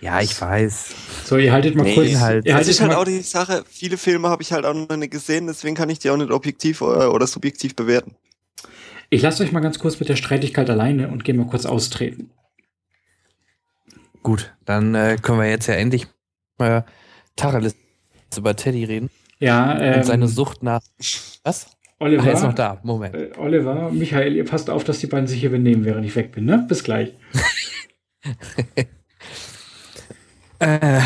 [0.00, 0.94] Ja, ich weiß.
[1.26, 2.14] So, ihr haltet mal Nee, kurz.
[2.14, 4.64] halt- ihr Das haltet ist halt mal, auch die Sache, viele Filme habe ich halt
[4.64, 8.14] auch noch nicht gesehen, deswegen kann ich die auch nicht objektiv oder, oder subjektiv bewerten.
[9.10, 12.30] ich lasse euch mal ganz kurz mit der Streitigkeit alleine und gehe mal kurz austreten.
[14.24, 16.06] Gut, dann äh, können wir jetzt ja endlich
[16.58, 16.80] äh,
[17.36, 17.76] Tacheles
[18.36, 20.80] über Teddy reden Ja, ähm, und seine Sucht nach.
[21.44, 21.76] Was?
[22.00, 22.80] Oliver, Ach, er ist noch da.
[22.82, 23.14] Moment.
[23.14, 26.32] Äh, Oliver, Michael, ihr passt auf, dass die beiden sich hier benehmen, während ich weg
[26.32, 26.64] bin, ne?
[26.66, 27.12] Bis gleich.
[30.60, 31.00] Äh,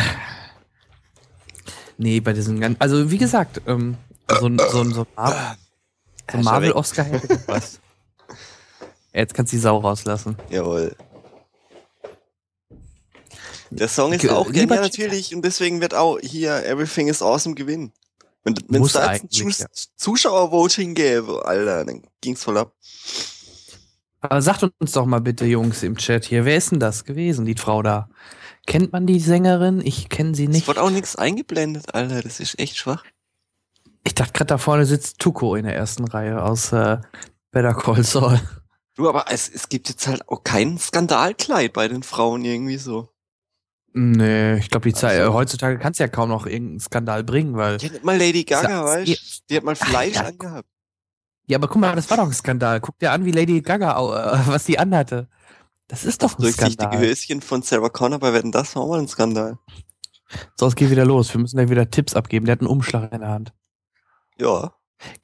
[1.97, 2.80] nee, bei diesen ganzen.
[2.80, 3.97] Also, wie gesagt, ähm,
[4.28, 5.06] so ein so so so
[6.38, 7.80] Marvel-Oscar hätte gepasst.
[9.12, 10.36] Jetzt kannst du die Sau rauslassen.
[10.50, 10.94] Jawohl.
[13.70, 14.80] Der Song ist auch genial Chica.
[14.82, 17.92] natürlich und deswegen wird auch hier Everything is Awesome gewinnen.
[18.44, 19.66] Wenn es da jetzt ein Zus ja.
[19.97, 22.72] Zuschauervoting gäbe, Alter, dann ging's voll ab.
[24.20, 27.44] Aber sagt uns doch mal bitte, Jungs, im Chat hier, wer ist denn das gewesen,
[27.44, 28.08] die Frau da?
[28.66, 29.80] Kennt man die Sängerin?
[29.84, 30.66] Ich kenne sie Es nicht.
[30.66, 33.05] wird auch nichts eingeblendet, Alter, das ist echt schwach.
[34.05, 36.98] Ich dachte gerade, da vorne sitzt Tuko in der ersten Reihe aus äh,
[37.50, 38.40] Better Call Saul.
[38.94, 43.10] Du, aber es, es gibt jetzt halt auch kein Skandalkleid bei den Frauen irgendwie so.
[43.92, 47.57] Nee, ich glaube, die Zeit, Also- heutzutage kannst du ja kaum noch irgendeinen Skandal bringen,
[47.57, 47.78] weil.
[47.78, 49.17] Die hat mal Lady Gaga, weißt du?
[49.50, 50.26] Die hat mal Fleisch ja.
[50.26, 50.68] angehabt.
[51.47, 52.81] Ja, aber guck mal, das war doch ein Skandal.
[52.81, 55.28] Guck dir an, wie Lady Gaga, äh, was die anhatte.
[55.89, 57.00] Das ist doch ein Durchsichtige Skandal.
[57.00, 59.58] Höschen von Sarah Connor bei Wetten, das war auch mal ein Skandal.
[60.60, 61.33] So, es geht wieder los.
[61.33, 62.44] Wir müssen da wieder Tipps abgeben.
[62.44, 63.55] Der hat einen Umschlag in der Hand.
[64.39, 64.75] Ja.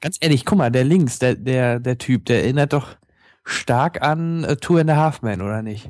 [0.01, 2.95] Ganz ehrlich, guck mal, der links, der, der, der Typ, der erinnert doch
[3.43, 5.89] stark an äh, Two and a Half Men, oder nicht?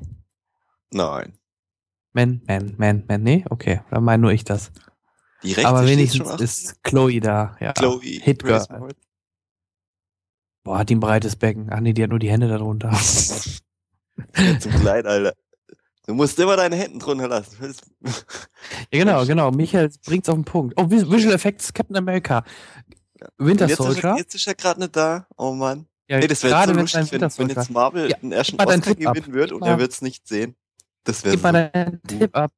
[0.91, 1.37] Nein.
[2.15, 3.43] Man, man, man, man, nee?
[3.49, 4.71] Okay, dann meine nur ich das.
[5.43, 7.57] Die rechte Aber wenigstens ist Chloe da.
[7.59, 7.73] Ja.
[7.73, 8.79] Chloe Hit Grace Girl.
[8.79, 8.97] Moretz.
[10.63, 11.67] Boah, hat die ein breites Becken.
[11.71, 12.89] Ach nee, die hat nur die Hände darunter.
[12.91, 15.33] Ja, Zum Kleid, Alter.
[16.07, 17.57] Du musst immer deine Hände drunter lassen.
[18.91, 19.51] Ja, genau, genau.
[19.51, 20.73] Michael bringt's auf den Punkt.
[20.77, 22.43] Oh, Vis- Visual Effects, Captain America.
[23.37, 24.15] Winter jetzt, ist er, Soldier.
[24.17, 25.27] jetzt ist er gerade nicht da.
[25.37, 25.85] Oh Mann.
[26.07, 28.17] Ja, Hey, das wäre gerade so wenn es ein lustig, wenn, wenn jetzt Marvel Ja,
[28.17, 30.55] den ersten Oscar gewinnen wird und er wird es nicht sehen.
[31.05, 32.51] Das wäre Gib mal deinen Tipp ab.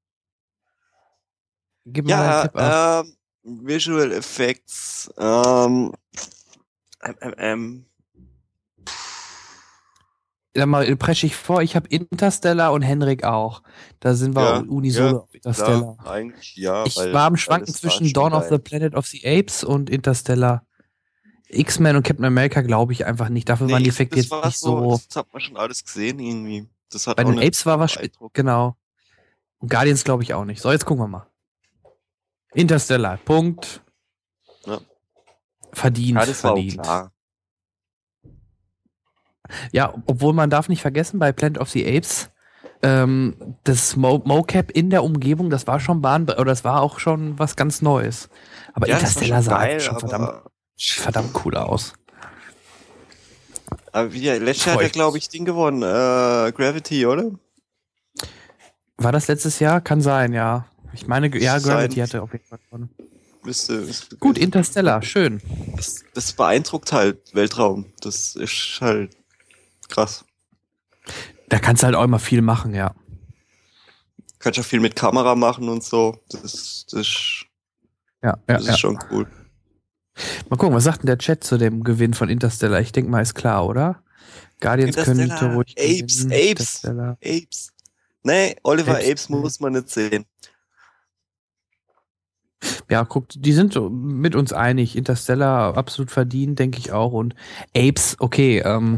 [1.86, 3.06] Gib mal Ja, deinen Tipp ab.
[3.06, 5.94] ähm, Visual Effects, ähm,
[7.38, 7.86] ähm,
[10.54, 13.62] Sag mal, presche ich vor, ich habe Interstellar und Henrik auch.
[14.00, 15.98] Da sind wir Ja, unisono ja, auf Interstellar.
[15.98, 16.86] klar, eigentlich ja.
[16.86, 20.66] ich war am Schwanken zwischen Dawn of the Planet of the Apes und Interstellar.
[21.50, 23.48] X-Men und Captain America glaube ich einfach nicht.
[23.48, 25.00] Dafür waren die Nee, Effekte das jetzt nicht so.
[25.08, 26.68] Das hat man schon alles gesehen irgendwie.
[26.92, 27.98] Das hat Bei den Apes war was.
[28.34, 28.78] Genau.
[29.60, 30.62] Und Guardians glaube ich auch nicht.
[30.62, 31.28] So, jetzt gucken wir mal.
[32.54, 33.82] Interstellar, Punkt.
[34.66, 34.80] Ja.
[35.74, 36.82] Verdient, Ja, verdient.
[39.72, 42.30] Ja, obwohl man darf nicht vergessen, bei Planet of the Apes,
[42.84, 47.00] ähm, das Mo Mocap in der Umgebung, das war schon Bahn, oder das war auch
[47.00, 48.30] schon was ganz Neues.
[48.74, 51.94] Aber Ja, Interstellar schon sah geil, halt schon aber- verdammt, verdammt cool aus.
[53.98, 55.82] Aber wie, letztes Jahr hat er, glaube ich, Ding gewonnen.
[55.82, 57.32] Äh, Gravity, oder?
[58.98, 59.82] War das letztes Jahr?
[59.82, 60.68] Kann sein, ja.
[60.94, 62.90] Ich meine, ja, Gravity hatte auf jeden Fall gewonnen.
[63.44, 65.42] Müsste, müsste Gut, Interstellar, schön.
[65.76, 67.86] das, das beeindruckt halt Weltraum.
[68.02, 69.16] Das ist halt
[69.90, 70.26] krass.
[71.50, 72.94] Da kannst du halt auch immer viel machen, ja.
[74.40, 76.20] Kannst ja viel mit Kamera machen und so.
[76.30, 77.46] Das, ist- das, ist-
[78.22, 78.74] Ja, ja, das ja.
[78.74, 79.26] ist schon cool.
[80.50, 82.82] Mal gucken, was sagt denn der Chat zu dem Gewinn von Interstellar?
[82.82, 84.02] Ich denke mal, ist klar, oder?
[84.60, 86.52] Guardians könnte ruhig Apes, gewinnen.
[86.52, 86.86] Apes.
[86.86, 87.74] Apes.
[88.24, 89.10] Nee, Oliver Apes.
[89.10, 90.26] Apes, muss man nicht sehen.
[92.90, 94.96] Ja, guckt, die sind mit uns einig.
[94.96, 97.12] Interstellar absolut verdient, denke ich auch.
[97.12, 97.36] Und
[97.76, 98.60] Apes, okay.
[98.66, 98.98] Ähm,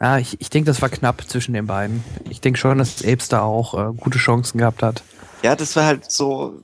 [0.00, 2.04] ja, ich, ich denke, das war knapp zwischen den beiden.
[2.28, 5.02] Ich denke schon, dass Apes da auch äh, gute Chancen gehabt hat.
[5.42, 6.60] Ja, das war halt so.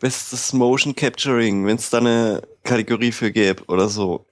[0.00, 4.26] Bestes Motion Capturing, wenn es da eine Kategorie für gäbe oder so.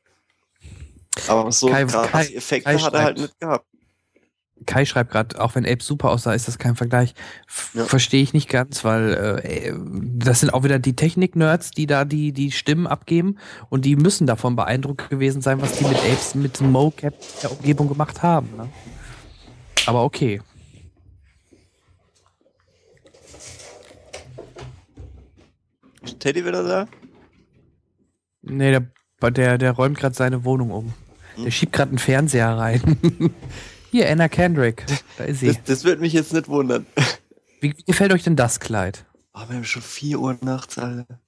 [1.29, 3.67] Aber so Kai- Kai- Effekte Kai hat er halt nicht gehabt.
[4.65, 7.15] Kai schreibt gerade, auch wenn Ape super aussah, ist das kein Vergleich.
[7.75, 7.85] Ja.
[7.85, 9.73] Verstehe ich nicht ganz, weil äh,
[10.17, 13.39] das sind auch wieder die Technik-Nerds, die da die, die Stimmen abgeben
[13.69, 17.89] und die müssen davon beeindruckt gewesen sein, was die mit Apes, mit Mocap der Umgebung
[17.89, 18.49] gemacht haben.
[18.57, 18.69] Ne?
[19.85, 20.41] Aber okay.
[26.07, 26.89] Ist Teddy wieder da?
[28.43, 30.95] Nee, der, der, der räumt gerade seine Wohnung um.
[31.37, 32.81] Der schiebt gerade einen Fernseher rein.
[33.91, 34.85] Hier, Anna Kendrick.
[35.19, 35.49] Da ist sie.
[35.49, 36.87] Das, das würde mich jetzt nicht wundern.
[37.61, 39.05] Wie gefällt euch denn das Kleid?
[39.35, 41.21] Oh, wir haben schon 4 Uhr nachts, Alter.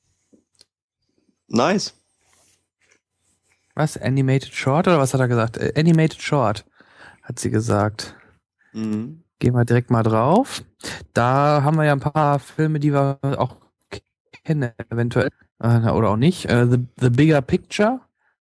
[1.48, 1.94] Nice.
[3.74, 3.96] Was?
[3.96, 5.56] Animated Short oder was hat er gesagt?
[5.56, 6.64] Äh, Animated Short,
[7.22, 8.16] hat sie gesagt.
[8.72, 9.24] Mhm.
[9.38, 10.62] Gehen wir direkt mal drauf.
[11.14, 13.56] Da haben wir ja ein paar Filme, die wir auch
[14.48, 15.30] kennen, eventuell.
[15.60, 16.46] Äh, oder auch nicht.
[16.46, 18.00] Äh, The, The Bigger Picture,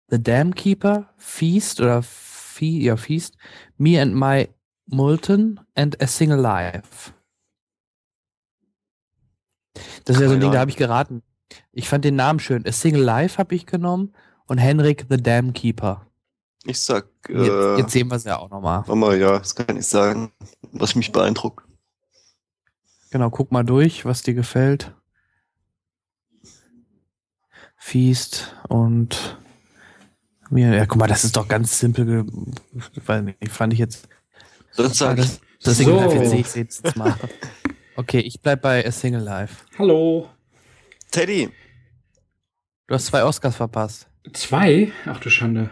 [0.09, 3.37] The Dam Keeper, Feast oder Fe ja, Feast,
[3.79, 4.49] Me and My
[4.87, 7.13] Molten and A Single Life.
[10.05, 11.23] Das ist ja so ein Ding, da habe ich geraten.
[11.73, 12.67] Ich fand den Namen schön.
[12.67, 14.15] A Single Life habe ich genommen
[14.47, 16.07] und Henrik the Dam Keeper.
[16.67, 18.85] Ich sag, Jetzt, äh, jetzt sehen wir es ja auch nochmal.
[18.87, 20.33] Mama, ja, das kann ich sagen,
[20.73, 21.65] was mich beeindruckt.
[23.11, 24.95] Genau, guck mal durch, was dir gefällt.
[27.87, 29.39] Feast und
[30.49, 32.25] mir, ja, guck mal, das ist doch ganz simpel.
[32.25, 34.09] nicht, fand ich jetzt.
[34.79, 35.85] Ah, sag das, ich, das So.
[35.85, 37.15] Single Life, jetzt sehe ich jetzt mal.
[37.97, 39.57] Okay, ich bleib bei A Single Life.
[39.79, 40.31] Hallo.
[41.11, 41.51] Teddy,
[42.87, 44.09] Du hast zwei Oscars verpasst.
[44.33, 44.91] Zwei?
[45.05, 45.69] Ach du Schande.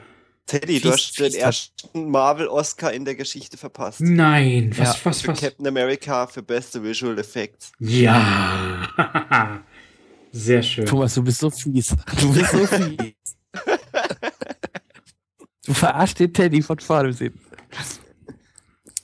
[0.47, 4.01] Teddy, Fies- du hast den ersten Marvel-Oscar in der Geschichte verpasst.
[4.03, 5.41] Nein, was, Ja, was, Für was?
[5.41, 7.73] Captain America für beste Visual Effects.
[7.79, 9.63] Ja.
[10.33, 10.87] Sehr schön.
[10.87, 11.95] Thomas, du bist so fies.
[12.21, 13.15] Du bist so fies.
[15.67, 17.41] du verarschst den Teddy von vorne bis hinten.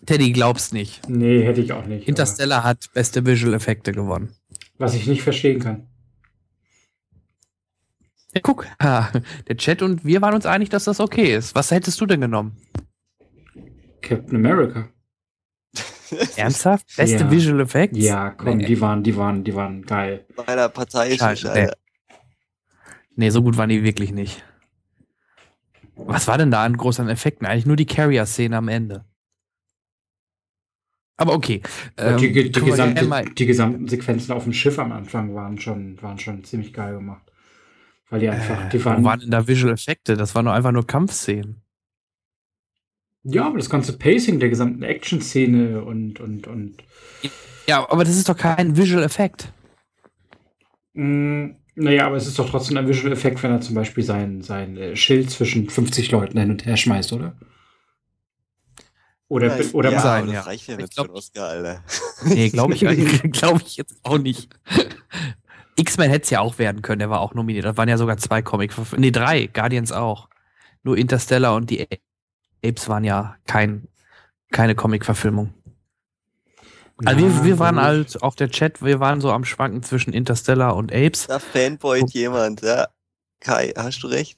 [0.06, 1.06] Teddy glaubst nicht.
[1.08, 2.02] Nee, hätte ich auch nicht.
[2.02, 4.32] aber Interstellar hat beste Visual Effekte gewonnen.
[4.78, 5.86] Was ich nicht verstehen kann.
[8.34, 11.54] Ja, guck, der Chat und wir waren uns einig, dass das okay ist.
[11.54, 12.56] Was hättest du denn genommen?
[14.00, 14.88] Captain America.
[16.36, 16.96] Ernsthaft?
[16.96, 17.30] Beste Ja.
[17.30, 17.98] Visual Effects?
[17.98, 18.66] Ja, komm, Nee.
[18.66, 20.26] die waren, die waren, die waren geil.
[20.46, 21.76] Meiner Partei ist Scheiße, Alter.
[23.16, 24.44] Nee, so gut waren die wirklich nicht.
[25.96, 27.46] Was war denn da an groß an Effekten?
[27.46, 29.04] Eigentlich nur die Carrier-Szene am Ende.
[31.16, 31.62] Aber okay.
[31.96, 36.00] Ähm, die, die, wir gesamte, die gesamten Sequenzen auf dem Schiff am Anfang waren schon,
[36.00, 37.22] waren schon ziemlich geil gemacht.
[38.08, 40.16] Weil die einfach, die Wo waren, waren denn da Visual Effekte?
[40.16, 41.60] Das waren nur einfach nur Kampfszenen.
[43.24, 46.76] Ja, aber das ganze Pacing der gesamten Action-Szene und, und, und,
[47.66, 49.52] Ja, aber das ist doch kein Visual Effekt.
[50.94, 54.42] mh, naja, aber es ist doch trotzdem ein Visual Effekt, wenn er zum Beispiel sein,
[54.42, 57.34] sein äh, Schild zwischen 50 Leuten hin und her schmeißt, oder?
[59.28, 60.34] Oder, Ja, oder ja, sein, ja.
[60.36, 61.84] das reicht ja Ich nicht glaub- für Oscar, Alter.
[62.24, 62.80] Nee, glaube ich,
[63.32, 64.48] glaub ich jetzt auch nicht.
[65.76, 67.64] X-Men hätte es ja auch werden können, der war auch nominiert.
[67.64, 70.28] Da waren ja sogar zwei comic Nee, drei, Guardians auch.
[70.82, 71.86] Nur Interstellar und die
[72.64, 73.88] Apes waren ja kein,
[74.50, 75.54] keine Comic-Verfilmung.
[77.04, 80.74] Also wir, wir waren halt, auch der Chat, wir waren so am Schwanken zwischen Interstellar
[80.74, 81.28] und Apes.
[81.28, 82.88] Da fanboyt jemand, ja.
[83.40, 84.36] Kai, hast du recht?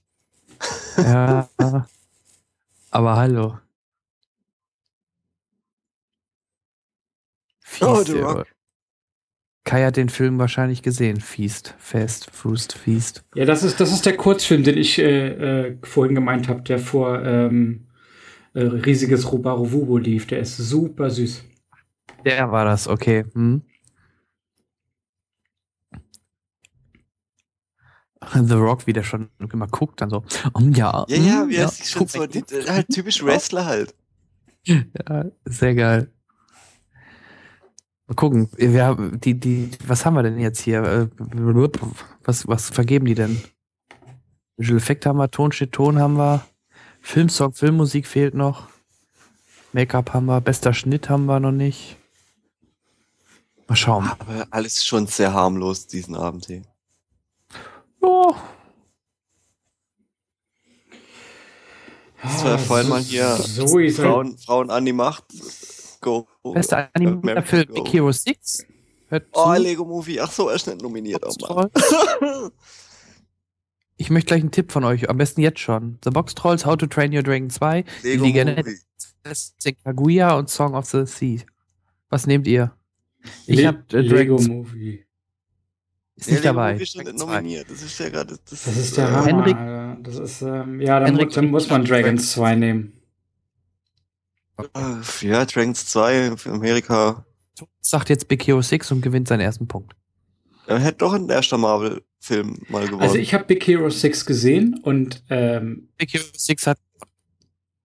[0.98, 1.48] Ja.
[2.90, 3.58] Aber hallo.
[7.62, 8.26] Feast, Oh, ja.
[8.26, 8.46] Rock.
[9.64, 11.20] Kai hat den Film wahrscheinlich gesehen.
[11.20, 13.24] Feast, Fest, Fust, Feast.
[13.34, 16.78] Ja, das ist, das ist der Kurzfilm, den ich äh, äh, vorhin gemeint habe, der
[16.78, 17.86] vor ähm,
[18.54, 20.26] äh, riesiges Rubaruvubu lief.
[20.26, 21.44] Der ist super süß.
[22.24, 23.24] Der war das, okay.
[23.32, 23.62] Hm.
[28.34, 30.22] The Rock, wie der schon immer guckt, dann so.
[30.52, 32.68] Um, ja, Ja, ja, hm, wie er sich schon so, die, guck.
[32.68, 33.94] halt typisch Wrestler halt.
[34.64, 36.12] Ja, sehr geil.
[38.06, 40.82] Mal gucken, wir haben die, die, was haben wir denn jetzt hier?
[40.82, 41.08] Äh,
[42.24, 43.40] Was, was vergeben die denn?
[44.58, 46.44] Visual Effekt haben wir, Ton steht Ton haben wir,
[47.00, 48.68] Filmsong, Filmmusik fehlt noch,
[49.72, 51.96] Make-up haben wir, bester Schnitt haben wir noch nicht.
[53.68, 54.08] Mal schauen.
[54.08, 56.62] Aber alles schon sehr harmlos diesen Abend hier.
[58.02, 58.34] Ja,
[62.22, 63.66] Das war ja vorhin mal hier So.
[63.90, 65.24] Frauen, Frauen an die Macht.
[66.00, 66.26] Go.
[66.42, 67.20] bester Film,
[67.68, 67.74] Go.
[67.74, 68.66] Big Hero 6.
[69.08, 69.62] Hört Oh, zu.
[69.62, 70.20] Lego Movie.
[70.20, 71.24] Ach so, er ist nicht nominiert.
[71.24, 71.66] Oh
[74.00, 75.98] Ich möchte gleich einen Tipp von euch, am besten jetzt schon.
[76.02, 79.76] The Box Trolls, How to Train Your Dragon 2, Lego Legende- Movie.
[79.84, 81.40] Kaguya und Song of the Sea.
[82.08, 82.74] Was nehmt ihr?
[83.46, 85.04] Ich Le hab äh, Lego Dragon Movie.
[86.16, 86.72] ist Ja, nicht Lego dabei.
[86.72, 87.26] Movie ist schon nicht Dragon 2.
[87.36, 87.70] nominiert.
[87.70, 88.38] Das ist ja gerade.
[88.48, 89.26] Das ist der äh, Hammer.
[89.26, 89.98] Henrik- Alter.
[90.02, 92.92] das ist, ähm, ja, dann, Henrik, mu- dann muss man Dragons 2 nehmen.
[94.56, 97.26] Äh, Ja, Dragons 2 für Amerika.
[97.82, 99.92] Sagt jetzt Big Hero 6 und gewinnt seinen ersten Punkt.
[100.66, 101.58] Er hätte doch ein erster
[102.20, 103.02] Marvel-Film mal gewonnen.
[103.02, 106.78] Also ich habe Big Hero 6 gesehen und ähm, Big Hero 6 hat,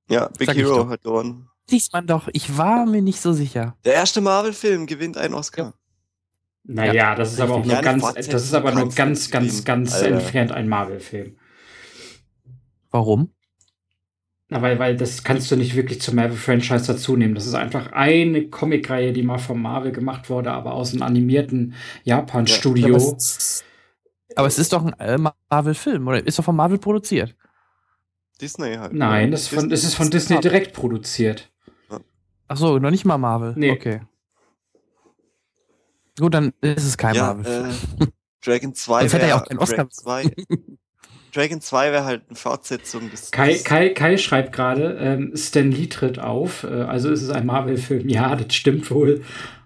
[0.09, 1.49] ja, Big Hero hat gewonnen.
[1.69, 3.77] liest man doch, ich war mir nicht so sicher.
[3.85, 5.73] Der erste Marvel-Film gewinnt einen Oscar.
[6.63, 9.63] naja, das ist aber auch nur Ja, ganz, Fortsetzung das ist aber nur ganz, ganz,
[9.63, 10.15] ganz Alter.
[10.15, 11.37] entfernt ein Marvel-Film.
[12.91, 13.31] Warum?
[14.47, 17.33] Na, weil, weil das kannst du nicht wirklich zum Marvel-Franchise dazu nehmen.
[17.33, 21.73] Das ist einfach eine Comicreihe, die mal von Marvel gemacht wurde, aber aus einem animierten
[22.03, 22.95] Japan-Studio.
[22.95, 23.63] Es,
[24.35, 25.17] aber es ist doch ein äh,
[25.49, 26.25] Marvel-Film, oder?
[26.25, 27.35] Ist doch von Marvel produziert.
[28.41, 28.93] Disney halt.
[28.93, 31.51] Nein, das ist, von, Disney- das ist von Disney direkt produziert.
[32.47, 33.53] Ach so, noch nicht mal Marvel.
[33.57, 33.71] Nee.
[33.71, 34.01] Okay.
[36.19, 37.69] Gut, dann ist es kein ja, Marvel.
[38.01, 38.05] äh,
[38.43, 40.35] Dragon 2 Sonst hätte er ja wäre auch keinen Oscar Dragon 2,
[41.33, 43.31] Dragon 2 wäre halt eine Fortsetzung des.
[43.31, 47.45] Kai, Kai, Kai schreibt gerade, ähm, Stan Lee tritt auf, äh, also ist es ein
[47.45, 48.07] Marvel-Film.
[48.09, 49.23] Ja, das stimmt wohl.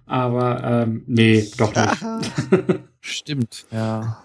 [0.08, 2.80] Aber ähm, nee, doch nicht.
[3.02, 4.24] Stimmt, ja.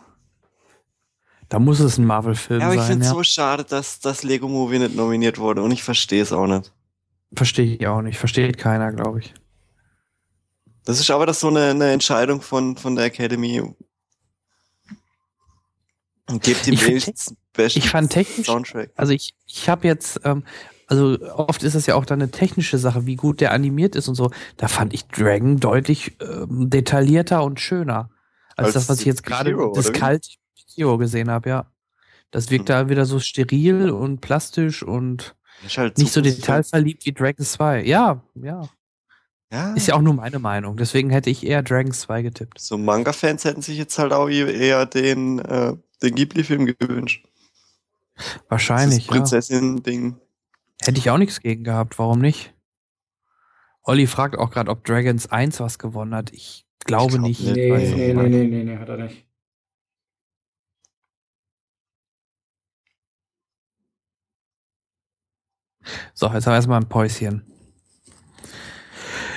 [1.54, 3.14] Da muss es ein Marvel-Film Ja, aber ich sein, finde es ja.
[3.14, 6.72] so schade, dass das Lego Movie nicht nominiert wurde und ich verstehe es auch nicht.
[7.32, 8.18] Verstehe ich auch nicht.
[8.18, 9.32] Versteht keiner, glaube ich.
[10.84, 13.62] Das ist aber das so eine, eine Entscheidung von, von der Academy.
[16.28, 18.90] Und gebt ihm wenigstens besten ich fand technisch- Soundtrack.
[18.96, 20.42] Also ich, ich habe jetzt, ähm,
[20.88, 24.08] also oft ist das ja auch dann eine technische Sache, wie gut der animiert ist
[24.08, 24.32] und so.
[24.56, 28.10] Da fand ich Dragon deutlich ähm, detaillierter und schöner
[28.56, 29.92] als, Als das, was ich jetzt gerade das?
[29.92, 30.38] Kalt
[30.76, 31.70] Hero gesehen habe, ja.
[32.30, 32.72] Das wirkt Mhm.
[32.72, 35.34] da wieder so steril und plastisch und
[35.76, 37.84] halt nicht so super- detailverliebt wie Dragon 2.
[37.84, 38.68] Ja, ja.
[39.52, 40.76] Ja, Ist ja auch nur meine Meinung.
[40.76, 42.58] Deswegen hätte ich eher Dragon 2 getippt.
[42.58, 47.24] so Manga-Fans hätten sich jetzt halt auch eher den, äh, den Ghibli-Film gewünscht.
[48.48, 49.12] Wahrscheinlich, Das ja.
[49.12, 50.16] Prinzessin-Ding.
[50.82, 51.98] Hätte ich auch nichts gegen gehabt.
[51.98, 52.52] Warum nicht?
[53.84, 56.32] Olli fragt auch gerade, ob Dragons 1 was gewonnen hat.
[56.32, 57.40] Ich glaube glaub nicht.
[57.40, 57.54] nicht.
[57.54, 59.24] Nee, ich nee, nee, nee, nee, nee, hat er nicht.
[66.14, 67.44] So, jetzt haben wir erstmal ein Päuschen.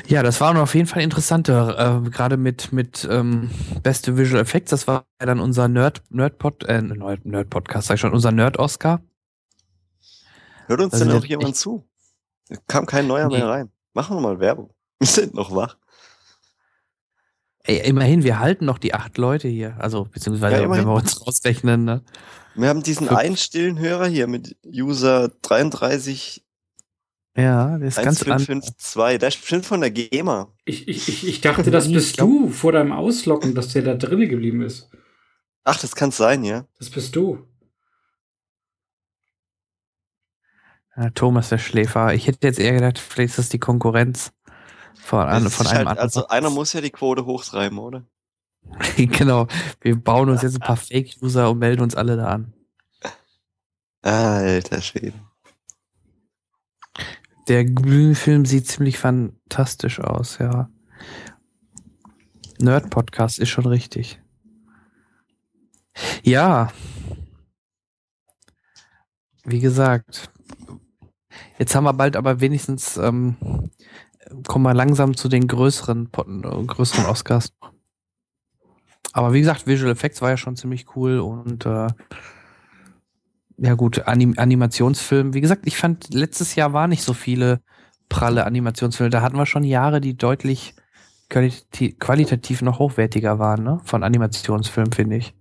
[0.07, 3.49] Ja, das waren auf jeden Fall interessante, äh, gerade mit, mit ähm,
[3.83, 4.69] beste Visual Effects.
[4.71, 9.01] Das war ja dann unser Nerd, Nerd-Pod, äh, Nerd- Nerd-Podcast, sag ich schon, unser Nerd-Oscar.
[10.67, 11.85] Hört uns Also denn auch jemand zu?
[12.67, 13.37] Kam kein neuer Nee.
[13.37, 13.71] mehr rein.
[13.93, 14.69] Machen wir mal Werbung.
[14.99, 15.77] Wir sind noch wach.
[17.67, 19.75] Ey, immerhin, wir halten noch die acht Leute hier.
[19.79, 22.01] Also, beziehungsweise, Ja, wenn wir uns rausrechnen, ne?
[22.55, 26.43] Wir haben diesen Für- einen stillen Hörer hier mit User 33
[27.37, 28.31] Ja, der ist ganz an.
[28.31, 29.19] 1552.
[29.19, 30.53] Der ist bestimmt von der GEMA.
[30.65, 34.61] Ich, ich, ich, dachte, das bist du vor deinem Ausloggen, dass der da drinnen geblieben
[34.61, 34.89] ist.
[35.65, 36.65] Ach, das kann sein, ja.
[36.79, 37.45] Das bist du.
[40.95, 42.13] Ja, Thomas, der Schläfer.
[42.13, 44.31] Ich hätte jetzt eher gedacht, vielleicht ist das die Konkurrenz
[44.99, 48.05] von, an, von einem halt, also einer muss ja die Quote hochtreiben, oder?
[48.97, 49.47] genau.
[49.81, 52.53] Wir bauen uns jetzt ein paar Fake-User und melden uns alle da an.
[54.01, 55.13] Alter Schwede.
[57.47, 60.69] Der Glühfilm sieht ziemlich fantastisch aus, ja.
[62.59, 64.19] Nerd-Podcast ist schon richtig.
[66.23, 66.71] Ja.
[69.43, 70.31] Wie gesagt.
[71.57, 73.71] Jetzt haben wir bald aber wenigstens, ähm,
[74.47, 77.53] kommen wir langsam zu den größeren, größeren Oscars.
[79.13, 81.87] Aber wie gesagt, Visual Effects war ja schon ziemlich cool und äh,
[83.57, 85.33] ja gut, Anim Animationsfilm.
[85.33, 87.61] Wie gesagt, ich fand, letztes Jahr war nicht so viele
[88.09, 89.09] pralle Animationsfilme.
[89.09, 90.75] Da hatten wir schon Jahre, die deutlich
[91.29, 93.81] qualitativ, qualitativ noch hochwertiger waren, ne?
[93.83, 95.33] Von Animationsfilmen, finde ich.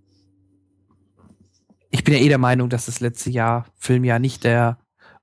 [1.91, 4.79] Ich bin ja eh der Meinung, dass das letzte Jahr, Filmjahr, nicht der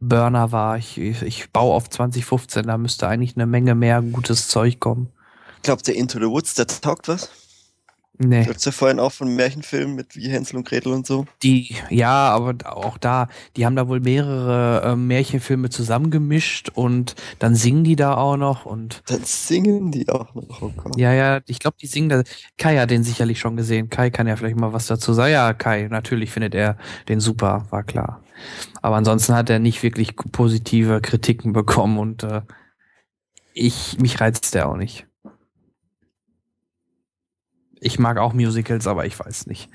[0.09, 0.79] Burner war.
[0.79, 5.09] Ich, ich, ich baue auf 2015, da müsste eigentlich eine Menge mehr gutes Zeug kommen.
[5.63, 7.31] Glaubt der Into the Woods, der taugt was?
[8.17, 8.45] Nee.
[8.45, 11.27] Du hast ja vorhin auch von Märchenfilmen mit wie Hänsel und Gretel und so.
[11.43, 17.57] Die, ja, aber auch da, die haben da wohl mehrere äh, Märchenfilme zusammengemischt und dann
[17.57, 20.63] singen die da auch noch und Dann singen die auch noch.
[20.63, 22.23] Oh ja, ja, ich glaube, die singen da.
[22.57, 23.91] Kai hat den sicherlich schon gesehen.
[23.91, 25.33] Kai kann ja vielleicht mal was dazu sagen.
[25.33, 28.24] Ja, Kai, natürlich findet er den super, war klar.
[28.83, 32.43] Aber ansonsten hat er nicht wirklich positive Kritiken bekommen und äh,
[33.53, 35.07] ich, mich reizt der auch nicht.
[37.81, 39.69] Ich mag auch Musicals, aber ich weiß nicht.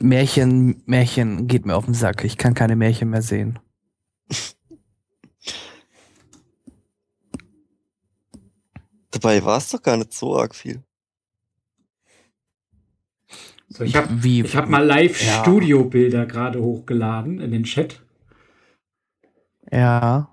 [0.00, 2.24] Märchen, Märchen geht mir auf den Sack.
[2.24, 3.58] Ich kann keine Märchen mehr sehen.
[9.10, 10.82] Dabei war es doch gar nicht so arg viel.
[13.72, 14.94] So, ich habe hab mal Ja.
[14.96, 18.02] Live-Studio-Bilder gerade hochgeladen in den Chat.
[19.70, 20.28] Ja.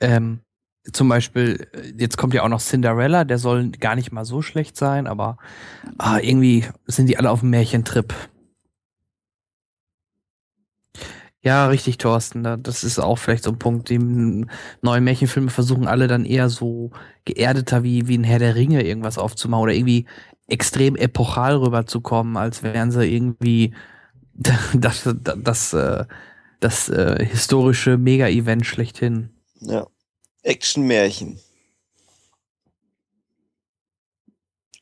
[0.00, 0.40] Ähm,
[0.90, 4.40] zum Beispiel, äh, jetzt kommt ja auch noch Cinderella, der soll gar nicht mal so
[4.40, 5.36] schlecht sein, aber
[5.98, 8.14] ah, irgendwie sind die alle auf dem Märchentrip.
[11.42, 12.42] Ja, richtig, Thorsten.
[12.42, 13.90] da- Das ist auch vielleicht so ein Punkt.
[13.90, 16.90] Die neuen Märchenfilme versuchen alle dann eher so
[17.24, 20.06] geerdeter wie, wie ein Herr der Ringe irgendwas aufzumachen oder irgendwie
[20.48, 23.74] extrem epochal rüberzukommen, als wären sie irgendwie
[24.34, 26.04] das, das, das, äh,
[26.60, 29.30] das äh, historische Mega-Event schlechthin.
[29.60, 29.86] Ja.
[30.42, 31.38] Action-Märchen.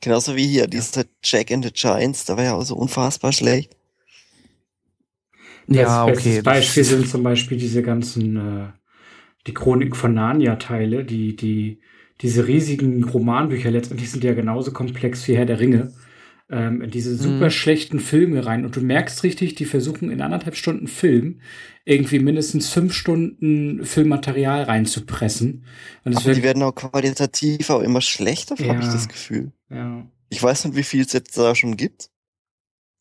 [0.01, 3.75] Genauso wie hier, dieser Jack and the Giants, der war ja auch so unfassbar schlecht.
[5.67, 6.41] Ja, Best- okay.
[6.41, 8.67] Beispiel sind zum Beispiel diese ganzen, äh,
[9.47, 11.81] die Chronik von Narnia-Teile, die, die,
[12.21, 15.93] diese riesigen Romanbücher letztendlich sind ja genauso komplex wie Herr der Ringe.
[16.49, 17.51] Ähm, in diese super Mhm.
[17.51, 18.63] schlechten Filme rein.
[18.63, 21.41] Und du merkst richtig, die versuchen in anderthalb Stunden Film
[21.83, 25.65] irgendwie mindestens fünf Stunden Filmmaterial reinzupressen.
[26.05, 28.93] Und es Aber die werden auch qualitativ auch immer schlechter, habe ich Ja.
[28.93, 29.51] das Gefühl.
[29.69, 32.09] ja, Ich weiß nicht, wie viel es jetzt da schon gibt.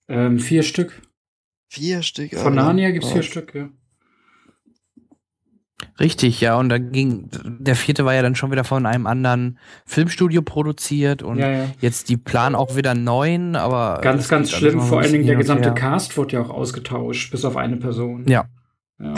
[0.09, 1.01] ähm, vier Stück.
[1.69, 2.31] Vier Stück.
[2.35, 2.65] Von Alter.
[2.67, 3.27] Narnia gibt's vier Krass.
[3.27, 3.71] Stück, ja.
[6.01, 6.59] Richtig, ja.
[6.59, 11.23] Und dann ging, der vierte war ja dann schon wieder von einem anderen Filmstudio produziert
[11.23, 11.71] und Ja, ja.
[11.81, 14.01] jetzt die planen auch wieder neun, aber.
[14.03, 14.81] Ganz, ganz schlimm.
[14.81, 15.75] Vor allen Dingen der gesamte.
[15.75, 18.27] Cast wurde ja auch ausgetauscht, bis auf eine Person.
[18.27, 18.49] Ja.
[18.99, 19.15] ja.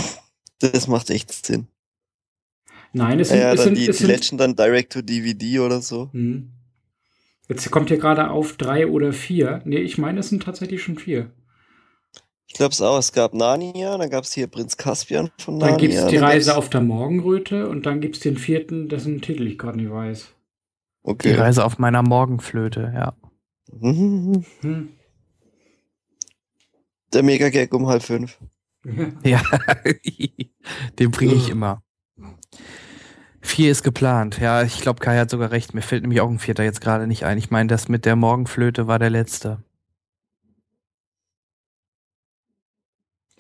[0.61, 1.69] Das macht echt Sinn.
[2.93, 5.61] Nein, es sind, ja, es sind, die, es die sind Legend dann direct to DVD
[5.61, 6.11] oder so.
[6.13, 6.53] Hm.
[7.49, 9.63] Jetzt kommt hier gerade auf drei oder vier.
[9.65, 11.31] Nee, ich meine, es sind tatsächlich schon vier.
[12.49, 12.99] Ich glaube es auch.
[12.99, 15.77] Es gab Narnia, dann gab es hier Prinz Caspian von Narnia.
[15.77, 19.47] Dann gibt's die dann Reise auf der Morgenröte und dann gibt's den vierten, dessen Titel
[19.47, 20.29] ich gerade nicht weiß.
[21.05, 21.35] Die Okay.
[21.35, 23.15] Reise auf meiner Morgenflöte, ja.
[24.61, 24.89] Hm.
[27.13, 28.39] Der Mega-Gag um halb fünf.
[29.25, 29.43] Ja,
[30.99, 31.83] den bringe ich immer.
[33.41, 34.39] Vier ist geplant.
[34.41, 35.75] Ja, ich glaube, Kai hat sogar recht.
[35.75, 37.39] Mir fällt nämlich auch ein vierter jetzt gerade nicht ein.
[37.39, 39.63] Ich meine, das mit der Morgenflöte war der letzte.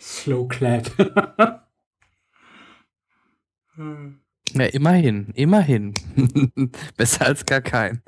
[0.08, 0.90] Slow Clap.
[4.54, 5.92] Ja, immerhin, immerhin.
[6.96, 8.00] Besser als gar kein.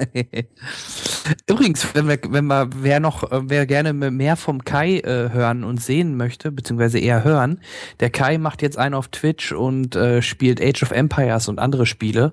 [1.47, 5.63] Übrigens, wenn wir, wenn wir, wer noch, äh, wer gerne mehr vom Kai äh, hören
[5.63, 7.61] und sehen möchte, beziehungsweise eher hören,
[8.01, 11.85] der Kai macht jetzt einen auf Twitch und äh, spielt Age of Empires und andere
[11.85, 12.33] Spiele.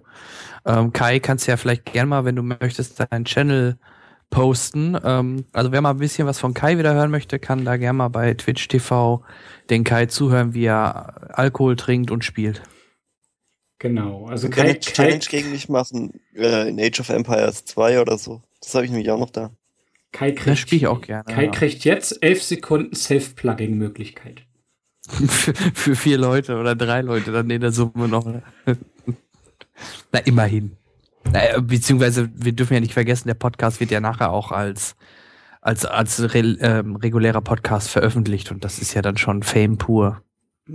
[0.65, 3.77] Ähm, Kai, kannst du ja vielleicht gerne mal, wenn du möchtest, deinen Channel
[4.29, 4.97] posten.
[5.03, 7.97] Ähm, also wer mal ein bisschen was von Kai wieder hören möchte, kann da gerne
[7.97, 9.23] mal bei Twitch TV
[9.69, 12.61] den Kai zuhören, wie er Alkohol trinkt und spielt.
[13.79, 14.27] genau.
[14.27, 18.41] Also Kai, eine Challenge gegen mich machen äh, in Age of Empires 2 oder so.
[18.61, 19.51] Das habe ich nämlich auch noch da.
[20.11, 21.23] Kai Das kriegt, spiele ich auch gerne.
[21.25, 21.51] Kai ja.
[21.51, 24.43] kriegt jetzt elf Sekunden Self-Plugging-Möglichkeit.
[25.07, 28.25] für, für vier Leute oder drei Leute dann in der Summe noch.
[30.11, 30.76] Na, immerhin.
[31.31, 34.95] Naja, beziehungsweise, wir dürfen ja nicht vergessen, der Podcast wird ja nachher auch als,
[35.61, 40.21] als, als re, ähm, regulärer Podcast veröffentlicht und das ist ja dann schon Fame pur.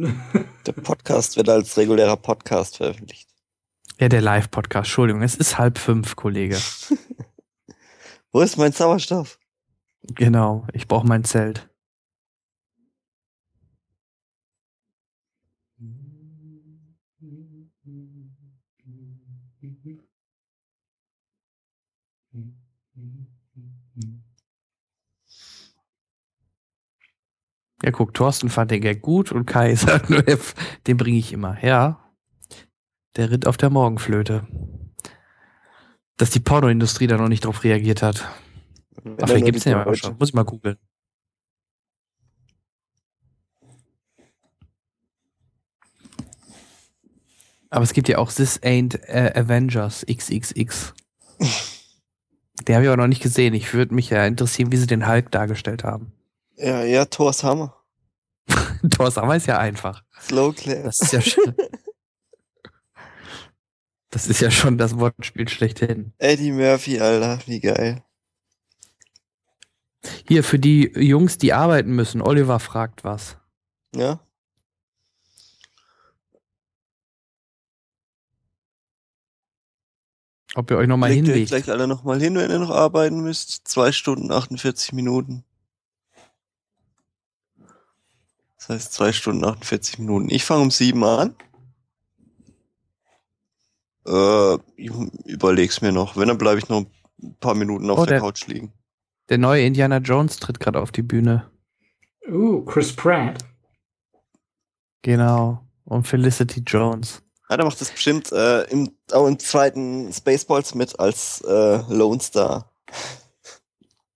[0.67, 3.29] Der Podcast wird als regulärer Podcast veröffentlicht.
[4.01, 6.59] Ja, der Live-Podcast, Entschuldigung, es ist halb fünf, Kollege.
[8.33, 9.39] Wo ist mein Sauerstoff?
[10.15, 11.69] Genau, ich brauche mein Zelt.
[27.83, 30.25] Ja, guck, Thorsten fand den Gag gut und Kai sagt nur,
[30.87, 31.63] den bringe ich immer.
[31.65, 32.03] Ja,
[33.17, 34.47] der ritt auf der Morgenflöte.
[36.17, 38.29] Dass die Pornoindustrie da noch nicht drauf reagiert hat.
[39.03, 40.17] Wenn Ach, vielleicht gibt's die den ja auch schon.
[40.19, 40.77] Muss ich mal googeln.
[47.71, 50.95] Aber es gibt ja auch This Ain't äh, Avengers XXX.
[52.65, 53.55] Der habe ich aber noch nicht gesehen.
[53.55, 56.13] Ich würde mich ja interessieren, wie sie den Hulk dargestellt haben.
[56.57, 57.77] Ja, ja, Thor's Hammer.
[58.91, 60.03] Thor's Hammer ist ja einfach.
[60.21, 60.85] Slow Clap.
[60.85, 61.55] Das ist ja schon.
[64.11, 66.13] Das ist ja schon das Wortspiel schlechthin.
[66.19, 68.03] Eddie Murphy, Alter, wie geil.
[70.29, 72.21] Hier für die Jungs, die arbeiten müssen.
[72.21, 73.39] Oliver fragt was.
[73.95, 74.21] Ja?
[80.55, 81.49] Ob ihr euch nochmal Legt euch hinlegt.
[81.51, 83.67] gleich alle nochmal hin, wenn ihr noch arbeiten müsst.
[83.67, 85.45] Zwei Stunden 48 Minuten.
[88.59, 90.29] Das heißt zwei Stunden 48 Minuten.
[90.31, 91.35] Ich fange um sieben an.
[94.07, 94.91] Äh, ich
[95.25, 96.17] überleg's mir noch.
[96.17, 96.85] Wenn, dann bleibe ich noch
[97.23, 98.73] ein paar Minuten auf Oh, der der- Couch liegen.
[99.29, 101.51] Der neue Indiana Jones tritt gerade auf die Bühne.
[102.29, 103.39] Uh, Chris Pratt.
[105.03, 105.65] Genau.
[105.85, 107.23] Und Felicity Jones.
[107.53, 112.19] Ja, der macht das bestimmt äh, im, auch im zweiten Spaceballs mit als äh, Lone
[112.19, 112.73] Star.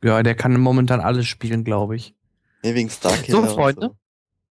[0.03, 2.15] Ja, der kann momentan alles spielen, glaube ich.
[2.63, 3.37] Nee, wegen Starkiller.
[3.37, 3.91] So, und Freunde.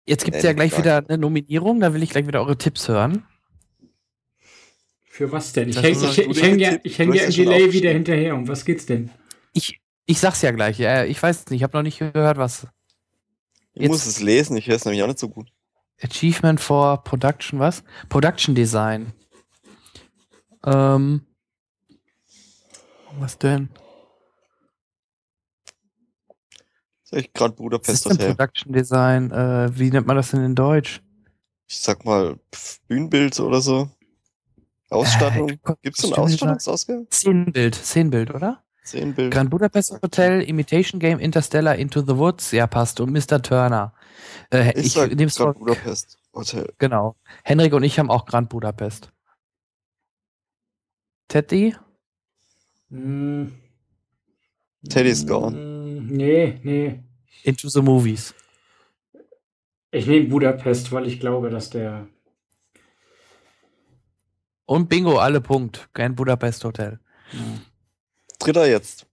[0.07, 1.81] Jetzt gibt es ja gleich wieder eine Nominierung.
[1.81, 3.26] Da will ich gleich wieder eure Tipps hören.
[5.05, 5.68] Für was denn?
[5.68, 8.34] Ich hänge ich, ich häng ja, ich häng im Delay wieder hinterher.
[8.34, 9.10] Um was geht's denn?
[9.52, 10.81] Ich, ich sag's ja gleich.
[10.81, 11.59] Ich weiß nicht.
[11.59, 12.67] Ich habe noch nicht gehört, was.
[13.75, 15.52] Ich Jetzt- muss es lesen, ich höre es nämlich auch nicht so gut.
[16.02, 17.82] Achievement for Production, was?
[18.08, 19.12] Production Design.
[20.64, 21.26] Ähm.
[23.18, 23.70] Was denn?
[27.02, 28.34] Sag ich gerade Budapest denn Hotel.
[28.34, 29.30] Production Design?
[29.32, 31.02] Äh, wie nennt man das denn in Deutsch?
[31.66, 32.38] Ich sag mal
[32.86, 33.90] Bühnenbild oder so.
[34.90, 35.50] Ausstattung.
[35.50, 36.24] Äh, Gibt es Kostümdesign?
[36.24, 37.06] Ausstattungsausgabe?
[37.12, 38.62] Szenenbild, Szenenbild, oder?
[38.84, 39.33] Szenenbild.
[39.33, 43.00] Grand Budapest Hotel, Imitation Game, Interstellar, Into the Woods, ja passt.
[43.00, 43.42] Und Mr.
[43.42, 43.92] Turner.
[44.50, 46.73] Äh, Ich ich gerade vor, Budapest Hotel.
[46.78, 47.17] genau.
[47.44, 49.12] Henrik und ich haben auch Grand Budapest.
[51.28, 51.76] Teddy?
[52.91, 53.52] Hm.
[54.89, 55.57] Teddy's gone.
[55.57, 57.00] Hm, Nee, nee.
[57.44, 58.34] Into the Movies.
[59.92, 62.07] Ich nehme Budapest, weil ich glaube, dass der.
[64.67, 65.89] Und Bingo, alle Punkt.
[65.92, 67.00] Grand Budapest Hotel.
[67.33, 67.39] Ja.
[68.41, 69.07] Dritter jetzt.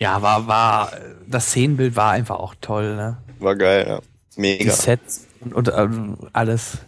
[0.00, 0.92] Ja, war, war,
[1.26, 3.18] das Szenenbild war einfach auch toll, ne?
[3.38, 4.00] War geil, ja.
[4.36, 4.72] Die Mega.
[4.72, 6.78] Sets und, und ähm, alles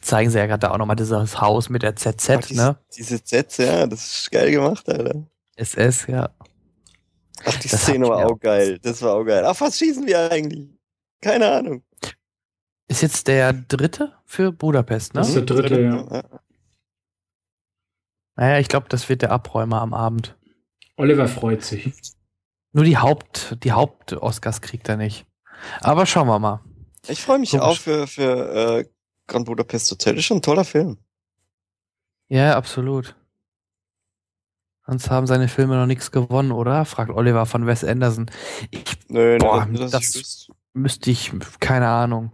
[0.00, 2.76] zeigen sie ja gerade auch nochmal dieses Haus mit der ZZ, Ach, diese, ne?
[2.96, 5.22] diese Sätze, ja, das ist geil gemacht, Alter.
[5.56, 6.30] SS, ja.
[7.44, 8.78] Ach, die Das Szene war auch geil.
[8.80, 9.44] Das war auch geil.
[9.44, 10.68] Ach, was schießen wir eigentlich?
[11.20, 11.82] Keine Ahnung.
[12.88, 15.20] Ist jetzt der dritte für Budapest, ne?
[15.20, 16.22] Das ist der dritte, ja.
[18.36, 18.42] Ja.
[18.44, 20.36] Naja, ich glaube, das wird der Abräumer am Abend.
[20.96, 21.92] Oliver freut sich.
[22.72, 25.26] Nur die Haupt, die Haupt-Oscars kriegt er nicht.
[25.80, 26.60] Aber schauen wir mal.
[27.06, 27.64] Ich freue mich Komisch.
[27.64, 28.84] auch für, für äh,
[29.26, 30.16] Grand Budapest Hotel.
[30.18, 30.98] Ist schon ein toller Film.
[32.28, 33.14] Ja, absolut.
[34.86, 36.84] Sonst haben seine Filme noch nichts gewonnen, oder?
[36.84, 38.30] Fragt Oliver von Wes Anderson.
[38.70, 40.52] Ich Nö, Boah, dass das- ich wüsste.
[40.74, 42.32] müsste ich, keine Ahnung.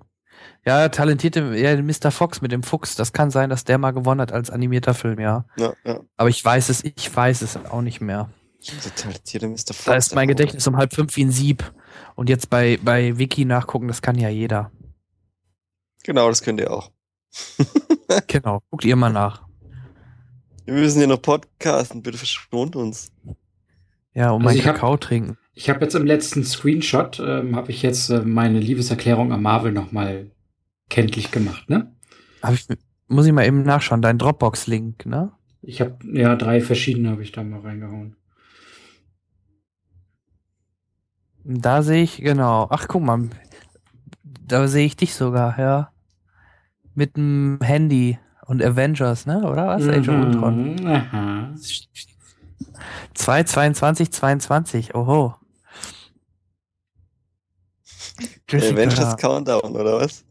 [0.67, 2.11] Ja, talentierte, ja, Mr.
[2.11, 5.19] Fox mit dem Fuchs, das kann sein, dass der mal gewonnen hat als animierter Film,
[5.19, 5.47] ja.
[5.57, 6.01] ja, ja.
[6.19, 8.29] Aber ich weiß es, ich weiß es auch nicht mehr.
[8.85, 9.57] Der talentierte Mr.
[9.73, 9.85] Fox.
[9.85, 11.73] Da ist mein Gedächtnis um halb fünf wie ein Sieb.
[12.15, 14.71] Und jetzt bei, bei Wiki nachgucken, das kann ja jeder.
[16.05, 16.91] Genau, das könnt ihr auch.
[18.27, 19.43] Genau, guckt ihr mal nach.
[20.65, 22.03] Wir müssen hier noch podcasten.
[22.03, 23.13] Bitte verschont uns.
[24.15, 25.39] Ja, und Also mein ich hab- Kakao trinken.
[25.55, 29.71] Ich habe jetzt im letzten Screenshot, ähm, habe ich jetzt äh, meine Liebeserklärung an Marvel
[29.73, 30.31] nochmal
[30.91, 31.95] kenntlich gemacht, ne?
[32.43, 32.67] Hab ich,
[33.09, 35.33] muss ich mal eben nachschauen, dein Dropbox-Link, ne?
[35.63, 38.17] Ich habe, ja, drei verschiedene habe ich da mal reingehauen.
[41.45, 42.67] Da sehe ich, genau.
[42.71, 43.29] Ach, guck mal.
[44.23, 45.93] Da sehe ich dich sogar, ja.
[46.95, 49.49] Mit dem Handy und Avengers, ne?
[49.49, 49.89] Oder was?
[49.89, 50.75] Age of Ultron.
[50.75, 51.55] Mhm, Aha.
[53.15, 54.95] 2, 22, 22.
[54.95, 55.35] Oho.
[58.49, 58.73] Jessica.
[58.73, 60.25] Avengers Countdown, oder was?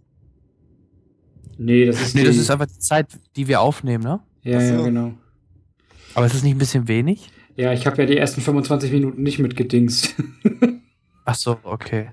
[1.61, 4.21] Nee, das ist Nee, die, das ist einfach die Zeit, die wir aufnehmen, ne?
[4.43, 5.13] Ja, ja, genau.
[6.15, 7.29] Aber ist es nicht ein bisschen wenig?
[7.57, 10.15] Ja, ich habe ja die ersten 25 Minuten nicht mitgedingst.
[11.25, 12.11] Ach so, okay.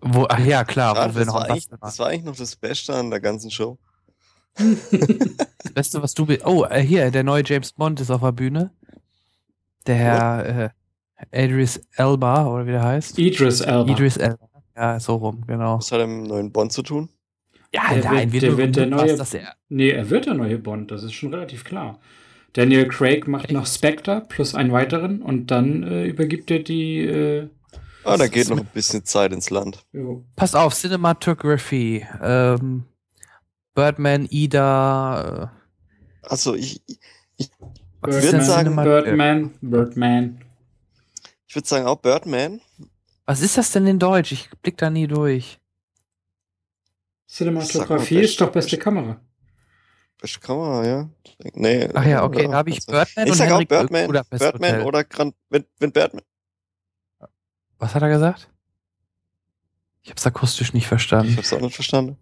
[0.00, 2.36] Wo, ach ja, klar, Schade, wo wir das, noch war eigentlich, das war eigentlich noch
[2.36, 3.78] das Beste an der ganzen Show.
[4.58, 8.32] Das Beste, was du be Oh, äh, hier, der neue James Bond ist auf der
[8.32, 8.70] Bühne.
[9.86, 10.72] Der Herr
[11.32, 13.18] äh, Idris Elba, oder wie der heißt.
[13.18, 13.90] Idris Elba.
[13.90, 14.48] Idris Elba.
[14.76, 15.78] Ja, so rum, genau.
[15.78, 17.08] Was hat er mit dem neuen Bond zu tun?
[17.74, 19.54] Ja, Der nein, wird- der wird der neue- dass er.
[19.68, 22.00] Nee, er wird der neue Bond, das ist schon relativ klar.
[22.54, 27.00] Daniel Craig macht noch Spectre plus einen weiteren und dann äh, übergibt er die.
[27.00, 27.48] Äh,
[28.04, 29.84] Ah, da Das geht noch ein bisschen Zeit ins Land.
[29.92, 30.24] jo.
[30.34, 32.06] Pass auf, Cinematography.
[32.22, 32.84] Ähm,
[33.74, 35.52] Birdman, Ida.
[36.22, 36.80] Also ich,
[37.36, 37.50] ich, Äh,
[38.00, 40.44] würd was ist Birdman, denn sagen, Birdman, Birdman.
[41.46, 42.60] ich würde sagen auch Birdman.
[43.26, 44.32] Was ist das denn in Deutsch?
[44.32, 45.58] Ich blick da nie durch.
[47.28, 49.20] Cinematografie ist doch beste Kamera.
[50.20, 51.10] Beste Kamera, ja.
[51.54, 54.40] Nee, Ach ja, okay, da habe ich also- Birdman Ich und sag auch Birdman, Budapest
[54.42, 54.86] Birdman Hotel.
[54.86, 56.22] oder Grand, wenn, wenn Birdman.
[57.78, 58.48] Was hat er gesagt?
[60.02, 61.36] Ich hab's akustisch nicht Ich verstanden.
[61.36, 62.16] hab's auch nicht verstanden.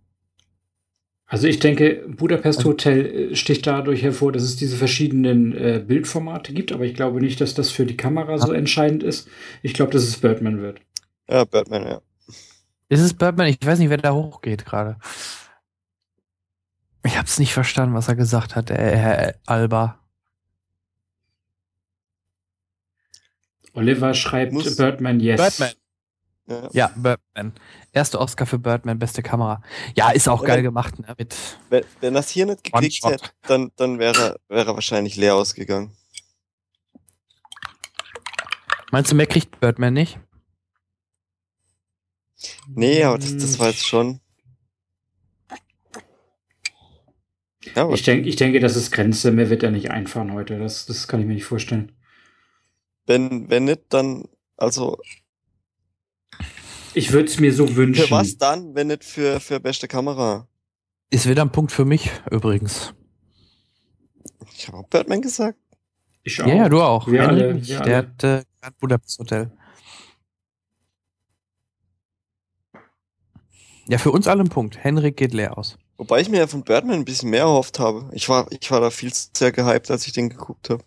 [1.29, 6.53] Also ich denke, Budapest Hotel äh, sticht dadurch hervor, dass es diese verschiedenen äh, Bildformate
[6.53, 9.27] gibt, aber ich glaube nicht, dass das für die Kamera so entscheidend ist.
[9.63, 10.81] Ich glaube, dass es Birdman wird.
[11.29, 12.01] Ja, Birdman, ja.
[12.89, 13.49] Ist es Birdman?
[13.49, 14.97] Ich weiß nicht, wer da hochgeht gerade.
[17.05, 19.99] Ich hab's nicht verstanden, was er gesagt hat, der Herr Alba.
[23.75, 25.41] Oliver schreibt Muss- Birdman Yes.
[25.41, 25.73] Birdman.
[26.49, 26.69] Ja.
[26.73, 27.53] Ja, Birdman.
[27.93, 29.63] Erste Oscar für Birdman, beste Kamera.
[29.97, 31.13] Ja, ist auch Ja, geil wenn- gemacht, ne?
[31.19, 31.35] Mit
[31.71, 35.91] Wenn, wenn das hier nicht gekriegt hätte, dann, dann wäre wäre er wahrscheinlich leer ausgegangen.
[38.93, 40.19] Meinst du, mehr kriegt Birdman nicht?
[42.69, 44.21] Nee, aber das, das war jetzt schon.
[47.75, 49.33] Ja, Ich, denk, ich denke, das ist Grenze.
[49.33, 50.59] Mehr wird er nicht einfahren heute.
[50.59, 51.93] Das, das kann ich mir nicht vorstellen.
[53.07, 54.25] wenn, wenn nicht, dann,
[54.57, 54.99] also,
[56.95, 58.05] Ich würde es mir so wünschen.
[58.05, 60.49] für was dann, wenn nicht für, für beste Kamera?
[61.11, 62.95] Ist wieder ein Punkt für mich, übrigens.
[64.57, 65.59] Ich habe auch Batman gesagt.
[66.23, 67.07] Ich Ja, ja, du auch.
[67.07, 67.97] Wir alle, wir Der alle.
[67.97, 68.45] hat äh,
[68.81, 69.53] Budapest Hotel.
[73.89, 74.77] Ja, für uns alle ein Punkt.
[74.83, 75.79] Henrik geht leer aus.
[75.97, 78.11] Wobei ich mir ja von Batman ein bisschen mehr erhofft habe.
[78.13, 80.83] Ich war, ich war da viel zu sehr gehypt, als ich den geguckt habe.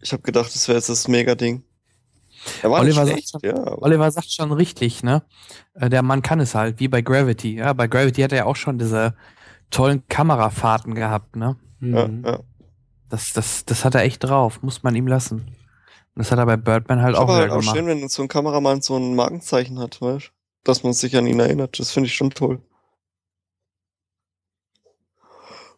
[0.00, 1.62] Ich habe gedacht, das wäre jetzt das Mega-Ding.
[2.62, 3.54] Er war Oliver schlecht, sagt ja.
[3.56, 5.22] aber- Oliver sagt schon richtig, ne?
[5.74, 7.54] Äh, Der Mann kann es halt, wie bei Gravity.
[7.56, 9.14] Ja, bei Gravity hat er ja auch schon diese
[9.70, 11.56] tollen Kamerafahrten gehabt, ne?
[11.80, 12.24] Ja, Mhm.
[12.26, 12.40] ja.
[13.08, 15.40] Das, das, das hat er echt drauf, muss man ihm lassen.
[16.14, 17.76] Und das hat er bei Birdman halt auch Aber wieder halt auch gemacht.
[17.76, 20.41] schön, wenn so ein Kameramann so ein Markenzeichen hat, weißt du?
[20.64, 21.78] Dass man sich an ihn erinnert.
[21.78, 22.62] Das finde ich schon toll.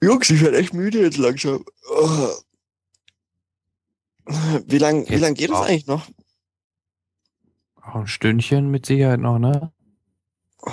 [0.03, 1.65] Jungs, ich werde echt müde jetzt langsam.
[1.89, 2.35] Oh.
[4.67, 6.07] Wie lang, wie lang geht das eigentlich noch?
[7.77, 9.73] Auch ein Stündchen mit Sicherheit noch, ne?
[10.63, 10.71] Oh.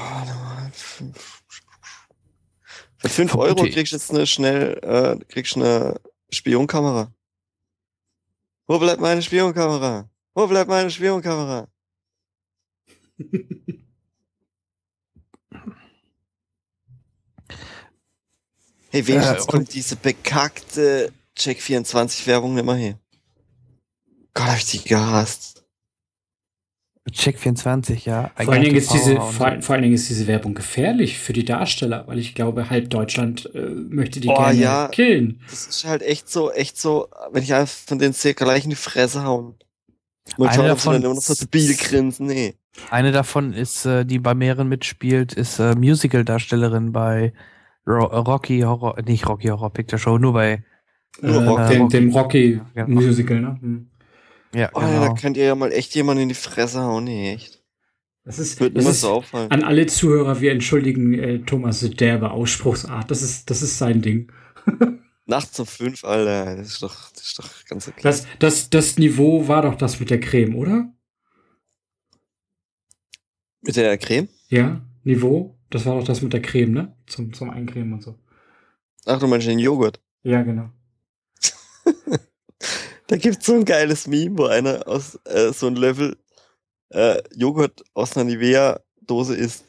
[2.98, 6.00] Für 5 Gute Euro kriegst du jetzt eine schnell, äh, kriegst du eine
[6.30, 7.12] Spionkamera.
[8.68, 10.10] Wo bleibt meine Spionkamera?
[10.34, 11.68] Wo bleibt meine Spionkamera?
[18.92, 23.00] Hey, wenigstens Äh, kommt diese bekackte Check24 Werbung nicht mehr her.
[24.34, 25.64] Gott, hab ich die gehasst.
[27.12, 28.32] Check 24, ja.
[28.38, 31.44] Vor allen, Dingen ist diese, vor, vor allen Dingen ist diese Werbung gefährlich für die
[31.44, 34.88] Darsteller, weil ich glaube, halb Deutschland äh, möchte die Oh, gerne ja.
[34.88, 35.42] killen.
[35.50, 38.70] Das ist halt echt so, echt so, wenn ich einfach von denen sehe, gleich in
[38.70, 39.56] die Fresse hauen.
[40.38, 42.54] Man Eine kann davon- dann immer noch so debil grinsen, nee.
[42.92, 47.34] Eine davon ist, äh, die bei mehreren mitspielt, ist äh, Musical-Darstellerin bei
[47.88, 50.64] Rocky Horror, nicht Rocky Horror Picture Show, nur bei,
[51.22, 51.74] Nur äh, Rocky.
[51.74, 51.90] dem, Rocky.
[51.98, 53.02] dem Rocky Ja, genau.
[53.02, 53.58] Musical, ne?
[53.62, 53.90] Hm.
[54.54, 55.08] ja, Oh, ja, genau.
[55.08, 57.60] da könnt ihr ja mal echt jemanden in die Fresse hauen, nee, echt.
[58.24, 59.50] Das ist, Wird das immer ist so auffallen.
[59.50, 63.10] an alle Zuhörer, wir entschuldigen äh, Thomas derbe Ausspruchsart.
[63.10, 64.32] Das ist, das ist sein Ding.
[65.26, 68.00] Nachts um fünf, Alter, das ist doch, das ist doch ganz okay.
[68.04, 70.94] Das, das, das Niveau war doch das mit der Creme, oder?
[73.62, 74.28] Mit der Creme?
[74.50, 75.58] Ja, Niveau.
[75.72, 76.96] Das war doch das mit der Creme, ne?
[77.08, 78.16] Zum, zum Eincremen und so.
[79.06, 80.00] Ach, du meinst den Joghurt.
[80.22, 80.70] Ja, genau.
[83.08, 86.16] Da gibt's so ein geiles Meme, wo einer aus äh, so ein Level
[86.92, 89.66] äh, Joghurt aus einer Nivea-Dose isst.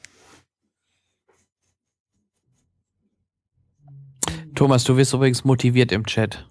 [4.54, 6.48] Thomas, du wirst übrigens motiviert im Chat.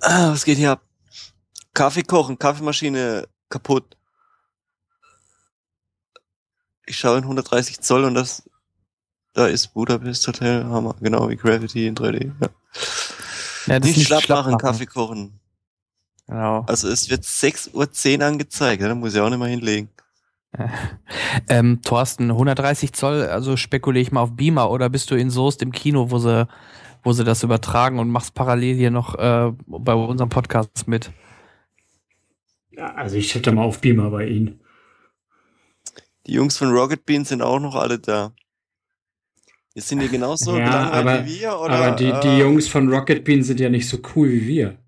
[0.00, 0.84] Ah, was geht hier ab?
[1.74, 3.96] Kaffee kochen, Kaffeemaschine kaputt.
[6.90, 8.42] Ich schaue in 130 Zoll und das,
[9.32, 12.32] da ist Budapest Hotel, Hammer, genau wie Gravity in 3D.
[12.40, 12.48] Ja.
[13.66, 14.60] Ja, ist Nicht schlapp machen, machen.
[14.60, 15.38] Kaffee kochen.
[16.26, 16.64] Genau.
[16.66, 19.88] Also es wird 6.10 Uhr angezeigt, ja, da muss ich auch nicht mal hinlegen.
[21.48, 25.62] Ähm, Thorsten, 130 Zoll, also spekuliere ich mal auf Beamer oder bist du in Soest
[25.62, 26.48] im Kino, wo sie,
[27.04, 31.12] wo sie das übertragen und machst parallel hier noch äh, bei unserem Podcast mit?
[32.72, 34.60] Ja, also ich tippe da mal auf Beamer bei Ihnen.
[36.26, 38.32] Die Jungs von Rocket Bean sind auch noch alle da.
[39.74, 41.70] Wir sind hier genauso Ja, gelangweilt aber- wie wir, oder?
[41.74, 44.78] Aber die, die äh, Jungs von Rocket Bean sind ja nicht so cool wie wir.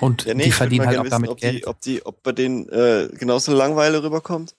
[0.00, 1.56] Und Ja, nee, die verdienen mal halt auch wissen, damit ob Geld.
[1.58, 4.54] Die, ob, die, ob bei denen äh, genauso Langweile rüberkommt.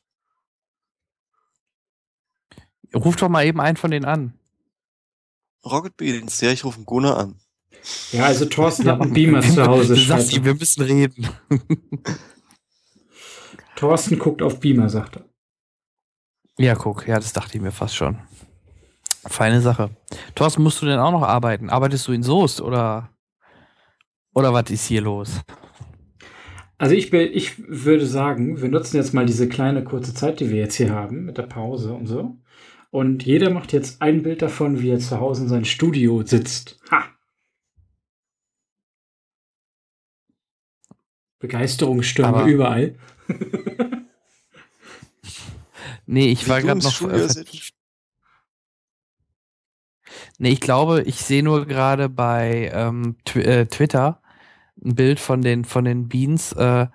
[2.96, 4.34] Ruf doch mal eben einen von denen an.
[5.66, 7.36] Rocket Beans, ja, ich rufe einen Gunnar an.
[8.12, 9.96] Ja, also Thorsten hat einen Beamer zu Hause.
[9.96, 10.46] Du sagst, er.
[10.46, 11.28] wir müssen reden.
[13.76, 15.26] Thorsten guckt auf Beamer, sagt er.
[16.58, 18.18] Ja, guck, ja, das dachte ich mir fast schon.
[19.26, 19.90] Feine Sache.
[20.36, 21.70] Thorsten, musst du denn auch noch arbeiten?
[21.70, 23.10] Arbeitest du in Soest oder,
[24.34, 25.42] oder was ist hier los?
[26.78, 30.50] Also ich, be- ich würde sagen, wir nutzen jetzt mal diese kleine kurze Zeit, die
[30.50, 32.38] wir jetzt hier haben, mit der Pause und so.
[32.90, 36.80] Und jeder macht jetzt ein Bild davon, wie er zu Hause in seinem Studio sitzt.
[36.92, 37.04] Ha!
[41.40, 42.96] Begeisterungsstürme überall.
[46.08, 47.74] Nee, ich Wie war gerade noch vertieft.
[50.40, 54.22] Nee, ich glaube, ich sehe nur gerade bei ähm, Tw äh, Twitter,
[54.84, 56.54] ein Bild von den, von den Beans.
[56.54, 56.88] Äh,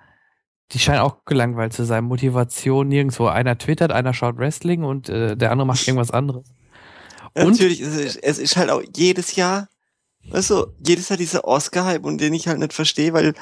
[0.71, 2.05] die scheinen auch gelangweilt zu sein.
[2.05, 3.27] Motivation nirgendwo.
[3.27, 6.43] Einer twittert, einer schaut Wrestling und äh, der andere macht irgendwas anderes.
[7.35, 9.67] Und- Natürlich, es ist, es ist halt auch jedes Jahr,
[10.29, 13.33] weißt du, jedes Jahr dieser Oscar-Hype und den ich halt nicht verstehe, weil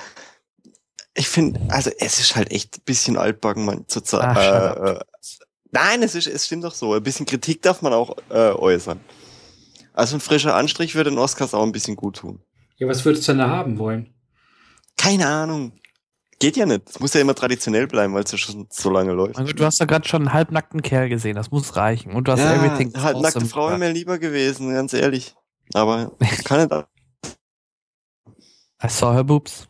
[1.13, 4.21] ich finde, also es ist halt echt ein bisschen altbacken, man, zur Zeit.
[4.23, 4.99] Ach, shut Äh, äh,
[5.71, 6.93] nein, es ist, es stimmt doch so.
[6.93, 8.99] Ein bisschen Kritik darf man auch äh, äußern.
[9.93, 12.39] Also ein frischer Anstrich würde den Oscars auch ein bisschen gut tun.
[12.77, 14.13] Ja, was würdest du denn da haben wollen?
[14.97, 15.73] Keine Ahnung.
[16.39, 16.89] Geht ja nicht.
[16.89, 19.37] Es muss ja immer traditionell bleiben, weil es ja schon so lange läuft.
[19.37, 22.13] Mein Gott, du hast da gerade schon einen halbnackten Kerl gesehen, das muss reichen.
[22.13, 22.93] Und du hast ja, Everything.
[22.95, 25.35] halt nackte Awesome Frau wäre mir lieber gewesen, ganz ehrlich.
[25.73, 26.73] Aber kann nicht.
[28.83, 29.67] I saw her boobs.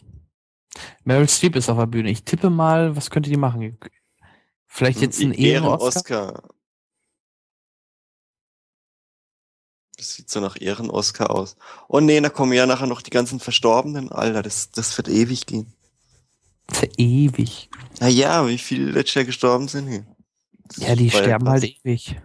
[1.03, 2.09] Meryl Streep ist auf der Bühne.
[2.09, 3.77] Ich tippe mal, was könnte die machen?
[4.74, 6.43] Vielleicht jetzt ein Ehren-Oscar?
[9.98, 11.58] Das sieht so nach Ehren-Oscar aus.
[11.90, 14.14] Oh nee, da kommen ja nachher noch die ganzen Verstorbenen.
[14.14, 15.74] Alter, das, das wird ewig gehen.
[16.72, 17.69] Für ewig.
[18.00, 20.06] Naja, wie viele letztes Jahr gestorben sind hier?
[20.77, 22.16] Ja, die sterben halt ewig.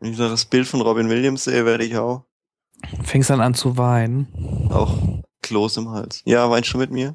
[0.00, 2.24] Wenn ich da das Bild von Robin Williams sehe, werde ich auch,
[3.02, 4.70] Fängst dann an zu weinen.
[4.70, 6.22] auch Kloß im Hals.
[6.24, 7.14] Ja, weinst du mit mir?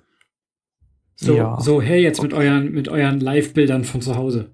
[1.22, 1.59] So, Ja.
[1.61, 4.50] so her jetzt mit euren, mit euren Live-Bildern von zu Hause.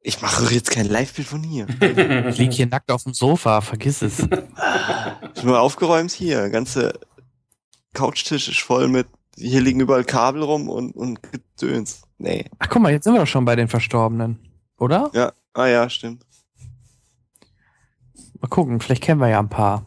[0.00, 1.66] Ich mache doch jetzt kein Live-Bild von hier.
[2.28, 4.20] Ich lieg hier nackt auf dem Sofa, vergiss es.
[4.20, 6.48] Ist nur aufgeräumt hier.
[6.48, 6.94] Ganze
[7.92, 12.02] Couchtisch ist voll mit, hier liegen überall Kabel rum und, und Gedöns.
[12.18, 12.46] Nee.
[12.58, 14.38] Ach guck mal, jetzt sind wir doch schon bei den Verstorbenen.
[14.78, 15.10] Oder?
[15.12, 16.24] Ja, ah ja, stimmt.
[18.40, 19.84] Mal gucken, vielleicht kennen wir ja ein paar.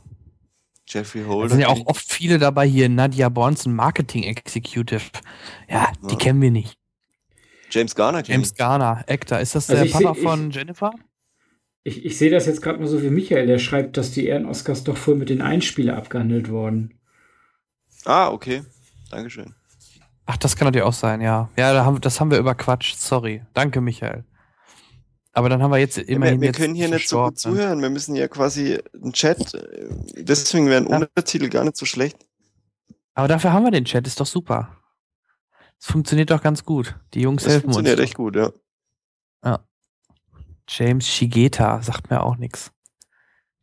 [0.90, 1.50] Jeffrey Da Holder.
[1.50, 2.90] sind ja auch oft viele dabei hier.
[2.90, 5.04] Nadia Bonson, Marketing Executive.
[5.70, 6.18] Ja, die Ja.
[6.18, 6.78] kennen wir nicht.
[7.72, 9.40] James Garner James Garner, Actor.
[9.40, 10.92] Ist das Also der Papa seh- ich- von Jennifer?
[11.84, 14.84] Ich, ich sehe das jetzt gerade mal so wie Michael, der schreibt, dass die Ehren-Oscars
[14.84, 17.00] doch voll mit den Einspieler abgehandelt wurden.
[18.06, 18.64] Ah, okay.
[19.12, 19.54] Dankeschön.
[20.26, 21.50] Ach, das kann natürlich auch sein, ja.
[21.58, 22.98] Ja, da haben, das haben wir überquatscht.
[23.00, 23.42] Sorry.
[23.54, 24.24] Danke, Michael.
[25.34, 27.58] Aber dann haben wir jetzt immerhin wir wir können hier nicht so gut Verstorbenen.
[27.60, 27.82] zuhören.
[27.82, 29.54] Wir müssen ja quasi einen Chat.
[29.54, 30.98] äh, Deswegen wären Ja.
[30.98, 32.18] Untertitel gar nicht so schlecht.
[33.14, 34.76] Aber dafür haben wir den Chat, ist doch super.
[35.80, 36.96] Es funktioniert doch ganz gut.
[37.14, 37.76] Die Jungs Das helfen uns.
[37.78, 38.52] funktioniert echt gut, ja.
[40.72, 42.72] James Shigeta sagt mir auch nichts.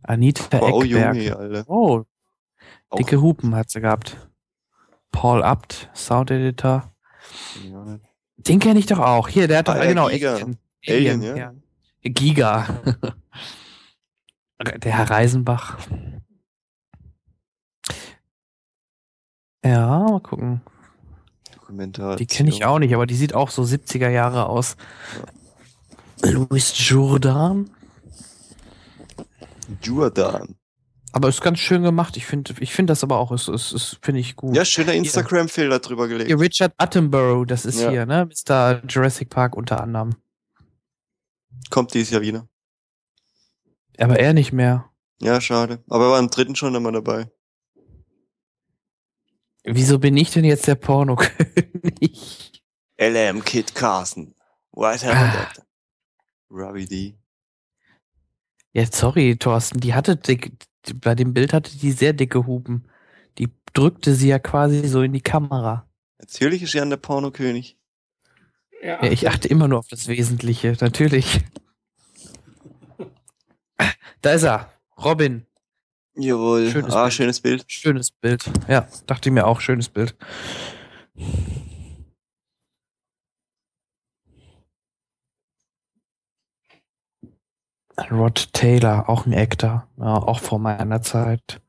[0.03, 1.15] Anita Wow, Eckberg.
[1.17, 1.65] Junge, Alter.
[1.69, 2.05] Oh,
[2.89, 4.29] Auch- dicke Hupen hat sie gehabt.
[5.13, 6.93] Paul Abt, Sound Editor.
[7.65, 7.99] Ja.
[8.39, 9.29] Den kenne ich doch auch.
[9.29, 10.35] Hier, der hat doch, Ah, ja, genau, Giga.
[10.35, 10.59] Alien.
[10.89, 11.53] Alien, ja.
[12.03, 12.83] Giga.
[14.83, 15.79] der Herr Reisenbach.
[19.65, 20.61] Ja, mal gucken.
[21.53, 22.17] Dokumentation.
[22.19, 24.77] Die kenne ich auch nicht, aber die sieht auch so 70er Jahre aus.
[26.23, 27.71] Louis Jourdan.
[29.83, 30.55] Jordan.
[31.13, 32.17] Aber ist ganz schön gemacht.
[32.17, 34.55] Ich finde ich find das aber auch, ist, ist, ist finde ich gut.
[34.55, 36.31] Ja, schöner Instagram-Filter drüber gelegt.
[36.39, 37.91] Richard Attenborough, das ist Ja.
[37.91, 38.29] hier, ne?
[38.29, 38.83] Mr.
[38.87, 40.15] Jurassic Park unter anderem.
[41.71, 42.49] Kommt dieses Jahr wieder.
[43.99, 44.91] Aber er nicht mehr.
[45.21, 45.83] Ja, schade.
[45.89, 47.31] Aber er war im dritten schon immer dabei.
[49.65, 52.63] Wieso bin ich denn jetzt der Pornokönig?
[52.99, 54.35] LM Kid Carson.
[54.73, 55.49] White Ah.
[56.51, 57.19] Robbie D.
[58.73, 60.53] Ja, sorry, Thorsten, die hatte dick,
[60.87, 62.89] die- bei dem Bild hatte die sehr dicke Hupen.
[63.39, 65.89] Die drückte sie ja quasi so in die Kamera.
[66.19, 67.79] Natürlich ist Jan der Pornokönig.
[68.83, 71.41] Ja, ich achte immer nur auf das Wesentliche, natürlich.
[74.23, 74.73] Da ist er.
[75.05, 75.47] Robin.
[76.17, 76.71] Jawohl.
[76.71, 77.13] Schönes ah, Bild.
[77.13, 77.65] schönes Bild.
[77.69, 78.45] Schönes Bild.
[78.67, 80.17] Ja, dachte ich mir auch, schönes Bild.
[88.11, 89.87] Rod Taylor, auch ein Actor.
[89.99, 91.61] Ja, auch vor meiner Zeit.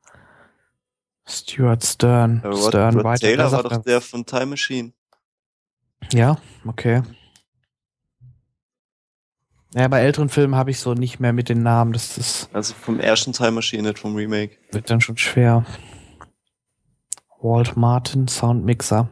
[1.26, 2.40] Stuart Stern.
[2.42, 3.20] Ja, Rod, Stern Rod.
[3.20, 3.78] Taylor war doch er?
[3.80, 4.92] der von Time Machine.
[6.12, 7.02] Ja, okay.
[9.74, 11.92] Ja, bei älteren Filmen habe ich so nicht mehr mit den Namen.
[11.92, 14.56] Das, das Also vom ersten Time Machine, nicht vom Remake.
[14.72, 15.64] wird dann schon schwer.
[17.40, 19.08] Walt Martin, Soundmixer.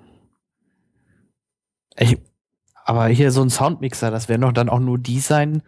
[1.99, 2.19] Ich,
[2.85, 5.63] aber hier so ein Soundmixer, das werden doch dann auch nur die sein,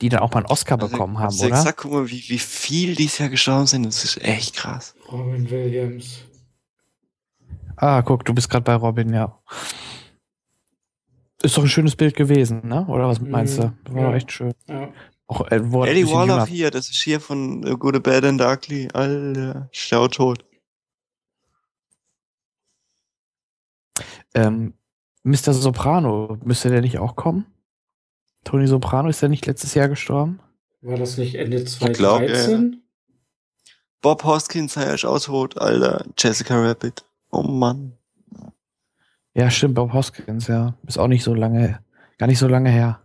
[0.00, 1.56] die dann auch mal einen Oscar bekommen haben, du oder?
[1.56, 3.86] Gesagt, guck mal, wie, wie viel dieses Jahr gestorben sind.
[3.86, 4.94] Das ist echt krass.
[5.10, 6.24] Robin Williams.
[7.76, 9.38] Ah, guck, du bist gerade bei Robin, ja.
[11.46, 12.84] Ist doch ein schönes Bild gewesen, ne?
[12.88, 13.66] Oder was meinst du?
[13.68, 14.14] Mhm, War ja.
[14.16, 14.52] echt schön.
[14.66, 14.88] Ja.
[15.28, 18.40] Auch, äh, er Eddie Warlock jünger- hier, das ist hier von äh, Good, Bad and
[18.42, 18.88] Ugly.
[18.92, 20.44] Alter, schau tot.
[24.34, 24.74] Ähm,
[25.22, 25.52] Mr.
[25.52, 27.46] Soprano, müsste der nicht auch kommen?
[28.42, 30.40] Tony Soprano ist der nicht letztes Jahr gestorben?
[30.82, 32.82] War das nicht Ende glaub, ja, 2013?
[34.02, 36.04] Bob Hoskins heißt auch tot, Alter.
[36.18, 37.04] Jessica Rabbit.
[37.30, 37.95] Oh Mann.
[39.36, 40.74] Ja, stimmt, Bob Hoskins, ja.
[40.86, 41.80] Ist auch nicht so lange,
[42.16, 43.02] gar nicht so lange her.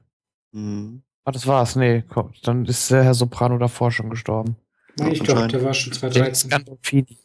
[0.54, 1.04] Hm.
[1.26, 1.76] Ah, das war's.
[1.76, 4.56] Nee, komm, dann ist der Herr Soprano davor schon gestorben.
[4.98, 6.50] Nee, ich glaube, der war schon James 2013.
[6.50, 7.18] Gandolfini.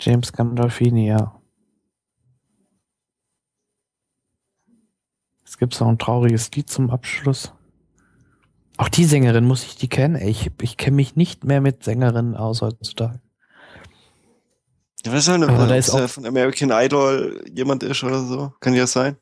[0.00, 1.40] James Gandolfini, ja.
[5.44, 7.54] Es gibt noch ein trauriges Lied zum Abschluss.
[8.76, 10.16] Auch die Sängerin muss ich die kennen.
[10.16, 13.20] Ey, Ich, ich kenne mich nicht mehr mit Sängerinnen aus heutzutage.
[15.06, 18.22] Ja, weiß halt nicht, Aber da ob ist auch- von American Idol jemand ist oder
[18.24, 18.52] so.
[18.60, 19.16] Kann ja sein.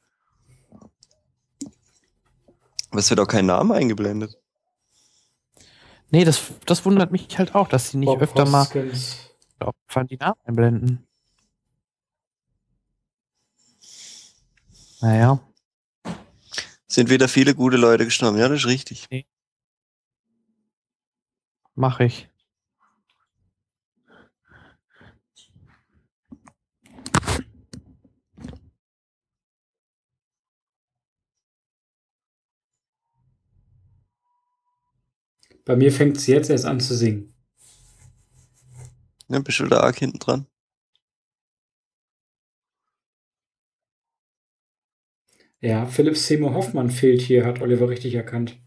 [2.90, 4.38] Aber es wird auch kein Name eingeblendet.
[6.10, 9.30] Nee, das, das wundert mich halt auch, dass sie nicht Bob öfter mal Hoskins.
[9.58, 9.74] auf
[10.08, 11.06] die Namen einblenden.
[15.00, 15.40] Naja.
[16.86, 18.38] Sind wieder viele gute Leute gestorben.
[18.38, 19.08] Ja, das ist richtig.
[21.74, 22.28] Mach ich.
[35.64, 37.34] Bei mir fängt es jetzt erst an zu singen.
[39.28, 40.46] Ja, bist du da arg hinten dran?
[45.60, 48.58] Ja, Philipp Seymour Hoffmann fehlt hier, hat Oliver richtig erkannt.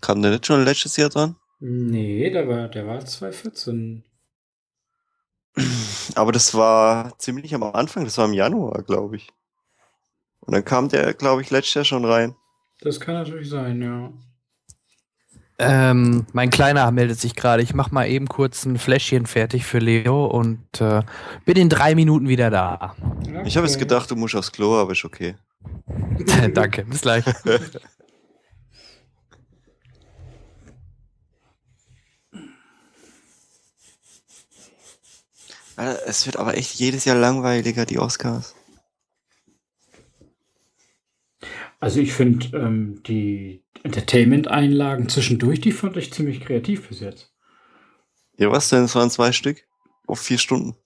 [0.00, 1.36] Kam der nicht schon letztes Jahr dran?
[1.60, 4.04] Nee, der war, der war 2014.
[6.14, 9.28] Aber das war ziemlich am Anfang, das war im Januar, glaube ich.
[10.40, 12.34] Und dann kam der, glaube ich, letztes Jahr schon rein.
[12.80, 14.12] Das kann natürlich sein, ja.
[15.60, 17.62] Ähm, mein Kleiner meldet sich gerade.
[17.64, 21.02] Ich mach mal eben kurz ein Fläschchen fertig für Leo und äh,
[21.44, 22.94] bin in drei Minuten wieder da.
[23.44, 23.84] Ich habe jetzt Okay.
[23.84, 25.34] gedacht, du musst aufs Klo, aber ist okay.
[26.54, 27.24] Danke, bis gleich.
[27.26, 27.80] Alter,
[36.06, 38.54] Es wird aber echt jedes Jahr langweiliger, die Oscars.
[41.80, 47.32] Also ich finde ähm, die Entertainment-Einlagen zwischendurch, die fand ich ziemlich kreativ bis jetzt.
[48.36, 48.84] Ja, was denn?
[48.84, 49.64] Es waren zwei Stück
[50.06, 50.76] auf vier Stunden.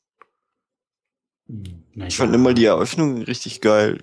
[1.47, 4.01] Hm, na Ich fand immer die Eröffnung richtig geil.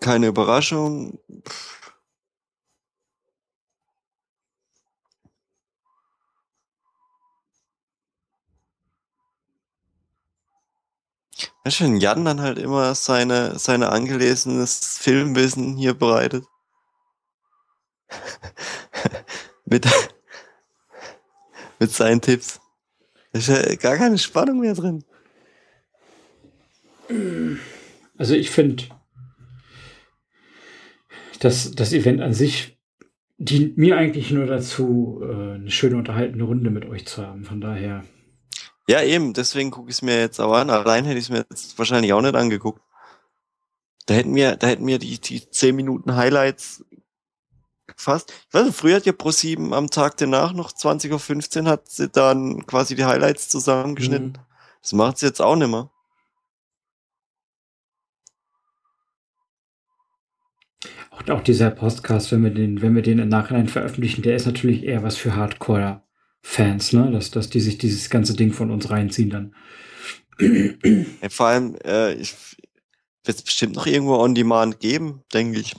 [0.00, 1.18] Keine Überraschung.
[11.66, 16.44] Weißt du, wenn Jan dann halt immer seine, seine angelesenes Filmwissen hier bereitet.
[19.64, 19.84] mit,
[21.80, 22.60] mit seinen Tipps.
[23.32, 25.02] Da ist ja gar keine Spannung mehr drin.
[28.16, 28.84] Also ich finde,
[31.40, 32.78] das, das Event an sich
[33.38, 37.42] dient mir eigentlich nur dazu, äh, eine schöne unterhaltende Runde mit euch zu haben.
[37.42, 38.04] Von daher,
[38.88, 40.70] Ja, eben, deswegen gucke ich es mir jetzt aber an.
[40.70, 42.80] Allein hätte ich es mir jetzt wahrscheinlich auch nicht angeguckt.
[44.06, 46.84] Da hätten wir, da hätten wir die, die 10 Minuten Highlights
[47.88, 48.32] gefasst.
[48.48, 52.08] Ich weiß nicht, früher hat ja Pro7 am Tag danach noch 20.15 Uhr hat sie
[52.08, 54.28] dann quasi die Highlights zusammengeschnitten.
[54.28, 54.38] Mhm.
[54.82, 55.90] Das macht sie jetzt auch nicht mehr.
[61.16, 64.46] auch, auch dieser Podcast, wenn wir den, wenn wir den im Nachhinein veröffentlichen, der ist
[64.46, 65.36] natürlich eher was für
[66.46, 67.10] Hardcore-Fans, ne?
[67.10, 69.54] Dass, dass die sich dieses ganze Ding von uns reinziehen dann.
[71.22, 75.74] Ja, vor allem, äh, wird es bestimmt noch irgendwo on demand geben, denke ich.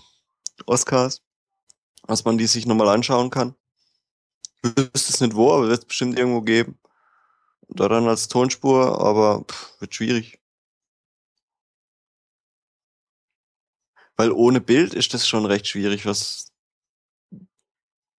[0.65, 1.21] Oscars.
[2.07, 3.55] Was man die sich nochmal anschauen kann.
[4.63, 6.79] Ich wüsste es nicht wo, aber wird es bestimmt irgendwo geben.
[7.67, 10.39] Oder dann als Tonspur, aber pff, wird schwierig.
[14.15, 16.51] Weil ohne Bild ist das schon recht schwierig, was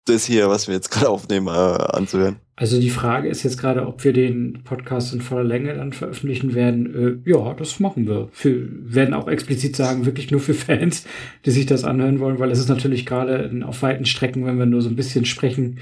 [0.08, 2.36] das hier, was wir jetzt gerade aufnehmen, äh, anzuhören.
[2.56, 6.54] Also die Frage ist jetzt gerade, ob wir den Podcast in voller Länge dann veröffentlichen
[6.54, 7.22] werden.
[7.24, 8.28] Äh, ja, das machen wir.
[8.32, 11.04] Für, werden auch explizit sagen, wirklich nur für Fans,
[11.46, 14.66] die sich das anhören wollen, weil es ist natürlich gerade auf weiten Strecken, wenn wir
[14.66, 15.78] nur so ein bisschen sprechen,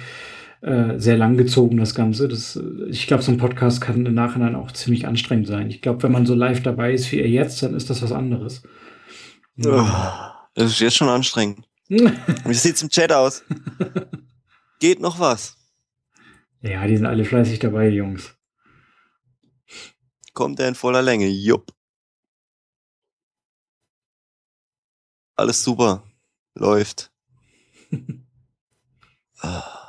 [0.60, 2.28] äh, sehr lang gezogen, das Ganze.
[2.28, 5.70] Das, äh, ich glaube, so ein Podcast kann im Nachhinein auch ziemlich anstrengend sein.
[5.70, 8.12] Ich glaube, wenn man so live dabei ist wie ihr jetzt, dann ist das was
[8.12, 8.62] anderes.
[10.54, 11.65] Das ist jetzt schon anstrengend.
[11.88, 13.44] Wie sieht's im Chat aus?
[14.80, 15.56] Geht noch was?
[16.60, 18.36] Ja, die sind alle fleißig dabei, die Jungs.
[20.32, 21.26] Kommt er in voller Länge?
[21.28, 21.72] Jupp.
[25.36, 26.02] Alles super.
[26.54, 27.12] Läuft.
[29.38, 29.82] Ah.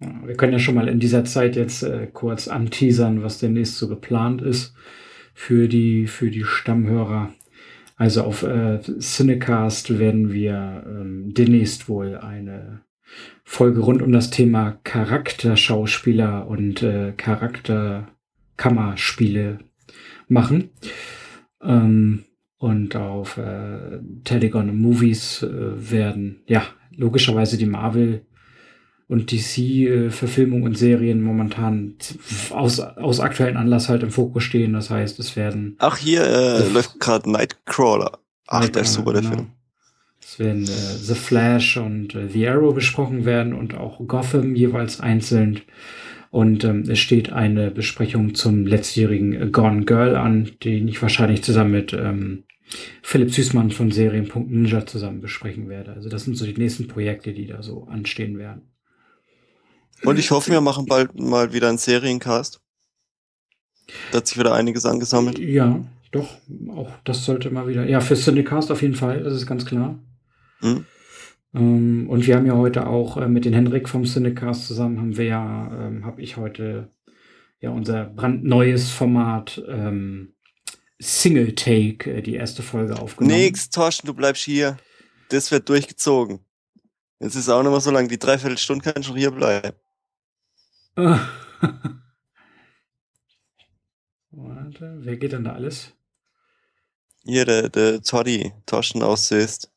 [0.00, 3.88] Wir können ja schon mal in dieser Zeit jetzt äh, kurz anteasern, was demnächst so
[3.88, 4.74] geplant ist.
[5.40, 7.32] für die, für die Stammhörer.
[7.96, 12.82] Also auf äh, Cinecast werden wir ähm, demnächst wohl eine
[13.42, 19.60] Folge rund um das Thema Charakterschauspieler und äh, Charakterkammerspiele
[20.28, 20.68] machen.
[21.62, 22.24] Ähm,
[22.58, 26.64] und auf äh, Telegon Movies äh, werden, ja,
[26.94, 28.26] logischerweise die Marvel
[29.10, 31.96] und DC-Verfilmung und Serien momentan
[32.50, 34.72] aus, aus aktuellen Anlass halt im Fokus stehen.
[34.72, 35.74] Das heißt, es werden.
[35.78, 38.20] Ach, hier äh, läuft gerade Nightcrawler.
[38.46, 39.34] Ach, der ist super, der genau.
[39.34, 39.46] Film.
[40.22, 45.00] Es werden äh, The Flash und äh, The Arrow besprochen werden und auch Gotham jeweils
[45.00, 45.62] einzeln.
[46.30, 51.42] Und ähm, es steht eine Besprechung zum letztjährigen äh, Gone Girl an, den ich wahrscheinlich
[51.42, 52.44] zusammen mit ähm,
[53.02, 55.94] Philipp Süßmann von Serien.ninja zusammen besprechen werde.
[55.94, 58.69] Also das sind so die nächsten Projekte, die da so anstehen werden.
[60.04, 62.60] Und ich hoffe, wir machen bald mal wieder einen Seriencast.
[64.10, 65.38] Da hat sich wieder einiges angesammelt.
[65.38, 66.28] Ja, doch,
[66.68, 67.86] auch das sollte mal wieder.
[67.86, 69.98] Ja, für Cinecast auf jeden Fall, das ist ganz klar.
[70.60, 70.84] Hm?
[71.54, 75.16] Ähm, und wir haben ja heute auch äh, mit den Henrik vom Cinecast zusammen, haben
[75.16, 76.90] wir ja, ähm, habe ich heute
[77.60, 80.34] ja unser brandneues Format ähm,
[81.00, 83.36] Single Take, äh, die erste Folge aufgenommen.
[83.36, 84.76] Nix, Torsten, du bleibst hier.
[85.28, 86.40] Das wird durchgezogen.
[87.20, 89.76] Jetzt ist auch noch mal so lang, die Dreiviertelstunde kann schon hier bleiben.
[94.32, 95.92] Warte, wer geht denn da alles?
[97.24, 99.70] Hier, der, der Toddy, Torsten aus Soest.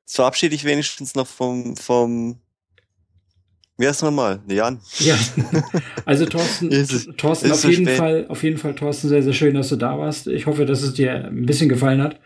[0.00, 2.40] Jetzt verabschiede ich wenigstens noch vom, vom,
[3.78, 4.40] wie heißt nochmal?
[4.46, 4.80] Jan.
[4.98, 5.16] Ja,
[6.04, 7.96] also Thorsten, Ist es- Thorsten auf jeden spät.
[7.98, 10.26] Fall, auf jeden Fall, Thorsten, sehr, sehr schön, dass du da warst.
[10.26, 12.20] Ich hoffe, dass es dir ein bisschen gefallen hat.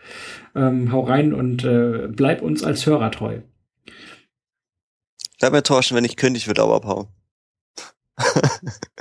[0.55, 3.39] Ähm, hau rein und äh, bleib uns als Hörer treu.
[5.39, 7.07] Bleib mir Torsten, wenn ich könnte, ich würde auch abhauen.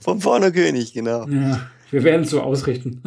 [0.00, 1.26] Vom vorne König, genau.
[1.28, 3.02] Ja, wir werden es so ausrichten.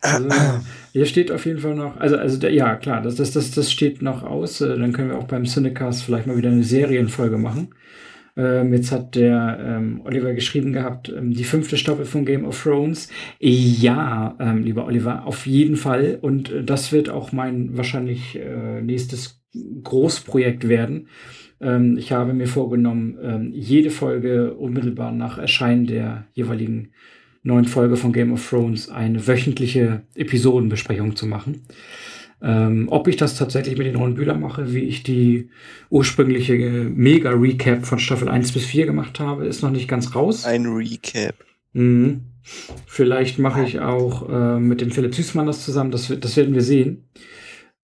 [0.00, 0.30] Also,
[0.92, 4.02] hier steht auf jeden Fall noch, also, also ja, klar, das, das, das, das steht
[4.02, 4.60] noch aus.
[4.60, 7.74] Äh, Dann können wir auch beim Cinecast vielleicht mal wieder eine Serienfolge machen.
[8.34, 12.62] Ähm, jetzt hat der ähm, Oliver geschrieben gehabt, ähm, die fünfte Staffel von Game of
[12.62, 13.08] Thrones.
[13.38, 16.18] Ja, ähm, lieber Oliver, auf jeden Fall.
[16.20, 21.08] Und äh, das wird auch mein wahrscheinlich äh, nächstes Großprojekt werden.
[21.60, 26.90] Ähm, ich habe mir vorgenommen, ähm, jede Folge unmittelbar nach Erscheinen der jeweiligen
[27.42, 31.62] neuen Folge von Game of Thrones eine wöchentliche Episodenbesprechung zu machen.
[32.40, 35.50] Ähm, ob ich das tatsächlich mit den Ron Bühler mache, wie ich die
[35.90, 40.44] ursprüngliche äh, Mega-Recap von Staffel 1 bis 4 gemacht habe, ist noch nicht ganz raus.
[40.44, 41.36] Ein Recap.
[41.72, 42.22] Mhm.
[42.86, 46.62] Vielleicht mache ich auch äh, mit dem Philipp Süßmann das zusammen, das, das werden wir
[46.62, 47.04] sehen.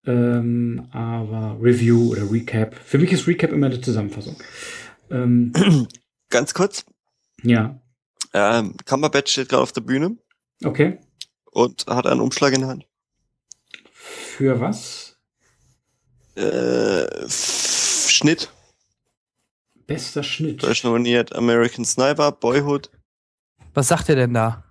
[0.09, 2.75] Ähm, aber Review oder Recap.
[2.75, 4.37] Für mich ist Recap immer eine Zusammenfassung.
[5.11, 5.53] Ähm,
[6.31, 6.85] Ganz kurz,
[7.43, 7.81] ja,
[8.35, 10.17] ähm, Cumberbatch steht gerade auf der Bühne
[10.65, 10.99] okay.
[11.51, 12.87] und hat einen Umschlag in der Hand.
[13.93, 15.17] Für was?
[16.35, 18.51] Äh, Schnitt.
[19.87, 20.63] Bester Schnitt.
[20.63, 22.91] Ist nominiert American Sniper, Boyhood.
[23.75, 24.65] Was sagt ihr denn da?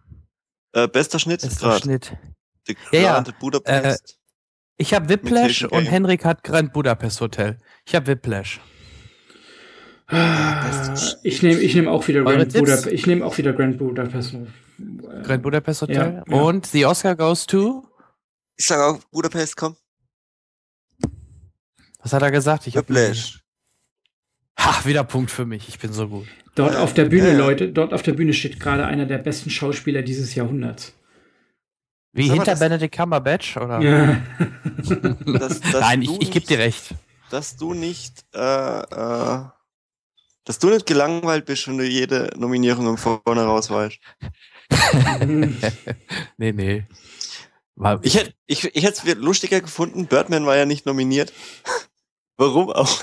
[0.74, 1.82] Äh, bester Schnitt Bester gerade.
[1.82, 2.18] Schnitt.
[2.68, 3.24] The Ja, ja.
[3.40, 4.20] Budapest.
[4.78, 7.58] Ich habe Whiplash und Henrik hat Grand Budapest Hotel.
[7.86, 8.60] Ich habe Whiplash.
[10.08, 12.54] Ah, Ich nehme ich nehm auch wieder Eure Grand?
[12.54, 12.88] Budapest.
[12.88, 14.36] Ich nehme auch wieder Grand Budapest.
[15.24, 15.96] Grand Budapest Hotel.
[15.96, 16.42] ja, ja.
[16.42, 17.86] Und The Oscar goes to.
[18.56, 19.76] Ich sage auch Budapest, komm.
[22.02, 22.68] Was hat er gesagt?
[22.68, 23.42] Ich hab Whiplash.
[24.60, 25.68] Ha, wieder Punkt für mich.
[25.68, 26.28] Ich bin so gut.
[26.56, 27.36] Dort auf der Bühne.
[27.38, 30.94] Leute, dort auf der Bühne steht gerade einer der besten Schauspieler dieses Jahrhunderts.
[32.18, 33.80] Wie hinter das- Benedict Cumberbatch oder?
[33.80, 34.18] Ja.
[35.26, 36.96] Dass, dass Nein, ich, ich gebe dir recht.
[37.30, 39.44] Dass du nicht, äh, äh,
[40.46, 44.00] dass du nicht gelangweilt bist, wenn du jede Nominierung im Vorne raus weißt.
[46.38, 46.86] Nee, nee.
[47.76, 51.32] War, Ich hätte ich, ich hätte es lustiger gefunden, Birdman war ja nicht nominiert.
[52.38, 53.02] Warum auch?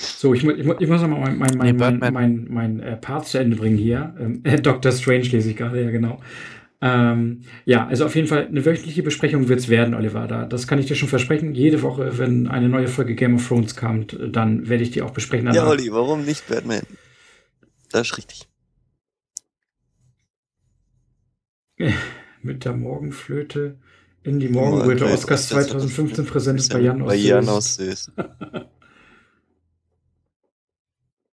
[0.00, 2.46] So, ich, mu- ich, mu- ich muss noch mal mein, mein, Nee, mein, mein, mein,
[2.50, 4.14] mein äh, Part zu Ende bringen hier.
[4.18, 4.92] Ähm, äh, Dr.
[4.92, 6.20] Strange lese ich gerade, ja genau.
[6.82, 10.26] Ähm, ja, also auf jeden Fall eine wöchentliche Besprechung wird's werden, Oliver.
[10.26, 11.54] Da, das kann ich dir schon versprechen.
[11.54, 15.10] Jede Woche, wenn eine neue Folge Game of Thrones kommt, dann werde ich die auch
[15.10, 15.46] besprechen.
[15.48, 15.70] Ja, danach.
[15.70, 16.80] Olli, warum nicht Birdman?
[17.92, 18.48] Das ist richtig.
[22.42, 23.76] Mit der Morgenflöte
[24.22, 25.06] in die Morgenröte.
[25.06, 28.12] Oscars 2015 präsent ist bei Jan aus Bei Jan Soest.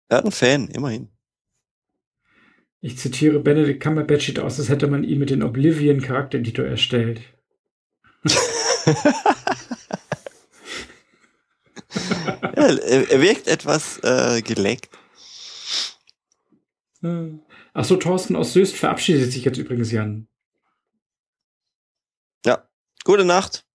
[0.09, 1.09] Er hat einen Fan, immerhin.
[2.79, 7.21] Ich zitiere Benedict Cumberbatch sieht aus, als hätte man ihn mit den Oblivion Charaktereditor erstellt.
[12.55, 14.89] Ja, er, wirkt etwas äh, geleckt.
[17.73, 20.27] Achso, Thorsten aus Söst verabschiedet sich jetzt übrigens, Jan.
[23.07, 23.66] Gute Nacht.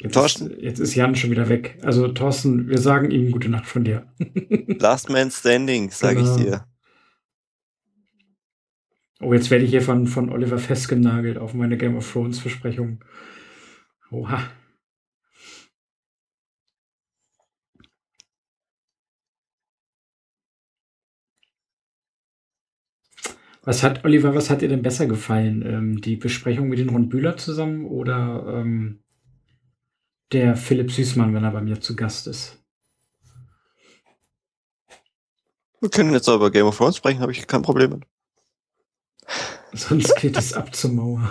[0.00, 0.50] Jetzt Thorsten?
[0.50, 1.78] Ist, jetzt ist Jan schon wieder weg.
[1.82, 4.12] Also, Thorsten, wir sagen ihm gute Nacht von dir.
[4.80, 6.36] Last Man Standing, sag Genau.
[6.36, 6.66] ich dir.
[9.20, 13.04] Oh, jetzt werde ich hier von, von Oliver festgenagelt auf meine Game of Thrones Versprechung.
[14.10, 14.50] Oha.
[23.64, 25.62] Was hat, Oliver, was hat dir denn besser gefallen?
[25.64, 29.01] Ähm, die Besprechung mit den Ron Bühler zusammen oder ähm,
[30.32, 32.58] der Philipp Süßmann, wenn er bei mir zu Gast ist?
[35.80, 38.04] Wir können jetzt auch über Game of Thrones sprechen, habe ich kein Problem mit.
[39.72, 41.28] Sonst geht es ab zur Mauer.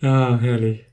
[0.00, 0.86] ja, herrlich.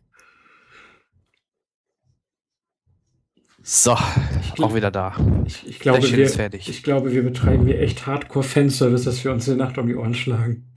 [3.64, 5.16] So, auch wieder da.
[5.46, 9.56] Ich, ich, glaube, wir, ich glaube, wir betreiben hier echt Hardcore-Fanservice, dass wir uns die
[9.56, 10.74] Nacht um die Ohren schlagen.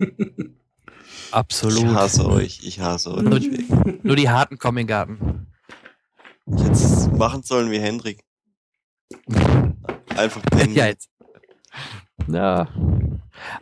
[1.31, 1.78] Absolut.
[1.78, 3.51] Ich hasse euch, ich hasse euch.
[4.03, 5.47] Nur, die Harten kommen in den Garten.
[6.49, 8.23] hätte es machen sollen wie Hendrik.
[10.17, 10.75] Einfach pennen.
[10.75, 11.09] Ja, jetzt.
[12.28, 12.69] Ja.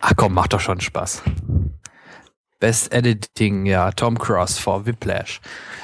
[0.01, 1.23] Ach komm, macht doch schon Spaß.
[2.61, 5.41] Best Editing, ja, Tom Cross vor Whiplash.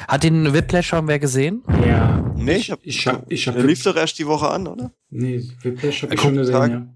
[0.07, 1.65] Hat den Whiplash schon wer gesehen?
[1.85, 2.23] Ja.
[2.37, 4.93] Nee, ich hab, Ich hab, ich hab, der lief doch erst die Woche an, oder?
[5.11, 6.71] nee, Whiplash hab ich schon gesehen, Tag.
[6.71, 6.87] ja.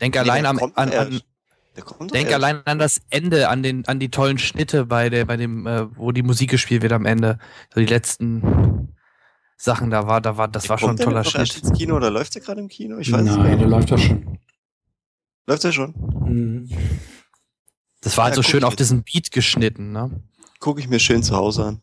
[0.00, 1.20] Denk Nee, allein am, an, an,
[1.76, 2.34] Der denk erst.
[2.34, 5.86] allein an das Ende, an den, an die tollen Schnitte bei der, bei dem, äh,
[5.96, 7.38] wo die Musik gespielt wird am Ende.
[7.74, 8.94] So die letzten
[9.56, 11.64] Sachen da war, da war, das war schon ein der toller noch erst Schnitt.
[11.70, 12.98] ins Kino oder läuft der gerade im Kino?
[12.98, 13.60] Ich weiß Nein, nicht.
[13.60, 14.38] der läuft doch schon.
[15.46, 15.94] Läuft der schon?
[16.26, 16.68] Mhm.
[18.00, 20.10] Das war halt Ja, so guck schön auf diesen Beat geschnitten, ne?
[20.60, 21.80] Gucke ich mir schön zu Hause an.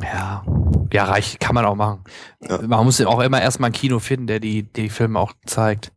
[0.00, 0.44] Ja,
[0.92, 2.04] ja, reich, kann man auch machen.
[2.40, 2.62] Ja.
[2.62, 5.92] Man muss ja auch immer erstmal ein Kino finden, der die, die Filme auch zeigt.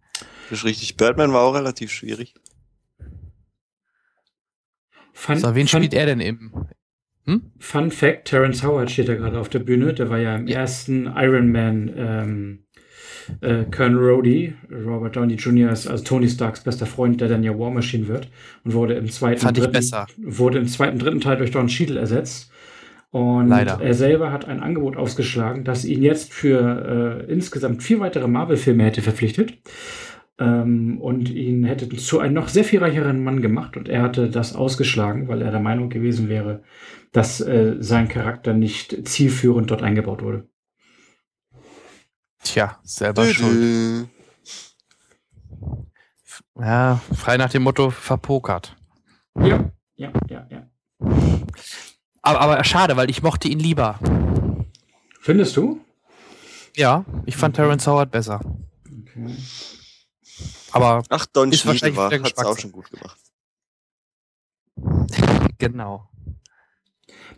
[0.50, 0.98] Das ist richtig.
[0.98, 2.34] Birdman war auch relativ schwierig.
[5.22, 6.52] Fun, So, wen fun, spielt er denn im?
[7.26, 7.44] Hm?
[7.60, 9.94] Fun Fact, Terrence Howard steht da gerade auf der Bühne.
[9.94, 12.60] Der war ja im ersten Iron Man ähm,
[13.42, 14.56] äh, Colonel Rhodey.
[14.72, 15.72] Robert Downey Jr.
[15.72, 18.30] ist also Tony Starks bester Freund, der dann ja War Machine wird
[18.64, 19.92] und wurde im zweiten, dritten,
[20.24, 22.52] wurde im zweiten, dritten Teil durch Don Cheadle ersetzt.
[23.12, 23.80] Und Leider.
[23.80, 28.86] er selber hat ein Angebot ausgeschlagen, das ihn jetzt für äh, insgesamt vier weitere Marvel-Filme
[28.86, 29.54] hätte verpflichtet
[30.42, 33.78] und ihn hätte zu einem noch sehr viel reicheren Mann gemacht.
[33.78, 36.64] Und er hatte das ausgeschlagen, weil er der Meinung gewesen wäre,
[37.12, 40.48] dass äh, sein Charakter nicht zielführend dort eingebaut wurde.
[42.44, 44.10] Tja, selber Dü, schuld.
[46.60, 48.76] Ja, frei nach dem Motto verpokert.
[49.40, 50.68] Ja, ja, ja, ja.
[52.22, 54.00] Aber, aber schade, weil ich mochte ihn lieber.
[55.20, 55.82] Findest du?
[56.76, 58.42] Ja, ich fand Terrence Howard besser.
[58.86, 59.36] Okay.
[60.72, 63.18] Aber Ach, Don Ist wahrscheinlich war, der hat's auch schon gut gemacht.
[65.58, 66.10] genau.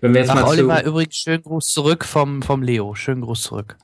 [0.02, 2.95] Wenn wir jetzt Ach, mal Oliver, zu, übrigens schönen Gruß zurück vom, vom Leo.
[2.95, 3.78] Schönen Gruß zurück.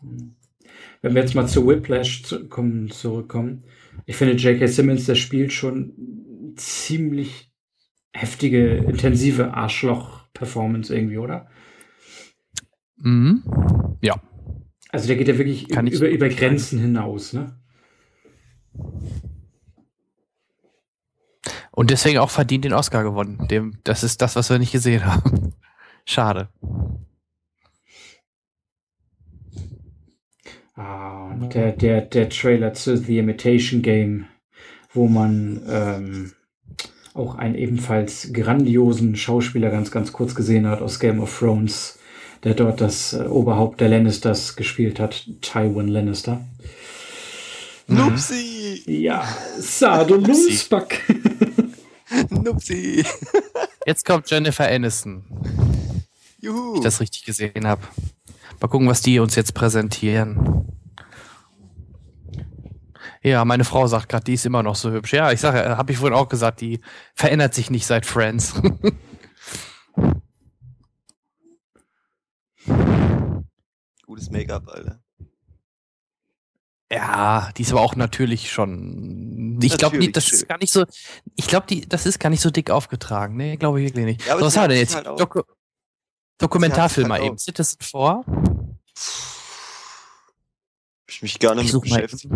[1.02, 3.64] wenn wir jetzt mal zu Whiplash zu, kommen, zurückkommen,
[4.06, 4.68] ich finde J.K.
[4.68, 7.52] Simmons, der spielt schon ziemlich
[8.14, 11.48] heftige, intensive Arschloch-Performance irgendwie, oder?
[12.98, 13.44] Mhm.
[14.02, 14.22] Ja.
[14.90, 16.30] Also der geht ja wirklich Kann über, über.
[16.30, 17.56] Grenzen hinaus, ne?
[21.80, 23.48] Und deswegen auch verdient den Oscar gewonnen.
[23.49, 25.53] Dem, das ist das, was wir nicht gesehen haben.
[26.06, 26.49] Schade.
[30.75, 34.25] Ah, und der, der, der Trailer zu The Imitation Game,
[34.91, 36.33] wo man ähm,
[37.14, 41.98] auch einen ebenfalls grandiosen Schauspieler ganz, ganz kurz gesehen hat aus Game of Thrones,
[42.43, 46.45] der dort das äh, Oberhaupt der Lannisters gespielt hat, Tywin Lannister.
[47.88, 48.83] Nupsi!
[48.85, 49.25] Ja,
[49.58, 51.03] Sado Lumsback.
[52.30, 53.06] Nupsi!
[53.85, 55.25] Jetzt kommt Jennifer Aniston,
[56.40, 56.72] Juhu!
[56.72, 57.82] wenn ich das richtig gesehen habe.
[58.59, 60.67] Mal gucken, was die uns jetzt präsentieren.
[63.22, 65.14] Ja, meine Frau sagt gerade, die ist immer noch so hübsch.
[65.14, 66.80] Ja, ich sage, habe ich vorhin auch gesagt, die
[67.16, 68.53] verändert sich nicht seit Friends.
[74.06, 75.01] Gutes Make-up, Alter.
[76.92, 79.59] Ja, die ist aber auch natürlich schon.
[79.61, 80.40] Ich glaube, das schön.
[80.40, 80.85] ist gar nicht so.
[81.35, 83.38] Ich glaube, die, das ist gar nicht so dick aufgetragen.
[83.38, 84.26] Nee, glaube ich wirklich nicht.
[84.26, 84.95] Ja, so, was haben wir hat denn jetzt?
[84.95, 85.42] halt Doku
[86.40, 87.38] Dokumentarfilm hat halt eben.
[87.38, 88.00] Citizen 4.
[88.00, 88.26] Hab
[91.08, 92.27] ich mich gar nicht beschäftigt.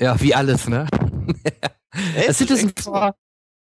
[0.00, 0.86] Ja, wie alles, ne?
[2.16, 2.92] Ey, Citizen direkt so.
[2.92, 3.14] 4,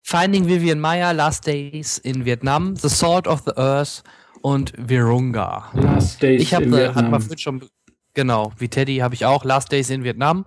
[0.04, 4.04] Finding Vivian Maya, Last Days in Vietnam, The Sword of the Earth
[4.42, 5.70] und Virunga.
[5.74, 7.12] Last Days Ich habe, in äh, hat Vietnam.
[7.12, 7.70] man vorhin schon,
[8.14, 10.46] genau, wie Teddy habe ich auch Last Days in Vietnam.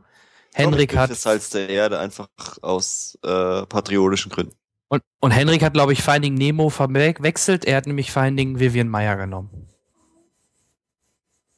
[0.54, 2.28] Henrik hat, Das Salz der Erde einfach
[2.60, 4.54] aus äh, patriotischen Gründen.
[4.88, 7.64] und, und Henrik hat, glaube ich, Finding Nemo verwechselt.
[7.64, 9.68] Er hat nämlich Finding Vivian Meyer genommen.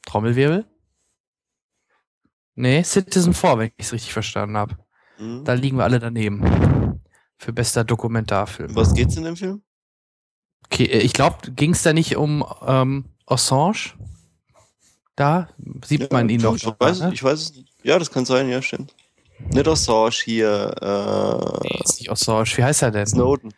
[0.07, 0.65] Trommelwirbel?
[2.55, 4.77] Nee, Citizen 4, wenn ich es richtig verstanden habe.
[5.19, 5.45] Mhm.
[5.45, 7.01] Da liegen wir alle daneben.
[7.37, 8.71] Für bester Dokumentarfilm.
[8.71, 9.63] Um Was geht's in dem Film?
[10.67, 13.95] Okay, äh, ich glaube, ging es da nicht um ähm, Assange?
[15.17, 15.49] Da
[15.85, 16.57] sieht man ihn doch.
[16.57, 17.13] Ich schon, weiß, ne?
[17.13, 17.73] ich weiß es nicht.
[17.83, 18.95] Ja, das kann sein, ja, stimmt.
[19.39, 22.47] Nicht Assange hier, Nee, äh, ist nicht Assange.
[22.57, 23.07] Wie heißt er denn?
[23.07, 23.53] Snowden.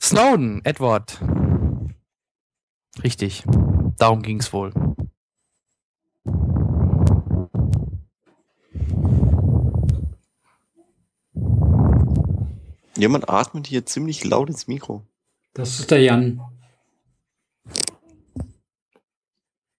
[0.00, 1.20] Snowden, Edward.
[3.02, 3.44] Richtig.
[3.98, 4.72] Darum ging es wohl.
[12.96, 15.06] Jemand atmet hier ziemlich laut ins Mikro.
[15.54, 16.40] Das ist der Jan.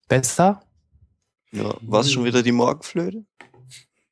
[0.08, 0.64] Besser?
[1.52, 3.24] Ja, war es schon wieder die Morgenflöte?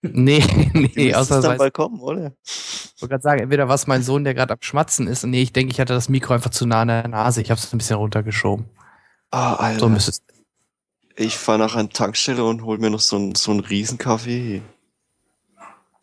[0.01, 1.57] Nee, Die nee, dann ausnahmsweise.
[1.57, 2.31] bald kommen, oder?
[2.45, 5.25] Ich wollte gerade sagen, entweder war es mein Sohn, der gerade am Schmatzen ist.
[5.25, 7.41] Und nee, ich denke, ich hatte das Mikro einfach zu nah an der Nase.
[7.41, 8.65] Ich habe es ein bisschen runtergeschoben.
[9.31, 9.79] Ah, Alter.
[9.81, 10.21] So müsste es.
[11.17, 14.61] Ich fahre nachher an die Tankstelle und hol mir noch so einen so einen Riesenkaffee.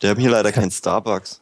[0.02, 1.40] Der haben hier leider keinen Starbucks.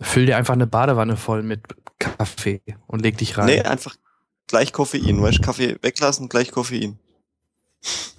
[0.00, 1.60] Füll dir einfach eine Badewanne voll mit
[2.00, 3.46] Kaffee und leg dich rein.
[3.46, 3.94] Nee, einfach
[4.48, 5.22] gleich Koffein.
[5.22, 6.98] Weißt du, Kaffee weglassen, gleich Koffein.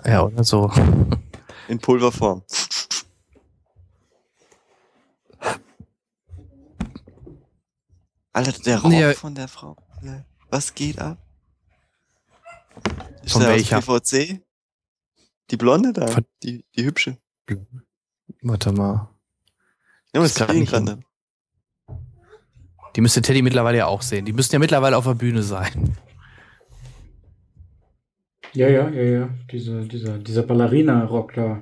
[0.06, 0.72] Ja, oder so.
[1.68, 2.44] In Pulverform.
[8.34, 9.78] Alter, der Rock Nee, von der Frau.
[10.50, 11.18] Was geht ab?
[13.24, 13.82] Ist Von welcher?
[13.82, 14.42] PVC?
[15.52, 16.08] Die Blonde da.
[16.08, 17.18] Von- Die, die hübsche.
[18.42, 19.10] Warte mal.
[20.14, 20.74] Ja, was Ist nicht?
[22.96, 24.26] Die müsste Teddy mittlerweile ja auch sehen.
[24.26, 25.98] Die müssten ja mittlerweile auf der Bühne sein.
[28.56, 29.30] Ja, ja, ja, ja.
[29.52, 31.62] Diese, dieser, dieser Ballerina-Rock da.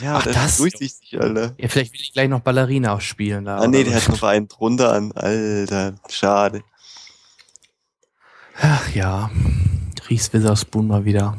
[0.00, 0.52] Ja, Ach, das?
[0.52, 1.54] ist durchsichtig, Alter.
[1.56, 3.58] Ja, vielleicht will ich gleich noch Ballerina spielen da.
[3.58, 4.08] Ah, nee, der so.
[4.08, 5.12] hat noch einen drunter an.
[5.12, 6.62] Alter, schade.
[8.60, 9.30] Ach ja.
[10.08, 11.36] Reese Witherspoon mal wieder.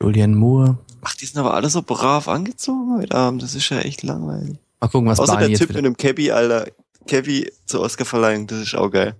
[0.00, 0.78] Julian Moore.
[1.02, 3.42] Ach, die sind aber alle so brav angezogen heute Abend.
[3.42, 4.58] Das ist ja echt langweilig.
[4.80, 6.68] Mal gucken, was Außer Barney der Typ mit dem Cabby, Alter.
[7.08, 9.14] Cabby zur Oscarverleihung, das ist auch geil.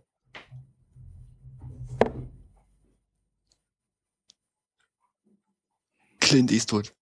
[6.26, 6.92] Clint Eastwood.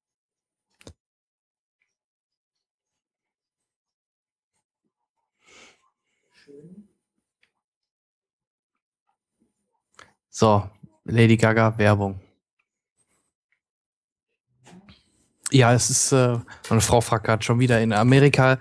[10.29, 10.69] So,
[11.05, 12.21] Lady Gaga Werbung.
[15.51, 16.39] Ja, es ist, äh,
[16.69, 18.59] meine Frau fragt gerade schon wieder, in Amerika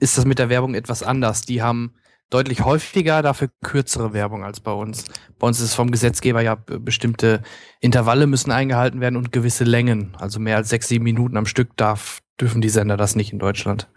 [0.00, 1.42] ist das mit der Werbung etwas anders.
[1.42, 1.92] Die haben
[2.30, 5.04] deutlich häufiger, dafür kürzere Werbung als bei uns.
[5.38, 7.42] Bei uns ist es vom Gesetzgeber ja bestimmte
[7.80, 10.16] Intervalle müssen eingehalten werden und gewisse Längen.
[10.18, 13.38] Also mehr als sechs, sieben Minuten am Stück darf, dürfen die Sender das nicht in
[13.38, 13.88] Deutschland.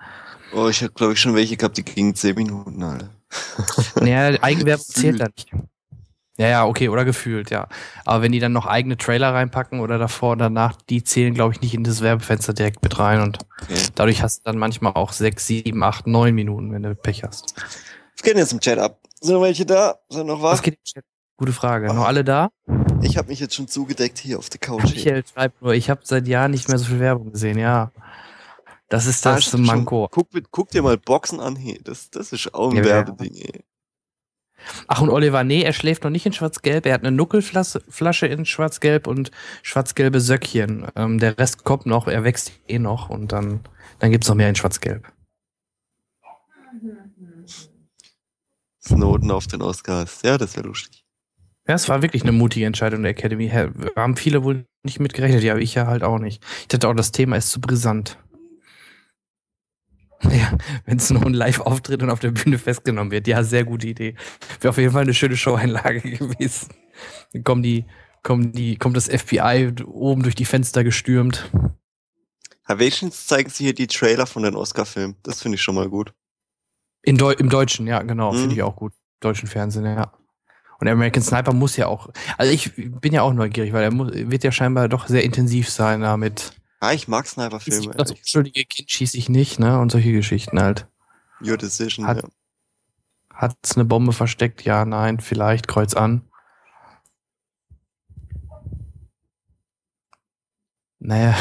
[0.54, 3.10] Oh, ich habe glaube ich schon welche gehabt, die gingen 10 Minuten, Alter.
[4.02, 5.52] Naja, Eigenwerbung zählt da nicht.
[6.38, 7.68] Ja, ja, okay, oder gefühlt, ja.
[8.04, 11.54] Aber wenn die dann noch eigene Trailer reinpacken oder davor und danach, die zählen, glaube
[11.54, 13.22] ich, nicht in das Werbefenster direkt mit rein.
[13.22, 13.78] Und Okay.
[13.96, 17.54] dadurch hast du dann manchmal auch sechs, sieben, acht, neun Minuten, wenn du Pech hast.
[18.22, 19.00] Was geht denn jetzt im Chat ab?
[19.20, 19.98] Sind noch welche da?
[20.08, 20.62] Sind noch Was was?
[20.62, 21.04] geht im Chat?
[21.38, 21.88] Gute Frage.
[21.88, 22.52] Noch alle da?
[23.02, 24.84] Ich habe mich jetzt schon zugedeckt hier auf der Couch.
[24.84, 24.94] hier.
[25.06, 27.92] Michael schreibt nur, ich habe seit Jahren nicht mehr so viel Werbung gesehen, ja.
[28.90, 29.64] Das ist Ah, das schon.
[29.64, 30.08] Manko.
[30.12, 31.56] Guck, guck dir mal Boxen an.
[31.56, 32.90] Hey, das, das ist auch ein Ja, ja.
[32.90, 33.34] Werbeding.
[33.38, 33.64] Ey.
[34.88, 36.86] Ach, und Oliver, nee, er schläft noch nicht in Schwarz-Gelb.
[36.86, 39.32] Er hat eine Nuckelflasche Flasche in Schwarz-Gelb und
[39.64, 40.86] schwarz-gelbe Söckchen.
[40.96, 43.62] Ähm, der Rest kommt noch, er wächst eh noch und dann,
[43.98, 45.12] dann gibt's noch mehr in Schwarz-Gelb.
[48.84, 50.22] Snowden auf den Oscars.
[50.24, 51.06] Ja, das wäre lustig.
[51.68, 53.50] Ja, es war wirklich eine mutige Entscheidung der Academy.
[53.96, 56.44] Haben viele wohl nicht mit gerechnet, ja, ich ja halt auch nicht.
[56.62, 58.18] Ich dachte auch, das Thema ist zu brisant.
[60.30, 63.28] Ja, wenn Snowden live auftritt und auf der Bühne festgenommen wird.
[63.28, 64.14] Ja, sehr gute Idee.
[64.60, 66.70] Wäre auf jeden Fall eine schöne Showeinlage gewesen.
[67.34, 67.86] Dann kommen die,
[68.22, 71.50] kommen die, kommt das FBI oben durch die Fenster gestürmt.
[72.66, 75.16] Herr wenigstens zeigen sie hier die Trailer von den Oscar-Filmen.
[75.24, 76.14] Das finde ich schon mal gut.
[77.04, 78.38] In Deu Im Deutschen, ja, genau, Mhm.
[78.38, 78.94] finde ich auch gut.
[79.20, 80.12] Deutschen Fernsehen, ja.
[80.80, 84.12] Und American Sniper muss ja auch, also ich bin ja auch neugierig, weil er muss,
[84.14, 86.54] wird ja scheinbar doch sehr intensiv sein damit.
[86.80, 87.94] Ah, ich mag Sniper-Filme.
[87.96, 89.80] Das unschuldige Kind schieße ich nicht, ne?
[89.80, 90.88] Und solche Geschichten halt.
[91.40, 92.30] Your Decision, Hat- ja.
[93.32, 94.64] Hat's eine Bombe versteckt?
[94.64, 96.24] Ja, nein, vielleicht, kreuz an.
[101.00, 101.36] Naja,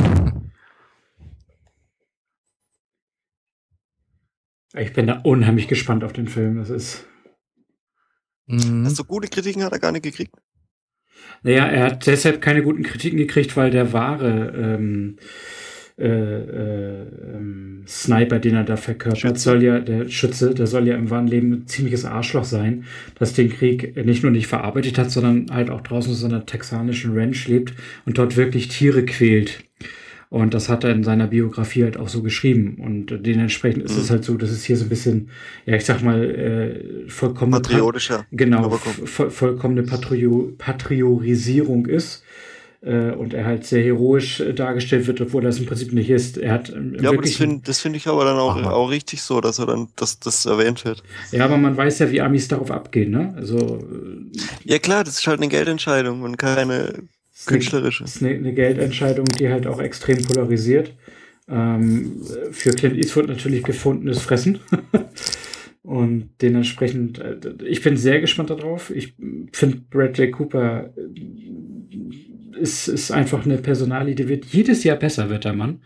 [4.77, 6.59] Ich bin da unheimlich gespannt auf den Film.
[6.59, 7.07] Das ist.
[8.47, 8.85] mhm.
[8.85, 10.33] Also gute Kritiken hat er gar nicht gekriegt.
[11.43, 15.17] Naja, er hat deshalb keine guten Kritiken gekriegt, weil der wahre ähm,
[16.01, 19.43] äh, äh, ähm, Sniper, den er da verkörpert, Schütze.
[19.43, 22.85] soll ja, der Schütze, der soll ja im wahren Leben ein ziemliches Arschloch sein,
[23.19, 27.15] das den Krieg nicht nur nicht verarbeitet hat, sondern halt auch draußen so einer texanischen
[27.19, 27.75] Ranch lebt
[28.07, 29.65] und dort wirklich Tiere quält.
[30.31, 32.77] Und das hat er in seiner Biografie halt auch so geschrieben.
[32.79, 34.03] Und dementsprechend ist Mhm.
[34.03, 35.29] es halt so, dass es hier so ein bisschen,
[35.67, 38.27] ja, ich sag mal, äh, vollkommen Patriotischer.
[38.31, 42.23] Genau, voll, vollkommene Patrio Patriorisierung ist
[42.83, 46.11] äh, und er halt sehr heroisch äh, dargestellt wird, obwohl er es im Prinzip nicht
[46.11, 46.39] ist.
[46.39, 49.23] Er hat ähm, Ja, aber das finde das find ich aber dann auch, auch richtig
[49.23, 51.03] so, dass er dann, dass das erwähnt wird.
[51.33, 53.35] ja, aber man weiß ja, wie Amis darauf abgehen, ne?
[53.37, 56.95] Also äh, Ja klar, das ist halt eine Geldentscheidung und keine
[57.47, 58.05] künstlerische.
[58.05, 60.95] ist eine, eine Geldentscheidung, die halt auch extrem polarisiert.
[61.49, 64.61] Ähm, für Clint Eastwood natürlich gefundenes Fressen.
[65.83, 68.91] Und dementsprechend, äh, ich bin sehr gespannt darauf.
[68.91, 69.15] Ich
[69.53, 75.45] finde, Bradley Cooper äh, ist, ist einfach eine Personalie, die wird jedes Jahr besser, wird
[75.45, 75.81] der Mann.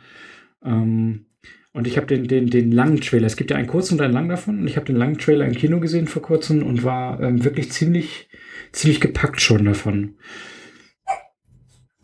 [0.65, 1.27] Ähm,
[1.73, 4.15] und ich habe den, den, den langen Trailer, es gibt ja einen kurzen und einen
[4.15, 7.21] langen davon, und ich habe den langen Trailer im Kino gesehen vor kurzem und war
[7.21, 8.29] ähm, wirklich ziemlich,
[8.73, 10.15] ziemlich gepackt schon davon.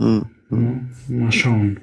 [0.00, 0.24] Hm.
[0.48, 0.90] hm.
[1.08, 1.80] Ja, mal schauen.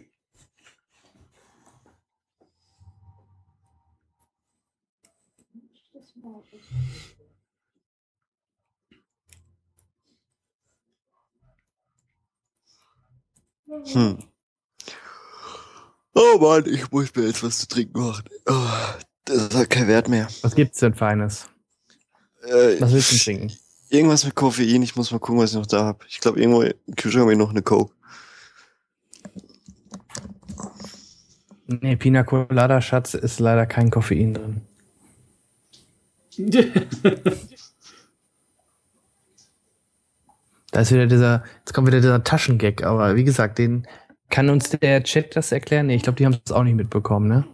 [13.93, 14.17] Hm.
[16.15, 18.23] Oh Mann, ich muss mir jetzt was zu trinken machen.
[18.47, 18.53] Oh,
[19.25, 20.27] das hat keinen Wert mehr.
[20.41, 21.47] Was gibt's denn Feines?
[22.41, 23.57] Äh, Was willst du denn trinken?
[23.89, 25.99] Irgendwas mit Koffein, ich muss mal gucken, was ich noch da habe.
[26.09, 27.93] Ich glaube, irgendwo im Kühlschrank habe ich noch eine Coke.
[31.67, 34.61] Nee, Pina Colada, Schatz, ist leider kein Koffein drin.
[40.71, 43.87] Da ist wieder dieser, jetzt kommt wieder dieser Taschengag, aber wie gesagt, den
[44.29, 45.87] kann uns der Chat das erklären?
[45.87, 47.45] Nee, ich glaube, die haben es auch nicht mitbekommen, ne?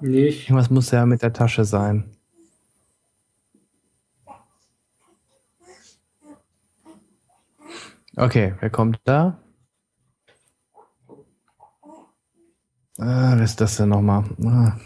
[0.00, 0.48] Nicht.
[0.48, 2.04] Irgendwas muss ja mit der Tasche sein.
[8.16, 9.38] Okay, wer kommt da?
[13.00, 14.24] Ah, wer ist das denn nochmal?
[14.44, 14.76] Ah.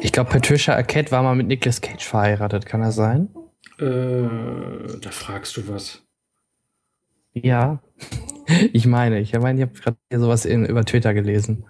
[0.00, 3.28] Ich glaube, Patricia Arquette war mal mit Nicolas Cage verheiratet, kann das sein?
[3.78, 4.28] Äh,
[5.02, 6.02] da fragst du was.
[7.34, 7.82] Ja.
[8.72, 11.64] Ich meine, ich meine, ich habe gerade sowas in, über Twitter gelesen.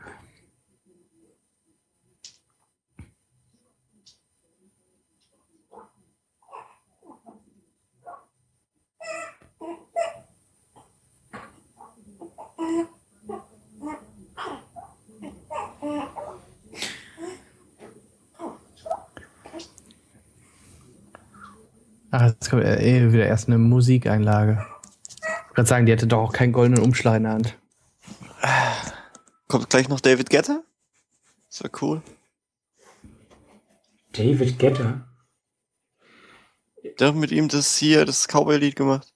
[22.18, 24.64] Ach, jetzt kommt äh, wieder erst eine Musikeinlage.
[25.10, 27.58] Ich gerade sagen, die hatte doch auch keinen goldenen Umschlag in der Hand.
[29.48, 30.62] Kommt gleich noch David Guetta?
[31.50, 32.00] Das wäre cool.
[34.12, 35.06] David Getter?
[36.98, 39.12] Der hat mit ihm das hier, das Cowboy-Lied gemacht.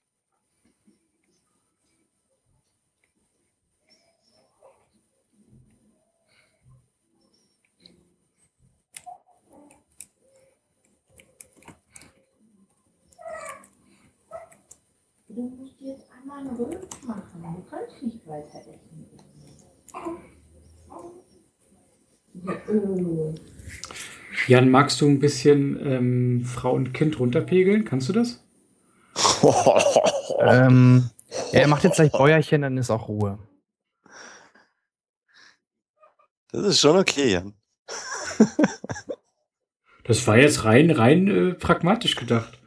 [16.59, 17.43] Rülp machen.
[17.43, 19.07] Du kannst nicht weiter essen.
[24.47, 27.85] Ja, Jan, magst du ein bisschen ähm, Frau und Kind runterpegeln?
[27.85, 28.45] Kannst du das?
[30.43, 31.11] Ähm,
[31.53, 33.39] ja, er macht jetzt gleich Bäuerchen, dann ist auch Ruhe.
[36.51, 37.55] Das ist schon okay, Jan.
[40.05, 42.60] Das war jetzt rein, rein äh, pragmatisch gedacht.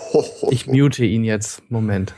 [0.50, 1.62] Ich mute ihn jetzt.
[1.70, 2.14] Moment.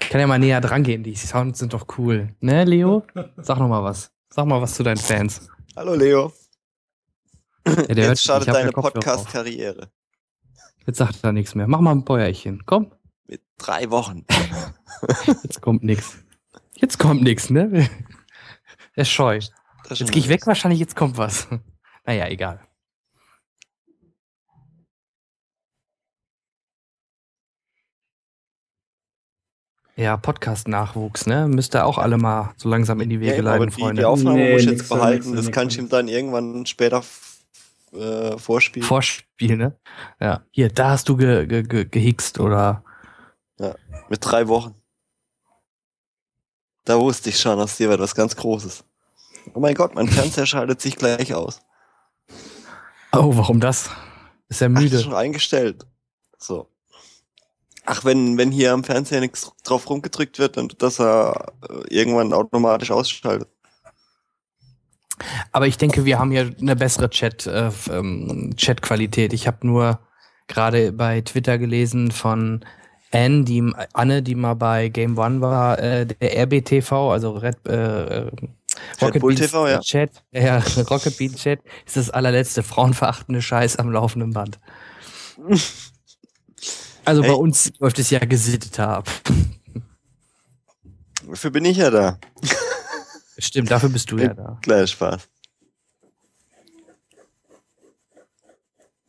[0.00, 1.02] Ich kann ja mal näher dran gehen.
[1.02, 2.34] Die Sounds sind doch cool.
[2.40, 3.04] Ne, Leo?
[3.36, 4.10] Sag noch mal was.
[4.30, 5.48] Sag mal was zu deinen Fans.
[5.76, 6.32] Hallo Leo.
[7.66, 8.72] Ja, Jetzt startet deine.
[8.72, 9.90] Podcast-Karriere.
[10.86, 11.66] Jetzt sagt er nichts mehr.
[11.66, 12.62] Mach mal ein Bäuerchen.
[12.64, 12.92] Komm,
[13.26, 14.24] Mit drei Wochen.
[15.42, 16.24] jetzt kommt nix.
[16.74, 17.90] Jetzt kommt nix, ne?
[18.94, 19.40] Er ist scheu.
[19.90, 21.48] Jetzt gehe ich weg, wahrscheinlich jetzt kommt was.
[22.06, 22.60] Naja, egal.
[29.98, 31.48] Ja, Podcast-Nachwuchs, ne?
[31.48, 34.02] Müsst ihr auch alle mal so langsam in die Wege Ja, aber leiten, die, Freunde.
[34.02, 35.34] die Aufnahme Nee, muss ich jetzt behalten.
[35.34, 37.02] das nix kann ich ihm dann irgendwann später
[37.92, 38.86] äh, vorspielen.
[38.86, 39.76] Vorspiel, ne?
[40.20, 40.42] Ja.
[40.52, 42.84] Hier, da hast du ge ge ge gehickst oder
[44.08, 44.76] Mit drei Wochen.
[46.84, 48.84] Da wusste ich schon, aus dir wird was ganz Großes.
[49.52, 51.60] Oh mein Gott, mein Fernseher schaltet sich gleich aus.
[53.12, 53.90] Oh, warum das?
[54.48, 54.94] Ist er Ach, müde?
[54.96, 55.86] ist schon eingestellt.
[56.38, 56.68] So.
[57.90, 62.34] Ach, wenn, wenn hier am Fernseher nichts drauf rumgedrückt wird, dann dass er äh, irgendwann
[62.34, 63.48] automatisch ausschaltet.
[65.52, 69.32] Aber ich denke, wir haben hier eine bessere Chat, äh, ähm, Chat-Qualität.
[69.32, 70.00] Ich habe nur
[70.48, 72.62] gerade bei Twitter gelesen von
[73.10, 78.26] Anne, die, Anne, die mal bei Game One war, äh, der RBTV, also Red, äh,
[78.26, 78.30] äh,
[79.00, 79.80] Rocket Bull Beans TV, ja.
[79.80, 80.58] Chat, ja,
[80.90, 84.60] Rocket Bean Chat ist das allerletzte frauenverachtende Scheiß am laufenden Band.
[87.08, 87.34] Also bei Hey.
[87.36, 89.10] uns läuft es ja gesitteter ab.
[91.26, 92.18] Dafür bin ich ja da.
[93.38, 94.58] Stimmt, dafür bist du ja da.
[94.62, 95.28] Kleiner Spaß.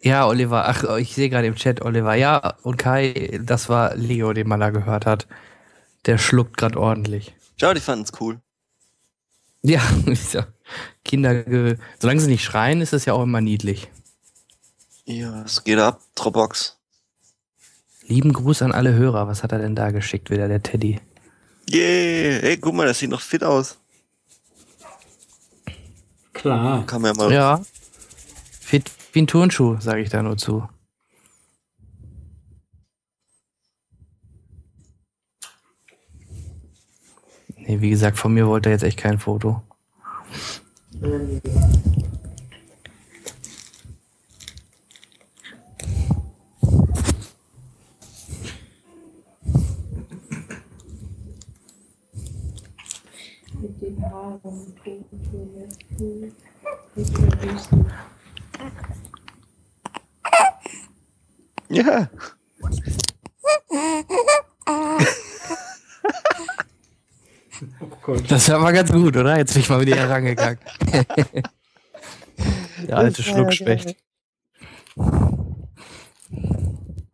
[0.01, 2.15] Ja, Oliver, ach, ich sehe gerade im Chat, Oliver.
[2.15, 5.27] Ja, und Kai, das war Leo, den man da gehört hat.
[6.05, 7.35] Der schluckt gerade ordentlich.
[7.59, 8.39] Schau, die fanden's cool.
[9.61, 9.81] Ja,
[11.03, 13.91] Kinder, ge- solange sie nicht schreien, ist es ja auch immer niedlich.
[15.03, 15.99] Ja, es geht ab.
[16.15, 16.78] Dropbox.
[18.09, 19.27] Lieben Gruß an alle Hörer.
[19.27, 20.99] Was hat er denn da geschickt, wieder der Teddy?
[21.71, 23.77] Yeah, ey, guck mal, das sieht noch fit aus.
[26.33, 26.85] Klar.
[26.87, 27.31] Kann man ja mal.
[27.31, 27.61] Ja.
[28.59, 30.67] Fit wie ein Turnschuh, sage ich da nur zu.
[37.57, 39.61] Nee, wie gesagt, von mir wollte er jetzt echt kein Foto.
[53.61, 54.18] Mit den Haaren, Tontöne, Fuß, mit der Wüste.
[61.69, 62.09] Ja.
[68.27, 69.37] Das war mal ganz gut, oder?
[69.37, 70.59] Jetzt bin ich mal wieder herangegangen.
[72.87, 73.95] Der alte Schluckspecht.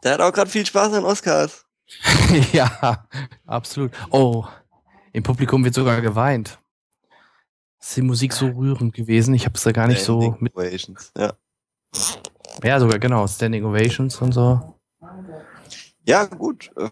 [0.03, 1.65] Der hat auch gerade viel Spaß an Oscars.
[2.53, 3.07] ja,
[3.45, 3.91] absolut.
[4.11, 4.45] Oh,
[5.13, 6.59] im Publikum wird sogar geweint.
[7.85, 9.35] Ist die Musik so rührend gewesen?
[9.35, 10.55] Ich habe es da gar nicht so Standing mit.
[10.55, 11.11] Ovations.
[11.15, 11.33] Ja.
[12.63, 13.27] Ja, sogar genau.
[13.27, 14.75] Standing Ovations und so.
[16.03, 16.71] ja, gut.
[16.77, 16.89] äh.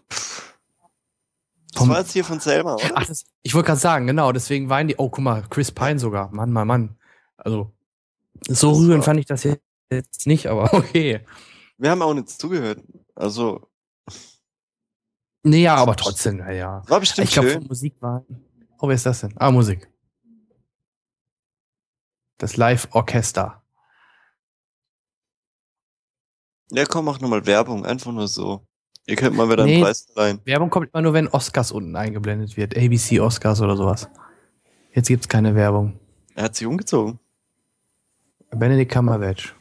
[1.72, 2.92] Das war jetzt hier von Selma, oder?
[2.94, 4.30] Ach, das, ich wollte gerade sagen, genau.
[4.30, 4.96] Deswegen weinen die.
[4.96, 6.32] Oh, guck mal, Chris Pine sogar.
[6.32, 6.96] Mann, Mann, Mann.
[7.36, 7.72] Also
[8.46, 9.42] so rührend fand ich das
[9.90, 11.26] jetzt nicht, aber okay.
[11.76, 12.80] Wir haben auch nicht zugehört.
[13.16, 13.68] Also,
[15.42, 16.82] Nee, ja, aber trotzdem, ja, ja.
[16.86, 17.66] war bestimmt Ich glaube, schön.
[17.66, 18.24] Musik war.
[18.78, 19.34] Oh, wer ist das denn?
[19.36, 19.88] Ah, Musik.
[22.38, 23.62] Das Live-Orchester.
[26.70, 27.84] Ja, komm, mach nochmal Werbung.
[27.84, 28.66] Einfach nur so.
[29.06, 29.74] Ihr könnt mal wieder Nee.
[29.74, 30.40] einen Preis leihen.
[30.44, 32.76] Werbung kommt immer nur, wenn Oscars unten eingeblendet wird.
[32.76, 34.08] ABC Oscars oder sowas.
[34.92, 35.98] Jetzt gibt's keine Werbung.
[36.34, 37.18] Er hat sich umgezogen.
[38.50, 39.54] Benedict Cumberbatch.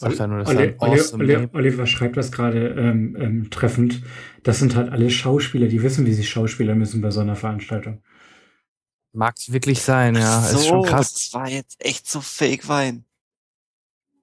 [0.00, 1.48] Er nur, Oli- awesome Oli-.
[1.52, 4.02] Oliver schreibt das gerade ähm, ähm, treffend.
[4.42, 8.02] Das sind halt alle Schauspieler, die wissen, wie sie Schauspieler müssen bei so einer Veranstaltung.
[9.14, 10.42] Mag's wirklich sein, ja.
[10.42, 11.12] so, ist schon krass.
[11.12, 13.04] das war jetzt echt so Fake-Wein.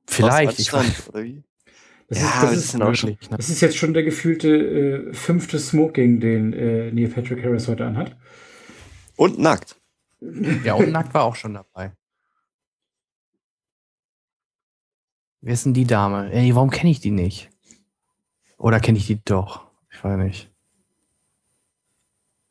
[0.06, 0.60] Vielleicht.
[0.60, 1.12] Ich weiß?
[2.10, 3.04] Das Ja, ist, das.
[3.04, 3.18] Ne?
[3.30, 7.86] das ist jetzt schon der gefühlte äh, fünfte Smoking, den äh, Neil Patrick Harris heute
[7.86, 8.18] anhat.
[9.16, 9.80] Und nackt.
[10.64, 11.94] Ja, und Nackt war auch schon dabei.
[15.40, 16.32] Wer ist denn die Dame?
[16.32, 17.50] Ey, warum kenne ich die nicht?
[18.58, 19.66] Oder kenne ich die doch?
[19.90, 20.52] Ich weiß nicht.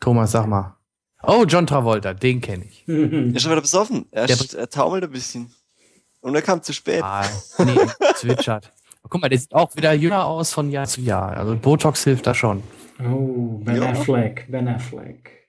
[0.00, 0.79] Thomas, sag mal.
[1.22, 2.84] Oh, John Travolta, den kenne ich.
[2.88, 4.06] Er ist schon wieder besoffen.
[4.10, 5.50] Er, Der- st- er taumelt ein bisschen.
[6.20, 7.02] Und er kam zu spät.
[7.02, 7.24] Ah,
[7.58, 7.76] nee,
[8.16, 8.72] zwitschert.
[9.08, 11.36] Guck mal, der sieht auch wieder jünger aus von Jahr zu Jahr.
[11.36, 12.62] Also Botox hilft da schon.
[13.02, 13.90] Oh, Ben Ja.
[13.90, 15.48] Affleck, Ben Affleck.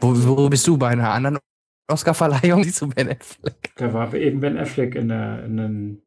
[0.00, 1.38] Wo, wo bist du bei einer anderen
[1.88, 2.62] Oscar-Verleihung?
[2.64, 3.72] Siehst du Ben Affleck?
[3.76, 6.02] Da war eben Ben Affleck in, der, in einem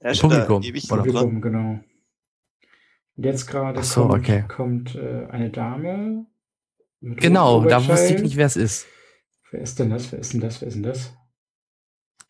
[0.00, 0.98] Er ist Publikum, ewig dran.
[0.98, 1.80] Publikum, genau.
[3.20, 4.44] Und jetzt gerade so, kommt, okay.
[4.48, 6.24] kommt äh, eine Dame.
[7.00, 8.86] mit Genau, da wusste ich nicht, wer es ist.
[9.50, 10.10] Wer ist denn das?
[10.10, 10.62] Wer ist denn das?
[10.62, 11.12] Wer ist denn das?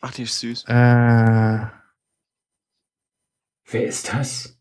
[0.00, 0.64] Ach, die ist süß.
[0.66, 0.72] Äh,
[3.70, 4.58] Wer ist das?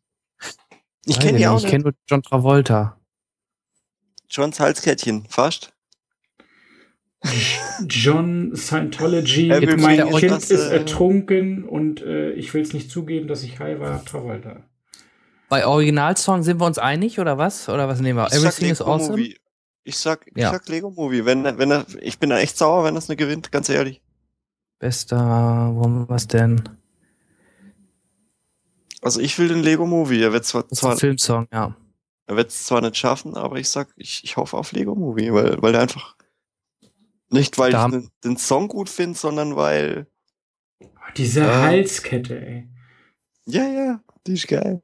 [1.07, 3.01] Ich kenne die nicht, auch Ich kenne nur John Travolta.
[4.29, 5.25] Johns Halskettchen.
[5.29, 5.73] Fast.
[7.87, 9.47] John Scientology.
[9.47, 13.59] Mein is Kind ist äh, ertrunken und äh, ich will es nicht zugeben, dass ich
[13.59, 14.05] high war.
[14.05, 14.68] Travolta.
[15.49, 17.67] Bei Originalsong sind wir uns einig oder was?
[17.69, 18.27] Oder was nehmen wir?
[18.27, 19.09] Ich sag Everything is Lego awesome.
[19.11, 19.37] Movie.
[19.83, 20.51] Ich sag, ich Ja.
[20.51, 21.25] sag Lego Movie.
[21.25, 24.01] Wenn, wenn er, ich bin da echt sauer, wenn das eine gewinnt, ganz ehrlich.
[24.77, 26.69] Bester, wir was denn?
[29.01, 30.21] Also ich will den Lego Movie.
[30.21, 31.75] Er wird zwar, Das ist zwar ein Filmsong, ja.
[32.27, 35.33] er wird es zwar nicht schaffen, aber ich sag, ich, ich hoffe auf Lego Movie,
[35.33, 36.15] weil, weil der einfach
[37.29, 40.07] nicht, weil Da ich den, den Song gut finde, sondern weil,
[41.17, 41.61] Diese Ah.
[41.63, 42.67] Halskette, ey.
[43.45, 44.81] ja, ja, die ist geil.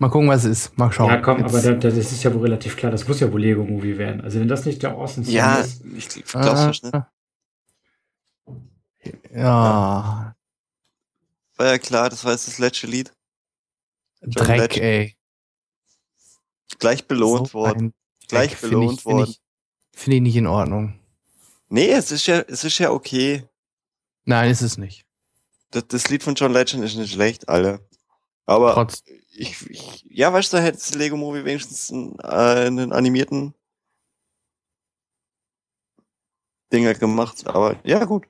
[0.00, 0.78] Mal gucken, was es ist.
[0.78, 1.10] Mal schauen.
[1.10, 2.90] Ja, komm, Jetzt- aber da, das ist ja wohl relativ klar.
[2.90, 4.22] Das muss ja wohl Lego-Movie werden.
[4.22, 5.84] Also wenn das nicht der Awesome Song Ja, ist.
[5.84, 6.94] ich glaub's nicht.
[6.94, 7.10] Ah.
[9.32, 10.34] Ja,
[11.56, 13.12] War ja klar, das war jetzt das letzte Lied.
[14.22, 14.82] John Dreck, Legend.
[14.82, 15.16] ey.
[16.78, 17.92] Gleich belohnt So worden.
[18.28, 19.30] Gleich Dreck find belohnt ich, find worden.
[19.30, 19.40] Ich,
[20.00, 20.98] Finde ich nicht in Ordnung.
[21.68, 23.46] Nee, es ist ja, es ist ja okay.
[24.24, 25.04] Nein, ist es nicht.
[25.72, 27.80] Das, das Lied von John Legend ist nicht schlecht, Alter.
[28.46, 29.02] Aber Trotz.
[29.40, 33.54] Ich, ich, ja, weißt du, da hätte das Lego Movie wenigstens einen, äh, einen animierten
[36.72, 37.46] Dinger gemacht.
[37.46, 38.26] Aber ja, gut.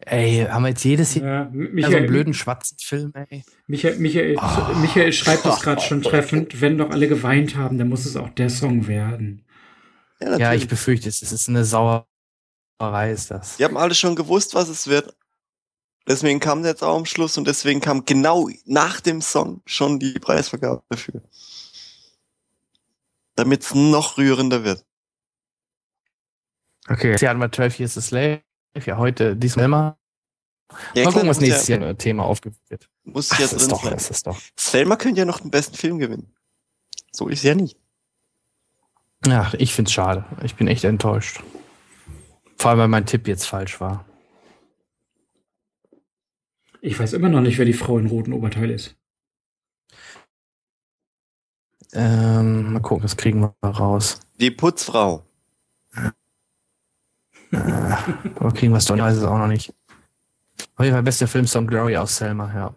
[0.00, 3.44] Ey, haben wir jetzt jedes Jahr Ja, so einen Michael, blöden Schwatzenfilm, ey?
[3.66, 4.74] Michael, Michael, Oh.
[4.78, 6.60] Michael schreibt es gerade schon treffend.
[6.60, 9.44] Wenn doch alle geweint haben, dann muss es auch der Song werden.
[10.20, 11.20] Ja, Ja, ich befürchte es.
[11.22, 12.06] Es ist eine Sauerei,
[13.12, 13.58] ist das.
[13.58, 15.14] Die haben alle schon gewusst, was es wird.
[16.10, 20.00] Deswegen kam der jetzt auch am Schluss und deswegen kam genau nach dem Song schon
[20.00, 21.22] die Preisvergabe dafür.
[23.36, 24.84] Damit es noch rührender wird.
[26.88, 27.12] Okay.
[27.12, 28.42] Jetzt hatten wir 12 Years a Slave.
[28.84, 29.98] Ja, heute diesmal mal.
[30.94, 32.88] Ja, mal gucken, was nächstes ja, Jahr Thema aufgeführt wird.
[33.04, 33.92] Muss ja drin doch, sein.
[33.92, 34.36] das ist doch.
[34.58, 36.34] Selma könnte ja noch den besten Film gewinnen.
[37.12, 37.76] So ist ja nicht.
[39.28, 40.24] Ach, ich find's schade.
[40.42, 41.40] Ich bin echt enttäuscht.
[42.58, 44.04] Vor allem, weil mein Tipp jetzt falsch war.
[46.82, 48.96] Ich weiß immer noch nicht, wer die Frau im roten Oberteil ist.
[51.92, 54.20] Ähm, mal gucken, das kriegen wir raus.
[54.38, 55.24] Die Putzfrau.
[57.52, 59.74] Aber kriegen wir es doch nicht, weiß es auch noch nicht.
[60.76, 62.74] Auf jeden Fall bester Filmsong Glory aus Selma, ja.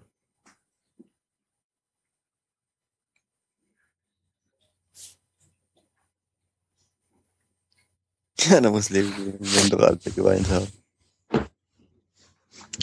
[8.50, 10.68] Ja, da muss Lego gewinnen, wenn alle geweint haben.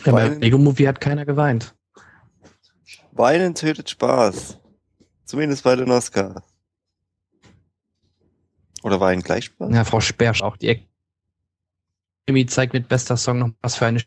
[0.05, 1.75] Ja Weil- beim Lego Movie hat keiner geweint.
[3.12, 4.59] Weinen tötet Spaß.
[5.25, 6.43] Zumindest bei den Oscars.
[8.83, 9.73] Oder Weinen gleich Spaß?
[9.73, 10.57] Ja, Frau Spersch auch.
[10.57, 10.69] Die
[12.27, 14.02] Academy zeigt mit bester Song noch was für eine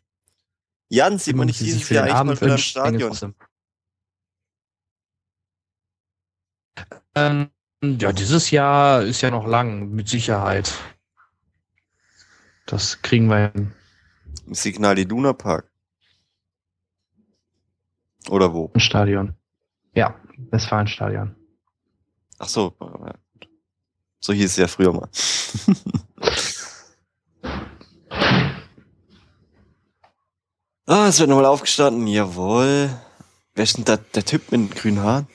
[0.90, 2.58] Jan, sieht man nicht dieses für Jahr den eigentlich mal Abend wieder im?
[2.60, 3.36] Stadion.
[7.16, 7.50] Ähm,
[7.84, 10.72] ja, dieses Jahr ist ja noch lang, mit Sicherheit.
[12.66, 13.74] Das kriegen wir hin.
[14.48, 15.70] Im Signal Iduna Park.
[18.30, 18.72] Oder wo?
[18.74, 19.34] im Stadion.
[19.93, 20.16] Ja,
[20.52, 21.35] Westfalenstadion.
[22.40, 22.74] Ach so.
[24.19, 25.08] So hieß es ja früher mal.
[30.85, 32.08] ah, es wird nochmal aufgestanden.
[32.08, 32.90] Jawohl.
[33.56, 35.27] Wer ist denn da, der Typ mit den grünen Haaren?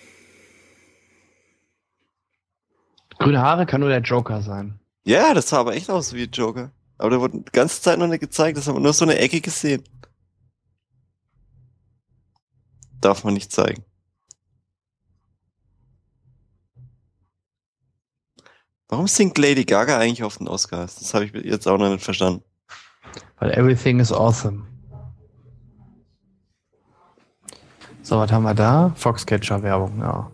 [3.18, 4.78] Grüne Haare kann nur der Joker sein.
[5.04, 6.70] Ja, das sah aber echt aus wie Joker.
[6.98, 8.58] Aber der wurde die ganze Zeit noch nicht gezeigt.
[8.58, 9.84] Das haben wir nur so eine Ecke gesehen.
[13.00, 13.84] Darf man nicht zeigen.
[18.88, 20.96] Warum singt Lady Gaga eigentlich auf den Oscars?
[20.96, 22.42] Das habe ich jetzt auch noch nicht verstanden.
[23.38, 24.66] Weil everything is awesome.
[28.02, 28.94] So, was haben wir da?
[28.96, 30.30] Foxcatcher-Werbung, ja.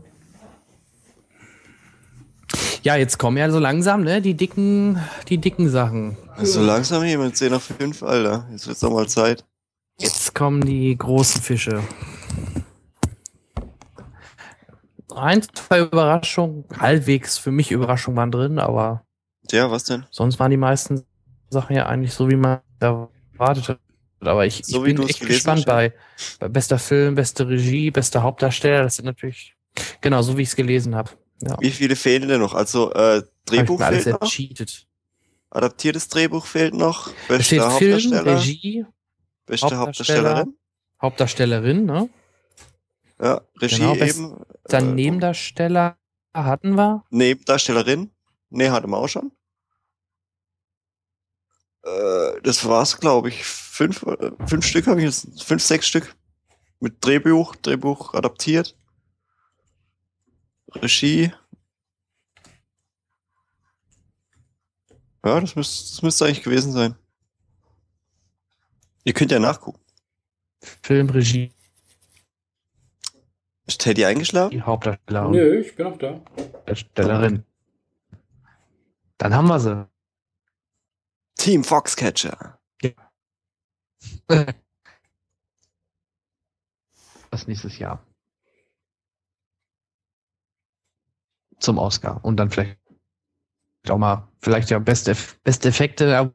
[2.85, 6.17] Ja, jetzt kommen ja so langsam, ne, die dicken, die dicken Sachen.
[6.41, 8.47] So langsam hier mit 10 nach 5, Alter.
[8.53, 9.45] Jetzt wird's doch mal Zeit.
[9.99, 11.83] Jetzt kommen die großen Fische.
[15.15, 19.05] Ein, zwei Überraschungen, halbwegs für mich Überraschungen waren drin, aber
[19.51, 20.05] Ja, was denn?
[20.11, 21.05] sonst waren die meisten
[21.51, 23.79] Sachen ja eigentlich so, wie man erwartet hat.
[24.21, 25.93] Aber ich, So ich bin echt gespannt bei,
[26.41, 28.83] bei bester Film, beste Regie, bester Hauptdarsteller.
[28.83, 29.55] Das sind natürlich
[30.01, 31.11] genau so, wie ich es gelesen habe.
[31.43, 31.57] Ja.
[31.61, 32.55] Wie viele fehlen denn noch?
[32.55, 34.23] Also, äh, Drehbuch Hab fehlt noch.
[34.23, 34.87] ercheatet.
[35.51, 37.09] Adaptiertes Drehbuch fehlt noch.
[37.09, 38.37] Es Beste steht Film, Hauptdarsteller.
[38.41, 38.87] Regie,
[39.47, 40.37] beste Hauptdarsteller.
[40.39, 40.55] Hauptdarstellerin.
[41.03, 42.09] Hauptdarstellerin, ne?
[43.21, 44.37] Ja, Regie Genau, eben.
[44.65, 45.99] Dann äh, Nebendarsteller
[46.33, 47.05] hatten wir.
[47.11, 48.11] Nebendarstellerin.
[48.51, 49.33] Nee, hatten wir auch schon.
[51.83, 53.45] Äh, das war's, glaube ich.
[53.45, 55.43] Fünf, äh, fünf Stück habe ich jetzt.
[55.43, 56.15] Fünf, sechs Stück.
[56.81, 58.77] Mit Drehbuch, Drehbuch adaptiert.
[60.75, 61.33] Regie.
[65.25, 66.97] Ja, das müsste, das müsste eigentlich gewesen sein.
[69.05, 69.81] Ihr könnt ja nachgucken.
[70.83, 71.53] Film, Regie,
[73.67, 74.51] Ist Teddy eingeschlafen?
[74.51, 75.31] die Hauptdarstellerin.
[75.31, 76.21] Nö, ich bin auch da.
[76.67, 77.45] Darstellerin.
[79.19, 79.89] Dann haben wir sie.
[81.37, 82.59] Team Foxcatcher.
[87.31, 88.07] Das nächstes Jahr.
[91.59, 92.25] Zum Oscar.
[92.25, 92.79] Und dann vielleicht
[93.89, 96.33] auch mal, vielleicht ja beste, beste Effekte.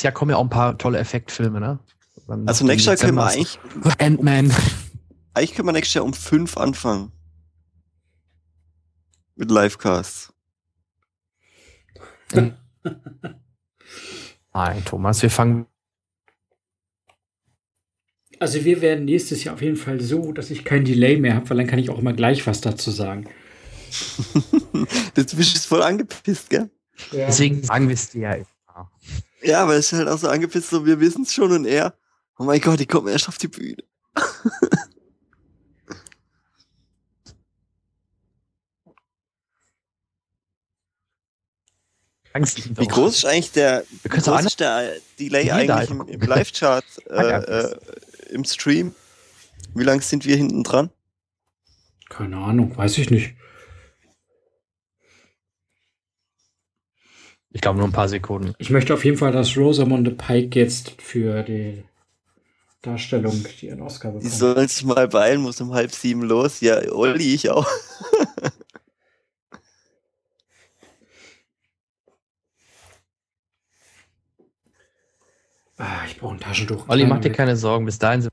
[0.00, 1.78] Ja, kommen ja auch ein paar tolle Effektfilme, ne?
[2.30, 4.54] Dann Also nächstes Jahr können wir eigentlich, ist- Ant-Man.
[5.34, 7.10] eigentlich können wir nächstes Jahr um fünf anfangen.
[9.34, 10.32] Mit Livecasts.
[14.54, 15.66] Nein, Thomas, wir fangen.
[18.38, 21.50] Also wir werden nächstes Jahr auf jeden Fall so, dass ich kein Delay mehr habe,
[21.50, 23.28] weil dann kann ich auch immer gleich was dazu sagen.
[25.16, 26.70] Jetzt bist du voll angepisst, gell?
[27.12, 28.32] Deswegen sagen wir es dir ja.
[28.34, 28.46] immer.
[29.42, 31.94] Ja, aber es ist halt auch so angepisst, so wir wissen es schon und er,
[32.40, 33.82] oh mein Gott, die kommen erst auf die Bühne.
[42.32, 47.76] Wie groß ist eigentlich der, groß ist der Delay eigentlich im, im Live-Chart, äh, äh,
[48.30, 48.94] im Stream?
[49.74, 50.90] Wie lang sind wir hinten dran?
[52.08, 53.34] Keine Ahnung, weiß ich nicht.
[57.50, 58.54] Ich glaube nur ein paar Sekunden.
[58.58, 61.84] Ich möchte auf jeden Fall, dass Rosamunde Pike jetzt für die
[62.82, 64.32] Darstellung die einen Oscar Die bekommt.
[64.32, 66.60] sollen sich mal beeilen, muss um halb sieben los.
[66.60, 67.66] Ja, Olli, ich auch.
[75.78, 76.88] ah, ich brauche ein Taschentuch.
[76.88, 77.84] Olli, mach dir keine Sorgen.
[77.86, 78.32] Bis dahin sind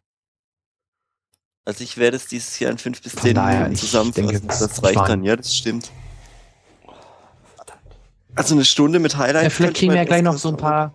[1.66, 4.28] Also ich werde es dieses Jahr in fünf bis Von zehn Minuten zusammenfassen.
[4.32, 5.92] denke, das- das reicht dann, ja, das stimmt.
[8.36, 9.44] Also eine Stunde mit Highlights.
[9.46, 10.94] Ja, vielleicht kriegen wir ja gleich noch so ein paar.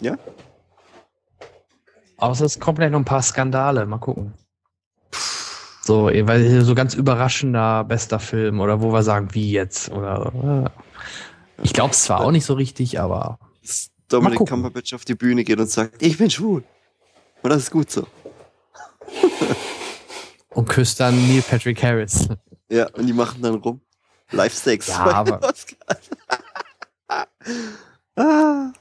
[0.00, 0.16] Ja?
[2.16, 3.86] Außer es kommen gleich noch ein paar Skandale.
[3.86, 4.34] Mal gucken.
[5.82, 9.90] So, eh, weil hier so ganz überraschender bester Film oder wo wir sagen, wie jetzt
[9.90, 10.64] oder.
[10.66, 11.62] äh.
[11.62, 13.38] Ich glaube es zwar auch nicht so richtig, aber
[14.08, 14.54] Dominic gucken.
[14.54, 16.64] Cumberbatch auf die Bühne geht und sagt, ich bin schwul.
[17.42, 18.06] Und das ist gut so.
[20.50, 22.28] und küsst dann Neil Patrick Harris.
[22.70, 23.80] Ja, und die machen dann rum.
[24.30, 24.88] Live-Sex.
[24.88, 25.40] Ja, aber-
[28.16, 28.72] ah,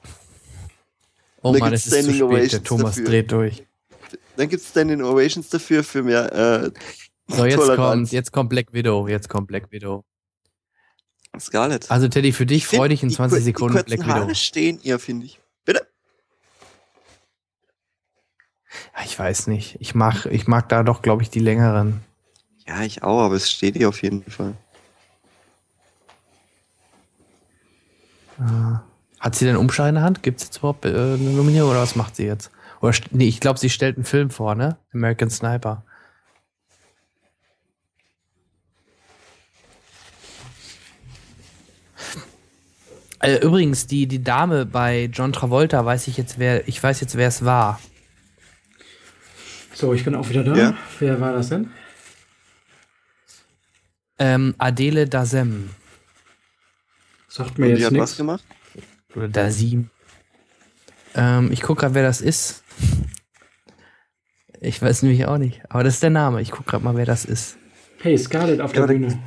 [1.44, 2.52] Oh Mann, es ist zu Standing spät.
[2.54, 3.06] Der Thomas dafür.
[3.06, 3.66] dreht durch.
[4.38, 6.72] dann gibt es den Ovations dafür für mehr äh,
[7.28, 7.78] So, jetzt Toleranz.
[8.10, 9.08] kommt, jetzt kommt Black Widow.
[9.08, 10.04] Jetzt kommt Black Widow.
[11.40, 11.90] Scarlett.
[11.92, 14.14] Also Teddy, für dich find, freu dich in die 20 kur- Sekunden die Black Widow.
[14.22, 15.40] Haare stehen ihr, finde ich.
[15.66, 15.88] Bitte?
[19.04, 19.78] Ich weiß nicht.
[19.80, 22.02] Ich mag, ich mag da doch, glaube ich, die längeren.
[22.68, 24.54] Ja, ich auch, aber es steht ihr auf jeden Fall.
[28.40, 28.78] Äh,
[29.24, 30.22] Hat sie denn Umschlag in der Hand?
[30.22, 32.52] Gibt es jetzt überhaupt äh, eine Nominierung oder was macht sie jetzt?
[32.82, 34.76] Oder nee, ich glaube, sie stellt einen Film vor, ne?
[34.94, 35.86] American Sniper.
[43.22, 47.16] Äh, übrigens, die, die Dame bei John Travolta weiß ich jetzt, wer, ich weiß jetzt,
[47.16, 47.80] wer es war.
[49.74, 50.54] So, ich bin auch wieder da.
[50.54, 50.78] Ja.
[51.00, 51.72] Wer war das denn?
[54.20, 55.70] Ähm, Adele Dazem.
[57.30, 58.18] Sagt mir Und die jetzt hat was nichts.
[58.18, 58.44] gemacht?
[59.16, 59.90] Oder Dazim.
[61.16, 62.64] Ähm, ich gucke gerade, wer das ist.
[64.60, 65.62] Ich weiß nämlich auch nicht.
[65.70, 66.42] Aber das ist der Name.
[66.42, 67.58] Ich gucke gerade mal, wer das ist.
[68.02, 69.20] Hey, Scarlett auf Ja, der Bühne.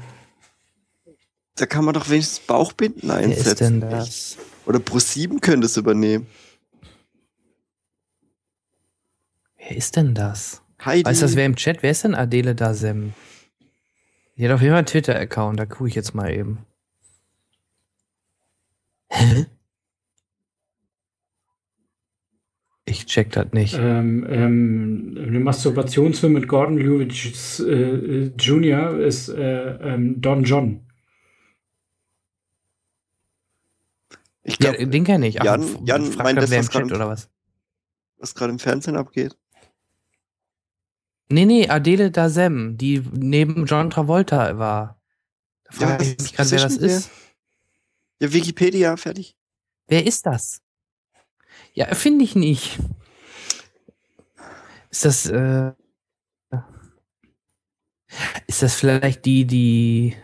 [1.55, 3.49] Da kann man doch wenigstens Bauchbinden Wer einsetzen.
[3.49, 4.37] ist denn das?
[4.67, 6.27] Oder Pro7 könnte es übernehmen.
[9.59, 10.63] Wer ist denn das?
[10.85, 11.05] Heidi.
[11.07, 11.83] Weiß das wer im Chat?
[11.83, 13.15] Wer ist denn Adele Dazem?
[14.37, 15.59] Die hat auf jeden Fall einen Twitter-Account.
[15.59, 16.67] Da gucke ich jetzt mal eben.
[19.09, 19.47] Hä?
[22.89, 23.75] Ich check das nicht.
[23.75, 27.13] Ähm, ähm, eine Masturbationsfilm mit Gordon Lewitt
[27.61, 28.99] äh, Jr.
[29.01, 30.81] ist äh, ähm, Don John.
[34.45, 35.41] ich Ja, glaube, den kenne ich.
[35.41, 37.29] Ach, Jan- Jan fragt meint das, was gerade oder was?
[38.19, 39.37] was gerade im Fernsehen abgeht.
[41.29, 45.01] Nee, nee, Adele Dazem, die neben John Travolta war.
[45.65, 47.11] Da Ja, frage ich was- mich gerade, wer das ist.
[48.21, 49.37] Ja, Wikipedia, fertig.
[49.89, 50.63] Wer ist das?
[51.77, 52.79] Ja, finde ich nicht.
[54.91, 55.73] Ist das, äh,
[58.47, 60.17] ist das vielleicht die, die.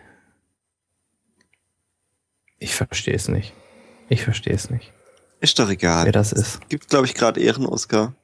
[2.58, 3.52] Ich verstehe es nicht.
[4.08, 4.92] Ich verstehe es nicht,
[5.40, 6.06] Ist doch egal.
[6.06, 6.66] wer das ist.
[6.70, 8.14] Gibt, glaube ich, gerade Ehren-Oscar.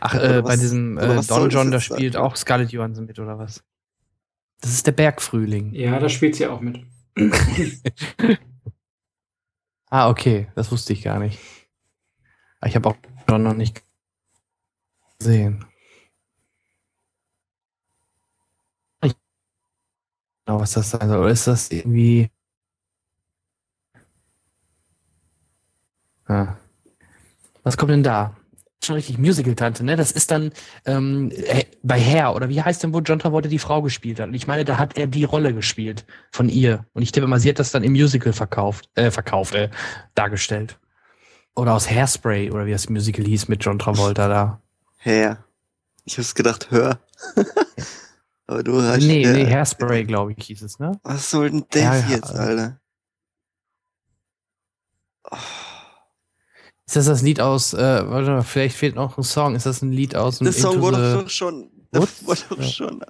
[0.00, 2.22] Ach, äh, bei diesem äh, Don John, da spielt sein?
[2.22, 3.62] auch Scarlett Johansson mit, oder was?
[4.60, 5.72] Das ist der Bergfrühling.
[5.74, 6.84] Ja, da spielt sie auch mit.
[9.90, 11.38] Ah, okay, das wusste ich gar nicht.
[12.60, 13.82] Aber Ich habe auch noch nicht
[15.18, 15.64] gesehen.
[19.02, 19.14] Ich
[20.46, 21.20] was das sein soll.
[21.20, 22.30] Oder ist das irgendwie.
[26.26, 26.56] Ah.
[27.62, 28.36] Was kommt denn da?
[28.88, 29.96] Schon richtig Musical-Tante, ne?
[29.96, 30.50] Das ist dann
[30.86, 34.28] ähm, äh, bei Hair, oder wie heißt denn, wo John Travolta die Frau gespielt hat?
[34.28, 36.86] Und ich meine, da hat er die Rolle gespielt von ihr.
[36.94, 39.68] Und ich tippe mal, sie hat das dann im Musical verkauft, äh, verkauft, äh,
[40.14, 40.78] dargestellt.
[41.54, 44.62] Oder aus Hairspray, oder wie das Musical hieß mit John Travolta da.
[44.96, 45.44] Her.
[46.06, 46.98] Ich hab's gedacht, hör.
[48.46, 49.02] Aber du hast.
[49.02, 49.34] nee, Her.
[49.34, 50.98] nee, Hairspray, glaube ich, hieß es, ne?
[51.02, 52.80] Was soll denn das Ja, ja, jetzt, also- Alter?
[55.30, 55.36] Oh,
[56.88, 59.54] Ist das das Lied aus, äh, warte mal, vielleicht fehlt noch ein Song.
[59.54, 61.70] Ist das ein Lied aus dem der Song wurde doch schon.
[61.92, 62.24] Woods?
[62.26, 62.64] wurde doch Ja.
[62.64, 63.04] schon.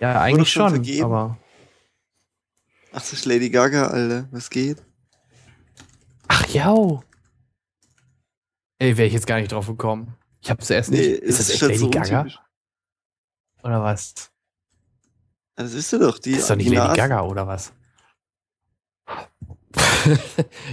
[0.00, 1.04] Ja, eigentlich schon vergeben?
[1.04, 1.38] aber.
[2.90, 4.28] Ach, das ist Lady Gaga, Alter.
[4.32, 4.82] Was geht?
[6.26, 6.74] Ach ja.
[8.80, 10.16] Ey, wäre ich jetzt gar nicht drauf gekommen.
[10.40, 11.00] Ich habe zuerst nicht.
[11.00, 12.22] ist das echt Lady so Gaga?
[12.22, 12.40] untypisch.
[13.62, 14.14] Oder was?
[15.54, 16.18] Das ist sie doch.
[16.18, 16.96] Die, ist doch nicht Lady.
[16.96, 17.72] Gaga, oder was?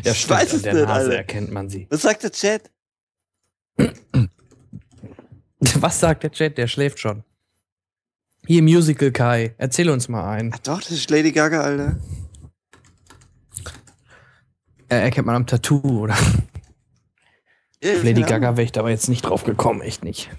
[0.03, 1.15] Ja, Ich weiß an es der nicht, Nase Alter.
[1.15, 1.87] erkennt man sie.
[1.89, 2.69] Was sagt der Chat?
[5.59, 6.57] Was sagt der Chat?
[6.57, 7.23] Der schläft schon.
[8.45, 9.53] Hier, Musical Kai.
[9.57, 10.51] Erzähl uns mal ein.
[10.53, 11.97] Ach doch, das ist Lady Gaga, Alter.
[14.89, 16.15] Äh, erkennt man am Tattoo, oder?
[17.83, 18.25] Ja, Lady Ahnung.
[18.25, 20.29] Gaga wäre ich da aber jetzt nicht drauf gekommen, echt nicht.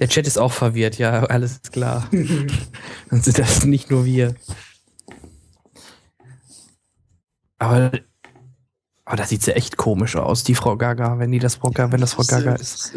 [0.00, 2.08] Der Chat ist auch verwirrt, ja, alles klar.
[3.10, 4.34] Dann sind das nicht nur wir.
[7.58, 7.92] Aber,
[9.04, 11.92] aber da sieht sie echt komisch aus, die Frau Gaga, wenn die das Frau Gaga,
[11.92, 12.94] wenn das Frau Gaga ist.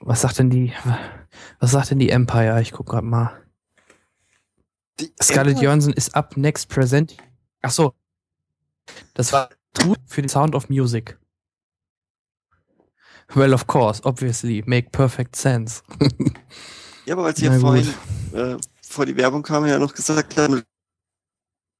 [0.00, 0.72] Was sagt denn die,
[1.58, 2.60] was sagt denn die Empire?
[2.62, 3.42] Ich guck grad mal.
[4.98, 7.16] die Scarlett Emma- Johansson ist up next present.
[7.62, 7.94] Ach so.
[9.14, 9.50] Das war
[10.06, 11.18] für den Sound of Music.
[13.34, 15.82] Well, of course, obviously, make perfect sense.
[17.06, 17.94] Ja, aber als sie Na ja vorhin
[18.34, 20.62] äh, vor die Werbung kam, ja noch gesagt haben,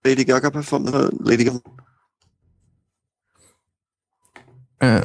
[0.03, 1.61] Lady Gaga performt, äh, Lady Gaga.
[4.81, 5.03] Äh,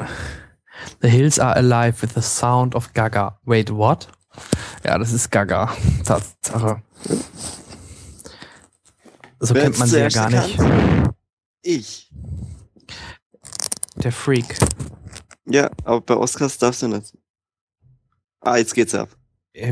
[1.01, 3.39] The hills are alive with the sound of Gaga.
[3.45, 4.07] Wait, what?
[4.83, 5.73] Ja, das ist Gaga.
[6.03, 6.81] Tatsache.
[9.39, 10.59] So Wer kennt man sie ja gar nicht.
[10.59, 11.15] erkannt?
[11.61, 12.11] Ich.
[13.97, 14.57] Der Freak.
[15.45, 17.15] Ja, aber bei Oscars darfst du nicht.
[18.41, 19.09] Ah, jetzt geht's ab.
[19.53, 19.63] Ich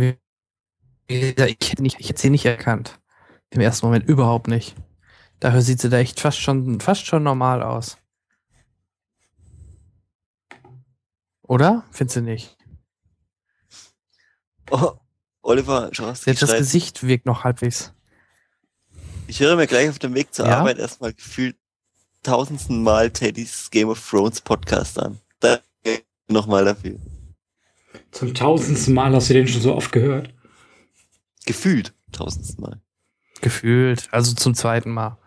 [1.09, 2.99] hätte, nicht, ich hätte sie nicht erkannt.
[3.49, 4.75] Im ersten Moment überhaupt nicht.
[5.39, 7.97] Dafür sieht sie da echt fast schon, fast schon normal aus.
[11.43, 11.83] Oder?
[11.91, 12.57] Findest du nicht?
[14.71, 14.93] Oh,
[15.41, 17.93] Oliver Schorowski Selbst das Gesicht wirkt noch halbwegs.
[19.27, 20.59] ich höre mir gleich auf dem Weg zur Ja?
[20.59, 21.57] Arbeit erstmal gefühlt
[22.23, 25.19] tausendsten Mal Teddys Game of Thrones Podcast an.
[25.41, 25.59] Da
[26.29, 26.97] nochmal dafür.
[28.11, 30.33] Zum tausendsten Mal hast du den schon so oft gehört.
[31.45, 32.81] Gefühlt tausendsten Mal.
[33.41, 34.07] Gefühlt.
[34.13, 35.17] Also zum zweiten Mal.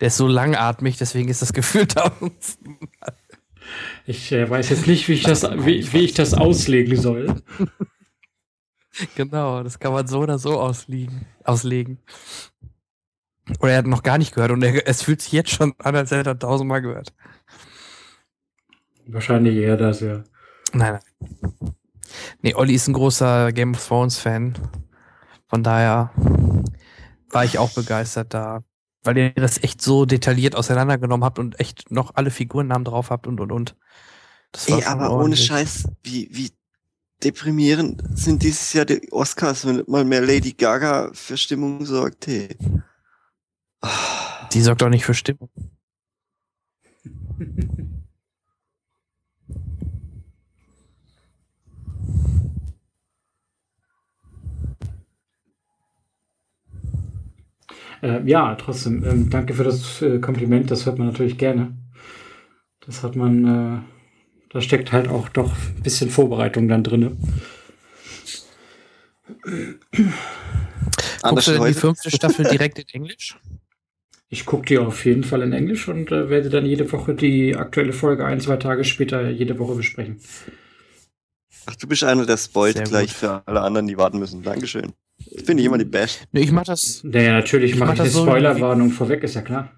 [0.00, 2.34] Der ist so langatmig, deswegen ist das Gefühl tausend.
[4.06, 7.42] Ich äh, weiß jetzt nicht, wie ich, das, wie, wie ich das auslegen soll.
[9.16, 11.98] Genau, das kann man so oder so ausliegen, auslegen.
[13.58, 15.96] Oder er hat noch gar nicht gehört und er, es fühlt sich jetzt schon an,
[15.96, 17.12] als hätte er tausendmal gehört.
[19.06, 20.22] Wahrscheinlich eher das, ja.
[20.72, 21.72] Nein, nein.
[22.40, 24.54] Nee, Olli ist ein großer Game of Thrones Fan.
[25.48, 26.12] Von daher
[27.30, 28.62] war ich auch begeistert da.
[29.04, 33.26] Weil ihr das echt so detailliert auseinandergenommen habt und echt noch alle Figurennamen drauf habt
[33.26, 33.76] und und und.
[34.52, 35.46] Das war Ey, aber ohne ordentlich.
[35.46, 36.50] Scheiß, wie, wie
[37.22, 42.56] deprimierend sind dieses Jahr die Oscars, wenn mal mehr Lady Gaga für Stimmung sorgt, hey.
[44.52, 45.50] Die sorgt doch nicht für Stimmung.
[58.04, 61.74] Äh, ja, trotzdem, ähm, danke für das äh, Kompliment, das hört man natürlich gerne.
[62.80, 63.80] Das hat man, äh,
[64.50, 67.16] da steckt halt auch doch ein bisschen Vorbereitung dann drin.
[71.22, 73.38] Anders Guckst du denn die fünfte Staffel direkt in Englisch?
[74.28, 77.56] Ich gucke die auf jeden Fall in Englisch und äh, werde dann jede Woche die
[77.56, 80.20] aktuelle Folge ein, zwei Tage später jede Woche besprechen.
[81.64, 83.16] Ach, du bist einer, der spoilt Sehr gleich gut.
[83.16, 84.42] für alle anderen, die warten müssen.
[84.42, 84.92] Dankeschön.
[85.30, 86.26] Ich finde immer die Best.
[86.32, 87.00] Nee, ich mach das.
[87.04, 89.70] Naja, natürlich Ich mache mach ich eine das so, Spoilerwarnung vorweg, ist ja klar.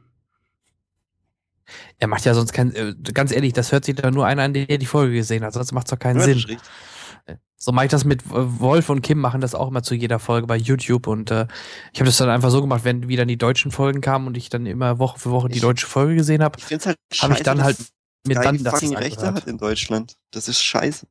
[1.99, 2.75] Er macht ja sonst kein.
[2.75, 5.55] Äh, ganz ehrlich, das hört sich da nur einer an, der die Folge gesehen hat.
[5.55, 6.34] Sonst macht es doch keinen Sinn.
[6.34, 6.58] richtig.
[7.58, 8.28] So mache ich das mit äh,
[8.60, 11.47] Wolf und Kim machen das auch immer zu jeder Folge bei YouTube und äh,
[11.92, 14.50] ich habe das dann einfach so gemacht, wenn wieder die deutschen Folgen kamen und ich
[14.50, 16.99] dann immer Woche für Woche die Ich- deutsche Folge gesehen habe, Ich finde es halt
[17.23, 20.16] habe ich dann halt Sky dann das Rechte hat in Deutschland.
[20.33, 21.07] Das ist scheiße.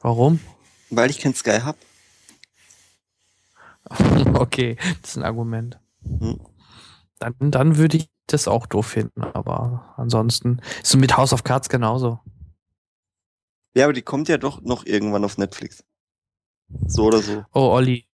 [0.00, 0.38] Warum?
[0.90, 1.76] Weil ich kein Sky hab.
[4.34, 5.78] okay, das ist ein Argument.
[6.02, 6.40] Hm.
[7.18, 11.44] Dann, dann würde ich das auch doof finden, aber ansonsten ist es mit House of
[11.44, 12.20] Cards genauso.
[13.76, 15.84] Ja, aber die kommt ja doch noch irgendwann auf Netflix.
[16.86, 17.44] So oder so.
[17.52, 18.06] Oh, Olli.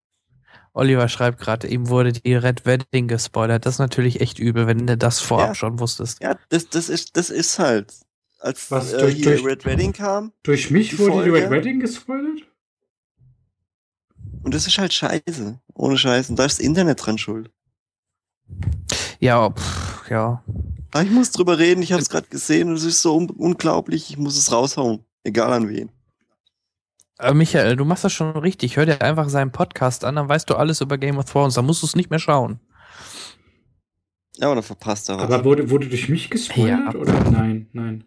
[0.73, 3.67] Oliver schreibt gerade, ihm wurde die Red Wedding gespoilert.
[3.67, 5.55] Das ist natürlich echt übel, wenn du das vorab Ja.
[5.55, 6.23] schon wusstest.
[6.23, 7.93] Ja, das, das ist, das ist halt.
[8.39, 11.33] Als Was, äh, durch- hier durch- Red Wedding kam, Durch mich Die wurde die Folge?
[11.45, 12.41] Red Wedding gespoilert?
[14.43, 15.61] Und das ist halt scheiße.
[15.75, 16.31] Ohne Scheiß.
[16.31, 17.51] Und da ist das Internet dran schuld.
[19.21, 20.43] Ja, pff, ja.
[20.93, 23.31] Aber ich muss drüber reden, ich habe es gerade gesehen und es ist so un
[23.31, 25.05] unglaublich, ich muss es raushauen.
[25.23, 25.91] Egal an wen.
[27.19, 28.77] Äh, Michael, du machst das schon richtig.
[28.77, 31.55] Hör dir einfach seinen Podcast an, dann weißt du alles über Game of Thrones.
[31.55, 32.61] Dann musst du es nicht mehr schauen.
[34.37, 35.25] Ja, aber dann verpasst er was.
[35.25, 36.95] Aber wurde, wurde durch mich gespoilert?
[36.95, 36.99] Ja.
[36.99, 37.31] Oder?
[37.31, 38.05] Nein, nein.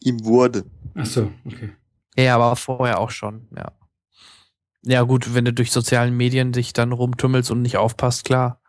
[0.00, 0.64] Ihm wurde.
[0.94, 1.72] Ach so, okay.
[2.16, 3.72] Ja, aber vorher auch schon, ja.
[4.86, 8.60] Ja, gut, wenn du durch sozialen Medien dich dann rumtummelst und nicht aufpasst, klar.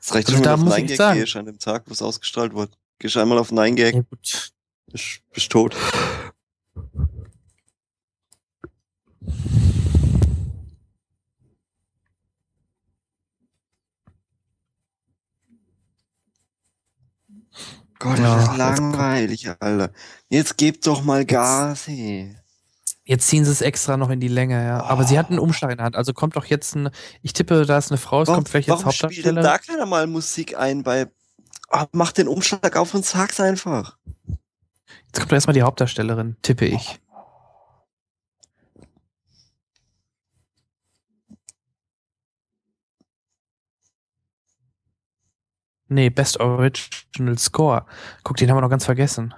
[0.00, 1.92] Das reicht Also schon, da auf muss ich 9gag sagen- gehst an dem Tag, wo
[1.92, 2.72] es ausgestrahlt wurde.
[2.98, 4.52] Gehst einmal auf 9gag, Ja, gut.
[4.90, 5.76] bist, bist tot.
[17.98, 19.92] Gott, Ja, das ist langweilig, Alter.
[20.28, 22.36] Jetzt gebt doch mal Gas, ey.
[23.08, 24.82] Jetzt ziehen sie es extra noch in die Länge, ja.
[24.82, 25.96] Aber sie hat einen Umschlag in der Hand.
[25.96, 26.90] Also kommt doch jetzt ein,
[27.22, 29.40] ich tippe, da ist eine Frau, es Warum, kommt vielleicht jetzt warum Hauptdarsteller.
[29.40, 31.10] da keiner mal Musik ein bei...
[31.70, 33.96] Ah, mach den Umschlag auf und sag's einfach.
[35.06, 37.00] Jetzt kommt erstmal die Hauptdarstellerin, tippe ich.
[45.88, 47.86] Nee, Best Original Score.
[48.22, 49.32] Guck, den haben wir noch ganz vergessen.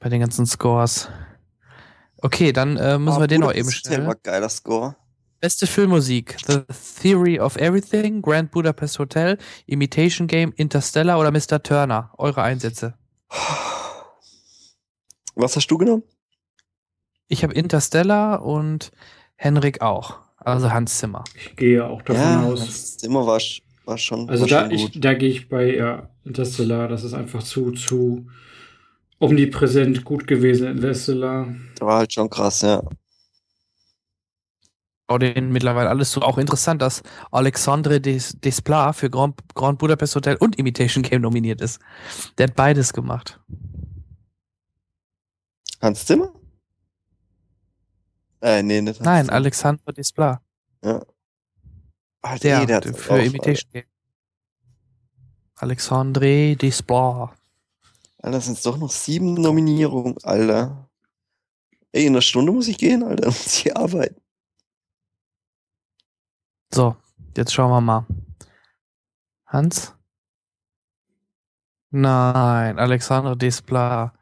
[0.00, 1.08] Bei den ganzen Scores.
[2.22, 4.06] Okay, dann äh, müssen Ah, wir den noch eben schnell.
[4.06, 4.96] war geiler Score.
[5.40, 6.60] Beste Filmmusik: The
[7.00, 11.62] Theory of Everything, Grand Budapest Hotel, Imitation Game, Interstellar oder Mr.
[11.62, 12.12] Turner.
[12.18, 12.94] Eure Einsätze.
[15.34, 16.02] Was hast du genommen?
[17.28, 18.90] Ich habe Interstellar und
[19.36, 20.18] Henrik auch.
[20.36, 21.24] Also Hans Zimmer.
[21.34, 22.60] Ich gehe auch davon ja, aus.
[22.66, 23.40] das Zimmer war,
[23.84, 26.88] war schon, Also war da, schon ich, da gehe ich bei ja, Interstellar.
[26.88, 28.26] Das ist einfach zu, zu
[29.20, 31.46] omnipräsent gut gewesen, Interstellar.
[31.78, 32.82] Der war halt schon krass, ja.
[35.20, 36.22] Den mittlerweile alles so.
[36.22, 41.60] Auch interessant, dass Alexandre Des Desplat für Grand, Grand Budapest Hotel und Imitation Game nominiert
[41.60, 41.80] ist.
[42.38, 43.40] Der hat beides gemacht.
[45.82, 46.32] Hans Zimmer?
[48.40, 49.36] Äh, nee, nicht Hans Nein, Zimmer.
[49.36, 50.40] Alexandre Desplat.
[50.84, 51.02] Ja.
[52.22, 53.84] Ah, Der, nee, der für auch, Imitation Game.
[55.56, 57.30] Alexandre Desplat.
[58.22, 60.90] Alter, sind doch noch sieben Nominierungen, Alter.
[61.92, 63.26] Ey, in einer Stunde muss ich gehen, Alter.
[63.30, 64.20] Muss ich arbeiten.
[66.72, 66.96] So,
[67.36, 68.06] jetzt schauen wir mal.
[69.46, 69.94] Hans?
[71.90, 74.12] Nein, Alexandre Desplat.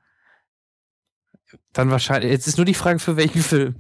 [1.74, 2.30] Dann wahrscheinlich.
[2.30, 3.74] Jetzt ist nur die Frage, für welchen Film.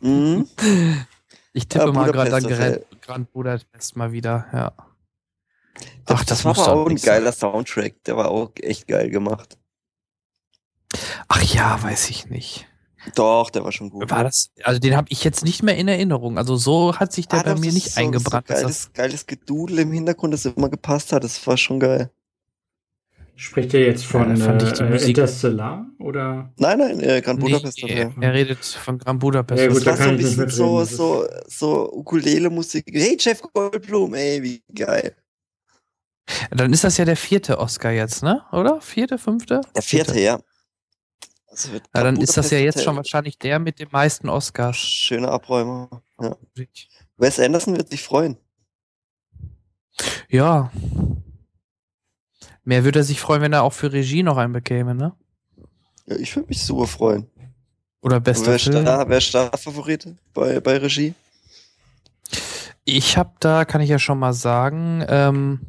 [0.00, 0.48] Mhm.
[1.52, 3.02] Ich tippe Ja, mal gerade an Grand.
[3.02, 4.72] Grand Budapest mal wieder, ja.
[6.06, 7.16] Ach, das, das war aber auch ein nicht sein.
[7.16, 8.04] geiler Soundtrack.
[8.04, 9.58] Der war auch echt geil gemacht.
[11.28, 12.66] Ach ja, weiß ich nicht.
[13.14, 14.10] Doch, der war schon gut.
[14.10, 14.50] War das?
[14.62, 16.36] Also den habe ich jetzt nicht mehr in Erinnerung.
[16.36, 18.48] Also so hat sich der Ah, bei mir nicht so, eingebrannt.
[18.48, 21.24] So geiles, geiles Gedudel im Hintergrund, das immer gepasst hat.
[21.24, 22.10] Das war schon geil.
[23.36, 25.86] Spricht ihr jetzt von Ja, da fand ich die äh, Musik- Interstellar?
[25.98, 26.52] Oder?
[26.58, 29.62] Nein, nein, äh, Grand Budapest nee, er, er redet von Grand Budapest.
[29.62, 32.84] Ja, gut, Das da war so kann ein bisschen so, so, so Ukulele-Musik.
[32.92, 35.16] Hey, Jeff Goldblum, ey, wie geil.
[36.50, 38.42] Dann ist das ja der vierte Oscar jetzt, ne?
[38.52, 38.82] Oder?
[38.82, 39.62] Vierte, fünfte?
[39.74, 40.38] Der vierte, ja.
[41.64, 42.84] Also wird Ja, dann ist das ja jetzt Hotel.
[42.84, 44.76] schon wahrscheinlich der mit den meisten Oscars.
[44.76, 45.88] Schöner Abräumer.
[46.20, 46.36] Ja.
[47.16, 48.36] Wes Anderson wird sich freuen.
[50.28, 50.70] Ja.
[52.64, 55.14] Mehr würde er sich freuen, wenn er auch für Regie noch einen bekäme, ne?
[56.06, 57.26] Ja, ich würde mich super freuen.
[58.02, 58.82] Oder bester Wer Film.
[58.82, 61.14] Star, wer Starfavorite bei, bei Regie?
[62.84, 65.60] Ich habe da, kann ich ja schon mal sagen, ähm,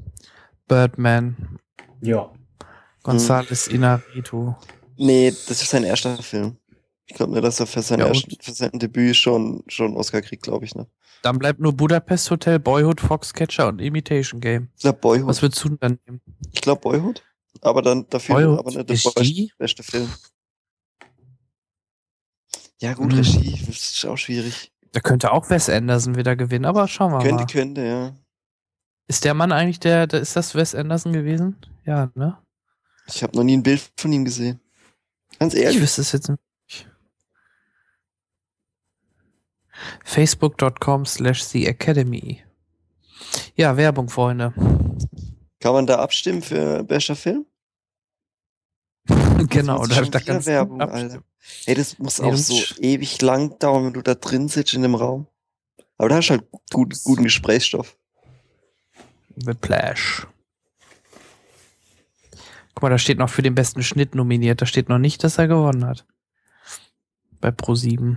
[0.68, 1.60] Birdman,
[2.02, 2.32] Ja.
[3.04, 4.54] González Inarritu.
[4.98, 6.58] Nee, das ist sein erster Film.
[7.06, 10.22] Ich glaube nicht, dass er für sein, Ja, ersten, für sein Debüt schon, schon Oscar
[10.22, 10.76] kriegt, glaube ich.
[10.76, 10.88] Ne?
[11.24, 14.70] Dann bleibt nur Budapest Hotel, Boyhood, Foxcatcher und Imitation Game.
[14.76, 15.28] Ich glaube Boyhood.
[15.28, 16.22] Was würdest du denn dann nehmen?
[16.54, 17.22] Ich glaube Boyhood.
[17.62, 20.10] Aber dann dafür Boyhood, aber nicht der beste Film.
[22.80, 23.20] Ja, gut, Hm.
[23.20, 23.62] Regie.
[23.68, 24.72] Das ist auch schwierig.
[24.94, 27.46] Da könnte auch Wes Anderson wieder gewinnen, aber schauen wir Könnte, mal.
[27.48, 28.16] könnte, ja.
[29.08, 31.58] Ist der Mann eigentlich der, ist das Wes Anderson gewesen?
[31.86, 32.38] Ja, ne?
[33.08, 34.60] Ich habe noch nie ein Bild von ihm gesehen.
[35.42, 35.82] Ganz Ich ehrlich.
[35.82, 36.88] wüsste es jetzt nicht.
[40.04, 42.44] Facebook.com slash The Academy.
[43.56, 44.54] Ja, Werbung, Freunde.
[45.60, 47.48] Kann man da abstimmen für bester Film?
[49.50, 51.12] genau, da, da kannst du Werbung, abstimmen.
[51.12, 51.24] Alter.
[51.66, 54.76] Ey, das muss Nee, auch du so ewig lang dauern, wenn du da drin sitzt
[54.76, 55.26] in dem Raum.
[55.98, 57.98] Aber da hast du halt gut, guten Gesprächsstoff.
[59.38, 60.28] The Plash.
[62.74, 64.62] Guck mal, da steht noch für den besten Schnitt nominiert.
[64.62, 66.06] Da steht noch nicht, dass er gewonnen hat.
[67.40, 68.16] Bei Pro7.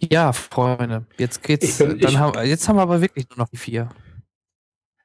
[0.00, 1.64] Ja, Freunde, jetzt geht's.
[1.64, 3.88] Ich bin- dann ich- haben, jetzt haben wir aber wirklich nur noch die vier.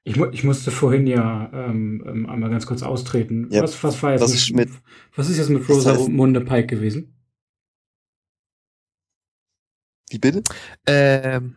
[0.04, 3.48] Ich, mu ich musste vorhin ja ähm, ähm, einmal ganz kurz austreten.
[3.52, 4.70] Ja, was, was war jetzt das ist mit-
[5.16, 7.16] was ist jetzt mit Das Rosa heißt- Munde Pike gewesen?
[10.10, 10.44] Wie bitte?
[10.88, 11.56] Ähm,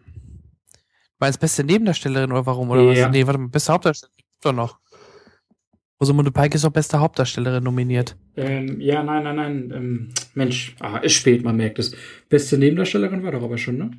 [1.18, 2.70] meinst beste Nebendarstellerin oder warum?
[2.70, 3.07] Oder Ja.
[3.07, 3.12] was?
[3.12, 4.78] Nee, warte mal, beste Hauptdarstellerin gibt's doch noch.
[6.05, 8.15] Rosamunde Pike ist auch beste Hauptdarstellerin nominiert.
[8.36, 9.73] Ähm, ja, nein, nein, nein.
[9.74, 11.97] Ähm, Mensch, ah, ist spät, man merkt es.
[12.28, 13.91] Beste Nebendarstellerin war doch aber schon, ne?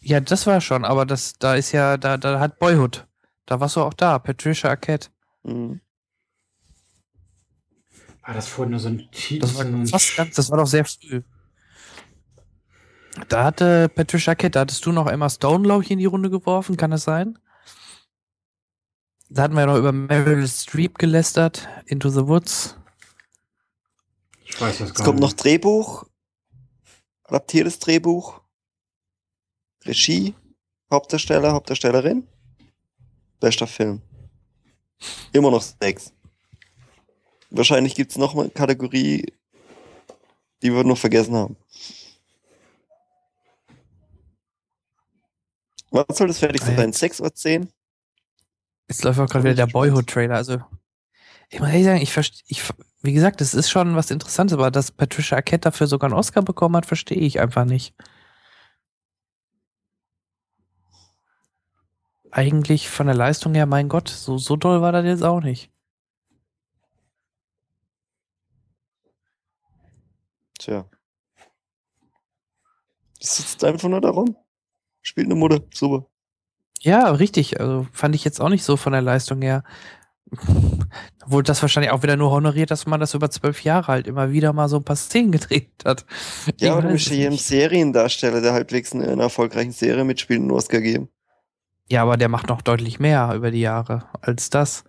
[0.00, 3.06] Ja, das war schon, aber das, da ist ja, da, da hat Boyhood.
[3.44, 5.08] Da warst du auch da, Patricia Arquette.
[5.42, 5.80] Mhm.
[8.24, 9.40] War das vorhin nur so ein Titel?
[9.42, 11.20] Das war fast ganz, das war doch sehr früh.
[13.28, 16.30] Da hatte Patricia Arquette, da hattest du noch Emma Stone, glaube ich, in die Runde
[16.30, 17.38] geworfen, kann es sein?
[19.34, 22.76] Da hatten wir ja noch über Meryl Streep gelästert, Into the Woods.
[24.44, 25.42] Ich weiß das Es gar kommt noch nicht.
[25.42, 26.06] Drehbuch,
[27.24, 28.40] adaptiertes Drehbuch,
[29.84, 30.36] Regie,
[30.88, 32.28] Hauptdarsteller, Hauptdarstellerin,
[33.40, 34.02] bester Film.
[35.32, 36.12] Immer noch sechs.
[37.50, 39.32] Wahrscheinlich gibt es noch mal eine Kategorie,
[40.62, 41.56] die wir noch vergessen haben.
[45.90, 46.92] Was soll das fertig sein?
[46.92, 47.68] Sechs oder zehn?
[48.88, 50.34] Jetzt läuft auch gerade wieder der Boyhood-Trailer.
[50.36, 50.60] Also,
[51.50, 52.62] ich muss ehrlich sagen, ich verstehe, ich,
[53.02, 56.42] wie gesagt, das ist schon was Interessantes, aber dass Patricia Arquette dafür sogar einen Oscar
[56.42, 57.94] bekommen hat, verstehe ich einfach nicht.
[62.30, 65.70] Eigentlich von der Leistung her, mein Gott, so, so doll war das jetzt auch nicht.
[70.58, 70.88] Tja.
[73.20, 74.36] Die sitzt einfach nur da rum.
[75.02, 75.60] Spielt eine Mutter.
[75.72, 76.06] Super.
[76.84, 77.60] Ja, richtig.
[77.60, 79.64] Also fand ich jetzt auch nicht so von der Leistung her.
[81.26, 84.32] Wurde das wahrscheinlich auch wieder nur honoriert, dass man das über zwölf Jahre halt immer
[84.32, 86.04] wieder mal so ein paar Szenen gedreht hat.
[86.60, 87.38] Ja, aber du musst es ja jedem.
[87.38, 91.08] Seriendarsteller, der halbwegs in einer erfolgreichen Serie mitspielt, einen Oscar geben.
[91.90, 94.84] Ja, aber der macht noch deutlich mehr über die Jahre als das.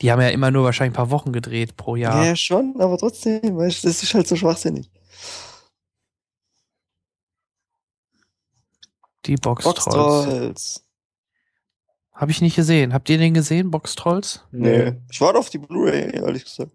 [0.00, 2.36] Die haben ja immer nur wahrscheinlich ein paar Wochen gedreht pro Ja, Jahr.
[2.36, 4.90] schon, aber trotzdem, weißt das ist halt so schwachsinnig.
[9.26, 9.84] Die Box Trolls.
[9.86, 10.83] Boxtrolls.
[12.14, 12.94] Habe ich nicht gesehen.
[12.94, 14.44] Habt ihr den gesehen, Box Trolls?
[14.52, 14.94] Nee.
[15.10, 16.72] Ich warte auf die Blu-ray, ehrlich gesagt.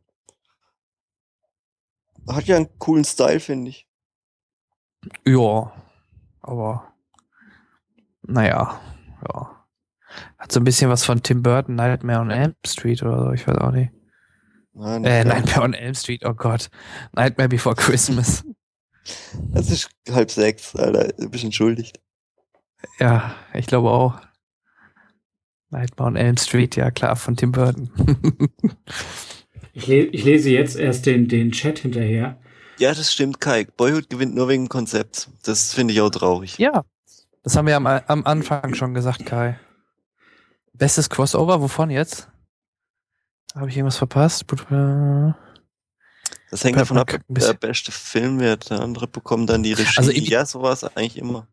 [2.28, 3.88] Hat ja einen coolen Style, finde ich.
[5.26, 5.72] Ja.
[6.42, 6.94] Aber
[8.22, 8.80] naja,
[9.28, 9.66] ja.
[10.38, 13.48] Hat so ein bisschen was von Tim Burton, Nightmare on Elm Street oder so, ich
[13.48, 13.92] weiß auch nicht.
[14.74, 15.24] Nein, Äh.
[15.24, 16.70] Nightmare on Elm Street, oh Gott.
[17.14, 18.44] Nightmare Before Christmas.
[19.54, 21.08] Es ist halb sechs, Alter.
[21.18, 22.00] Du bist entschuldigt.
[23.00, 24.20] ja, ich glaube auch.
[25.72, 27.90] Nightmare on Elm Street, ja klar, von Tim Burton.
[29.74, 32.38] Ich, le ich lese jetzt erst den, den Chat hinterher.
[32.80, 33.66] Ja, das stimmt, Kai.
[33.78, 35.30] Boyhood gewinnt nur wegen dem Konzept.
[35.44, 36.58] Das finde ich auch traurig.
[36.58, 36.84] ja,
[37.44, 39.58] das haben wir am, am Anfang schon gesagt, Kai.
[40.74, 42.28] Bestes Crossover, wovon jetzt?
[43.56, 44.44] Habe ich irgendwas verpasst?
[44.72, 45.32] Äh,
[46.50, 48.70] Das hängt davon ab, der beste Film wird.
[48.72, 49.98] Der andere bekommt dann die Regie.
[49.98, 51.48] Also ja, so war es eigentlich immer.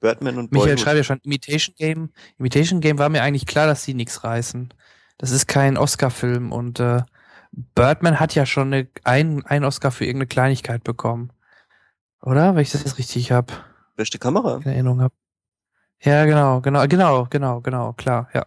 [0.00, 0.80] Birdman und Michael Boyhood.
[0.80, 2.10] schreibt ja schon, Imitation Game.
[2.38, 4.72] Imitation Game war mir eigentlich klar, dass die nichts reißen.
[5.18, 7.02] Das ist kein Oscar-Film und äh,
[7.74, 11.32] Birdman hat ja schon eine, ein, ein Oscar für irgendeine Kleinigkeit bekommen.
[12.20, 12.54] Oder?
[12.54, 13.52] Wenn ich das jetzt richtig hab,
[13.96, 14.56] Beste Kamera.
[14.56, 15.12] in Erinnerung hab.
[16.00, 18.46] Ja, genau, genau, genau, genau, genau, klar, ja.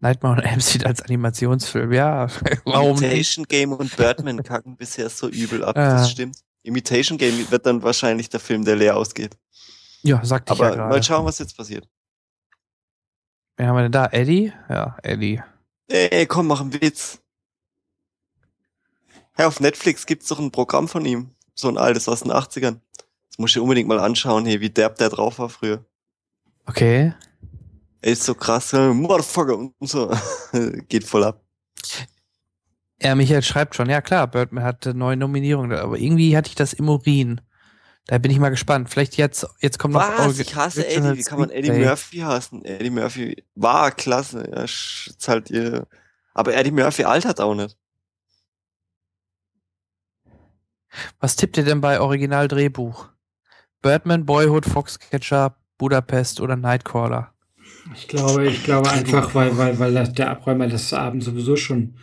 [0.00, 2.28] Nightmare on Elm Street als Animationsfilm, ja.
[2.64, 2.98] Warum?
[2.98, 5.76] Imitation Game und Birdman kacken bisher so übel ab.
[5.76, 5.94] Ja.
[5.94, 6.36] Das stimmt.
[6.66, 9.36] Imitation Game wird dann wahrscheinlich der Film, der leer ausgeht.
[10.02, 11.02] Ja, sagte ich ja Aber mal gerade.
[11.02, 11.88] schauen, was jetzt passiert.
[13.56, 14.06] Wen haben wir denn da?
[14.06, 14.52] Eddie?
[14.68, 15.42] Ja, Eddie.
[15.88, 17.20] Ey, komm, mach einen Witz.
[19.34, 21.30] Hey, auf Netflix gibt's doch ein Programm von ihm.
[21.54, 22.80] So ein altes aus den 80ern.
[23.28, 25.84] Das muss ich unbedingt mal anschauen, hey, wie derb der drauf war früher.
[26.66, 27.14] Okay.
[28.02, 30.10] Er ist so krass, äh, Motherfucker und so.
[30.88, 31.42] Geht voll ab.
[33.02, 36.72] Ja, Michael schreibt schon, ja klar, Birdman hatte neue Nominierungen, aber irgendwie hatte ich das
[36.72, 37.40] im Urin.
[38.06, 38.88] Da bin ich mal gespannt.
[38.88, 40.38] Vielleicht jetzt, jetzt kommt noch Was?
[40.38, 41.18] Ich hasse Eddie.
[41.18, 41.72] Wie kann man Eddie.
[41.72, 42.64] Murphy hassen?
[42.64, 44.46] Eddie Murphy war klasse.
[44.50, 45.86] Er ist halt ihr.
[46.32, 47.76] Aber Eddie Murphy altert auch nicht.
[51.20, 53.08] Was tippt ihr denn bei Original-Drehbuch?
[53.82, 57.32] Birdman, Boyhood, Foxcatcher, Budapest oder Nightcrawler.
[57.94, 61.98] Ich glaube, ich glaube einfach, weil, weil, weil das- der Abräumer des Abends sowieso schon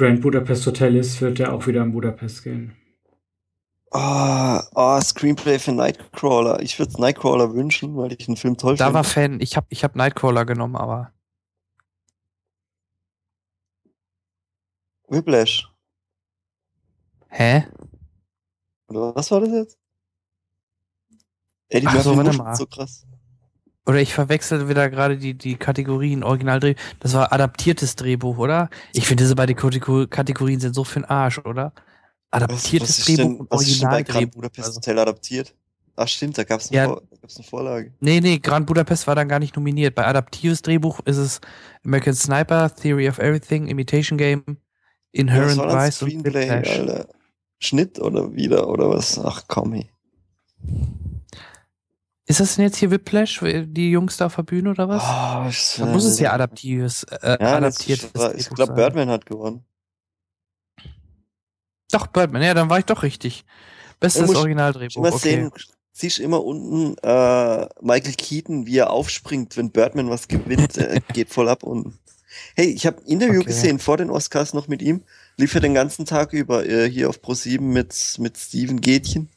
[0.00, 2.74] Grand Budapest Hotel ist, wird er auch wieder in Budapest gehen.
[3.92, 6.62] Ah, ah, Screenplay für Nightcrawler.
[6.62, 8.94] Ich würde Nightcrawler wünschen, weil ich den Film toll Da finde.
[8.94, 11.12] war Fan, ich habe ich hab Nightcrawler genommen, aber
[15.08, 15.68] Whiplash.
[17.28, 17.66] hä?
[18.88, 19.78] Oder was war das jetzt?
[21.68, 22.54] Eddie Ach Murphy so, warte wurscht mal.
[22.56, 23.06] so krass.
[23.86, 26.80] Oder ich verwechsel wieder gerade die, die Kategorien Originaldrehbuch.
[27.00, 28.68] Das war adaptiertes Drehbuch, oder?
[28.92, 31.72] Ich finde, diese beiden Kategor- Kategorien sind so für den Arsch, oder?
[32.30, 34.34] Was, Adaptiertes was ist Drehbuch denn, und was ist denn bei Grand Originaldrehbuch.
[34.34, 34.76] Budapest Also.
[34.76, 35.54] Hotel adaptiert?
[35.96, 36.86] Ach stimmt, da gab's eine, Ja.
[36.86, 37.02] Vor
[37.36, 37.92] eine Vorlage.
[38.00, 39.94] Nee, nee, Grand Budapest war dann gar nicht nominiert.
[39.94, 41.40] Bei adaptives Drehbuch ist es
[41.84, 44.56] American Sniper, Theory of Everything, Imitation Game, Ja, was
[45.12, 45.74] Inherent das?
[45.74, 46.50] Vice und Screenplay.
[46.50, 47.08] Alter.
[47.58, 49.18] Schnitt oder wieder oder was?
[49.18, 49.90] Ach komm, hey.
[52.30, 55.02] Ist das denn jetzt hier Whiplash, die Jungs da auf der Bühne oder was?
[55.50, 58.74] Ich- Dann muss es ja adaptives, äh, Ja, adaptiertes das, ich glaube.
[58.74, 59.64] Birdman hat gewonnen.
[61.90, 63.44] Doch, Birdman, ja, dann war ich doch richtig.
[63.98, 64.94] Bestes Originaldrehbuch.
[64.94, 65.18] Immer Okay.
[65.28, 65.50] sehen,
[65.92, 71.30] siehst immer unten äh, Michael Keaton, wie er aufspringt, wenn Birdman was gewinnt, äh, geht
[71.30, 71.98] voll ab unten.
[72.54, 73.48] Hey, ich habe ein Interview Okay.
[73.48, 75.02] gesehen vor den Oscars noch mit ihm.
[75.36, 79.28] Lief er den ganzen Tag über äh, hier auf Pro7 mit, mit Steven Gätchen.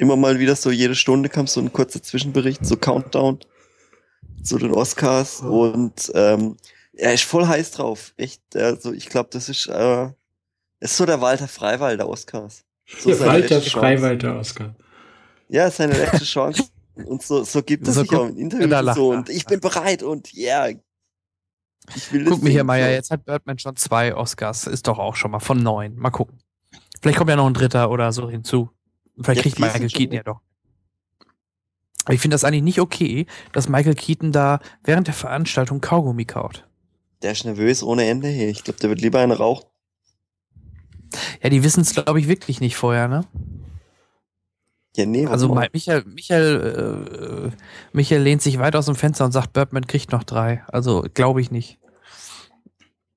[0.00, 3.38] Immer mal wieder so jede Stunde kam so ein kurzer Zwischenbericht, so Countdown
[4.42, 6.56] zu den Oscars und ähm,
[6.94, 8.14] er ist voll heiß drauf.
[8.16, 10.08] Echt, also ich glaube, das ist, äh,
[10.80, 12.64] ist so der Walter Freiwald der Oscars.
[12.86, 13.70] So Der seine Walter Chance.
[13.70, 14.74] Freiwalter Oscar.
[15.50, 16.64] Ja, seine letzte Chance.
[16.94, 19.10] Und so, so gibt es So sich auch im Interview lacht so.
[19.10, 20.64] Und ich bin bereit und ja.
[20.64, 20.80] Yeah,
[21.94, 24.66] ich will das Guck mir hier mal, ja, jetzt hat Birdman schon zwei Oscars.
[24.66, 25.96] Ist doch auch schon mal von neun.
[25.96, 26.38] Mal gucken.
[27.02, 28.70] Vielleicht kommt ja noch ein dritter oder so hinzu.
[29.22, 30.40] Vielleicht kriegt Michael Keaton ja doch.
[32.04, 36.24] Aber ich finde das eigentlich nicht okay, dass Michael Keaton da während der Veranstaltung Kaugummi
[36.24, 36.66] kaut.
[37.22, 38.28] Der ist nervös ohne Ende.
[38.28, 39.66] Hey, ich glaube, der wird lieber eine rauchen.
[41.42, 43.26] Ja, die wissen es, glaube ich, wirklich nicht vorher, ne?
[44.96, 45.62] Ja, nee, Also warum?
[45.62, 47.56] Mi- Michael, Michael, äh,
[47.92, 50.64] Michael lehnt sich weit aus dem Fenster und sagt, Birdman kriegt noch drei.
[50.68, 51.78] Also glaube ich nicht.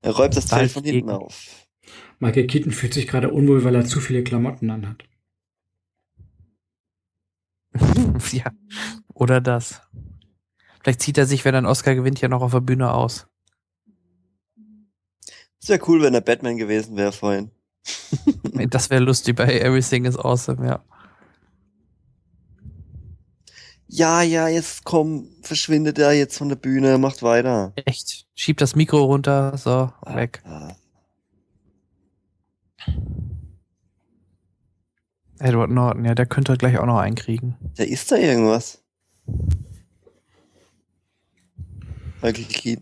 [0.02, 1.10] er räumt das Feld Bald von hinten gegen.
[1.10, 1.68] auf.
[2.20, 5.04] Michael Keaton fühlt sich gerade unwohl, weil er zu viele Klamotten anhat.
[8.32, 8.52] ja.
[9.14, 9.82] Oder das.
[10.82, 13.28] Vielleicht zieht er sich, wenn er einen Oscar gewinnt, ja noch auf der Bühne aus.
[15.62, 17.52] Es wäre cool, wenn er Batman gewesen wäre vorhin.
[18.70, 20.84] Das wäre lustig bei Everything is Awesome, ja.
[23.88, 27.74] Ja, ja, jetzt komm, verschwindet er jetzt von der Bühne, macht weiter.
[27.86, 28.26] Echt.
[28.36, 30.42] Schiebt das Mikro runter, so, weg.
[30.46, 30.76] Ah,
[35.44, 37.56] Edward Norton, ja, der könnte gleich auch noch einkriegen.
[37.76, 38.82] Da ist da irgendwas.
[42.22, 42.78] Michael.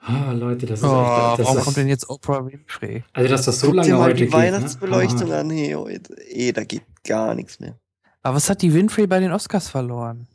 [0.00, 3.04] Ah, Leute, das ist Oh, echt, das warum ist, kommt denn jetzt Oprah Winfrey?
[3.14, 4.32] Also, dass das so Guck lange dir mal heute die geht.
[4.34, 5.36] Weihnachtsbeleuchtung ne?
[5.38, 5.50] an.
[5.50, 6.14] Hey, heute.
[6.30, 7.78] Ey, da geht gar nichts mehr.
[8.22, 10.26] Aber was hat die Winfrey bei den Oscars verloren?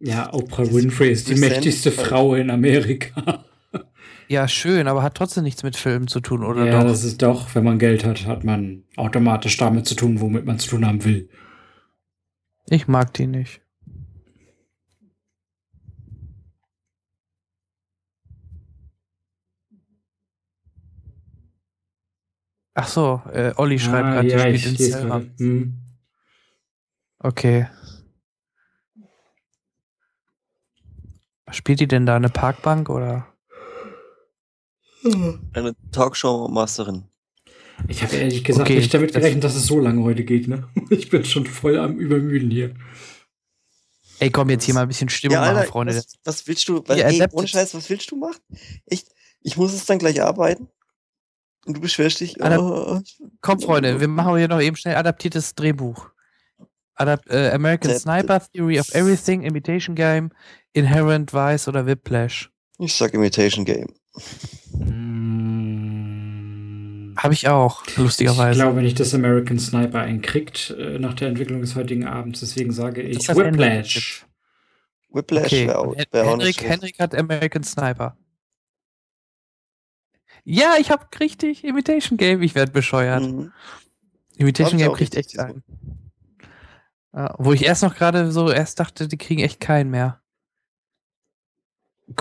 [0.00, 3.44] Ja, Oprah Das Winfrey ist die mächtigste Frau in Amerika.
[4.28, 6.88] Ja, schön, aber hat trotzdem nichts mit Filmen zu tun, oder ja, doch?
[6.88, 10.58] das ist doch, wenn man Geld hat, hat man automatisch damit zu tun, womit man
[10.58, 11.28] zu tun haben will.
[12.68, 13.60] Ich mag die nicht.
[22.74, 25.30] Ach so, äh, Olli schreibt Ah, gerade, ja, die ich spielt in gerade.
[25.38, 25.74] Hm.
[27.20, 27.68] Okay.
[31.46, 32.16] Was spielt die denn da?
[32.16, 33.26] Eine Parkbank oder?
[35.52, 37.04] Eine Talkshow-Masterin.
[37.88, 40.48] Ich habe ehrlich gesagt Okay, nicht damit das- gerechnet, dass es so lange heute geht.
[40.48, 40.68] Ne?
[40.90, 42.74] Ich bin schon voll am Übermüden hier.
[44.18, 45.94] Ey, komm, jetzt hier mal ein bisschen Stimmung Ja, machen, Alter, Freunde.
[45.96, 46.82] was, was willst du?
[46.86, 48.38] Was, ey, ohne Scheiß, was willst du machen?
[48.86, 49.08] Echt?
[49.42, 50.68] Ich muss es dann gleich arbeiten.
[51.66, 52.42] Und du beschwerst dich.
[52.42, 53.02] Adap- Oh,
[53.42, 56.08] Komm, Freunde, wir machen hier noch eben schnell adaptiertes Drehbuch.
[56.94, 58.00] Adap äh, American Adapted.
[58.00, 60.30] Sniper, Theory of Everything, Imitation Game,
[60.72, 62.50] Inherent Vice oder Whiplash.
[62.78, 63.88] ich sag Imitation Game.
[64.78, 65.56] Hm.
[67.16, 68.58] Habe ich auch, Ich lustigerweise.
[68.60, 72.40] glaube nicht, dass American Sniper einen kriegt äh, nach der Entwicklung des heutigen Abends.
[72.40, 74.26] Deswegen sage ich Das Whiplash.
[75.10, 76.62] Whiplash okay, wäre auch, wär auch Henrik.
[76.62, 78.16] Henrik hat American Sniper.
[80.44, 82.42] Ja, ich habe richtig Imitation Game.
[82.42, 83.22] Ich werde bescheuert.
[83.22, 83.52] Mhm.
[84.36, 85.64] Imitation ich Game kriegt echt einen.
[87.14, 90.20] Ja, wo ich erst noch gerade so erst dachte, die kriegen echt keinen mehr.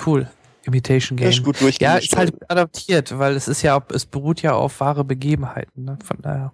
[0.06, 0.30] Cool.
[0.66, 1.30] Imitation Game.
[1.30, 5.04] ist gut Ja, ist halt adaptiert, weil es ist ja, es beruht ja auf wahre
[5.04, 5.98] Begebenheiten, ne?
[6.04, 6.54] Von daher.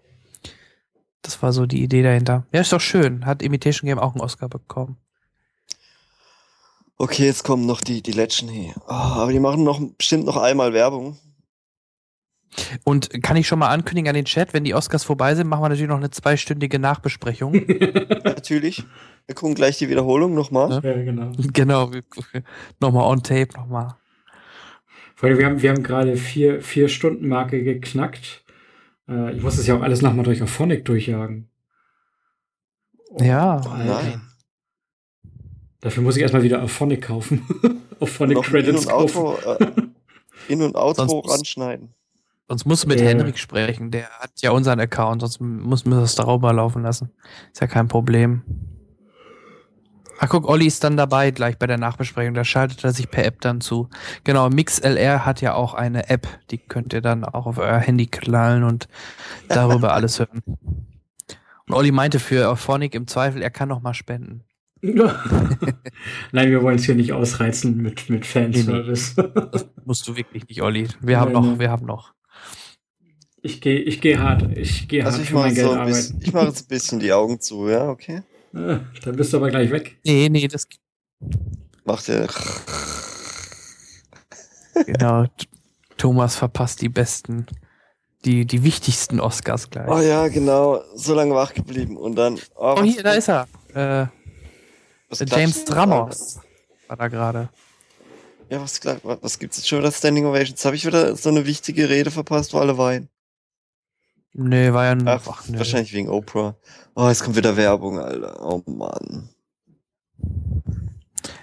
[1.21, 2.45] Das war so die Idee dahinter.
[2.51, 3.25] Ja, ist doch schön.
[3.25, 4.97] Hat Imitation Game auch einen Oscar bekommen.
[6.97, 8.73] Okay, jetzt kommen noch die, die letzten hier.
[8.87, 11.17] Oh, aber die machen noch bestimmt noch einmal Werbung.
[12.83, 15.63] Und kann ich schon mal ankündigen an den Chat, wenn die Oscars vorbei sind, machen
[15.63, 17.53] wir natürlich noch eine zweistündige Nachbesprechung.
[18.23, 18.83] Natürlich.
[19.25, 20.81] Wir gucken gleich die Wiederholung nochmal.
[20.83, 20.91] Ja.
[20.91, 21.31] Ja, genau.
[21.53, 21.91] genau.
[22.79, 23.95] Nochmal on tape, nochmal.
[25.21, 28.43] Vor wir haben, wir haben gerade vier, vier Stunden Marke geknackt.
[29.07, 31.47] Äh, ich muss das ja auch alles nochmal durch Auphonic durchjagen.
[33.19, 33.61] Ja.
[33.63, 33.85] Oh Alter.
[33.85, 34.21] nein.
[35.79, 37.45] Dafür muss ich erstmal wieder Auphonic kaufen.
[37.99, 39.17] Auphonic Credits In- und kaufen.
[39.17, 39.71] Outro, äh,
[40.47, 41.93] In- und Outro Sonst muss- ranschneiden.
[42.47, 43.05] Sonst musst du mit Ja.
[43.05, 47.11] Henrik sprechen, der hat ja unseren Account, sonst müssen wir das darüber laufen lassen.
[47.53, 48.41] Ist ja kein Problem.
[50.23, 53.25] Ach guck, Olli ist dann dabei gleich bei der Nachbesprechung, da schaltet er sich per
[53.25, 53.89] App dann zu.
[54.23, 58.05] Genau, MixLR hat ja auch eine App, die könnt ihr dann auch auf euer Handy
[58.05, 58.87] knallen und
[59.49, 60.43] darüber alles hören.
[60.45, 64.43] Und Olli meinte für Auphonic im Zweifel, er kann noch mal spenden.
[64.81, 69.15] Nein, wir wollen es hier nicht ausreizen mit, mit Fanservice.
[69.15, 70.87] Das musst du wirklich nicht, Olli.
[71.01, 71.59] Wir haben Nein, noch, nein.
[71.59, 72.13] wir haben noch.
[73.41, 74.55] Ich gehe ich geh hart.
[74.55, 75.87] Ich gehe Also hart ich für mache mein Geld so arbeiten.
[75.89, 78.21] bisschen- ich mach jetzt ein bisschen die Augen zu, ja, okay?
[78.53, 79.97] Dann bist du aber gleich weg.
[80.03, 80.67] Nee, nee, das
[81.83, 82.27] Macht ihr.
[84.85, 85.25] Genau.
[85.97, 87.45] Thomas verpasst die besten,
[88.25, 89.87] die, die wichtigsten Oscars gleich.
[89.87, 90.81] Oh ja, genau.
[90.95, 91.97] So lange wach geblieben.
[91.97, 92.39] Und dann.
[92.55, 93.47] Oh, Oh, hier, da ist er.
[93.73, 94.07] Äh,
[95.25, 95.65] James?
[95.69, 96.39] Ramos
[96.87, 97.49] war da gerade.
[98.49, 100.63] Ja, was, was, was gibt's jetzt schon wieder Standing Ovations?
[100.65, 103.09] Habe ich wieder so eine wichtige Rede verpasst, wo alle weinen?
[104.33, 105.07] Nee, war ja ein.
[105.07, 105.57] Ach, ach, nee.
[105.57, 106.55] wahrscheinlich wegen Oprah.
[106.95, 108.41] Oh, jetzt kommt wieder Werbung, Alter.
[108.41, 109.29] Oh Mann.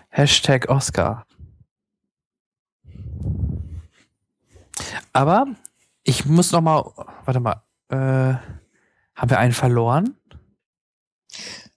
[0.09, 1.27] Hashtag Oscar.
[5.13, 5.47] Aber
[6.03, 6.85] ich muss noch mal,
[7.25, 8.35] warte mal, äh,
[9.15, 10.17] haben wir einen verloren?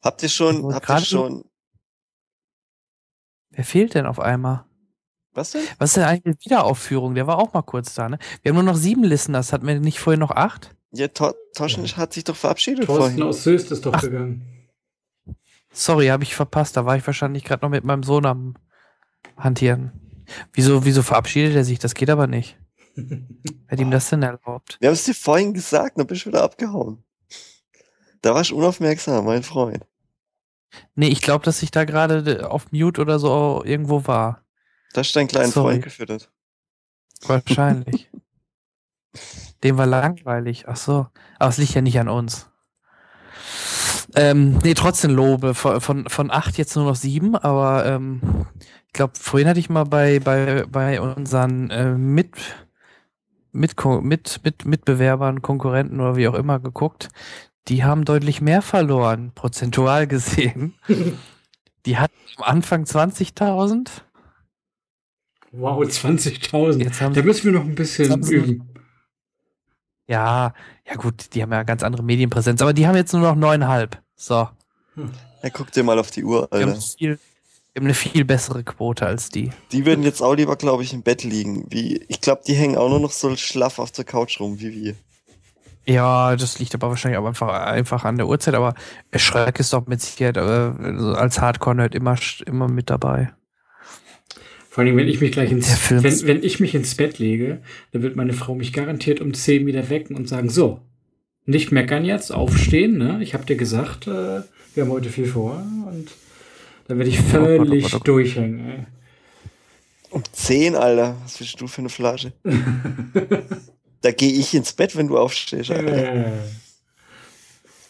[0.02, 1.44] Habt ihr schon, habt ihr schon,
[3.52, 4.66] Wer fehlt denn auf einmal?
[5.34, 5.62] was denn?
[5.78, 7.16] Was ist denn eigentlich mit Wiederaufführung?
[7.16, 8.18] Der war auch mal kurz da, ne?
[8.42, 9.54] Wir haben nur noch sieben Listeners.
[9.54, 10.76] Hatten wir nicht vorher noch acht?
[10.92, 13.24] Ja, to Toschen hat sich doch verabschiedet Thorsten vorhin.
[13.24, 14.02] aus Söst ist doch Ach.
[14.02, 14.68] gegangen.
[15.72, 16.76] Sorry, habe ich verpasst.
[16.76, 18.56] Da war ich wahrscheinlich gerade noch mit meinem Sohn am
[19.38, 20.26] Hantieren.
[20.54, 21.80] Wieso, wieso verabschiedet er sich?
[21.80, 22.58] Das geht aber nicht.
[22.96, 23.20] Wer
[23.70, 24.78] hat ihm das denn erlaubt?
[24.82, 27.04] Wir haben es dir vorhin gesagt, dann bist du wieder abgehauen.
[28.22, 29.86] Da war ich unaufmerksam, mein Freund.
[30.96, 34.46] Nee, ich glaube, dass ich da gerade auf Mute oder so irgendwo war.
[34.94, 35.74] Da ist dein kleinen Sorry.
[35.74, 36.32] Freund gefüttert.
[37.24, 38.10] Wahrscheinlich.
[39.64, 40.66] Dem war langweilig.
[40.68, 41.08] Ach so.
[41.40, 42.50] Aber es liegt ja nicht an uns.
[44.16, 45.54] Ähm, nee, trotzdem Lobe.
[45.54, 48.46] Von, von, von acht jetzt nur noch sieben, aber ähm,
[48.88, 52.36] ich glaube, vorhin hatte ich mal bei, bei, bei unseren äh, mit,
[53.52, 57.10] mit, mit, mit Mitbewerbern, Konkurrenten oder wie auch immer geguckt.
[57.68, 60.74] Die haben deutlich mehr verloren, prozentual gesehen.
[61.86, 63.90] Die hatten am Anfang 20.000.
[65.52, 66.84] Wow, 20.000.
[66.84, 68.71] Jetzt haben Da müssen wir noch ein bisschen üben.
[70.12, 70.54] Ja,
[70.86, 73.98] ja gut, die haben ja ganz andere Medienpräsenz, aber die haben jetzt nur noch neuneinhalb.
[74.18, 74.50] So,
[75.42, 76.82] Ja, guck dir mal auf die Uhr, wir haben, Alter.
[76.82, 77.18] viel,
[77.72, 79.52] wir haben eine viel bessere Quote als die.
[79.72, 81.66] Die würden jetzt auch lieber, glaube ich, im Bett liegen.
[81.70, 84.74] Wie, ich glaube, die hängen auch nur noch so schlaff auf der Couch rum, wie
[84.74, 84.96] wir.
[85.86, 88.76] Ja, das liegt aber wahrscheinlich auch einfach, einfach an der Uhrzeit, aber
[89.16, 93.32] Schreck ist doch mit Sicherheit äh, so als Hardcore-Nerd immer, immer mit dabei.
[94.72, 97.60] Vor allem, wenn ich mich gleich ins, wenn, wenn ich mich ins Bett lege,
[97.92, 100.80] dann wird meine Frau mich garantiert um 10 wieder wecken und sagen, so,
[101.46, 103.20] nicht meckern jetzt, aufstehen, ne?
[103.22, 104.44] Ich hab dir gesagt, äh,
[104.74, 106.08] wir haben heute viel vor und
[106.88, 108.08] dann werde ich oh völlig Gott, oh Gott.
[108.08, 108.86] durchhängen, ey.
[110.10, 111.18] Um 10, Alter.
[111.22, 112.32] Was bist du für eine Flasche?
[114.02, 116.28] da gehe ich ins Bett, wenn du aufstehst, Alter.
[116.28, 116.32] Äh,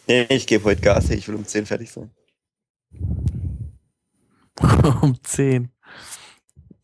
[0.08, 2.10] Nee, ich gebe heute Gas, hey, ich will um 10 fertig sein.
[5.00, 5.70] um 10.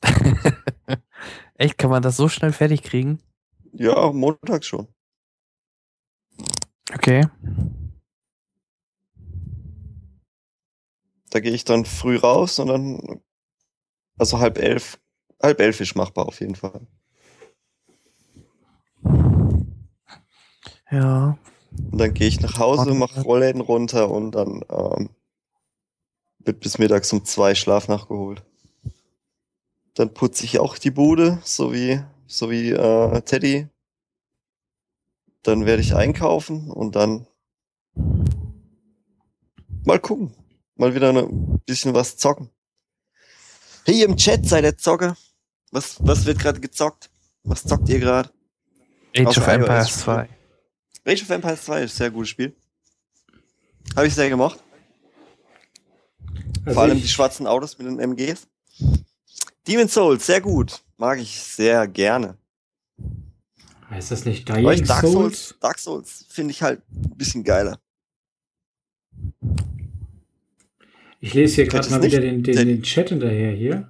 [1.55, 3.21] Echt, kann man das so schnell fertig kriegen?
[3.73, 4.89] Ja, montags schon.
[6.95, 7.27] Okay.
[11.31, 13.21] Da gehe ich dann früh raus und dann,
[14.19, 14.99] also halb elf,
[15.43, 16.87] halb elf ist machbar auf jeden Fall.
[20.91, 21.39] Ja.
[21.93, 25.11] Und dann gehe ich nach Hause, mache Rollläden runter und dann ähm,
[26.39, 28.43] wird bis mittags um zwei Schlaf nachgeholt.
[29.99, 33.67] Dann putze ich auch die Bude, so wie, so wie äh, Teddy.
[35.43, 37.27] Dann werde ich einkaufen und dann
[39.85, 40.37] mal gucken.
[40.77, 42.49] Mal wieder ein bisschen was zocken.
[43.87, 45.17] Hey, im Chat seid ihr Zocker.
[45.73, 47.11] Was, was wird gerade gezockt?
[47.43, 48.31] Was zockt ihr gerade?
[49.17, 49.99] Age Außer of Empires iOS.
[50.03, 50.29] 2.
[51.07, 52.57] Age of Empires 2 ist ein sehr gutes Spiel.
[53.97, 54.63] Habe ich sehr gemacht.
[56.65, 58.47] also Vor allem die schwarzen Autos mit den MGs.
[59.69, 60.83] Demon Souls, sehr gut.
[60.97, 62.37] Mag ich sehr gerne.
[63.91, 65.13] Heißt das nicht Dying Dark Souls?
[65.13, 67.79] Souls, Dark Souls finde ich halt ein bisschen geiler.
[71.21, 73.89] Ich lese hier gerade mal wieder den, den, Den- Chat hinterher hier.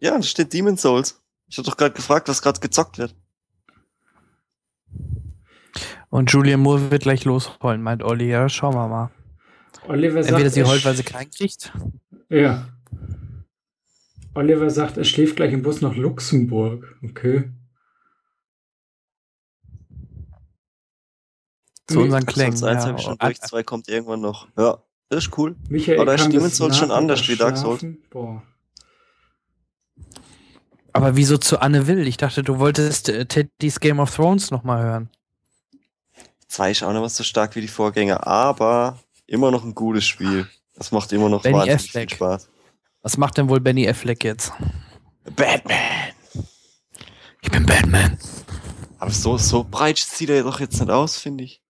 [0.00, 1.20] Ja, da steht Demon Souls.
[1.48, 3.14] Ich habe doch gerade gefragt, was gerade gezockt wird.
[6.10, 8.28] Und Julian Moore wird gleich losholen, meint Olli.
[8.28, 9.10] Ja, schauen wir mal.
[9.86, 11.72] Oliver sagt, Entweder sie er heult, weil sie klein kriegt.
[12.28, 12.68] Ja.
[14.34, 16.96] Oliver sagt, er schläft gleich im Bus nach Luxemburg.
[17.02, 17.50] Okay.
[21.86, 22.52] Zu unseren Klängen.
[22.52, 22.86] 1 Ja.
[22.88, 24.48] habe ich schon durch, 2 kommt irgendwann noch.
[24.56, 24.78] Ja,
[25.10, 25.54] das ist cool.
[25.68, 27.84] Michael Aber da bis Souls schon anders wie Dark Souls.
[28.10, 28.42] Boah.
[30.92, 32.06] Aber wieso zu Anne Will?
[32.06, 35.08] Ich dachte, du wolltest äh, Teddy's Game of Thrones nochmal hören.
[36.48, 40.06] 2 ist auch noch was so stark wie die Vorgänger, aber immer noch ein gutes
[40.06, 40.48] Spiel.
[40.74, 42.10] Das macht immer noch Benny wahnsinnig viel Affleck.
[42.12, 42.48] Spaß.
[43.04, 44.50] Was macht denn wohl Benny Affleck jetzt?
[45.36, 46.14] Batman!
[47.42, 48.18] Ich bin Batman.
[48.98, 51.62] Aber so, so breit sieht er doch jetzt nicht aus, finde ich.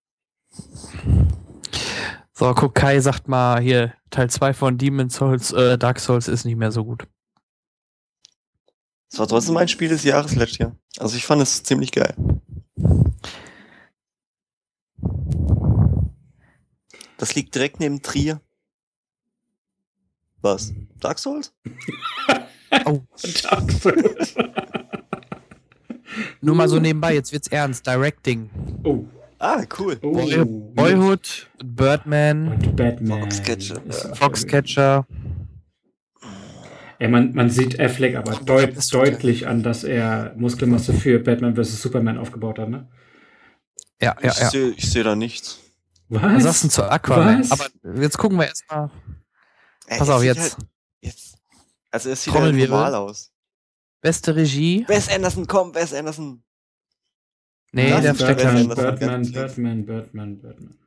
[2.32, 6.44] So, guck, Kai sagt mal hier, Teil 2 von Demon's Souls, äh, Dark Souls ist
[6.44, 7.08] nicht mehr so gut.
[9.10, 10.76] Das war trotzdem mein Spiel des Jahres letztes Jahr.
[10.98, 12.14] Also ich fand es ziemlich geil.
[17.16, 18.40] Das liegt direkt neben Trier.
[20.44, 20.74] Was?
[21.00, 21.54] Dark Souls?
[22.70, 24.34] Dark Souls.
[26.42, 27.86] Nur mal so nebenbei, jetzt wird's ernst.
[27.86, 28.50] Directing.
[28.82, 29.06] Oh.
[29.38, 29.98] Ah, cool.
[30.02, 30.12] oh.
[30.12, 33.20] Boy- Boyhood, Birdman, Und Batman.
[33.22, 34.14] Foxcatcher, ja.
[34.14, 35.06] Foxcatcher.
[36.98, 41.80] Ey, man, man sieht Affleck aber deut deutlich an, dass er Muskelmasse für Batman vs.
[41.80, 42.86] Superman aufgebaut hat, ne?
[44.00, 44.50] Ja, ja, ich ja.
[44.50, 45.58] sehe ich seh da nichts.
[46.10, 46.22] Was?
[46.22, 47.40] Was sagst du denn zu Aquaman?
[47.40, 47.50] Was?
[47.50, 47.66] Aber
[48.00, 48.90] jetzt gucken wir erstmal.
[49.86, 50.58] Ey, Pass er auf, jetzt.
[50.58, 50.68] Halt,
[51.00, 51.38] jetzt.
[51.90, 53.30] Also es sieht halt normal aus.
[54.00, 54.84] Beste Regie.
[54.88, 56.42] Wes Anderson, komm, Wes Anderson.
[57.72, 58.68] Nee, Das der steckt Batman.
[58.68, 60.78] Batman, das Batman, ganz Batman, Batman, Batman.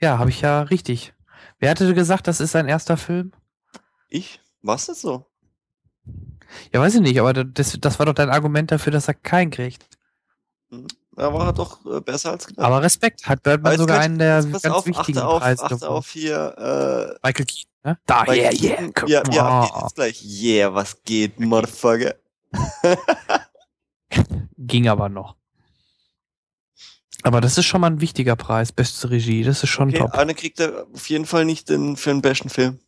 [0.00, 1.14] Ja, habe ich ja richtig.
[1.58, 3.32] Wer hatte gesagt, das ist sein erster Film?
[4.08, 4.40] Ich?
[4.62, 5.26] Was das so?
[6.72, 9.50] Ja, weiß ich nicht, aber das, das war doch dein Argument dafür, dass er keinen
[9.50, 9.86] kriegt.
[11.18, 12.64] Da war er doch äh, besser als gedacht.
[12.64, 15.88] Aber Respekt, hat Birdman sogar kann- einen der ganz auf, wichtigen achte auf, Preise achte
[15.88, 17.98] auf hier, Michael Keaton, ne?
[18.06, 18.84] Da, äh, bei yeah, Keaton.
[18.84, 18.92] yeah.
[18.94, 19.66] guck ja, ja, mal.
[19.66, 20.24] geht jetzt gleich.
[20.24, 22.14] Yeah, was geht, Motherfucker?
[24.58, 25.34] Ging aber noch.
[27.24, 30.14] Aber das ist schon mal ein wichtiger Preis, beste Regie, das ist schon Okay, top.
[30.14, 32.78] Eine kriegt er auf jeden Fall nicht den, für den besten Film.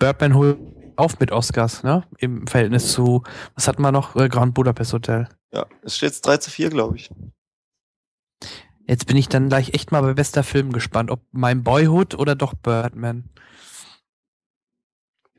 [0.00, 0.58] Birdman holt
[0.98, 2.04] auf mit Oscars, ne?
[2.18, 3.22] Im Verhältnis zu,
[3.54, 4.16] was hatten wir noch?
[4.16, 5.28] Äh, Grand Budapest Hotel.
[5.52, 7.10] Ja, es steht jetzt 3 zu 4, glaube ich.
[8.86, 12.34] Jetzt bin ich dann gleich echt mal bei bester Film gespannt, ob mein Boyhood oder
[12.34, 13.28] doch Birdman.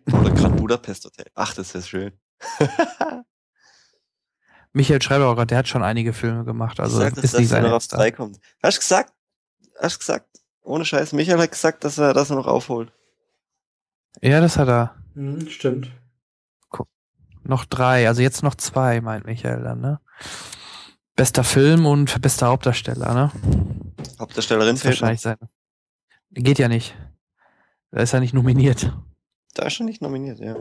[0.07, 1.25] Oder Grand Budapest Hotel.
[1.35, 2.13] Ach, das ist schön.
[4.71, 7.63] Michael Schreiber, der hat schon einige Filme gemacht, also sag, dass ist nicht das sein
[7.63, 7.87] noch auf.
[7.87, 8.39] 3 kommt.
[8.61, 9.13] Hast du gesagt?
[9.79, 10.27] Hast du gesagt?
[10.61, 11.13] Ohne Scheiß.
[11.13, 12.93] Michael hat gesagt, dass er, dass er noch aufholt.
[14.21, 14.95] Ja, das hat er.
[15.15, 15.91] Hm, stimmt.
[17.43, 19.99] Noch drei, also jetzt noch zwei, meint Michael dann, ne?
[21.15, 23.31] Bester Film und bester Hauptdarsteller, ne?
[24.19, 25.37] Hauptdarstellerin fehlt wahrscheinlich sein.
[26.31, 26.95] Geht ja nicht.
[27.91, 28.95] Da ist er nicht nominiert.
[29.55, 30.57] Da ist schon nicht nominiert, ja.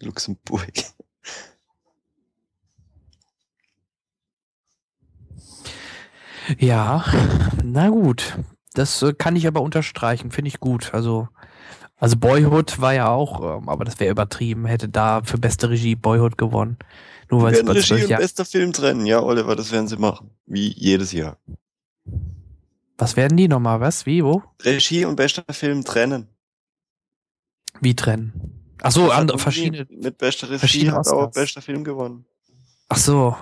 [0.00, 0.72] Luxemburg.
[6.58, 7.04] Ja,
[7.62, 8.38] na gut.
[8.74, 10.92] Das äh, kann ich aber unterstreichen, finde ich gut.
[10.94, 11.28] Also,
[11.96, 15.94] also Boyhood war ja auch, ähm, aber das wäre übertrieben, hätte da für beste Regie
[15.94, 16.76] Boyhood gewonnen.
[17.30, 18.22] Nur weil es werden über Regie und Jahre.
[18.22, 19.06] bester Film trennen.
[19.06, 20.30] Ja, Oliver, das werden sie machen.
[20.46, 21.38] Wie jedes Jahr.
[22.98, 23.80] Was werden die nochmal?
[23.80, 24.06] Was?
[24.06, 24.22] Wie?
[24.24, 24.42] Wo?
[24.62, 26.28] Regie und bester Film trennen.
[27.80, 28.32] Wie trennen?
[28.82, 29.86] Ach so, Das hat andere, verschiedene.
[29.90, 32.26] Mit bester Regie hat auch bester Film gewonnen.
[32.88, 33.36] Ach so.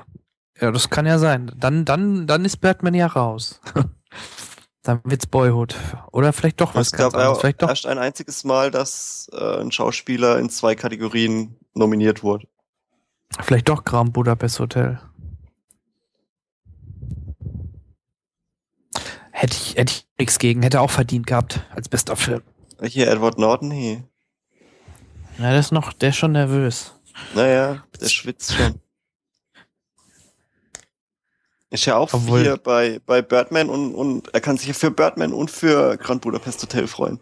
[0.62, 1.50] Ja, das kann ja sein.
[1.56, 3.60] Dann, dann, dann ist Batman ja raus.
[4.84, 5.74] dann wird's Boyhood.
[6.12, 7.40] Oder vielleicht doch was es gab ganz anderes.
[7.40, 7.68] Vielleicht doch.
[7.68, 12.46] erst ein einziges Mal, dass äh, ein Schauspieler in zwei Kategorien nominiert wurde.
[13.40, 15.00] Vielleicht doch Grand Budapest Hotel.
[19.32, 20.62] Hätte ich, hätte ich nichts gegen.
[20.62, 22.42] Hätte auch verdient gehabt als bester Film.
[22.84, 24.04] Hier, Edward Norton, hey.
[25.38, 26.94] Ja, der ist noch, der ist schon nervös.
[27.34, 28.81] Naja, der schwitzt schon.
[31.72, 34.90] Ist ja auch Obwohl- hier bei, bei Birdman und, und er kann sich ja für
[34.90, 37.18] Birdman und für Grand Budapest Hotel freuen.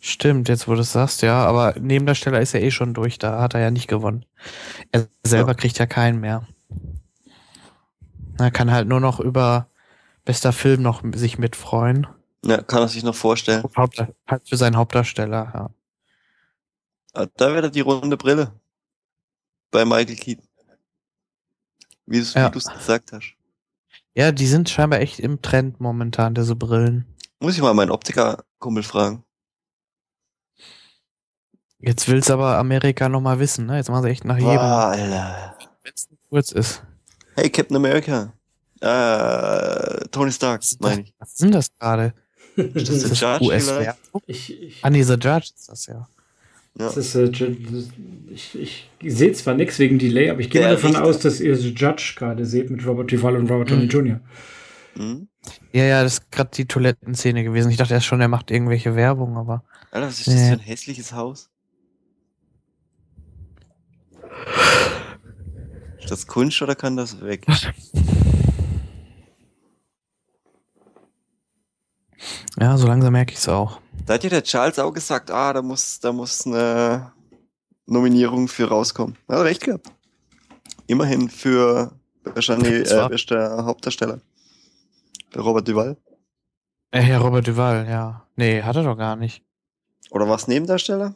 [0.00, 1.44] Stimmt, jetzt wo du es sagst, ja.
[1.46, 3.18] Aber Nebendarsteller ist ja eh schon durch.
[3.18, 4.24] Da hat er ja nicht gewonnen.
[4.92, 5.54] Er selber Ja.
[5.54, 6.46] kriegt ja keinen mehr.
[8.38, 9.66] Er kann halt nur noch über
[10.26, 12.06] bester Film noch sich mitfreuen.
[12.44, 13.64] Ja, kann er sich noch vorstellen.
[13.76, 13.98] Haupt,
[14.28, 15.70] halt für seinen Hauptdarsteller, ja.
[17.14, 18.52] Ah, Da wäre die runde Brille.
[19.70, 20.44] Bei Michael Keaton.
[22.10, 22.48] Wie Ja.
[22.48, 23.34] wie du es gesagt hast.
[24.14, 27.06] Ja, die sind scheinbar echt im Trend momentan, diese Brillen.
[27.40, 29.24] Muss ich mal meinen Optiker-Kumpel fragen.
[31.80, 33.76] Jetzt will's aber Amerika noch mal wissen, ne?
[33.76, 35.56] Jetzt machen sie echt nach jedem, Boah, Alter.
[35.84, 36.82] wenn es kurz ist.
[37.36, 38.32] Hey, Captain America.
[38.80, 41.14] Äh, Tony Stark, meine ich.
[41.18, 42.14] Was ist denn das gerade?
[42.56, 43.86] Ist das Ist der das Judge US vielleicht?
[43.86, 44.22] Werbung?
[44.26, 46.08] Ich, ich, Ah, nee, The Judge ist das ja.
[46.78, 46.86] Ja.
[46.86, 47.30] das ist, äh,
[48.30, 51.56] ich, ich sehe zwar nichts wegen Delay, aber ich gehe mal davon aus, dass ihr
[51.56, 53.90] The Judge gerade seht mit Robert Duvall und Robert Downey Mhm.
[53.90, 54.20] Jr.
[54.94, 55.28] Hm?
[55.72, 57.70] Ja, ja, das ist gerade die Toilettenszene gewesen.
[57.70, 59.64] Ich dachte erst schon, er macht irgendwelche Werbung, aber.
[59.90, 60.46] Alter, was ist das Nee.
[60.48, 61.50] für ein hässliches Haus?
[66.00, 67.44] Ist das Kunst oder kann das weg?
[72.60, 73.80] Ja, so langsam merke ich es auch.
[74.08, 77.12] Da hat ja der Charles auch gesagt, ah, da muss, da muss eine
[77.84, 79.18] Nominierung für rauskommen.
[79.28, 79.86] Er hat recht gehabt.
[80.86, 81.92] Immerhin für
[82.24, 84.22] wahrscheinlich äh, bester Hauptdarsteller.
[85.28, 85.98] Für Robert Duval.
[86.90, 88.26] Äh, Herr Robert Duval, ja.
[88.36, 89.44] Nee, hat er doch gar nicht.
[90.10, 91.14] Oder war es Nebendarsteller?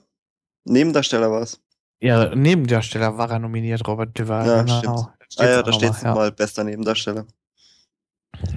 [0.65, 1.63] Nebendarsteller war es.
[2.03, 4.47] Ja, Nebendarsteller war er nominiert, Robert Duval.
[4.47, 4.79] Ja, genau.
[4.79, 4.99] stimmt.
[5.39, 6.15] Da Ah ja, da steht es ja.
[6.15, 7.27] mal, bester Nebendarsteller.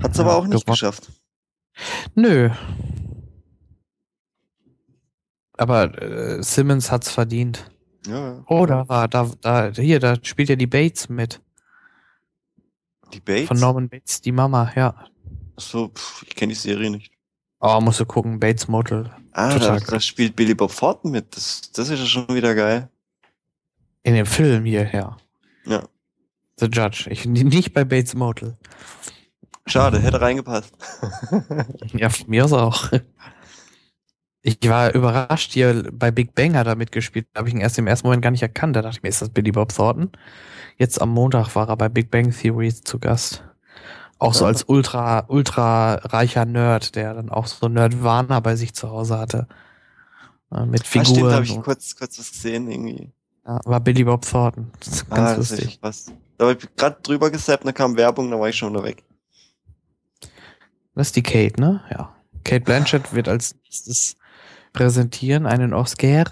[0.04, 0.74] Hat es Ja, aber auch nicht gewonnen.
[0.74, 1.10] geschafft.
[2.16, 2.50] Nö.
[5.58, 7.70] Aber äh, Simmons hat's verdient.
[8.08, 8.44] Ja.
[8.48, 11.42] Oh, da war, da, da, hier, da spielt ja die Bates mit.
[13.14, 13.48] Die Bates?
[13.48, 14.94] Von Norman Bates, die Mama, ja.
[15.58, 17.12] So, pff, ich kenne die Serie nicht.
[17.60, 19.10] Oh, musst du gucken, Bates Motel.
[19.32, 21.36] Ah, da, da spielt Billy Bob Thornton mit.
[21.36, 22.90] Das, das ist ja schon wieder geil.
[24.04, 25.18] In dem Film hier, ja.
[25.66, 25.84] Ja.
[26.58, 27.10] The Judge.
[27.10, 28.58] Ich, nicht bei Bates Motel.
[29.66, 30.74] Schade, hätte reingepasst.
[31.94, 32.92] Ja, von mir aus auch.
[34.48, 37.26] Ich war überrascht, hier bei Big Bang hat er mitgespielt.
[37.34, 38.76] Da habe ich ihn erst im ersten Moment gar nicht erkannt.
[38.76, 40.12] Da dachte ich mir, ist das Billy Bob Thornton?
[40.78, 43.44] Jetzt am Montag war er bei Big Bang Theory zu Gast.
[44.20, 48.92] Auch so als ultra, ultra reicher Nerd, der dann auch so Nerdwana bei sich zu
[48.92, 49.48] Hause hatte.
[50.52, 51.30] Äh, Mit Ah, stimmt, Figuren.
[51.30, 53.12] da habe ich kurz, kurz was gesehen irgendwie.
[53.48, 54.72] ja, war Billy Bob Thornton.
[54.80, 55.80] Das ist ganz ah, lustig.
[55.80, 56.14] verpasst.
[56.38, 59.04] Da habe ich gerade drüber gesappt, da kam Werbung, da war ich schon wieder weg.
[60.94, 61.82] Das ist die Kate, ne?
[61.90, 62.16] Ja.
[62.44, 64.18] Kate Blanchett wird als nächstes
[64.76, 66.26] präsentieren, einen Oscar.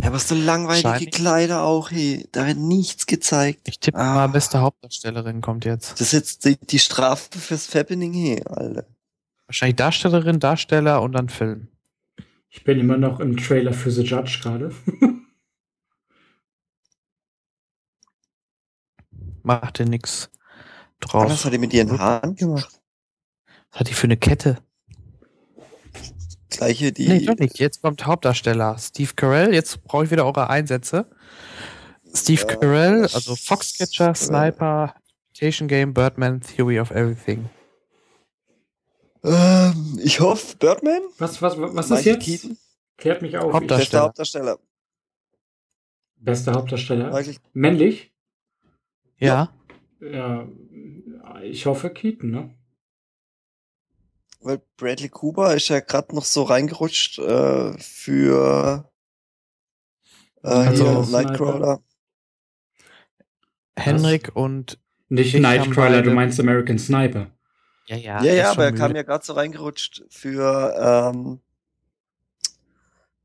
[0.00, 1.10] Ja, aber so langweilige Wahrscheinlich.
[1.14, 2.26] Kleider auch, hey.
[2.32, 3.68] Da wird nichts gezeigt.
[3.68, 4.14] Ich tippe Ah.
[4.14, 5.92] mal, beste Hauptdarstellerin kommt jetzt.
[5.92, 8.86] Das ist jetzt die, die Strafe fürs Fappening, hey, Alter.
[9.46, 11.68] Wahrscheinlich Darstellerin, Darsteller und dann Film.
[12.48, 14.72] Ich bin immer noch im Trailer für The Judge gerade.
[19.42, 21.30] Macht dir nix Ah, draus.
[21.30, 22.80] was hat die mit ihren Haaren gemacht?
[23.70, 24.58] Was hat die für eine Kette?
[26.58, 27.08] Gleiche, die.
[27.08, 27.58] Nee, doch nicht.
[27.58, 28.76] Jetzt kommt Hauptdarsteller.
[28.78, 29.54] Steve Carell.
[29.54, 31.06] Jetzt brauche ich wieder eure Einsätze.
[32.14, 34.94] Steve Ja, Carell, also Foxcatcher, Sniper,
[35.28, 37.48] Imitation Game, Birdman, Theory of Everything.
[39.22, 41.02] Ähm, ich hoffe, Birdman?
[41.18, 42.24] Was, was, was ist jetzt?
[42.24, 42.56] Keaton?
[42.96, 43.52] Klärt mich auf.
[43.52, 43.78] Hauptdarsteller.
[43.78, 44.58] Bester Hauptdarsteller.
[46.16, 47.24] Bester Hauptdarsteller.
[47.52, 48.12] Männlich?
[49.18, 49.52] Ja.
[50.00, 50.46] Ja,
[51.42, 52.54] ich hoffe Keaton, ne?
[54.40, 58.90] Weil Bradley Cooper ist ja gerade noch so reingerutscht äh, für
[60.42, 61.12] äh, Also hier.
[61.12, 61.80] Nightcrawler.
[63.76, 64.78] Henrik und.
[65.08, 67.30] Nicht Ich Nightcrawler, du meinst American Sniper.
[67.86, 70.74] Ja, Ja, ja, ist aber er kam ja gerade so reingerutscht für
[71.14, 71.40] ähm,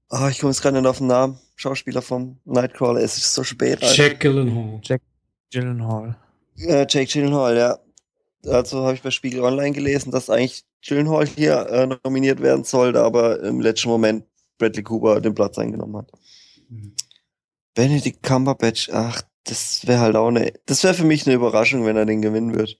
[0.09, 1.39] ah, ich komme jetzt gerade nicht auf den Namen.
[1.55, 3.01] Schauspieler vom Nightcrawler.
[3.01, 3.81] Es ist so spät.
[3.81, 3.95] Alter.
[3.95, 4.81] Jack Gyllenhaal.
[5.51, 6.17] Gyllenhaal.
[6.57, 7.79] Äh, Jake Gyllenhaal, ja.
[8.45, 13.01] Also habe ich bei Spiegel Online gelesen, dass eigentlich Gyllenhaal hier äh, nominiert werden sollte,
[13.01, 14.25] aber im letzten Moment
[14.57, 16.11] Bradley Cooper den Platz eingenommen hat.
[16.69, 16.93] Mhm.
[17.75, 21.97] Benedict Cumberbatch, ach, das wäre halt auch eine, das wäre für mich eine Überraschung, wenn
[21.97, 22.77] er den gewinnen wird.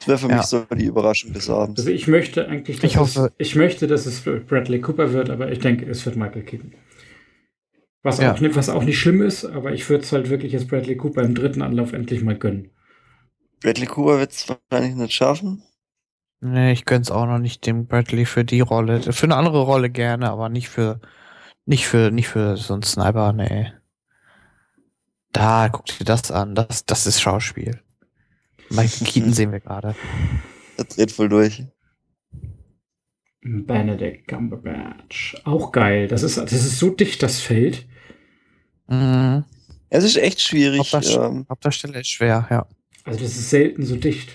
[0.00, 0.36] Das wäre für Ja.
[0.36, 1.80] mich so die Überraschung des Abends.
[1.80, 5.30] Also ich möchte eigentlich, dass Ich hoffe- es, ich möchte, dass es Bradley Cooper wird,
[5.30, 6.74] aber ich denke, es wird Michael Keaton.
[8.02, 8.34] Was, Ja.
[8.34, 10.96] auch, nicht, was auch nicht schlimm ist, aber ich würde es halt wirklich jetzt Bradley
[10.96, 12.70] Cooper im dritten Anlauf endlich mal gönnen.
[13.62, 15.62] Bradley Cooper wird es wahrscheinlich nicht schaffen.
[16.46, 19.00] Nee, ich gönn's auch noch nicht dem Bradley für die Rolle.
[19.14, 21.00] Für eine andere Rolle gerne, aber nicht für,
[21.64, 23.72] nicht für, nicht für so einen Sniper, nee.
[25.32, 26.54] Da, guck dir das an.
[26.54, 27.80] Das, das ist Schauspiel.
[28.68, 29.94] Michael Keaton sehen wir gerade.
[30.76, 31.64] Er dreht voll durch.
[33.42, 35.36] Benedict Cumberbatch.
[35.44, 36.08] Auch geil.
[36.08, 37.86] Das ist, das ist so dicht, das Feld.
[38.88, 39.44] Mhm.
[39.88, 40.80] Es ist echt schwierig.
[40.92, 42.66] Hauptdarst- Ähm, Hauptdarsteller ist schwer, ja.
[43.04, 44.30] Also das ist selten so dicht.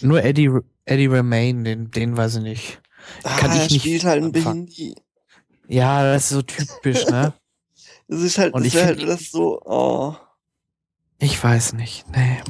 [0.00, 0.50] Nur Eddie,
[0.84, 2.82] Eddie Remain, den, den weiß ich nicht.
[3.22, 4.66] Kann ah, ich er nicht spielt halt ein anfangen.
[4.66, 4.94] Behindi.
[5.68, 7.32] Ja, das ist so typisch, ne?
[8.08, 10.14] Das ist halt, Und das ich halt das so, oh.
[11.18, 12.40] Ich weiß nicht, nee.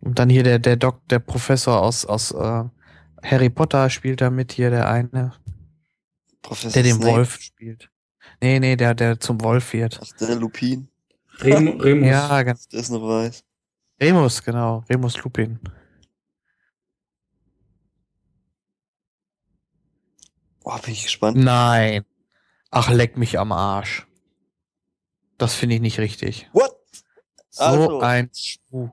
[0.00, 2.64] Und dann hier der, der Doc, der Professor aus, aus äh,
[3.24, 5.32] Harry Potter spielt da mit hier, der eine,
[6.40, 7.10] Professor der den Snape.
[7.16, 7.90] Wolf spielt.
[8.40, 9.98] Nee, nee, der, der zum Wolf wird.
[10.00, 10.88] Ach, der Lupin,
[11.40, 12.08] Remus.
[12.08, 12.68] Ja, ganz.
[12.68, 13.42] der ist noch weiß.
[14.00, 14.84] Remus, genau.
[14.90, 15.58] Remus Lupin.
[20.64, 21.36] Oh, bin ich gespannt.
[21.36, 22.04] Nein.
[22.70, 24.06] Ach, leck mich am Arsch.
[25.38, 26.48] Das finde ich nicht richtig.
[26.52, 26.76] What?
[27.50, 28.00] So Also.
[28.00, 28.90] ein Schuh.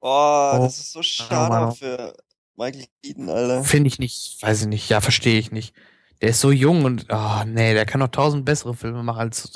[0.00, 2.14] Oh, Oh, das ist so schade auch für
[2.56, 3.64] Michael Keaton, Alter.
[3.64, 4.88] Finde ich nicht, weiß ich nicht.
[4.90, 5.74] Ja, verstehe ich nicht.
[6.20, 9.52] Der ist so jung und, oh, nee, der kann noch tausend bessere Filme machen als.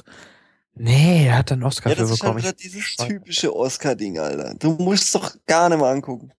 [0.78, 2.42] Nee, er hat dann einen Oscar Ja, für das ist halt bekommen.
[2.42, 4.54] wieder dieses typische Oscar-Ding, Alter.
[4.54, 6.32] Du musst es doch gar nicht mal angucken.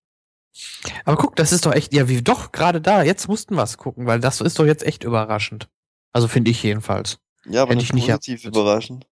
[1.05, 3.77] Aber guck, das ist doch echt, ja, wie doch, gerade da, jetzt mussten wir es
[3.77, 5.69] gucken, weil das ist doch jetzt echt überraschend.
[6.11, 7.19] Also finde ich jedenfalls.
[7.45, 8.55] Ja, aber Hätte ich nicht positiv erwartet.
[8.61, 9.07] überraschend.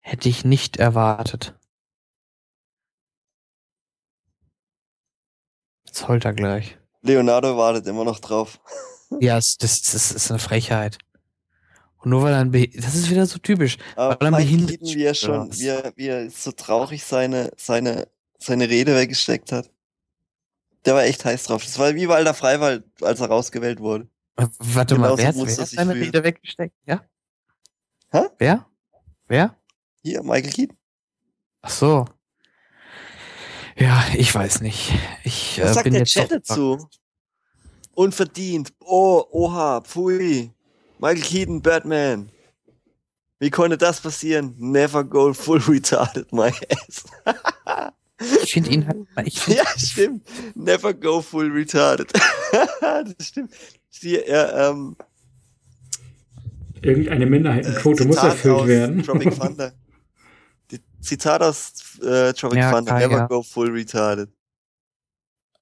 [0.00, 1.54] Hätte ich nicht erwartet.
[5.86, 6.78] Jetzt heult er gleich.
[7.02, 8.60] Leonardo wartet immer noch drauf.
[9.20, 10.98] Ja, es, das, das ist eine Frechheit.
[12.04, 13.78] Und nur weil er ein Be das ist wieder so typisch.
[13.96, 18.08] Aber Weil er behindert er schon, wie er, wie er so traurig seine, seine,
[18.38, 19.70] seine Rede weggesteckt hat.
[20.84, 21.64] Der war echt heiß drauf.
[21.64, 24.06] Das war wie Walter Freiwald, als er rausgewählt wurde.
[24.36, 25.94] Warte Genauso mal, wer, wer hat seine.
[25.94, 26.74] Rede weggesteckt?
[26.86, 27.02] Ja?
[28.10, 28.24] Hä?
[28.38, 28.66] Wer?
[29.26, 29.56] Wer?
[30.02, 30.76] Hier, Michael Keaton.
[31.62, 32.04] Ach so.
[33.76, 34.92] Ja, ich weiß nicht.
[35.24, 36.86] Ich Was äh, sagt bin der jetzt Chat dazu?
[37.94, 38.74] Unverdient.
[38.80, 40.52] Oh, oha, pfui.
[40.98, 42.30] Michael Keaton, Batman.
[43.38, 44.54] Wie konnte das passieren?
[44.58, 47.04] Never go full retarded, my ass.
[48.42, 50.26] Ich finde ihn halt, ich find, ja, stimmt.
[50.54, 52.12] Never go full retarded.
[52.80, 53.52] das stimmt.
[54.02, 54.96] Die, äh, ähm,
[56.80, 59.02] Irgendeine Minderheitenquote äh, muss Zitat erfüllt aus werden.
[59.02, 59.72] Tropic Thunder.
[60.70, 62.98] Die Zitat aus äh, Tropic Ja, Thunder.
[62.98, 63.26] Never ja.
[63.26, 64.30] go full retarded.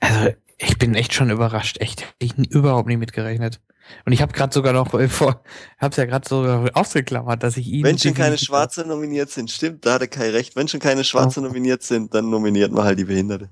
[0.01, 0.31] also
[0.67, 1.79] ich bin echt schon überrascht.
[1.81, 3.61] Echt, Hätte ich überhaupt nicht mitgerechnet.
[4.07, 5.43] Und ich habe gerade sogar noch äh, vor,
[5.79, 6.43] hab's ja gerade so
[6.75, 7.85] ausgeklammert, dass ich ihn.
[7.85, 10.55] Wenn schon keine Schwarze nominiert sind, stimmt, da hat er kein Recht.
[10.57, 11.43] Wenn schon keine Schwarze Oh.
[11.45, 13.51] nominiert sind, dann nominiert man halt die Behinderte.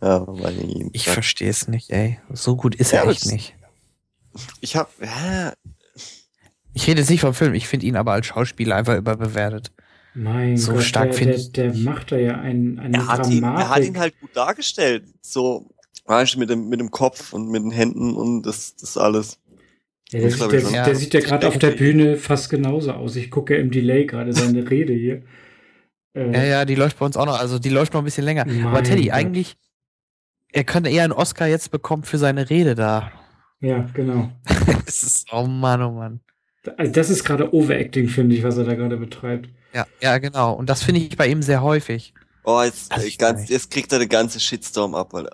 [0.00, 0.90] Ja, weil ihn.
[0.92, 2.18] Ich verstehe es nicht, ey.
[2.32, 3.54] So gut ist Ja, er echt nicht.
[4.60, 5.52] Ich hab, ja,
[6.72, 9.72] Ich rede jetzt nicht vom Film, ich finde ihn aber als Schauspieler einfach überbewertet.
[10.14, 13.06] Mein So Gott, stark der, find der, ich- der macht da ja ein, eine er
[13.08, 13.64] hat, ihn, Dramatik.
[13.64, 15.04] er hat ihn halt gut dargestellt.
[15.20, 15.70] So,
[16.04, 19.38] weißt du, mit dem, mit dem Kopf und mit den Händen und das, das alles.
[20.10, 20.72] ja, der, das sieht, der, schon.
[20.72, 23.16] der sieht ja gerade auf der Bühne fast genauso aus.
[23.16, 25.22] Ich gucke im Delay gerade seine Rede hier.
[26.14, 28.24] Äh, Ja, ja, die läuft bei uns auch noch, also die läuft noch ein bisschen
[28.24, 28.44] länger.
[28.46, 29.14] Mein aber Teddy, Gott.
[29.14, 29.56] eigentlich,
[30.52, 33.12] er könnte eher einen Oscar jetzt bekommen für seine Rede da.
[33.60, 34.30] ja, genau.
[34.84, 36.20] das ist, oh Mann, oh Mann.
[36.76, 39.48] Also das ist gerade Overacting, finde ich, was er da gerade betreibt.
[39.72, 40.52] Ja, ja, genau.
[40.52, 42.14] Und das finde ich bei ihm sehr häufig.
[42.44, 45.30] Oh, jetzt, Also äh, ich ganz, jetzt kriegt er den ganzen Shitstorm ab, Alter.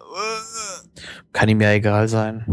[1.33, 2.45] Kann ihm ja egal sein.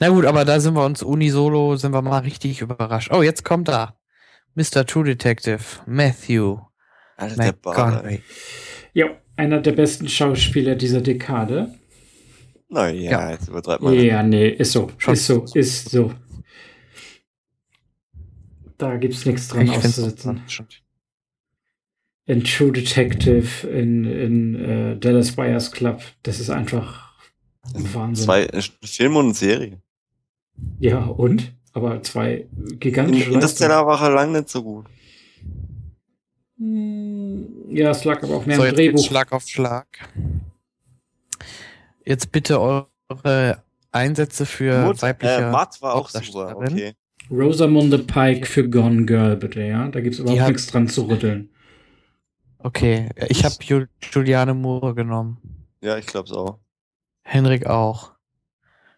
[0.00, 3.10] Na gut, aber da sind wir uns unisolo, sind wir mal richtig überrascht.
[3.12, 3.96] Oh, jetzt kommt er.
[4.54, 4.86] Mr.
[4.86, 6.58] True Detective, Matthew
[7.16, 7.54] Alter, der.
[7.64, 8.22] McConaughey.
[8.94, 11.74] Ja, einer der besten Schauspieler dieser Dekade.
[12.68, 13.30] Naja, Ja.
[13.30, 13.94] jetzt übertreibt man.
[13.94, 14.90] Ja, nee, ist so.
[15.06, 16.12] Ist so, ist so.
[18.78, 20.42] Da gibt's nichts dran Ich find's auszusetzen.
[20.48, 20.66] schon-
[22.28, 27.12] In True Detective, in, in äh, Dallas Buyers Club, das ist einfach
[27.72, 28.24] Wahnsinn.
[28.24, 29.80] Zwei äh, Filme und eine Serie.
[30.80, 31.52] Ja, und?
[31.72, 33.34] Aber zwei In, gigantische Leistungen.
[33.34, 34.86] Interstellar war er lang nicht so gut.
[36.58, 39.06] Hm, Ja, es lag aber auch mehr So, im jetzt Drehbuch.
[39.06, 39.86] Schlag auf Schlag.
[42.04, 45.34] Jetzt bitte eure Einsätze für Mut, weibliche.
[45.34, 46.94] äh, Matt war auch super, okay.
[47.30, 49.88] Rosamunde Pike für Gone Girl, bitte, ja?
[49.88, 51.50] Da gibt's überhaupt hat- nichts dran zu rütteln.
[52.58, 55.38] Okay, ich habe Ju Juliane Moore genommen.
[55.80, 56.58] Ja, ich glaub's auch.
[57.22, 58.12] Henrik auch.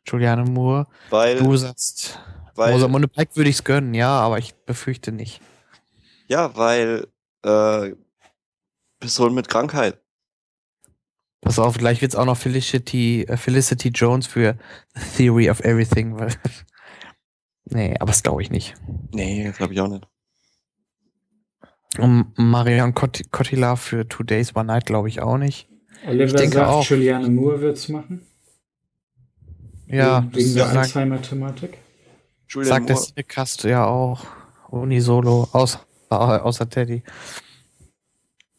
[0.07, 0.87] Juliane Moore.
[1.11, 2.19] Weil, Du sagst,
[2.55, 5.41] weil, Rosamunde Pike würde ich's gönnen, ja, aber ich befürchte nicht.
[6.29, 7.07] ja, weil,
[7.43, 7.93] äh,
[9.01, 10.01] Person mit Krankheit.
[11.41, 14.59] Pass auf, gleich wird's auch noch Felicity, äh, Felicity Jones für
[15.17, 16.33] Theory of Everything, weil.
[17.67, 18.75] nee, aber das glaube ich nicht.
[19.13, 20.07] Nee, glaube ich auch nicht.
[21.97, 25.69] Und Marion Cot Cotillard für Two Days One Night glaube ich auch nicht.
[26.07, 26.85] Oliver denke sagt, auch.
[26.85, 28.27] Juliane Moore wird's machen.
[29.87, 31.79] Ja, wegen, der Alzheimer-Thematik.
[32.49, 34.25] Julian sagt der Moore, Cinecast ja auch.
[34.69, 37.03] Unisolo, außer, außer Teddy.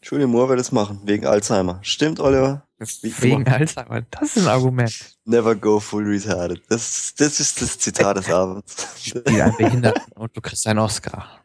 [0.02, 1.78] Julie Moore will das machen, wegen Alzheimer.
[1.82, 2.66] Stimmt, Oliver?
[3.02, 3.52] Wegen immer.
[3.52, 4.02] Alzheimer.
[4.10, 5.18] Das ist ein Argument.
[5.24, 6.62] Never go full retarded.
[6.68, 8.88] Das, das ist das Zitat des Abends.
[9.26, 11.39] Wie ein Behinderten und du kriegst einen Oscar.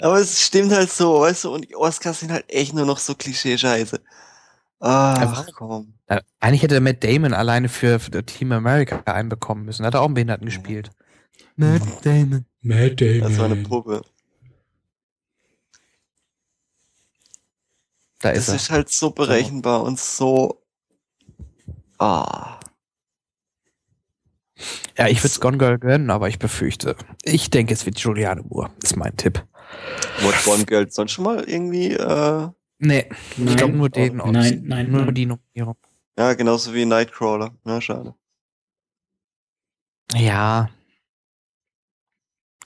[0.00, 2.98] Aber es stimmt halt so, weißt du, und die Oscars sind halt echt nur noch
[2.98, 4.00] so Klischee-Scheiße.
[4.80, 5.94] Ach, komm.
[6.06, 9.86] Äh, Eigentlich hätte Matt Damon alleine für, für Team America einbekommen müssen.
[9.86, 10.90] Hat er auch einen Behinderten gespielt.
[11.56, 12.46] Matt Damon.
[12.62, 13.20] Matt Damon.
[13.20, 14.02] Das war eine Puppe.
[18.20, 18.54] Da Das ist er.
[18.56, 20.62] ist halt so berechenbar und so.
[21.98, 22.58] Ah.
[24.96, 26.96] Ja, ich würde es Gone Girl gönnen, aber ich befürchte.
[27.22, 28.70] Ich denke, es wird Juliane Moore.
[28.82, 29.44] Ist mein Tipp.
[30.20, 32.48] Wurde Gone Girl sonst schon mal irgendwie, äh,
[32.84, 33.48] Nee, Nein.
[33.48, 34.16] ich glaube nur den.
[34.16, 34.90] Nein, nein, nein.
[34.90, 35.76] Nur die Nominierung.
[36.18, 37.54] ja, genauso wie Nightcrawler.
[37.64, 38.14] Ja, schade.
[40.14, 40.68] Ja.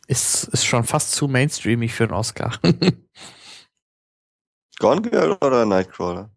[0.08, 2.58] Ist, ist schon fast zu mainstreamig für einen Oscar.
[4.78, 6.31] Gone Girl oder Nightcrawler?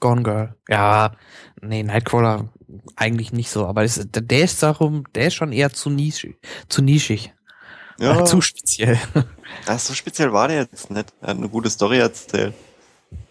[0.00, 0.54] Gone Girl.
[0.68, 1.12] Ja,
[1.60, 2.48] nee, Nightcrawler
[2.96, 6.36] eigentlich nicht so, aber das, der ist darum, der ist schon eher zu nischig.
[6.68, 7.32] Zu nischig.
[7.98, 8.98] Ja, Äh, zu speziell.
[9.66, 11.12] ach, so speziell war der jetzt nicht.
[11.20, 12.54] Er hat eine gute Story erzählt.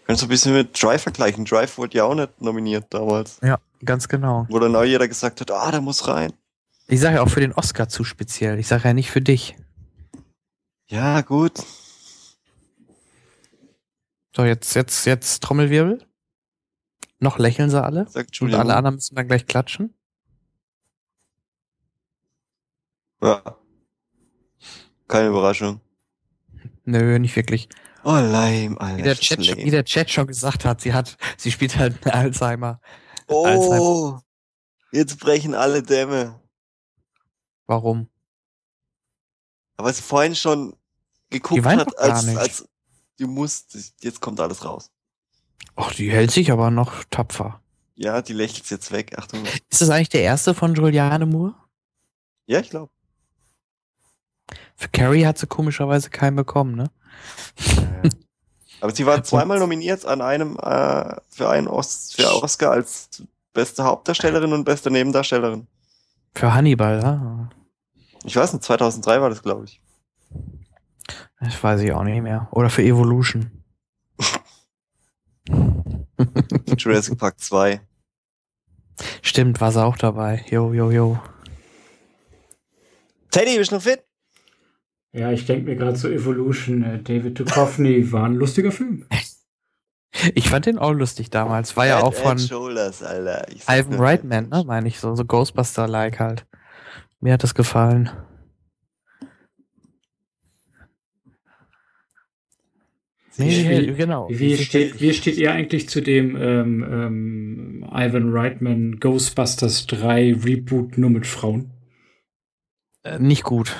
[0.06, 1.44] Kannst du ein bisschen mit Drive vergleichen.
[1.44, 3.38] Drive wurde ja auch nicht nominiert damals.
[3.42, 4.46] Ja, ganz genau.
[4.48, 6.32] Wo dann auch jeder gesagt hat, ah, der muss rein.
[6.88, 8.58] Ich sage ja auch für den Oscar zu speziell.
[8.58, 9.56] Ich sage ja nicht für dich.
[10.88, 11.52] Ja, gut.
[14.34, 16.02] So, jetzt, jetzt, jetzt Trommelwirbel.
[17.20, 18.08] Noch lächeln sie alle.
[18.08, 18.60] Sagt Und Julia.
[18.60, 19.94] alle anderen müssen dann gleich klatschen.
[23.20, 23.56] Ja.
[25.08, 25.80] Keine Überraschung.
[26.84, 27.68] Nö, nicht wirklich.
[28.04, 28.98] Oh, lame, Alter.
[28.98, 29.64] Wie der, Chat, schon- lame.
[29.66, 32.80] wie der Chat schon gesagt hat, sie hat, sie spielt halt Alzheimer.
[33.26, 34.18] Oh,
[34.92, 36.40] jetzt brechen alle Dämme.
[37.66, 38.08] Warum?
[39.76, 40.76] Aber es vorhin schon
[41.30, 42.68] geguckt hat, als, als
[43.18, 44.90] du musst, jetzt kommt alles raus.
[45.80, 47.60] Ach, die hält sich aber noch tapfer.
[47.94, 49.16] Ja, die lächelt jetzt weg.
[49.16, 49.44] Achtung.
[49.44, 51.54] Ist das eigentlich der erste von Juliane Moore?
[52.46, 52.90] Ja, ich glaube.
[54.74, 56.90] Für Carrie hat sie komischerweise keinen bekommen, ne?
[58.80, 63.84] Aber sie war zweimal nominiert an einem äh, für einen Os für Oscar als beste
[63.84, 65.68] Hauptdarstellerin und beste Nebendarstellerin.
[66.34, 67.48] Für Hannibal, ja.
[68.24, 69.80] Ich weiß nicht, 2003 war das, glaube ich.
[71.40, 72.48] Das weiß ich auch nicht mehr.
[72.50, 73.57] Oder für Evolution.
[76.76, 77.80] Jurassic Park 2.
[79.22, 80.44] Stimmt, war sie auch dabei.
[80.50, 81.20] Jo, jo, jo.
[83.30, 84.02] Teddy, bist du noch fit?
[85.12, 89.06] Ja, ich denke mir gerade so Evolution, äh, David Duchovny war ein lustiger Film.
[90.34, 91.76] Ich fand den auch lustig damals.
[91.76, 95.14] War ja auch von Shoulders, Ivan Reitman, Head ne, meine ich so.
[95.14, 96.46] So Ghostbuster-like halt.
[97.20, 98.10] Mir hat das gefallen.
[103.38, 104.28] Nee, Wie- genau.
[104.30, 110.98] Wie steht, wie steht ihr eigentlich zu dem ähm, ähm, Ivan Reitman Ghostbusters 3 Reboot
[110.98, 111.70] nur mit Frauen?
[113.04, 113.76] Äh, nicht gut.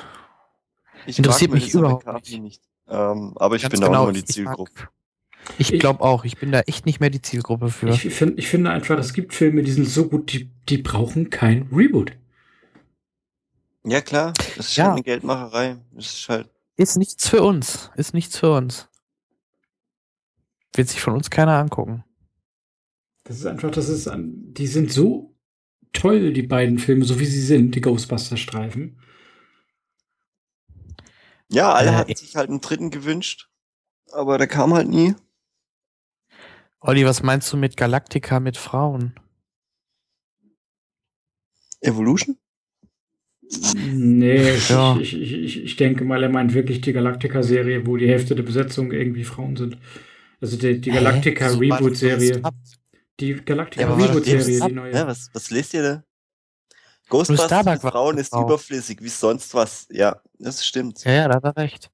[1.06, 2.62] Ich Interessiert mich überhaupt nicht.
[2.88, 4.88] Ähm, aber ich Ganz bin genau, auch nur die mag- Zielgruppe.
[5.58, 7.88] Ich Ich- glaube auch, ich bin da echt nicht mehr die Zielgruppe für.
[7.88, 11.30] Ich, find, ich finde einfach, es gibt Filme, die sind so gut, die, die brauchen
[11.30, 12.12] kein Reboot.
[13.84, 14.34] Ja, klar.
[14.56, 14.84] Das ist Ja.
[14.84, 15.76] halt eine Geldmacherei.
[15.92, 16.48] Das ist halt.
[16.76, 17.90] Ist nichts für uns.
[17.96, 18.88] Ist nichts für uns.
[20.78, 22.04] Wird sich von uns keiner angucken.
[23.24, 25.36] Das ist einfach, das ist, an- die sind so
[25.92, 29.00] toll, die beiden Filme, so wie sie sind, die Ghostbusters-Streifen.
[31.50, 33.50] Ja, alle Äh, hatten sich halt einen dritten gewünscht.
[34.12, 35.16] Aber der kam halt nie.
[36.78, 39.14] Olli, was meinst du mit Galactica mit Frauen?
[41.80, 42.38] Evolution?
[43.74, 44.96] Nee, ich, Ja.
[45.00, 48.42] ich, ich, ich, ich denke mal, er meint wirklich die Galactica-Serie, wo die Hälfte der
[48.44, 49.78] Besetzung irgendwie Frauen sind.
[50.40, 50.90] Also die, die?
[50.90, 52.42] Galactica das Reboot-Serie.
[53.20, 54.92] Die Galactica Ja, Reboot-Serie, die neue.
[54.92, 56.02] Ja, was, was lest ihr da?
[57.08, 59.86] Ghostbusters war Frauen ist überflüssig, wie sonst was.
[59.90, 61.04] Ja, das stimmt.
[61.04, 61.90] Ja, ja, da hat er recht.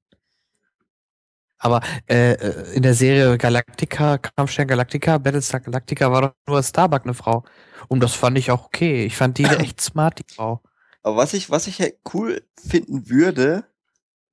[1.57, 7.03] Aber äh, äh, in der Serie Galactica, Kampfstern Galactica, Battlestar Galactica war doch nur Starbuck
[7.05, 7.43] eine Frau.
[7.87, 9.05] Und das fand ich auch okay.
[9.05, 10.61] Ich fand die echt smart, die Frau.
[11.01, 13.63] Aber was ich, was ich halt cool finden würde,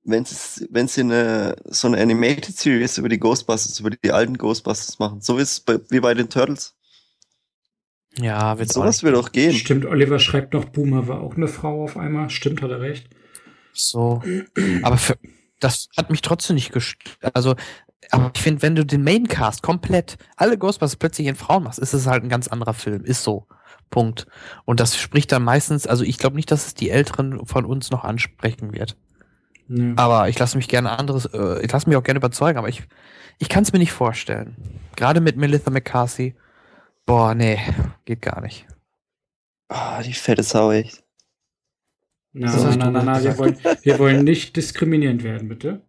[0.03, 4.37] wenn sie, wenn sie eine, so eine Animated Series über die Ghostbusters, über die alten
[4.37, 5.21] Ghostbusters machen.
[5.21, 6.75] So wie es bei, wie bei den Turtles.
[8.17, 9.53] Ja, auch Sowas nicht würde doch gehen.
[9.53, 12.29] Stimmt, Oliver schreibt noch, Boomer war auch eine Frau auf einmal.
[12.29, 13.09] Stimmt, hat er recht.
[13.73, 14.21] so.
[14.83, 15.17] Aber für,
[15.59, 17.35] das hat mich trotzdem nicht gestört.
[17.35, 17.55] Also,
[18.11, 21.93] aber ich finde, wenn du den Maincast komplett, alle Ghostbusters plötzlich in Frauen machst, ist
[21.93, 23.03] es halt ein ganz anderer Film.
[23.03, 23.47] Ist so.
[23.89, 24.27] Punkt.
[24.65, 27.91] Und das spricht dann meistens, also ich glaube nicht, dass es die Älteren von uns
[27.91, 28.97] noch ansprechen wird.
[29.95, 32.83] Aber ich lasse mich gerne anderes, äh, ich lasse mich auch gerne überzeugen, aber ich,
[33.39, 34.55] ich kann es mir nicht vorstellen.
[34.95, 36.35] Gerade mit Melissa McCarthy.
[37.05, 37.59] Boah, nee,
[38.05, 38.67] geht gar nicht.
[39.69, 41.03] Ah, die fette Sau, echt.
[42.33, 45.81] Na, Das na, na, na, na, wir wollen, wir wollen nicht diskriminierend werden, bitte.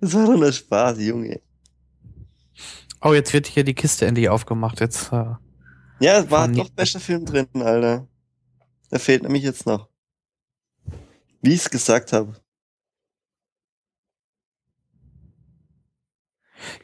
[0.00, 1.40] Das war doch nur Spaß, Junge.
[3.00, 4.80] Oh, jetzt wird hier die Kiste endlich aufgemacht.
[4.80, 5.24] Jetzt, äh,
[6.00, 8.06] Ja, es war doch bester Film drin, Alter.
[8.90, 9.88] Da fehlt nämlich jetzt noch.
[11.42, 12.34] Wie ich es gesagt habe.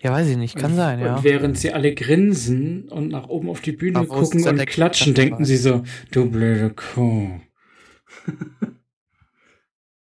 [0.00, 1.16] Ja, weiß ich nicht, kann und, sein, ja.
[1.16, 5.14] Und während sie alle grinsen und nach oben auf die Bühne ist gucken und klatschen,
[5.14, 7.40] Klatsch denken sie so, du blöde Kuh.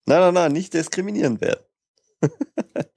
[0.05, 1.63] Nein, nein, nein, nicht diskriminieren werden.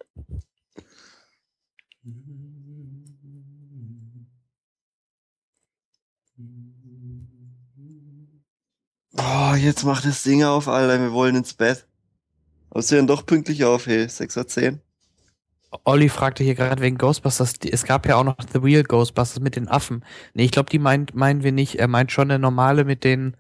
[9.19, 11.01] Oh, jetzt macht das Ding auf, Alter.
[11.01, 11.87] Wir wollen ins Bett.
[12.69, 14.05] Aber sie hören doch pünktlich auf, hey.
[14.05, 14.79] 6.10 Uhr.
[15.85, 17.55] Olli fragte hier gerade wegen Ghostbusters.
[17.71, 20.05] Es gab ja auch noch The Real Ghostbusters mit den Affen.
[20.35, 21.77] Nee, ich glaube, die meint, meinen wir nicht.
[21.77, 23.37] Er meint schon eine normale mit den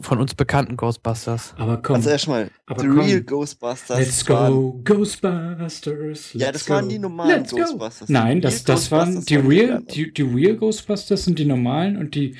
[0.00, 1.54] von uns bekannten Ghostbusters.
[1.58, 3.00] Aber komm, Also erstmal, aber The komm.
[3.00, 3.98] Real Ghostbusters.
[3.98, 6.32] let's waren- go, Ghostbusters.
[6.34, 6.90] Ja, let's das waren go.
[6.90, 7.58] die normalen Let's go.
[7.58, 8.06] Ghostbusters.
[8.06, 11.96] Die Nein, das, das waren die waren Real, die, die Real Ghostbusters sind die normalen
[11.98, 12.36] und die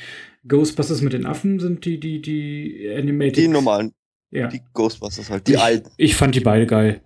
[0.49, 3.37] Ghostbusters mit den Affen sind die, die, die Animated.
[3.37, 3.93] Die normalen,
[4.31, 4.49] Ja.
[4.49, 5.91] die Ghostbusters halt, die ich, alten.
[5.99, 7.01] Ich fand die beide geil.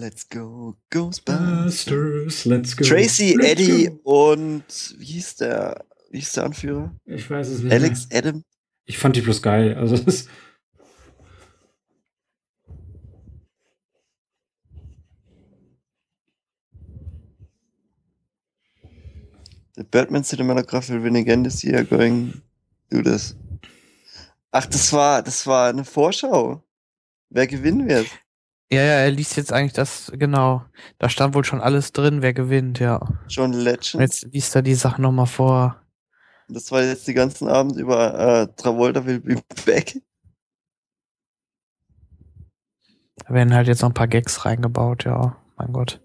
[0.00, 1.64] Let's go, Ghostbusters.
[1.64, 2.84] Busters, let's go.
[2.84, 4.30] Tracy, let's Eddie go.
[4.30, 6.94] und wie hieß der, wie hieß der Anführer?
[7.04, 7.72] Ich weiß es nicht.
[7.72, 8.18] Alex, Mehr.
[8.18, 8.44] Adam?
[8.84, 9.74] Ich fand die bloß geil.
[9.74, 10.28] Also das ist,
[19.74, 22.40] The Batman Cinematograph will win again this year, going
[22.90, 23.34] do this.
[24.52, 26.62] Ach, das war, das war eine Vorschau.
[27.30, 28.06] Wer gewinnen wird.
[28.70, 30.62] Ja, ja, er liest jetzt eigentlich das, genau.
[30.98, 33.00] Da stand wohl schon alles drin, wer gewinnt, ja.
[33.28, 34.02] John Legend.
[34.02, 35.80] jetzt liest er die Sachen nochmal vor.
[36.48, 40.00] Das war jetzt die ganzen Abend über äh, Travolta will be back.
[43.16, 45.36] Da werden halt jetzt noch ein paar Gags reingebaut, ja.
[45.56, 46.00] Mein Gott.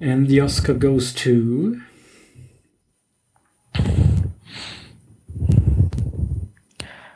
[0.00, 1.76] And the Oscar goes to.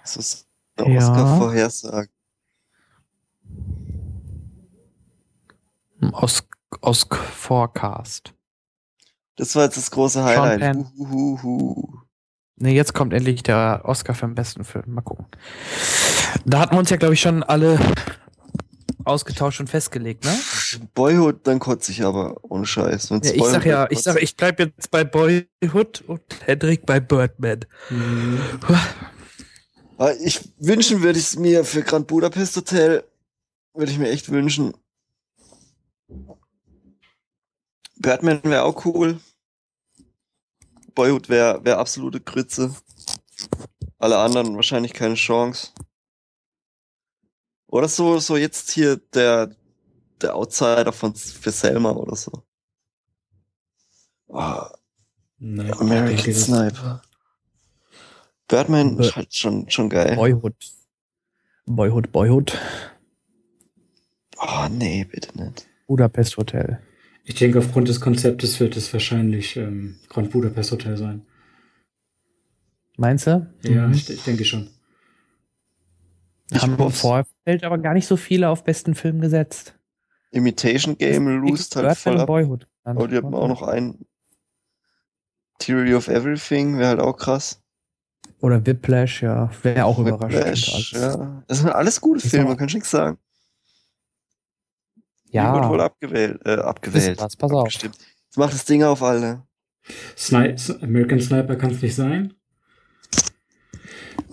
[0.03, 1.01] Das ist eine Ja.
[1.01, 2.09] Oscar-Vorhersage.
[6.13, 6.43] Aus,
[6.81, 8.35] aus Forecast.
[9.37, 10.77] Das war jetzt das große Highlight.
[12.57, 14.85] Ne, jetzt kommt endlich der Oscar für den besten Film.
[14.95, 15.27] Mal gucken.
[16.45, 17.79] Da hatten wir uns ja, glaube ich, schon alle
[19.11, 20.39] ausgetauscht und festgelegt, ne?
[20.95, 23.11] Boyhood, dann kotze ich aber ohne Scheiß.
[23.11, 27.01] Ja, ich Boyhood sag ja, ich sag, ich bleib jetzt bei Boyhood und Hendrik bei
[27.01, 27.67] Birdman.
[29.99, 33.05] Aber Ich wünschen würde ich es mir für Grand Budapest Hotel,
[33.75, 34.73] würde ich mir echt wünschen.
[37.97, 39.21] Batman wäre auch cool.
[40.95, 42.75] Boyhood wäre wär absolute Grütze.
[43.99, 45.69] Alle anderen wahrscheinlich keine Chance.
[47.71, 49.55] Oder so, so jetzt hier der,
[50.21, 52.43] der Outsider von für Selma oder so.
[54.33, 54.71] Ah,
[55.39, 57.03] Nein, American Sniper.
[58.49, 60.17] Birdman Bi- ist halt schon, schon geil.
[60.17, 60.55] Boyhood.
[61.67, 62.59] Boyhood, Boyhood.
[64.39, 65.67] Oh, nee, bitte nicht.
[65.87, 66.81] Budapest Hotel.
[67.25, 71.25] Ich denke, aufgrund des Konzeptes wird es wahrscheinlich ähm, Grand Budapest Hotel sein.
[72.97, 73.47] Meinst du?
[73.63, 73.95] Ja, Mhm.
[73.95, 74.69] ich, ich denke schon.
[76.53, 76.91] Ich Haben im.
[76.91, 79.75] Vorfeld aber gar nicht so viele auf besten Film gesetzt.
[80.33, 82.27] Imitation Game loost halt voll ab.
[82.27, 82.67] Boyhood.
[82.85, 84.07] Aber die haben auch noch einen.
[85.59, 87.61] Theory of Everything wäre halt auch krass.
[88.41, 89.51] Oder Whiplash, ja.
[89.63, 90.33] Wäre auch überraschend.
[90.33, 91.15] Whiplash, alles.
[91.17, 91.43] ja.
[91.47, 93.19] Das sind alles gute Filme, aber- kann ich nichts sagen.
[95.29, 95.55] Die Ja.
[95.55, 96.41] wird wohl abgewählt.
[96.47, 97.19] Äh, abgewählt.
[97.21, 97.61] Was, pass auf.
[97.61, 97.97] Abgestimmt.
[98.25, 99.47] Jetzt macht das Ding auf, Alter.
[100.17, 102.33] Sni American Sniper kann es nicht sein.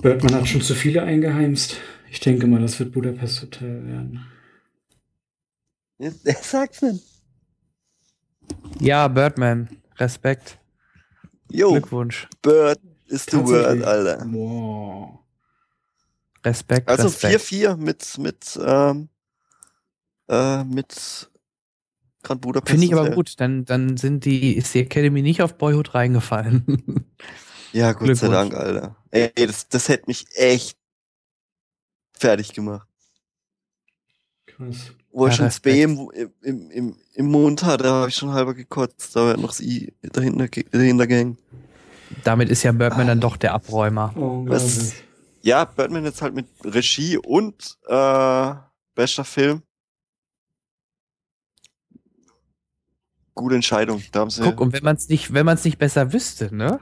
[0.01, 1.77] Birdman hat schon zu viele eingeheimst.
[2.09, 4.25] Ich denke mal, das wird Budapest Hotel werden.
[5.99, 7.03] Er sagt's nicht.
[8.79, 9.67] Ja, Birdman.
[9.97, 10.59] Respekt.
[11.51, 12.27] Yo, Glückwunsch.
[12.41, 13.83] Bird is the word.
[13.83, 14.23] Alter.
[14.31, 15.19] Wow.
[16.45, 16.87] Respekt.
[16.87, 17.41] Also Respekt.
[17.41, 19.09] 4-4 mit, mit, ähm,
[20.29, 21.29] äh, mit
[22.23, 22.71] Grand Budapest.
[22.71, 23.39] Finde ich aber gut.
[23.39, 27.05] Dann, dann sind die, ist die Academy nicht auf Boyhood reingefallen.
[27.73, 28.31] Ja, Gott sei Glückwunsch.
[28.31, 28.95] Dank, Alter.
[29.11, 30.76] Ey, das, das hätte mich echt
[32.17, 32.87] fertig gemacht.
[34.45, 34.93] Krass.
[35.11, 35.61] wo er Ja, schon.
[35.61, 39.37] B im, im, im, im Mund hat, da habe ich schon halber gekotzt, da war
[39.37, 41.39] noch das I dahinter, dahinter gehängt.
[42.23, 44.15] Damit ist ja Birdman dann doch der Abräumer.
[44.15, 44.93] Unglaublich.
[45.41, 48.53] Ja, Birdman jetzt halt mit Regie und äh,
[48.95, 49.61] bester Film.
[53.35, 54.01] Gute Entscheidung.
[54.11, 56.53] Da haben sie Guck, und wenn man es nicht, wenn man es nicht besser wüsste,
[56.55, 56.79] ne?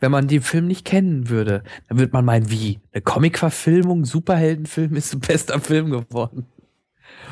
[0.00, 2.80] Wenn man den Film nicht kennen würde, dann würde man meinen, wie?
[2.92, 6.46] Eine Comic-Verfilmung, Superheldenfilm ist ein bester Film geworden.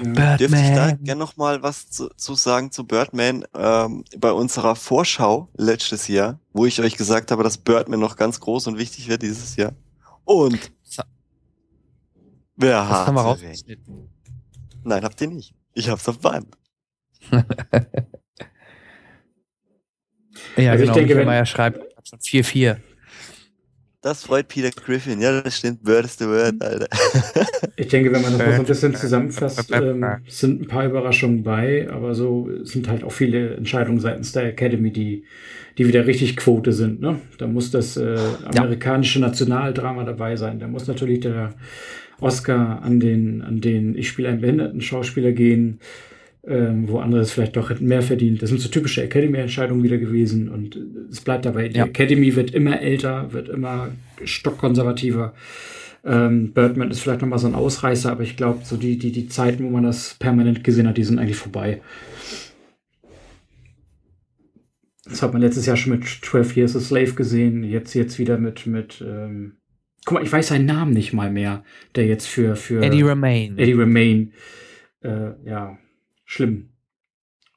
[0.02, 0.36] Ja.
[0.38, 1.04] Dürfte ich da Birdman.
[1.04, 3.44] gerne noch mal was zu, zu sagen zu Birdman?
[3.54, 8.40] Ähm, bei unserer Vorschau letztes Jahr, wo ich euch gesagt habe, dass Birdman noch ganz
[8.40, 9.72] groß und wichtig wird dieses Jahr.
[10.24, 11.04] Und Das
[12.56, 14.08] wer Das hat haben wir rausgeschnitten.
[14.84, 15.54] Nein, habt ihr nicht.
[15.74, 16.46] Ich hab's auf Band.
[20.56, 20.94] Ja, Also ich genau.
[20.94, 22.76] denke, Michael wenn- Meyer schreibt schon 4-4.
[24.02, 25.20] Das freut Peter Griffin.
[25.20, 25.86] Ja, das stimmt.
[25.86, 26.88] Word is the word, Alter.
[27.76, 30.18] Ich denke, wenn man das mal so ein bisschen zusammenfasst, äh, äh, ähm, äh.
[30.28, 34.92] sind ein paar Überraschungen bei, aber so sind halt auch viele Entscheidungen seitens der Academy,
[34.92, 35.24] die,
[35.78, 37.00] die wieder richtig Quote sind.
[37.00, 37.20] Ne?
[37.38, 40.60] Da muss das äh, amerikanische Nationaldrama dabei sein.
[40.60, 41.54] Da muss natürlich der
[42.20, 45.80] Oscar an den, an den Ich spiele einen behinderten Schauspieler gehen,
[46.46, 48.42] ähm, wo andere es vielleicht doch hätten mehr verdient.
[48.42, 51.68] Das sind so typische Academy-Entscheidungen wieder gewesen und äh, es bleibt dabei.
[51.68, 51.86] Die Ja.
[51.86, 53.90] Academy wird immer älter, wird immer
[54.24, 55.34] stockkonservativer.
[56.04, 59.28] Ähm, Birdman ist vielleicht nochmal so ein Ausreißer, aber ich glaube, so die, die, die
[59.28, 61.80] Zeiten, wo man das permanent gesehen hat, die sind eigentlich vorbei.
[65.04, 68.38] Das hat man letztes Jahr schon mit 12 Years a Slave gesehen, jetzt, jetzt wieder
[68.38, 69.58] mit, mit ähm,
[70.04, 73.58] guck mal, ich weiß seinen Namen nicht mal mehr, der jetzt für, für Eddie Remain.
[73.58, 74.32] Eddie Remain,
[75.02, 75.78] äh, ja,
[76.32, 76.70] schlimm.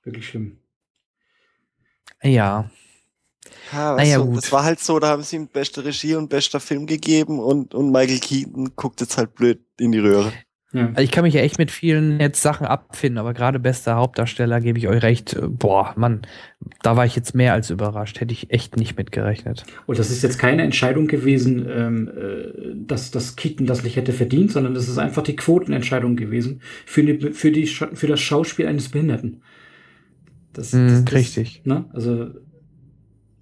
[0.04, 0.60] Wirklich schlimm.
[2.22, 2.70] Ja.
[3.72, 4.38] Ja, Naja, weißt du, gut.
[4.38, 7.74] Das war halt so, da haben sie ihm beste Regie und bester Film gegeben und,
[7.74, 10.34] und Michael Keaton guckt jetzt halt blöd in die Röhre.
[10.76, 10.88] Ja.
[10.90, 14.60] Also ich kann mich ja echt mit vielen jetzt Sachen abfinden, aber gerade bester Hauptdarsteller
[14.60, 15.34] gebe ich euch recht.
[15.34, 16.24] äh, Boah, Mann,
[16.82, 18.20] da war ich jetzt mehr als überrascht.
[18.20, 19.64] Hätte ich echt nicht mitgerechnet.
[19.86, 24.12] Und das ist jetzt keine Entscheidung gewesen, ähm, äh, dass, dass Keaton das nicht hätte
[24.12, 28.68] verdient, sondern das ist einfach die Quotenentscheidung gewesen für, die, für, die, für das Schauspiel
[28.68, 29.42] eines Behinderten.
[30.52, 31.62] Das, Mm, das, das, richtig.
[31.64, 31.86] Ne?
[31.94, 32.32] Also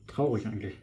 [0.06, 0.76] traurig eigentlich.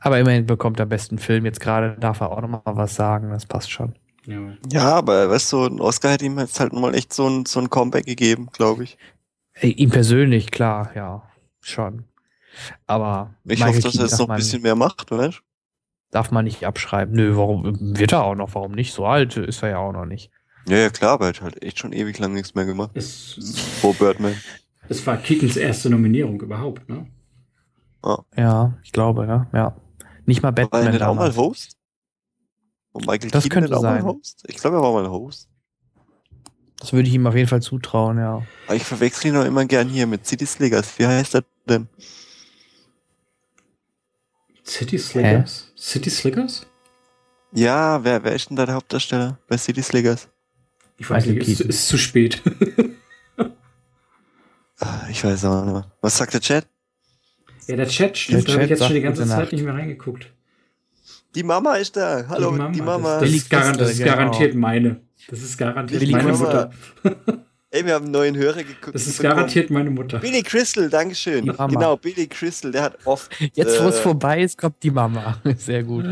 [0.00, 1.46] Aber immerhin bekommt er besten Film.
[1.46, 3.30] Jetzt gerade darf er auch noch mal was sagen.
[3.30, 3.94] Das passt schon.
[4.26, 4.52] Ja.
[4.70, 7.60] Ja, aber weißt du, ein Oscar hätte ihm jetzt halt nochmal echt so ein, so
[7.60, 8.96] ein Comeback gegeben, glaube ich.
[9.60, 11.22] Ihm persönlich, klar, ja,
[11.60, 12.04] schon.
[12.86, 15.32] Aber Ich Michael hoffe, dass er Keaton jetzt darf noch ein bisschen mehr macht, oder?
[16.12, 17.14] darf man nicht abschreiben.
[17.14, 18.54] Nö, warum wird er auch noch?
[18.54, 18.92] Warum nicht?
[18.92, 20.30] So alt ist er ja auch noch nicht.
[20.68, 22.90] Ja, ja, klar, aber er hat halt echt schon ewig lang nichts mehr gemacht.
[22.94, 23.36] Es,
[23.80, 24.36] Vor Birdman.
[24.88, 27.06] es war Keatons erste Nominierung überhaupt, ne?
[28.36, 29.46] Ja, ich glaube, ja.
[29.52, 29.76] ja.
[30.26, 31.34] Nicht mal War er Batman nicht auch mal.
[31.34, 31.76] Host?
[32.92, 34.02] Und Michael Das Keaton könnte auch sein.
[34.04, 34.44] mal Host?
[34.48, 35.48] Ich glaube, er war mal Host.
[36.78, 38.42] Das würde ich ihm auf jeden Fall zutrauen, ja.
[38.66, 40.98] Aber ich verwechsel ihn auch immer gern hier mit City Sliggers.
[40.98, 41.88] Wie heißt er denn?
[44.66, 45.72] City Slickers?
[45.76, 46.66] City Slickers?
[47.52, 50.28] Ja, wer, wer ist denn da der Hauptdarsteller bei City Sliggers?
[50.98, 51.70] Ich weiß Michael nicht, ist, Keaton.
[51.70, 52.42] ist zu spät.
[54.78, 55.92] Ah, Ich weiß auch nicht mehr.
[56.00, 56.66] Was sagt der Chat?
[57.68, 59.52] ja, der Chat stimmt, Der da habe ich jetzt schon die ganze Zeit Nacht.
[59.52, 60.32] nicht mehr reingeguckt.
[61.34, 62.24] Die Mama ist da.
[62.28, 63.14] Hallo, die Mama.
[63.14, 64.16] Das, das, Billy ist, garan das ist Crystal, genau.
[64.16, 65.00] garantiert meine.
[65.28, 66.70] Das ist garantiert Billy meine Crystal.
[67.04, 67.44] Mutter.
[67.70, 68.94] Ey, wir haben einen neuen Hörer geguckt.
[68.94, 69.36] Das ist bekommen.
[69.36, 70.18] garantiert meine Mutter.
[70.18, 71.44] Billy Crystal, Dankeschön.
[71.44, 71.66] Die Mama.
[71.68, 73.30] Genau, Billy Crystal, der hat oft.
[73.54, 75.38] Jetzt, wo es äh, vorbei ist, kommt die Mama.
[75.56, 76.04] Sehr gut.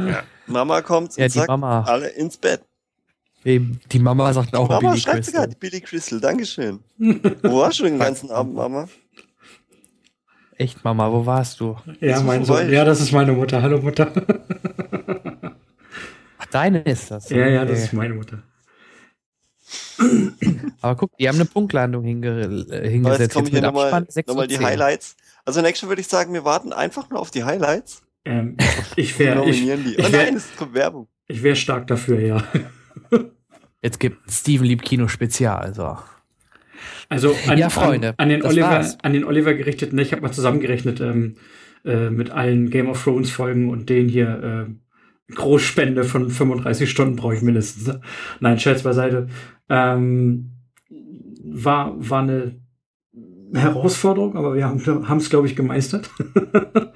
[0.46, 1.82] Mama kommt Ja, und die sagt, Mama.
[1.82, 2.62] alle ins Bett.
[3.44, 5.46] Eben, Die Mama sagt auch Mama Billy schreibt sogar.
[5.48, 6.80] Billy Crystal, Dankeschön.
[7.42, 8.88] Wo warst du den ganzen Abend, Mama?
[10.56, 11.74] Echt, Mama, wo warst du?
[12.00, 12.44] Ja, mein.
[12.44, 12.70] Sohn.
[12.70, 13.62] Ja, das ist meine Mutter.
[13.62, 14.12] Hallo Mutter.
[16.50, 17.28] Deine ist das.
[17.30, 17.84] ja, ja, das Okay.
[17.86, 18.42] ist meine Mutter.
[20.80, 22.44] Aber guck, die haben eine Punktlandung hinge äh,
[22.78, 23.20] Aber hingesetzt.
[23.20, 24.64] jetzt kommen hier nochmal Abspann 6 noch die 10.
[24.66, 25.16] Highlights.
[25.44, 28.02] Also nächstes Mal würde ich sagen, wir warten einfach nur auf die Highlights.
[28.24, 28.56] Ähm,
[28.96, 29.94] ich wäre ich, nominieren die.
[29.96, 31.08] ich Oh wär- nein, es kommt Werbung.
[31.28, 32.44] ich wär stark dafür, ja.
[33.82, 35.74] Jetzt gibt Steven Lieb Kino Spezial.
[35.74, 35.96] So.
[37.08, 38.98] Also an, Ja, Freunde, an, an, den Oliver, war's.
[39.02, 41.36] an den Oliver gerichtet, ne, ich habe mal zusammengerechnet ähm,
[41.84, 44.72] äh, mit allen Game of Thrones Folgen und den hier äh,
[45.34, 47.86] Großspende von 35 Stunden brauche ich mindestens.
[47.86, 48.00] Ne?
[48.40, 49.28] Nein, Scherz beiseite.
[49.68, 50.52] Ähm,
[51.44, 52.60] war, war eine
[53.54, 56.10] Herausforderung, aber wir haben es, glaube ich, gemeistert.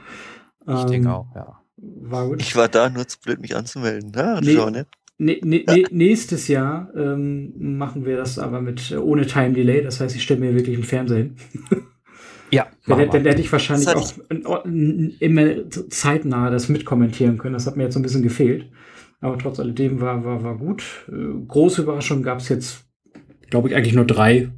[0.67, 1.60] Ich Ähm, denke auch, ja.
[1.76, 2.40] War gut.
[2.40, 4.12] Ich war da nur zu blöd, mich anzumelden.
[4.17, 4.54] Ja, Nee.
[4.54, 4.86] schau, ne?
[5.18, 9.83] Ne, ne, ne, nächstes Jahr ähm, machen wir das aber mit äh, ohne Time Delay.
[9.83, 11.36] Das heißt, ich stelle mir wirklich einen Fernseher hin.
[12.54, 17.54] Ja, Dann, dann hätte ich wahrscheinlich auch immer zeitnah das mitkommentieren können.
[17.54, 18.70] Das hat mir jetzt so ein bisschen gefehlt.
[19.20, 20.85] Aber trotz alledem war, war, war gut.
[21.08, 22.85] Äh, Große Überraschung gab es jetzt
[23.54, 24.51] Glaube ich eigentlich nur drei,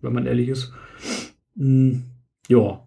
[0.00, 0.72] wenn man ehrlich ist.
[1.56, 2.04] Hm,
[2.48, 2.82] ja.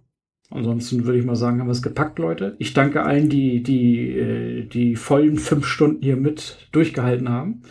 [0.50, 2.56] Ansonsten würde ich mal sagen, haben wir es gepackt, Leute.
[2.58, 7.64] Ich danke allen, die die, äh, die vollen fünf Stunden hier mit durchgehalten haben.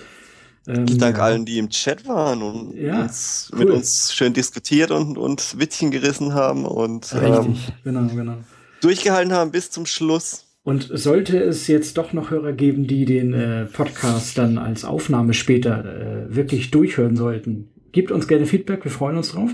[0.69, 1.25] Ähm, Ich danke ja.
[1.25, 3.59] allen, die im Chat waren und Ja, uns, cool.
[3.61, 8.37] mit uns schön diskutiert und, und Witzchen gerissen haben und ähm, Richtig, genau, genau.
[8.81, 10.45] durchgehalten haben bis zum Schluss.
[10.63, 15.33] Und sollte es jetzt doch noch Hörer geben, die den äh, Podcast dann als Aufnahme
[15.33, 15.85] später
[16.29, 19.51] äh, wirklich durchhören sollten, gebt uns gerne Feedback, wir freuen uns drauf.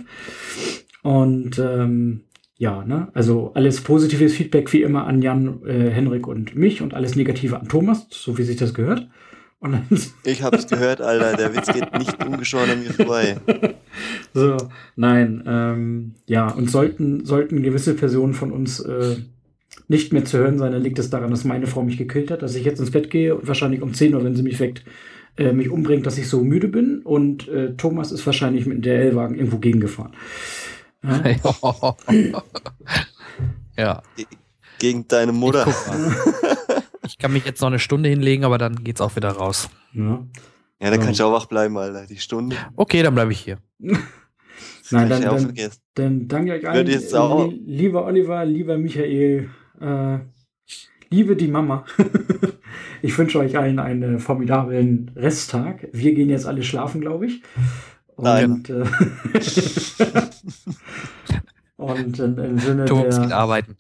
[1.03, 2.23] Und ähm,
[2.57, 6.95] ja, ne, also alles positives Feedback wie immer an Jan, äh, Henrik und mich und
[6.95, 9.07] alles Negative an Thomas, so wie sich das gehört.
[9.65, 9.87] Und dann,
[10.25, 13.39] Ich hab's gehört, Alter, der Witz geht nicht ungeschoren an mir vorbei.
[14.35, 14.59] so,
[14.95, 19.17] nein, ähm, ja, und sollten, sollten gewisse Personen von uns äh,
[19.89, 22.43] nicht mehr zu hören sein, dann liegt es daran, dass meine Frau mich gekillt hat,
[22.43, 24.85] dass ich jetzt ins Bett gehe und wahrscheinlich um 10 Uhr, wenn sie mich weckt,
[25.39, 27.01] äh, mich umbringt, dass ich so müde bin.
[27.01, 30.13] Und äh, Thomas ist wahrscheinlich mit dem DL-Wagen irgendwo gegengefahren.
[31.03, 31.23] Ja?
[33.79, 34.03] ja.
[34.79, 35.67] Gegen deine Mutter.
[37.05, 39.69] Ich, ich kann mich jetzt noch eine Stunde hinlegen, aber dann geht's auch wieder raus.
[39.93, 40.27] Ja.
[40.81, 42.07] Ja, dann kannst du auch wach bleiben, Alter.
[42.07, 42.57] Die Stunde.
[42.77, 43.59] Okay, dann bleibe ich hier.
[43.79, 43.99] Nein,
[44.91, 45.55] kann dann, ich auch dann,
[45.95, 46.87] dann danke euch allen.
[46.87, 49.49] Jetzt auch- Lie- Lieber Oliver, lieber Michael,
[49.81, 50.19] äh,
[51.11, 51.87] liebe die Mama.
[53.03, 55.89] ich wünsche euch allen einen formidablen Resttag.
[55.93, 57.43] Wir gehen jetzt alle schlafen, glaube ich.
[58.17, 58.85] Und, äh,
[61.77, 63.77] und in, im Sinne Thomas geht der, arbeiten.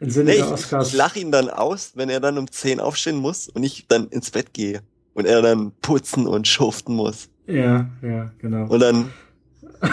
[0.00, 0.88] Im Sinne Nee, der ich, Oscars.
[0.88, 4.08] ich lache ihn dann aus, wenn er dann um 10 aufstehen muss und ich dann
[4.08, 4.82] ins Bett gehe.
[5.14, 7.28] Und er dann putzen und schuften muss.
[7.46, 8.68] Ja, ja, genau.
[8.68, 9.12] Und dann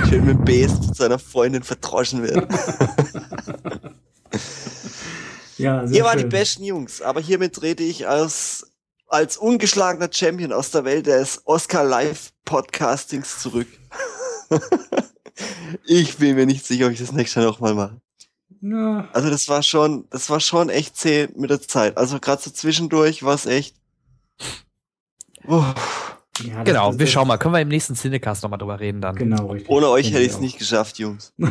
[0.08, 2.36] schön mit Best zu seiner Freundin verdroschen wird.
[5.58, 8.72] ja, sehr Ihr wart die besten Jungs, aber hiermit trete ich als,
[9.08, 13.68] als ungeschlagener Champion aus der Welt des Oscar Live Podcastings zurück.
[15.86, 18.02] ich bin mir nicht sicher, ob ich das nächste Mal nochmal mache.
[18.68, 21.98] Ja, Also das war schon, das war schon echt zäh mit der Zeit.
[21.98, 23.76] Also gerade so zwischendurch war es echt.
[25.46, 26.18] Uff.
[26.44, 27.38] ja, Genau, wir schauen mal.
[27.38, 29.16] Können wir im nächsten Cinecast nochmal drüber reden dann.
[29.16, 29.70] Genau, richtig.
[29.70, 30.42] Ohne euch hätte ich es auch.
[30.42, 31.34] nicht geschafft, Jungs.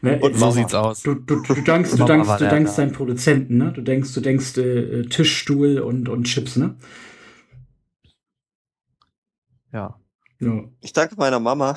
[0.00, 0.52] Ne, Und es- So Mama.
[0.52, 1.02] sieht's aus.
[1.02, 2.82] Du, du, du dankst, du dankst, du dankst da.
[2.82, 3.70] deinen Produzenten, ne?
[3.70, 6.74] Du denkst, du denkst äh, Tisch, Stuhl und, und Chips, ne?
[9.70, 10.00] Ja.
[10.40, 10.62] Ja.
[10.80, 11.76] Ich danke meiner Mama.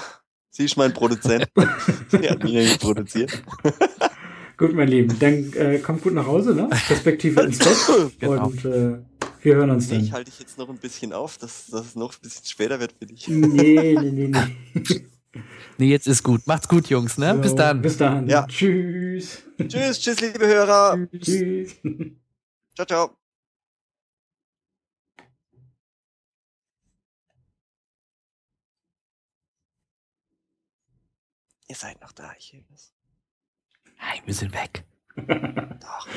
[0.52, 1.48] Sie ist mein Produzent.
[2.10, 3.42] Sie hat mich produziert.
[4.58, 6.70] Gut, mein Lieben, dann äh, kommt gut nach Hause, ne?
[6.88, 7.78] Respektive ins Bett.
[8.20, 8.46] Genau.
[8.46, 9.00] Und äh,
[9.42, 10.02] wir hören uns dann.
[10.02, 12.94] ich halte dich jetzt noch ein bisschen auf, dass, es noch ein bisschen später wird
[13.00, 13.28] für dich.
[13.28, 15.02] Nee, nee, nee, nee.
[15.80, 16.46] Nee, jetzt ist gut.
[16.46, 17.34] Macht's gut, Jungs, ne?
[17.36, 17.82] Bis So, dann.
[17.82, 18.28] Bis dann.
[18.28, 18.46] Ja.
[18.46, 19.42] Tschüss.
[19.58, 21.08] tschüss, tschüss, liebe Hörer.
[21.20, 21.76] Tschüss.
[22.76, 23.21] Ciao, ciao.
[31.72, 32.94] Ihr seid noch da, ich höre es.
[33.98, 34.84] Nein, wir sind weg.
[35.16, 36.08] Doch.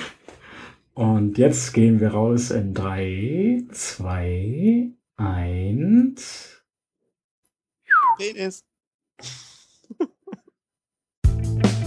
[0.94, 6.65] Und jetzt gehen wir raus in 3, 2, 1.
[8.19, 8.65] Penis.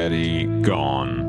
[0.00, 1.19] already gone.